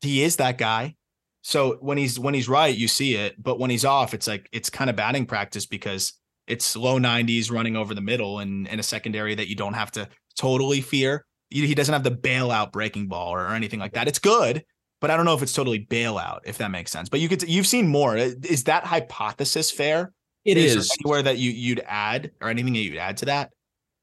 he 0.00 0.22
is 0.22 0.36
that 0.36 0.58
guy. 0.58 0.96
So 1.42 1.76
when 1.80 1.98
he's 1.98 2.18
when 2.18 2.32
he's 2.32 2.48
right, 2.48 2.74
you 2.74 2.88
see 2.88 3.16
it, 3.16 3.40
but 3.42 3.58
when 3.58 3.70
he's 3.70 3.84
off, 3.84 4.14
it's 4.14 4.26
like 4.26 4.48
it's 4.50 4.70
kind 4.70 4.88
of 4.88 4.96
batting 4.96 5.26
practice 5.26 5.66
because 5.66 6.14
it's 6.46 6.74
low 6.74 6.98
90s 6.98 7.50
running 7.50 7.76
over 7.76 7.94
the 7.94 8.00
middle 8.00 8.38
and 8.38 8.66
in 8.68 8.78
a 8.78 8.82
secondary 8.82 9.34
that 9.34 9.48
you 9.48 9.54
don't 9.54 9.74
have 9.74 9.90
to 9.92 10.08
totally 10.38 10.80
fear. 10.80 11.26
He 11.50 11.74
doesn't 11.74 11.92
have 11.92 12.02
the 12.02 12.10
bailout 12.10 12.72
breaking 12.72 13.08
ball 13.08 13.32
or, 13.32 13.40
or 13.40 13.50
anything 13.50 13.78
like 13.78 13.92
that. 13.92 14.08
It's 14.08 14.18
good, 14.18 14.64
but 15.00 15.10
I 15.10 15.16
don't 15.16 15.26
know 15.26 15.34
if 15.34 15.42
it's 15.42 15.52
totally 15.52 15.86
bailout, 15.86 16.40
if 16.44 16.58
that 16.58 16.70
makes 16.70 16.90
sense. 16.90 17.08
But 17.08 17.20
you 17.20 17.28
could 17.28 17.42
you've 17.42 17.66
seen 17.66 17.86
more. 17.86 18.16
Is 18.16 18.64
that 18.64 18.84
hypothesis 18.84 19.70
fair? 19.70 20.12
It 20.44 20.56
is, 20.56 20.76
is. 20.76 20.88
there 20.88 20.96
anywhere 21.00 21.22
that 21.22 21.38
you 21.38 21.50
you'd 21.50 21.82
add 21.86 22.32
or 22.40 22.48
anything 22.48 22.72
that 22.72 22.80
you'd 22.80 22.96
add 22.96 23.18
to 23.18 23.26
that? 23.26 23.50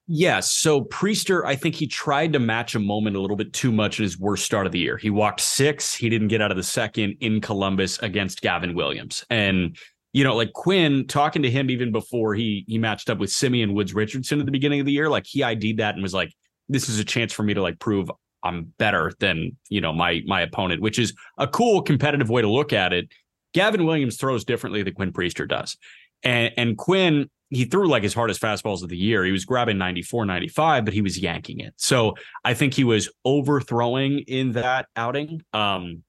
Yes. 0.08 0.52
So 0.52 0.82
Priester, 0.86 1.46
I 1.46 1.56
think 1.56 1.76
he 1.76 1.88
tried 1.88 2.34
to 2.34 2.40
match 2.40 2.76
a 2.76 2.80
moment 2.80 3.16
a 3.16 3.22
little 3.22 3.38
bit 3.38 3.54
too 3.54 3.72
much 3.72 4.00
in 4.00 4.04
his 4.04 4.20
worst 4.20 4.46
start 4.46 4.66
of 4.66 4.72
the 4.72 4.80
year. 4.80 4.98
He 4.98 5.10
walked 5.10 5.40
six. 5.40 5.94
He 5.94 6.10
didn't 6.10 6.28
get 6.28 6.42
out 6.42 6.52
of 6.52 6.58
the 6.58 6.64
second 6.64 7.16
in 7.22 7.40
Columbus 7.40 7.98
against 8.00 8.42
Gavin 8.42 8.74
Williams. 8.76 9.24
And, 9.30 9.78
you 10.12 10.24
know, 10.24 10.36
like 10.36 10.52
Quinn, 10.54 11.08
talking 11.08 11.44
to 11.44 11.50
him 11.50 11.70
even 11.70 11.92
before 11.92 12.36
he 12.36 12.66
he 12.68 12.78
matched 12.78 13.10
up 13.10 13.20
with 13.20 13.32
Simeon 13.32 13.74
Woods 13.74 13.94
Richardson 13.94 14.40
at 14.40 14.46
the 14.46 14.52
beginning 14.52 14.82
of 14.82 14.86
the 14.86 14.92
year, 14.92 15.10
like 15.10 15.26
he 15.26 15.44
ID'd 15.44 15.78
that 15.78 15.94
and 15.94 16.04
was 16.04 16.14
like, 16.14 16.34
this 16.68 16.90
is 16.90 17.00
a 17.00 17.06
chance 17.06 17.32
for 17.32 17.44
me 17.44 17.54
to 17.54 17.62
like 17.62 17.80
prove 17.80 18.12
I'm 18.44 18.74
better 18.78 19.12
than, 19.20 19.56
you 19.70 19.82
know, 19.82 19.94
my 19.94 20.22
my 20.26 20.42
opponent, 20.42 20.82
which 20.82 21.00
is 21.00 21.14
a 21.38 21.48
cool 21.48 21.82
competitive 21.82 22.30
way 22.30 22.42
to 22.42 22.50
look 22.50 22.74
at 22.74 22.92
it. 22.92 23.08
Gavin 23.54 23.86
Williams 23.86 24.18
throws 24.18 24.44
differently 24.44 24.84
than 24.84 24.94
Quinn 24.94 25.14
Priester 25.14 25.48
does. 25.48 25.78
And 26.24 26.52
and 26.58 26.78
Quinn, 26.78 27.30
he 27.52 27.66
threw 27.66 27.88
like 27.88 28.02
his 28.02 28.14
hardest 28.14 28.42
fastballs 28.42 28.82
of 28.82 28.90
the 28.90 28.98
year. 28.98 29.26
He 29.26 29.32
was 29.32 29.44
grabbing 29.44 29.78
94, 29.78 30.26
95, 30.26 30.86
but 30.86 30.94
he 30.94 31.02
was 31.02 31.20
yanking 31.20 31.60
it. 31.60 31.74
So 31.76 32.16
I 32.46 32.54
think 32.54 32.74
he 32.74 32.86
was 32.86 33.10
overthrowing 33.26 34.20
in 34.20 34.54
that 34.54 34.88
outing. 34.96 35.42
Um, 35.52 36.04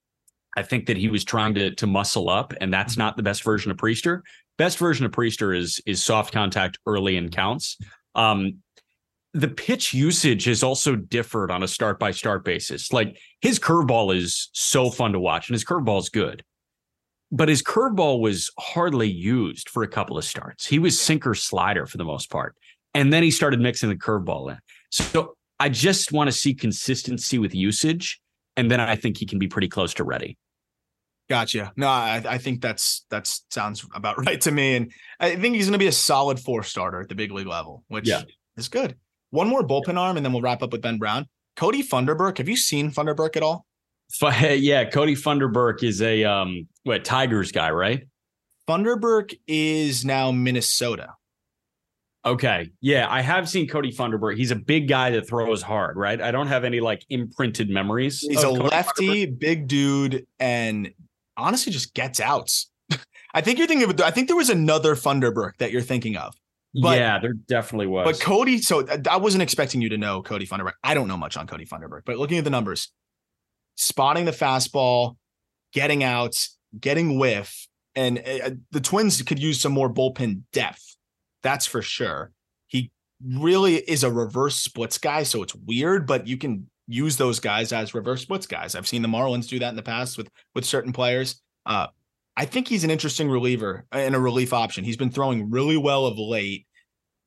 I 0.57 0.62
think 0.62 0.86
that 0.86 0.97
he 0.97 1.09
was 1.09 1.24
trying 1.24 1.55
to 1.55 1.74
to 1.74 1.86
muscle 1.86 2.30
up, 2.30 2.55
and 2.61 2.72
that's 2.72 2.97
not 2.97 3.16
the 3.16 3.22
best 3.22 3.43
version 3.43 3.70
of 3.70 3.76
Priester. 3.76 4.20
Best 4.57 4.78
version 4.78 5.05
of 5.05 5.12
Priester 5.12 5.57
is 5.57 5.80
is 5.84 6.03
soft 6.03 6.32
contact 6.32 6.78
early 6.86 7.16
in 7.16 7.30
counts. 7.30 7.76
Um, 8.14 8.59
the 9.34 9.49
pitch 9.49 9.95
usage 9.95 10.45
has 10.45 10.62
also 10.62 10.95
differed 10.95 11.51
on 11.51 11.62
a 11.62 11.68
start 11.68 11.99
by 11.99 12.11
start 12.11 12.45
basis. 12.45 12.93
Like 12.93 13.18
his 13.40 13.59
curveball 13.59 14.14
is 14.14 14.51
so 14.53 14.90
fun 14.90 15.12
to 15.12 15.18
watch, 15.18 15.49
and 15.49 15.55
his 15.55 15.64
curveball 15.64 15.99
is 15.99 16.09
good 16.09 16.45
but 17.32 17.48
his 17.48 17.62
curveball 17.62 18.20
was 18.20 18.50
hardly 18.58 19.10
used 19.10 19.68
for 19.70 19.82
a 19.82 19.88
couple 19.88 20.16
of 20.18 20.24
starts. 20.24 20.66
He 20.66 20.78
was 20.78 21.00
sinker 21.00 21.34
slider 21.34 21.86
for 21.86 21.96
the 21.96 22.04
most 22.04 22.30
part. 22.30 22.54
And 22.94 23.10
then 23.12 23.22
he 23.22 23.30
started 23.30 23.58
mixing 23.58 23.88
the 23.88 23.96
curveball 23.96 24.50
in. 24.50 24.58
So 24.90 25.34
I 25.58 25.70
just 25.70 26.12
want 26.12 26.28
to 26.28 26.32
see 26.32 26.52
consistency 26.54 27.38
with 27.38 27.54
usage. 27.54 28.20
And 28.56 28.70
then 28.70 28.80
I 28.80 28.96
think 28.96 29.16
he 29.16 29.24
can 29.24 29.38
be 29.38 29.48
pretty 29.48 29.68
close 29.68 29.94
to 29.94 30.04
ready. 30.04 30.36
Gotcha. 31.30 31.72
No, 31.76 31.88
I, 31.88 32.22
I 32.28 32.36
think 32.38 32.60
that's 32.60 33.06
that's 33.08 33.46
sounds 33.50 33.86
about 33.94 34.18
right 34.26 34.40
to 34.42 34.50
me. 34.52 34.76
And 34.76 34.92
I 35.18 35.36
think 35.36 35.54
he's 35.54 35.64
going 35.66 35.72
to 35.72 35.78
be 35.78 35.86
a 35.86 35.92
solid 35.92 36.38
four 36.38 36.62
starter 36.62 37.00
at 37.00 37.08
the 37.08 37.14
big 37.14 37.32
league 37.32 37.46
level, 37.46 37.84
which 37.88 38.06
Yeah. 38.06 38.22
is 38.58 38.68
good. 38.68 38.96
One 39.30 39.48
more 39.48 39.66
bullpen 39.66 39.96
arm, 39.98 40.18
and 40.18 40.26
then 40.26 40.34
we'll 40.34 40.42
wrap 40.42 40.62
up 40.62 40.72
with 40.72 40.82
Ben 40.82 40.98
Brown. 40.98 41.26
Cody 41.56 41.82
Funderburk. 41.82 42.36
Have 42.36 42.48
you 42.50 42.56
seen 42.56 42.90
Funderburk 42.90 43.36
at 43.36 43.42
all? 43.42 43.64
Yeah, 44.30 44.84
Cody 44.84 45.14
Funderburk 45.14 45.82
is 45.82 46.02
a 46.02 46.24
um 46.24 46.68
what 46.84 47.04
Tigers 47.04 47.52
guy, 47.52 47.70
right? 47.70 48.06
Funderburk 48.68 49.34
is 49.46 50.04
now 50.04 50.30
Minnesota. 50.30 51.14
Okay. 52.24 52.70
Yeah, 52.80 53.08
I 53.10 53.20
have 53.20 53.48
seen 53.48 53.66
Cody 53.68 53.92
Funderburk. 53.92 54.36
He's 54.36 54.52
a 54.52 54.56
big 54.56 54.86
guy 54.86 55.10
that 55.10 55.26
throws 55.28 55.60
hard, 55.60 55.96
right? 55.96 56.20
I 56.20 56.30
don't 56.30 56.46
have 56.46 56.62
any 56.64 56.80
like 56.80 57.04
imprinted 57.10 57.68
memories. 57.68 58.20
He's 58.20 58.38
a 58.44 58.46
Cody 58.46 58.62
lefty, 58.62 59.26
big 59.26 59.66
dude, 59.66 60.26
and 60.38 60.92
honestly 61.36 61.72
just 61.72 61.94
gets 61.94 62.20
outs. 62.20 62.70
I 63.34 63.40
think 63.40 63.58
you're 63.58 63.66
thinking 63.66 63.90
of. 63.90 64.00
I 64.00 64.12
think 64.12 64.28
there 64.28 64.36
was 64.36 64.50
another 64.50 64.94
Funderburk 64.94 65.56
that 65.58 65.72
you're 65.72 65.82
thinking 65.82 66.16
of. 66.16 66.34
But- 66.80 66.96
yeah, 66.96 67.18
there 67.18 67.32
definitely 67.32 67.88
was. 67.88 68.06
But 68.06 68.24
Cody, 68.24 68.58
so 68.58 68.86
uh, 68.86 68.98
I 69.10 69.16
wasn't 69.16 69.42
expecting 69.42 69.82
you 69.82 69.88
to 69.90 69.98
know 69.98 70.22
Cody 70.22 70.46
Funderburk. 70.46 70.74
I 70.84 70.94
don't 70.94 71.08
know 71.08 71.16
much 71.16 71.36
on 71.36 71.46
Cody 71.48 71.66
Funderburk, 71.66 72.02
but 72.06 72.18
looking 72.18 72.38
at 72.38 72.44
the 72.44 72.50
numbers, 72.50 72.92
spotting 73.76 74.26
the 74.26 74.32
fastball, 74.32 75.16
getting 75.72 76.04
out, 76.04 76.36
getting 76.78 77.18
whiff, 77.18 77.66
and 77.94 78.18
uh, 78.18 78.50
the 78.70 78.80
Twins 78.80 79.20
could 79.22 79.38
use 79.38 79.60
some 79.60 79.72
more 79.72 79.92
bullpen 79.92 80.42
depth. 80.52 80.96
That's 81.42 81.66
for 81.66 81.82
sure. 81.82 82.32
He 82.66 82.90
really 83.24 83.76
is 83.76 84.04
a 84.04 84.10
reverse 84.10 84.56
splits 84.56 84.98
guy, 84.98 85.22
so 85.24 85.42
it's 85.42 85.54
weird, 85.54 86.06
but 86.06 86.26
you 86.26 86.36
can 86.36 86.68
use 86.88 87.16
those 87.16 87.40
guys 87.40 87.72
as 87.72 87.94
reverse 87.94 88.22
splits 88.22 88.46
guys. 88.46 88.74
I've 88.74 88.88
seen 88.88 89.02
the 89.02 89.08
Marlins 89.08 89.48
do 89.48 89.58
that 89.58 89.70
in 89.70 89.76
the 89.76 89.82
past 89.82 90.18
with 90.18 90.28
with 90.54 90.64
certain 90.64 90.92
players. 90.92 91.40
Uh, 91.64 91.88
I 92.36 92.44
think 92.44 92.68
he's 92.68 92.84
an 92.84 92.90
interesting 92.90 93.28
reliever 93.28 93.84
and 93.92 94.14
a 94.14 94.20
relief 94.20 94.52
option. 94.52 94.84
He's 94.84 94.96
been 94.96 95.10
throwing 95.10 95.50
really 95.50 95.76
well 95.76 96.06
of 96.06 96.18
late. 96.18 96.66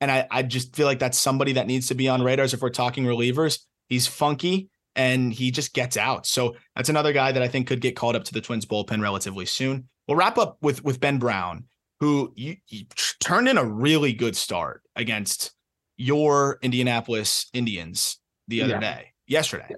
And 0.01 0.11
I, 0.11 0.27
I 0.29 0.43
just 0.43 0.75
feel 0.75 0.87
like 0.87 0.99
that's 0.99 1.17
somebody 1.17 1.53
that 1.53 1.67
needs 1.67 1.87
to 1.87 1.95
be 1.95 2.09
on 2.09 2.21
radars 2.21 2.53
if 2.53 2.61
we're 2.61 2.69
talking 2.69 3.05
relievers. 3.05 3.59
He's 3.87 4.07
funky 4.07 4.69
and 4.95 5.33
he 5.33 5.51
just 5.51 5.73
gets 5.73 5.97
out. 5.97 6.25
So 6.25 6.55
that's 6.75 6.89
another 6.89 7.13
guy 7.13 7.31
that 7.31 7.41
I 7.41 7.47
think 7.47 7.67
could 7.67 7.81
get 7.81 7.95
called 7.95 8.15
up 8.15 8.23
to 8.25 8.33
the 8.33 8.41
Twins 8.41 8.65
bullpen 8.65 9.01
relatively 9.01 9.45
soon. 9.45 9.89
We'll 10.07 10.17
wrap 10.17 10.37
up 10.37 10.57
with 10.61 10.83
with 10.83 10.99
Ben 10.99 11.17
Brown, 11.19 11.65
who 11.99 12.31
you, 12.35 12.57
you 12.67 12.85
turned 13.19 13.47
in 13.49 13.57
a 13.57 13.65
really 13.65 14.13
good 14.13 14.35
start 14.35 14.81
against 14.95 15.51
your 15.97 16.59
Indianapolis 16.61 17.47
Indians 17.53 18.19
the 18.47 18.61
other 18.61 18.73
Yeah. 18.73 18.79
day, 18.79 19.13
yesterday. 19.27 19.75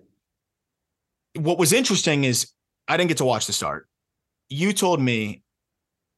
What 1.35 1.57
was 1.57 1.73
interesting 1.73 2.23
is 2.23 2.51
I 2.87 2.97
didn't 2.97 3.09
get 3.09 3.17
to 3.17 3.25
watch 3.25 3.47
the 3.47 3.53
start. 3.53 3.87
You 4.49 4.73
told 4.73 5.01
me 5.01 5.43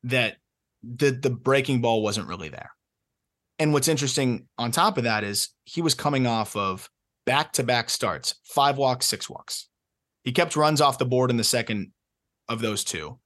that 0.04 0.38
the 0.84 1.12
the 1.12 1.30
breaking 1.30 1.82
ball 1.82 2.02
wasn't 2.02 2.28
really 2.28 2.50
there. 2.50 2.72
And 3.58 3.74
what's 3.74 3.90
interesting 3.90 4.48
on 4.58 4.72
top 4.72 4.98
of 4.98 5.04
that 5.04 5.24
is 5.26 5.50
he 5.66 5.82
was 5.82 5.94
coming 5.94 6.26
off 6.26 6.56
of 6.56 6.90
back 7.30 7.54
to 7.54 7.62
back 7.62 7.92
starts, 7.92 8.34
five 8.44 8.80
walks, 8.80 9.06
six 9.06 9.30
walks. 9.30 9.70
He 10.24 10.32
kept 10.32 10.56
runs 10.56 10.82
off 10.82 10.98
the 10.98 11.06
board 11.06 11.30
in 11.30 11.38
the 11.38 11.44
second 11.44 11.92
of 12.48 12.60
those 12.60 12.84
two, 12.84 13.20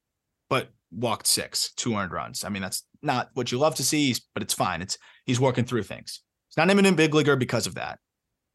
but 0.49 0.71
walked 0.91 1.25
six, 1.25 1.71
two 1.77 1.95
runs. 1.95 2.43
I 2.43 2.49
mean, 2.49 2.61
that's 2.61 2.83
not 3.01 3.29
what 3.33 3.49
you 3.49 3.57
love 3.57 3.75
to 3.75 3.83
see, 3.83 4.13
but 4.33 4.43
it's 4.43 4.53
fine. 4.53 4.81
It's 4.81 4.97
he's 5.25 5.39
working 5.39 5.63
through 5.63 5.83
things. 5.83 6.21
He's 6.49 6.57
not 6.57 6.69
imminent 6.69 6.97
big 6.97 7.13
leaguer 7.13 7.37
because 7.37 7.65
of 7.65 7.75
that. 7.75 7.99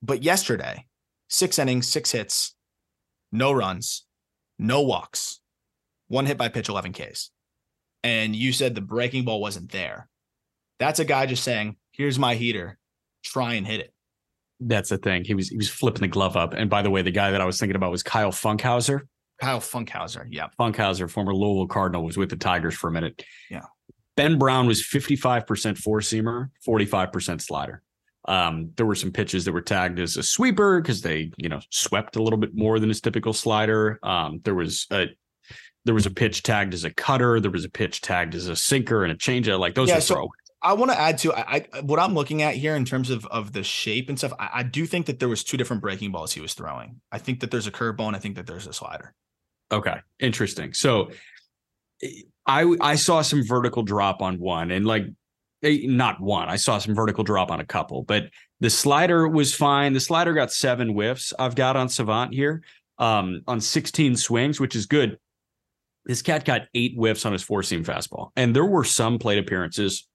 But 0.02 0.22
yesterday, 0.22 0.84
six 1.30 1.58
innings, 1.58 1.88
six 1.88 2.12
hits, 2.12 2.54
no 3.32 3.50
runs, 3.50 4.04
no 4.58 4.82
walks, 4.82 5.40
one 6.08 6.26
hit 6.26 6.36
by 6.36 6.50
pitch, 6.50 6.68
11 6.68 6.92
Ks. 6.92 7.30
And 8.04 8.36
you 8.36 8.52
said 8.52 8.74
the 8.74 8.82
breaking 8.82 9.24
ball 9.24 9.40
wasn't 9.40 9.72
there. 9.72 10.10
That's 10.78 11.00
a 11.00 11.06
guy 11.06 11.24
just 11.24 11.42
saying, 11.42 11.76
here's 11.92 12.18
my 12.18 12.34
heater, 12.34 12.76
try 13.24 13.54
and 13.54 13.66
hit 13.66 13.80
it. 13.80 13.94
That's 14.60 14.88
the 14.90 14.98
thing. 14.98 15.24
He 15.24 15.34
was 15.34 15.48
he 15.48 15.56
was 15.56 15.68
flipping 15.68 16.02
the 16.02 16.08
glove 16.08 16.36
up. 16.36 16.52
And 16.54 16.68
by 16.68 16.82
the 16.82 16.90
way, 16.90 17.02
the 17.02 17.10
guy 17.10 17.30
that 17.30 17.40
I 17.40 17.44
was 17.44 17.58
thinking 17.60 17.76
about 17.76 17.90
was 17.90 18.02
Kyle 18.02 18.32
Funkhouser. 18.32 19.02
Kyle 19.40 19.60
Funkhouser. 19.60 20.26
Yeah. 20.28 20.48
Funkhouser, 20.58 21.08
former 21.08 21.32
Louisville 21.34 21.68
Cardinal, 21.68 22.04
was 22.04 22.16
with 22.16 22.28
the 22.30 22.36
Tigers 22.36 22.74
for 22.74 22.88
a 22.88 22.92
minute. 22.92 23.24
Yeah. 23.50 23.62
Ben 24.16 24.36
Brown 24.36 24.66
was 24.66 24.82
55% 24.82 25.78
four 25.78 26.00
seamer, 26.00 26.48
45% 26.66 27.40
slider. 27.40 27.82
Um, 28.26 28.72
there 28.76 28.84
were 28.84 28.96
some 28.96 29.12
pitches 29.12 29.44
that 29.44 29.52
were 29.52 29.62
tagged 29.62 30.00
as 30.00 30.16
a 30.16 30.22
sweeper 30.24 30.80
because 30.82 31.02
they, 31.02 31.30
you 31.36 31.48
know, 31.48 31.60
swept 31.70 32.16
a 32.16 32.22
little 32.22 32.38
bit 32.38 32.50
more 32.52 32.80
than 32.80 32.88
his 32.88 33.00
typical 33.00 33.32
slider. 33.32 34.00
Um, 34.02 34.40
there 34.44 34.56
was 34.56 34.86
a 34.90 35.06
there 35.84 35.94
was 35.94 36.04
a 36.04 36.10
pitch 36.10 36.42
tagged 36.42 36.74
as 36.74 36.84
a 36.84 36.92
cutter. 36.92 37.40
There 37.40 37.50
was 37.52 37.64
a 37.64 37.70
pitch 37.70 38.00
tagged 38.02 38.34
as 38.34 38.48
a 38.48 38.56
sinker 38.56 39.04
and 39.04 39.12
a 39.12 39.16
changeup. 39.16 39.58
Like 39.60 39.74
those 39.74 39.88
Yeah, 39.88 39.98
are 39.98 40.00
so- 40.00 40.14
throw. 40.16 40.28
I 40.60 40.72
want 40.72 40.90
to 40.90 41.00
add 41.00 41.18
to 41.18 41.32
I, 41.32 41.66
I 41.72 41.80
what 41.80 42.00
I'm 42.00 42.14
looking 42.14 42.42
at 42.42 42.54
here 42.54 42.74
in 42.74 42.84
terms 42.84 43.10
of 43.10 43.24
of 43.26 43.52
the 43.52 43.62
shape 43.62 44.08
and 44.08 44.18
stuff. 44.18 44.32
I, 44.38 44.50
I 44.54 44.62
do 44.62 44.86
think 44.86 45.06
that 45.06 45.18
there 45.18 45.28
was 45.28 45.44
two 45.44 45.56
different 45.56 45.82
breaking 45.82 46.12
balls 46.12 46.32
he 46.32 46.40
was 46.40 46.54
throwing. 46.54 47.00
I 47.12 47.18
think 47.18 47.40
that 47.40 47.50
there's 47.50 47.66
a 47.66 47.70
curveball 47.70 48.14
I 48.14 48.18
think 48.18 48.36
that 48.36 48.46
there's 48.46 48.66
a 48.66 48.72
slider. 48.72 49.14
Okay, 49.70 49.96
interesting. 50.18 50.72
So 50.72 51.10
I 52.46 52.74
I 52.80 52.94
saw 52.96 53.22
some 53.22 53.44
vertical 53.44 53.82
drop 53.82 54.20
on 54.20 54.38
one 54.38 54.70
and 54.70 54.86
like 54.86 55.04
eh, 55.62 55.80
not 55.84 56.20
one. 56.20 56.48
I 56.48 56.56
saw 56.56 56.78
some 56.78 56.94
vertical 56.94 57.22
drop 57.22 57.50
on 57.50 57.60
a 57.60 57.66
couple, 57.66 58.02
but 58.02 58.24
the 58.60 58.70
slider 58.70 59.28
was 59.28 59.54
fine. 59.54 59.92
The 59.92 60.00
slider 60.00 60.32
got 60.32 60.52
seven 60.52 60.88
whiffs. 60.88 61.32
I've 61.38 61.54
got 61.54 61.76
on 61.76 61.88
Savant 61.88 62.34
here 62.34 62.62
um, 62.98 63.42
on 63.46 63.60
16 63.60 64.16
swings, 64.16 64.58
which 64.58 64.74
is 64.74 64.86
good. 64.86 65.18
This 66.06 66.22
cat 66.22 66.44
got 66.44 66.62
eight 66.74 66.94
whiffs 66.96 67.24
on 67.24 67.32
his 67.32 67.42
four 67.42 67.62
seam 67.62 67.84
fastball, 67.84 68.30
and 68.34 68.56
there 68.56 68.64
were 68.64 68.82
some 68.82 69.18
plate 69.18 69.38
appearances 69.38 70.07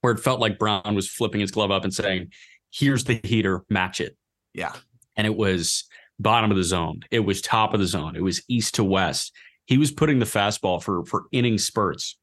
where 0.00 0.12
it 0.12 0.20
felt 0.20 0.40
like 0.40 0.58
Brown 0.58 0.94
was 0.94 1.08
flipping 1.08 1.40
his 1.40 1.50
glove 1.50 1.70
up 1.70 1.84
and 1.84 1.92
saying, 1.94 2.32
"Here's 2.72 3.04
the 3.04 3.20
heater, 3.24 3.64
match 3.70 4.00
it." 4.00 4.16
Yeah. 4.54 4.72
and 5.16 5.26
it 5.26 5.36
was 5.36 5.84
bottom 6.18 6.50
of 6.50 6.56
the 6.56 6.64
zone. 6.64 7.00
It 7.10 7.20
was 7.20 7.40
top 7.42 7.74
of 7.74 7.80
the 7.80 7.86
zone. 7.86 8.16
It 8.16 8.22
was 8.22 8.42
east 8.48 8.74
to 8.76 8.84
west. 8.84 9.32
He 9.66 9.78
was 9.78 9.90
putting 9.90 10.18
the 10.18 10.26
fastball 10.26 10.82
for 10.82 11.04
for 11.04 11.24
inning 11.32 11.58
spurts 11.58 12.16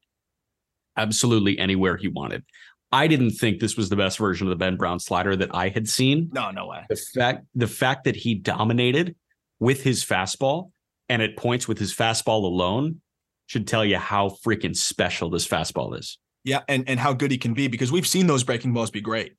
absolutely 0.96 1.58
anywhere 1.58 1.96
he 1.96 2.08
wanted. 2.08 2.44
I 2.92 3.08
didn't 3.08 3.32
think 3.32 3.58
this 3.58 3.76
was 3.76 3.88
the 3.88 3.96
best 3.96 4.18
version 4.18 4.46
of 4.46 4.50
the 4.50 4.56
Ben 4.56 4.76
Brown 4.76 5.00
slider 5.00 5.34
that 5.36 5.52
I 5.52 5.68
had 5.68 5.88
seen. 5.88 6.30
No, 6.32 6.50
no 6.52 6.68
way. 6.68 6.84
The 6.88 6.96
fact 6.96 7.44
the 7.54 7.66
fact 7.66 8.04
that 8.04 8.14
he 8.16 8.34
dominated 8.34 9.16
with 9.58 9.82
his 9.82 10.04
fastball 10.04 10.70
and 11.08 11.20
at 11.20 11.36
points 11.36 11.66
with 11.66 11.78
his 11.78 11.92
fastball 11.94 12.44
alone 12.44 13.00
should 13.46 13.66
tell 13.66 13.84
you 13.84 13.98
how 13.98 14.28
freaking 14.44 14.76
special 14.76 15.28
this 15.30 15.46
fastball 15.46 15.98
is. 15.98 16.18
Yeah, 16.44 16.60
and 16.68 16.88
and 16.88 17.00
how 17.00 17.12
good 17.12 17.30
he 17.30 17.38
can 17.38 17.54
be 17.54 17.68
because 17.68 17.90
we've 17.90 18.06
seen 18.06 18.26
those 18.26 18.44
breaking 18.44 18.72
balls 18.72 18.90
be 18.90 19.00
great. 19.00 19.32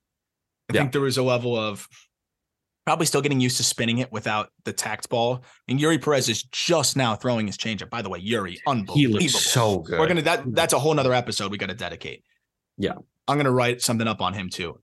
I 0.69 0.73
Yeah. 0.73 0.81
think 0.81 0.91
there 0.91 1.01
was 1.01 1.17
a 1.17 1.23
level 1.23 1.55
of 1.55 1.87
Probably 2.85 3.07
still 3.07 3.21
getting 3.21 3.39
used 3.41 3.57
to 3.57 3.63
spinning 3.63 3.97
it 3.97 4.11
without 4.11 4.49
the 4.63 4.71
tact 4.71 5.09
ball. 5.09 5.43
And 5.67 5.79
Eury 5.79 5.99
Perez 5.99 6.29
is 6.29 6.43
just 6.43 6.95
now 6.95 7.15
throwing 7.15 7.47
his 7.47 7.57
changeup. 7.57 7.89
By 7.89 8.03
the 8.03 8.09
way, 8.09 8.21
Eury, 8.21 8.59
unbelievable. 8.67 9.19
He 9.21 9.27
looks 9.27 9.43
so 9.43 9.79
good. 9.79 9.99
We're 9.99 10.07
gonna 10.07 10.21
that 10.21 10.43
that's 10.53 10.71
a 10.71 10.77
whole 10.77 10.93
nother 10.93 11.11
episode 11.11 11.49
we 11.49 11.57
gotta 11.57 11.73
dedicate. 11.73 12.23
Yeah. 12.77 12.93
I'm 13.27 13.37
gonna 13.37 13.49
write 13.51 13.81
something 13.81 14.07
up 14.07 14.21
on 14.21 14.35
him 14.35 14.49
too. 14.51 14.79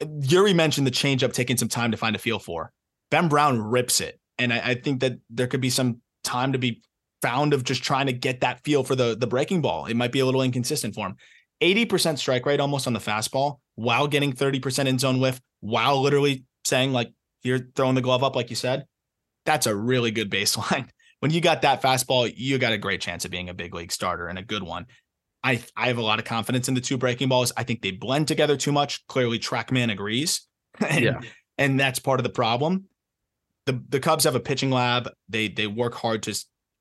Eury 0.00 0.54
mentioned 0.54 0.86
the 0.86 0.92
changeup 0.92 1.32
taking 1.32 1.56
some 1.56 1.66
time 1.68 1.90
to 1.90 1.96
find 1.96 2.14
a 2.14 2.20
feel 2.20 2.38
for. 2.38 2.72
Ben 3.10 3.26
Brown 3.28 3.60
rips 3.60 4.00
it. 4.00 4.20
And 4.38 4.52
I, 4.52 4.60
I 4.70 4.74
think 4.76 5.00
that 5.00 5.14
there 5.28 5.48
could 5.48 5.60
be 5.60 5.70
some 5.70 6.00
time 6.22 6.52
to 6.52 6.58
be 6.58 6.82
found 7.22 7.52
of 7.52 7.64
just 7.64 7.82
trying 7.82 8.06
to 8.06 8.12
get 8.12 8.40
that 8.40 8.62
feel 8.64 8.84
for 8.84 8.94
the 8.94 9.16
the 9.16 9.26
breaking 9.26 9.60
ball. 9.60 9.86
It 9.86 9.94
might 9.96 10.12
be 10.12 10.20
a 10.20 10.26
little 10.26 10.42
inconsistent 10.42 10.94
for 10.94 11.06
him. 11.06 11.16
80% 11.60 12.18
strike 12.18 12.46
rate 12.46 12.60
almost 12.60 12.86
on 12.86 12.92
the 12.92 13.00
fastball 13.00 13.58
while 13.74 14.06
getting 14.06 14.32
30% 14.32 14.86
in 14.86 14.98
zone 14.98 15.18
whiff, 15.20 15.40
while 15.60 16.00
literally 16.00 16.44
saying, 16.64 16.92
like, 16.92 17.12
you're 17.42 17.58
throwing 17.74 17.96
the 17.96 18.00
glove 18.00 18.22
up, 18.22 18.36
like 18.36 18.50
you 18.50 18.54
said. 18.56 18.84
That's 19.44 19.66
a 19.66 19.74
really 19.74 20.10
good 20.12 20.30
baseline. 20.38 20.88
When 21.20 21.32
you 21.32 21.40
got 21.40 21.62
that 21.62 21.82
fastball, 21.82 22.32
you 22.36 22.58
got 22.58 22.72
a 22.72 22.78
great 22.78 23.00
chance 23.00 23.24
of 23.24 23.32
being 23.32 23.48
a 23.48 23.54
big 23.54 23.74
league 23.74 23.90
starter 23.90 24.28
and 24.28 24.38
a 24.38 24.42
good 24.42 24.62
one. 24.62 24.86
I 25.42 25.60
I 25.76 25.88
have 25.88 25.98
a 25.98 26.02
lot 26.02 26.18
of 26.20 26.24
confidence 26.24 26.68
in 26.68 26.74
the 26.74 26.80
two 26.80 26.96
breaking 26.96 27.28
balls. 27.28 27.52
I 27.56 27.64
think 27.64 27.82
they 27.82 27.90
blend 27.90 28.28
together 28.28 28.56
too 28.56 28.72
much. 28.72 29.04
Clearly, 29.08 29.38
Trackman 29.40 29.90
agrees. 29.90 30.46
and, 30.88 31.04
Yeah. 31.04 31.20
and 31.56 31.78
that's 31.78 31.98
part 31.98 32.20
of 32.20 32.24
the 32.24 32.30
problem. 32.30 32.84
The 33.66 33.82
the 33.88 33.98
Cubs 34.00 34.24
have 34.24 34.34
a 34.36 34.40
pitching 34.40 34.70
lab. 34.70 35.10
They 35.28 35.48
they 35.48 35.66
work 35.66 35.94
hard 35.94 36.22
to 36.24 36.34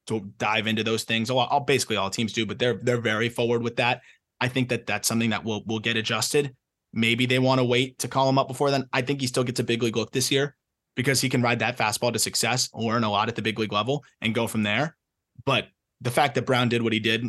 to 0.07 0.31
dive 0.37 0.67
into 0.67 0.83
those 0.83 1.03
things. 1.03 1.29
All, 1.29 1.39
all 1.39 1.59
basically 1.59 1.97
all 1.97 2.09
teams 2.09 2.33
do, 2.33 2.45
but 2.45 2.59
they're 2.59 2.75
they're 2.75 3.01
very 3.01 3.29
forward 3.29 3.61
with 3.61 3.77
that. 3.77 4.01
I 4.39 4.47
think 4.47 4.69
that 4.69 4.85
that's 4.85 5.07
something 5.07 5.29
that 5.31 5.43
will 5.43 5.63
will 5.65 5.79
get 5.79 5.97
adjusted. 5.97 6.55
Maybe 6.93 7.25
they 7.25 7.39
want 7.39 7.59
to 7.59 7.65
wait 7.65 7.99
to 7.99 8.07
call 8.07 8.29
him 8.29 8.37
up 8.37 8.47
before 8.47 8.71
then. 8.71 8.87
I 8.93 9.01
think 9.01 9.21
he 9.21 9.27
still 9.27 9.43
gets 9.43 9.59
a 9.59 9.63
big 9.63 9.83
league 9.83 9.97
look 9.97 10.11
this 10.11 10.31
year 10.31 10.55
because 10.95 11.21
he 11.21 11.29
can 11.29 11.41
ride 11.41 11.59
that 11.59 11.77
fastball 11.77 12.11
to 12.13 12.19
success, 12.19 12.69
learn 12.73 13.03
a 13.03 13.11
lot 13.11 13.29
at 13.29 13.35
the 13.35 13.41
big 13.41 13.59
league 13.59 13.73
level, 13.73 14.03
and 14.21 14.33
go 14.33 14.47
from 14.47 14.63
there. 14.63 14.97
But 15.45 15.67
the 16.01 16.11
fact 16.11 16.35
that 16.35 16.45
Brown 16.45 16.69
did 16.69 16.81
what 16.81 16.93
he 16.93 16.99
did, 16.99 17.25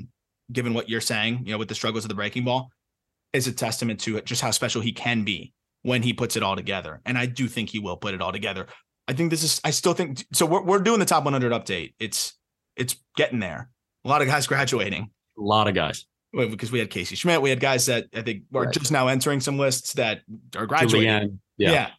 given 0.50 0.74
what 0.74 0.88
you're 0.88 1.00
saying, 1.00 1.42
you 1.44 1.52
know, 1.52 1.58
with 1.58 1.68
the 1.68 1.74
struggles 1.74 2.04
of 2.04 2.08
the 2.08 2.14
breaking 2.14 2.44
ball, 2.44 2.70
is 3.32 3.46
a 3.46 3.52
testament 3.52 4.00
to 4.00 4.20
just 4.22 4.40
how 4.40 4.50
special 4.50 4.80
he 4.80 4.92
can 4.92 5.24
be 5.24 5.52
when 5.82 6.02
he 6.02 6.12
puts 6.12 6.36
it 6.36 6.42
all 6.42 6.56
together. 6.56 7.00
And 7.04 7.18
I 7.18 7.26
do 7.26 7.48
think 7.48 7.70
he 7.70 7.78
will 7.78 7.96
put 7.96 8.14
it 8.14 8.22
all 8.22 8.32
together. 8.32 8.66
I 9.06 9.12
think 9.12 9.30
this 9.30 9.42
is. 9.42 9.60
I 9.64 9.70
still 9.70 9.94
think 9.94 10.24
so. 10.32 10.46
We're 10.46 10.62
we're 10.62 10.78
doing 10.78 11.00
the 11.00 11.06
top 11.06 11.24
100 11.24 11.52
update. 11.52 11.94
It's 11.98 12.37
it's 12.78 12.96
getting 13.16 13.38
there. 13.40 13.68
A 14.04 14.08
lot 14.08 14.22
of 14.22 14.28
guys 14.28 14.46
graduating 14.46 15.10
A 15.38 15.42
lot 15.42 15.68
of 15.68 15.74
guys. 15.74 16.06
Because 16.32 16.70
we 16.70 16.78
had 16.78 16.90
Casey 16.90 17.16
Schmitt. 17.16 17.40
We 17.42 17.50
had 17.50 17.58
guys 17.60 17.86
that 17.86 18.06
I 18.14 18.22
think 18.22 18.42
are 18.54 18.64
Right. 18.64 18.72
just 18.72 18.92
now 18.92 19.08
entering 19.08 19.40
some 19.40 19.58
lists 19.58 19.94
that 19.94 20.20
are 20.56 20.66
graduating. 20.66 21.40
Yeah. 21.56 21.70
Yeah. 21.72 21.90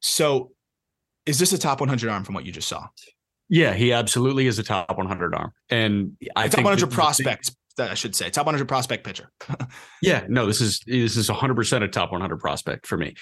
So 0.00 0.52
is 1.26 1.38
this 1.38 1.52
a 1.52 1.58
top 1.58 1.80
100 1.80 2.08
arm 2.10 2.24
from 2.24 2.34
what 2.34 2.44
you 2.46 2.52
just 2.52 2.68
saw? 2.68 2.86
Yeah, 3.48 3.72
he 3.74 3.92
absolutely 3.92 4.46
is 4.46 4.58
a 4.58 4.62
top 4.62 4.96
100 4.96 5.34
arm. 5.34 5.52
And 5.70 6.16
I 6.36 6.44
top 6.44 6.52
think 6.56 6.64
100 6.66 6.80
the- 6.82 6.90
the 6.90 6.94
prospects, 6.94 7.56
that 7.78 7.90
I 7.90 7.94
should 7.94 8.14
say. 8.14 8.28
Top 8.30 8.44
100 8.46 8.66
prospect 8.68 9.04
pitcher. 9.04 9.30
Yeah, 10.02 10.24
no, 10.28 10.46
this 10.46 10.60
is 10.60 10.80
this 10.86 11.16
is 11.16 11.28
100% 11.30 11.82
a 11.82 11.88
top 11.88 12.12
100 12.12 12.36
prospect 12.38 12.86
for 12.86 12.96
me. 12.98 13.14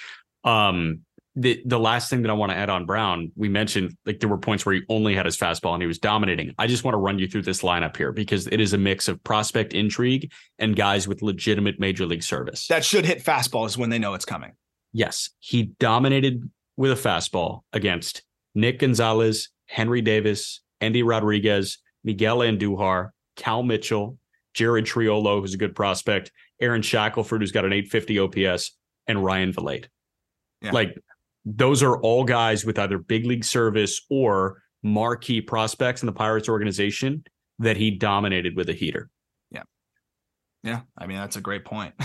Um 0.43 1.01
the 1.39 1.61
the 1.65 1.79
last 1.79 2.09
thing 2.09 2.23
that 2.23 2.31
I 2.31 2.33
want 2.33 2.51
to 2.51 2.57
add 2.57 2.69
on 2.69 2.85
Brown, 2.87 3.31
we 3.35 3.47
mentioned 3.47 3.95
like 4.07 4.19
there 4.19 4.27
were 4.27 4.39
points 4.39 4.65
where 4.65 4.73
he 4.73 4.81
only 4.89 5.13
had 5.13 5.25
his 5.25 5.37
fastball 5.37 5.73
and 5.73 5.83
he 5.83 5.87
was 5.87 5.99
dominating. 5.99 6.53
I 6.57 6.65
just 6.65 6.83
want 6.83 6.95
to 6.95 6.97
run 6.97 7.19
you 7.19 7.27
through 7.27 7.43
this 7.43 7.61
lineup 7.61 7.95
here 7.95 8.11
because 8.11 8.47
it 8.47 8.59
is 8.59 8.73
a 8.73 8.77
mix 8.77 9.07
of 9.07 9.23
prospect 9.23 9.73
intrigue 9.73 10.31
and 10.57 10.75
guys 10.75 11.07
with 11.07 11.21
legitimate 11.21 11.79
major 11.79 12.07
league 12.07 12.23
service. 12.23 12.67
that 12.67 12.83
should 12.83 13.05
hit 13.05 13.23
fastballs 13.23 13.77
when 13.77 13.91
they 13.91 13.99
know 13.99 14.15
it's 14.15 14.25
coming. 14.25 14.53
Yes, 14.93 15.29
he 15.39 15.63
dominated 15.79 16.49
with 16.75 16.91
a 16.91 16.95
fastball 17.09 17.61
against 17.71 18.23
Nick 18.55 18.79
Gonzalez, 18.79 19.49
Henry 19.67 20.01
Davis, 20.01 20.61
Endy 20.81 21.03
Rodriguez, 21.03 21.77
Miguel 22.03 22.39
Andujar, 22.39 23.09
Cal 23.35 23.61
Mitchell, 23.61 24.17
Jared 24.55 24.85
Triolo, 24.85 25.39
who's 25.39 25.53
a 25.53 25.57
good 25.57 25.75
prospect, 25.75 26.31
Aaron 26.59 26.81
Shackelford, 26.81 27.41
who's 27.41 27.51
got 27.51 27.63
an 27.63 27.73
850 27.73 28.19
OPS, 28.47 28.71
and 29.05 29.23
Ryan 29.23 29.53
Vilade. 29.53 29.85
Yeah. 30.63 30.71
Like 30.71 30.97
those 31.55 31.81
are 31.81 31.97
all 32.01 32.23
guys 32.25 32.65
with 32.65 32.77
either 32.77 32.97
big 32.97 33.25
league 33.25 33.45
service 33.45 34.01
or 34.09 34.61
marquee 34.83 35.39
prospects 35.41 36.01
in 36.01 36.05
the 36.05 36.11
Pirates 36.11 36.49
organization 36.49 37.23
that 37.59 37.77
he 37.77 37.89
dominated 37.89 38.55
with 38.55 38.69
a 38.69 38.73
heater. 38.73 39.09
Yeah. 39.51 39.63
Yeah. 40.63 40.81
I 40.97 41.07
mean, 41.07 41.17
that's 41.17 41.37
a 41.37 41.41
great 41.41 41.65
point. 41.65 41.93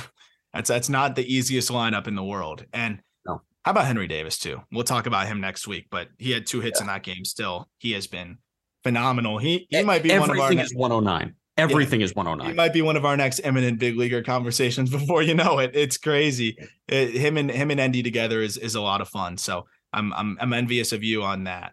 That's 0.54 0.68
that's 0.68 0.90
not 0.90 1.16
the 1.16 1.24
easiest 1.34 1.70
lineup 1.70 2.06
in 2.06 2.14
the 2.14 2.22
world. 2.22 2.66
And 2.74 3.00
No. 3.26 3.40
how 3.64 3.70
about 3.70 3.86
Henry 3.86 4.06
Davis 4.06 4.38
too? 4.38 4.60
We'll 4.70 4.84
talk 4.84 5.06
about 5.06 5.26
him 5.26 5.40
next 5.40 5.66
week, 5.66 5.86
but 5.90 6.08
he 6.18 6.30
had 6.30 6.46
two 6.46 6.60
hits 6.60 6.78
in 6.82 6.88
that 6.88 7.02
game 7.02 7.24
still. 7.24 7.70
He 7.78 7.92
has 7.92 8.06
been 8.06 8.36
phenomenal. 8.82 9.38
He 9.38 9.66
he 9.70 9.82
might 9.82 10.02
be 10.02 10.12
Everything 10.12 10.36
one 10.36 10.52
of 10.52 10.58
our 10.58 10.62
is 10.62 10.74
109. 10.74 11.34
Everything 11.58 12.00
is 12.00 12.10
He 12.10 12.14
109. 12.14 12.56
might 12.56 12.72
be 12.72 12.80
one 12.82 12.96
of 12.96 13.04
our 13.04 13.16
next 13.16 13.40
eminent 13.44 13.78
big 13.78 13.96
leaguer 13.96 14.22
conversations 14.22 14.90
before 14.98 15.22
you 15.22 15.34
know 15.34 15.58
it. 15.58 15.72
It's 15.74 15.98
crazy. 15.98 16.56
It- 16.88 17.10
him 17.14 17.36
and 17.36 17.50
him 17.50 17.70
and 17.70 17.78
Endy 17.80 18.02
together 18.02 18.40
is 18.40 18.56
is 18.56 18.74
a 18.74 18.80
lot 18.80 19.00
of 19.00 19.08
fun. 19.08 19.36
So 19.36 19.66
I'm 19.92 20.12
I'm 20.14 20.38
I'm 20.40 20.52
envious 20.52 20.92
of 20.92 21.02
you 21.04 21.22
on 21.22 21.44
that. 21.44 21.72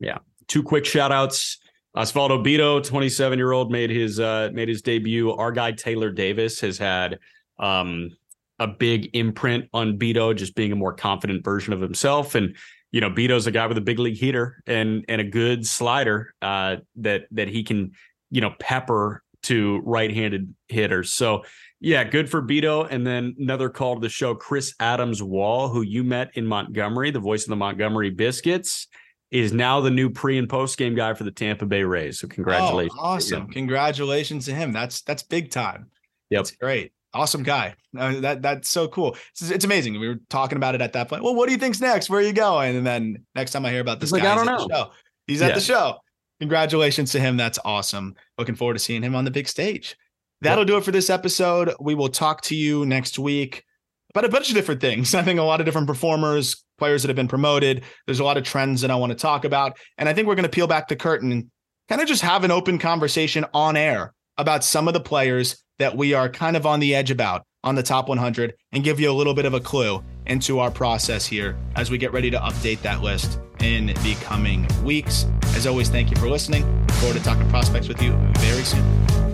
Yeah. 0.00 0.18
two 0.48 0.62
quick 0.62 0.84
shout 0.84 1.12
outs. 1.12 1.58
Osvaldo 1.96 2.44
Bido, 2.44 2.82
27 2.82 3.38
year 3.38 3.52
old, 3.52 3.70
made 3.70 3.88
his 3.90 4.18
uh, 4.18 4.50
made 4.52 4.68
his 4.68 4.82
debut. 4.82 5.30
Our 5.30 5.52
guy 5.52 5.70
Taylor 5.70 6.10
Davis 6.10 6.60
has 6.60 6.76
had 6.76 7.20
um, 7.60 8.10
a 8.58 8.66
big 8.66 9.10
imprint 9.14 9.68
on 9.72 9.96
Bido, 9.96 10.34
just 10.34 10.56
being 10.56 10.72
a 10.72 10.76
more 10.76 10.92
confident 10.92 11.44
version 11.44 11.72
of 11.72 11.80
himself. 11.80 12.34
And 12.34 12.56
you 12.90 13.00
know, 13.00 13.10
Bido's 13.10 13.46
a 13.46 13.52
guy 13.52 13.66
with 13.68 13.78
a 13.78 13.80
big 13.80 14.00
league 14.00 14.16
heater 14.16 14.60
and 14.66 15.04
and 15.08 15.20
a 15.20 15.24
good 15.24 15.64
slider 15.64 16.34
uh, 16.42 16.76
that 16.96 17.26
that 17.30 17.46
he 17.46 17.62
can 17.62 17.92
you 18.34 18.40
know 18.40 18.52
pepper 18.58 19.22
to 19.44 19.80
right 19.84 20.12
handed 20.12 20.52
hitters. 20.68 21.12
So 21.12 21.44
yeah, 21.80 22.02
good 22.02 22.28
for 22.30 22.42
Bido. 22.42 22.88
And 22.90 23.06
then 23.06 23.36
another 23.38 23.68
call 23.68 23.94
to 23.94 24.00
the 24.00 24.08
show, 24.08 24.34
Chris 24.34 24.74
Adams 24.80 25.22
Wall, 25.22 25.68
who 25.68 25.82
you 25.82 26.02
met 26.02 26.30
in 26.34 26.46
Montgomery, 26.46 27.10
the 27.10 27.20
voice 27.20 27.44
of 27.44 27.50
the 27.50 27.56
Montgomery 27.56 28.10
Biscuits 28.10 28.88
is 29.30 29.52
now 29.52 29.80
the 29.80 29.90
new 29.90 30.08
pre 30.10 30.38
and 30.38 30.48
post 30.48 30.78
game 30.78 30.94
guy 30.94 31.12
for 31.14 31.24
the 31.24 31.30
Tampa 31.30 31.66
Bay 31.66 31.84
Rays. 31.84 32.20
So 32.20 32.28
congratulations. 32.28 32.98
Oh, 32.98 33.04
awesome. 33.04 33.48
Congratulations 33.48 34.46
to 34.46 34.54
him. 34.54 34.72
That's 34.72 35.02
that's 35.02 35.22
big 35.22 35.50
time. 35.50 35.90
Yep. 36.30 36.38
That's 36.38 36.50
great. 36.52 36.92
Awesome 37.12 37.42
guy. 37.44 37.74
Uh, 37.96 38.18
that 38.20 38.42
that's 38.42 38.70
so 38.70 38.88
cool. 38.88 39.16
It's, 39.32 39.50
it's 39.50 39.64
amazing. 39.64 40.00
We 40.00 40.08
were 40.08 40.18
talking 40.30 40.56
about 40.56 40.74
it 40.74 40.80
at 40.80 40.92
that 40.94 41.08
point. 41.08 41.22
Well, 41.22 41.34
what 41.34 41.46
do 41.46 41.52
you 41.52 41.58
think's 41.58 41.80
next? 41.80 42.10
Where 42.10 42.18
are 42.20 42.24
you 42.24 42.32
going? 42.32 42.76
And 42.76 42.86
then 42.86 43.24
next 43.34 43.52
time 43.52 43.64
I 43.66 43.70
hear 43.70 43.80
about 43.80 44.00
this 44.00 44.08
He's 44.08 44.14
like, 44.14 44.22
guy, 44.22 44.30
I 44.34 44.38
he's 44.38 44.46
don't 44.46 44.54
at 44.54 44.58
the 44.60 44.66
know. 44.68 44.84
show. 44.84 44.90
He's 45.26 45.42
at 45.42 45.48
Yeah. 45.50 45.54
the 45.54 45.60
show. 45.60 45.98
Congratulations 46.40 47.12
to 47.12 47.20
him. 47.20 47.36
That's 47.36 47.58
awesome. 47.64 48.16
Looking 48.38 48.54
forward 48.54 48.74
to 48.74 48.78
seeing 48.78 49.02
him 49.02 49.14
on 49.14 49.24
the 49.24 49.30
big 49.30 49.48
stage. 49.48 49.96
That'll 50.40 50.64
do 50.64 50.76
it 50.76 50.84
for 50.84 50.92
this 50.92 51.08
episode. 51.08 51.72
We 51.80 51.94
will 51.94 52.08
talk 52.08 52.42
to 52.42 52.56
you 52.56 52.84
next 52.84 53.18
week 53.18 53.64
about 54.10 54.24
a 54.24 54.28
bunch 54.28 54.48
of 54.48 54.54
different 54.54 54.80
things. 54.80 55.14
I 55.14 55.22
think 55.22 55.40
a 55.40 55.42
lot 55.42 55.60
of 55.60 55.66
different 55.66 55.86
performers, 55.86 56.64
players 56.78 57.02
that 57.02 57.08
have 57.08 57.16
been 57.16 57.28
promoted. 57.28 57.82
There's 58.06 58.20
a 58.20 58.24
lot 58.24 58.36
of 58.36 58.44
trends 58.44 58.80
that 58.82 58.90
I 58.90 58.96
want 58.96 59.10
to 59.10 59.16
talk 59.16 59.44
about. 59.44 59.78
And 59.96 60.08
I 60.08 60.12
think 60.12 60.28
we're 60.28 60.34
going 60.34 60.44
to 60.44 60.48
peel 60.50 60.66
back 60.66 60.88
the 60.88 60.96
curtain 60.96 61.32
and 61.32 61.50
kind 61.88 62.00
of 62.00 62.08
just 62.08 62.22
have 62.22 62.44
an 62.44 62.50
open 62.50 62.78
conversation 62.78 63.44
on 63.54 63.76
air 63.76 64.12
about 64.36 64.64
some 64.64 64.88
of 64.88 64.94
the 64.94 65.00
players 65.00 65.62
that 65.78 65.96
we 65.96 66.14
are 66.14 66.28
kind 66.28 66.56
of 66.56 66.66
on 66.66 66.80
the 66.80 66.94
edge 66.94 67.10
about 67.10 67.46
on 67.62 67.74
the 67.74 67.82
top 67.82 68.08
100 68.08 68.54
and 68.72 68.84
give 68.84 69.00
you 69.00 69.10
a 69.10 69.12
little 69.12 69.34
bit 69.34 69.46
of 69.46 69.54
a 69.54 69.60
clue 69.60 70.02
into 70.26 70.58
our 70.58 70.70
process 70.70 71.26
here 71.26 71.56
as 71.76 71.90
we 71.90 71.98
get 71.98 72.12
ready 72.12 72.30
to 72.30 72.38
update 72.38 72.80
that 72.82 73.02
list 73.02 73.38
in 73.64 73.86
the 73.86 74.16
coming 74.20 74.68
weeks. 74.84 75.26
As 75.56 75.66
always, 75.66 75.88
thank 75.88 76.10
you 76.10 76.16
for 76.16 76.28
listening. 76.28 76.64
Look 76.82 76.90
forward 76.92 77.16
to 77.16 77.24
talking 77.24 77.48
prospects 77.48 77.88
with 77.88 78.02
you 78.02 78.12
very 78.38 78.62
soon. 78.62 79.33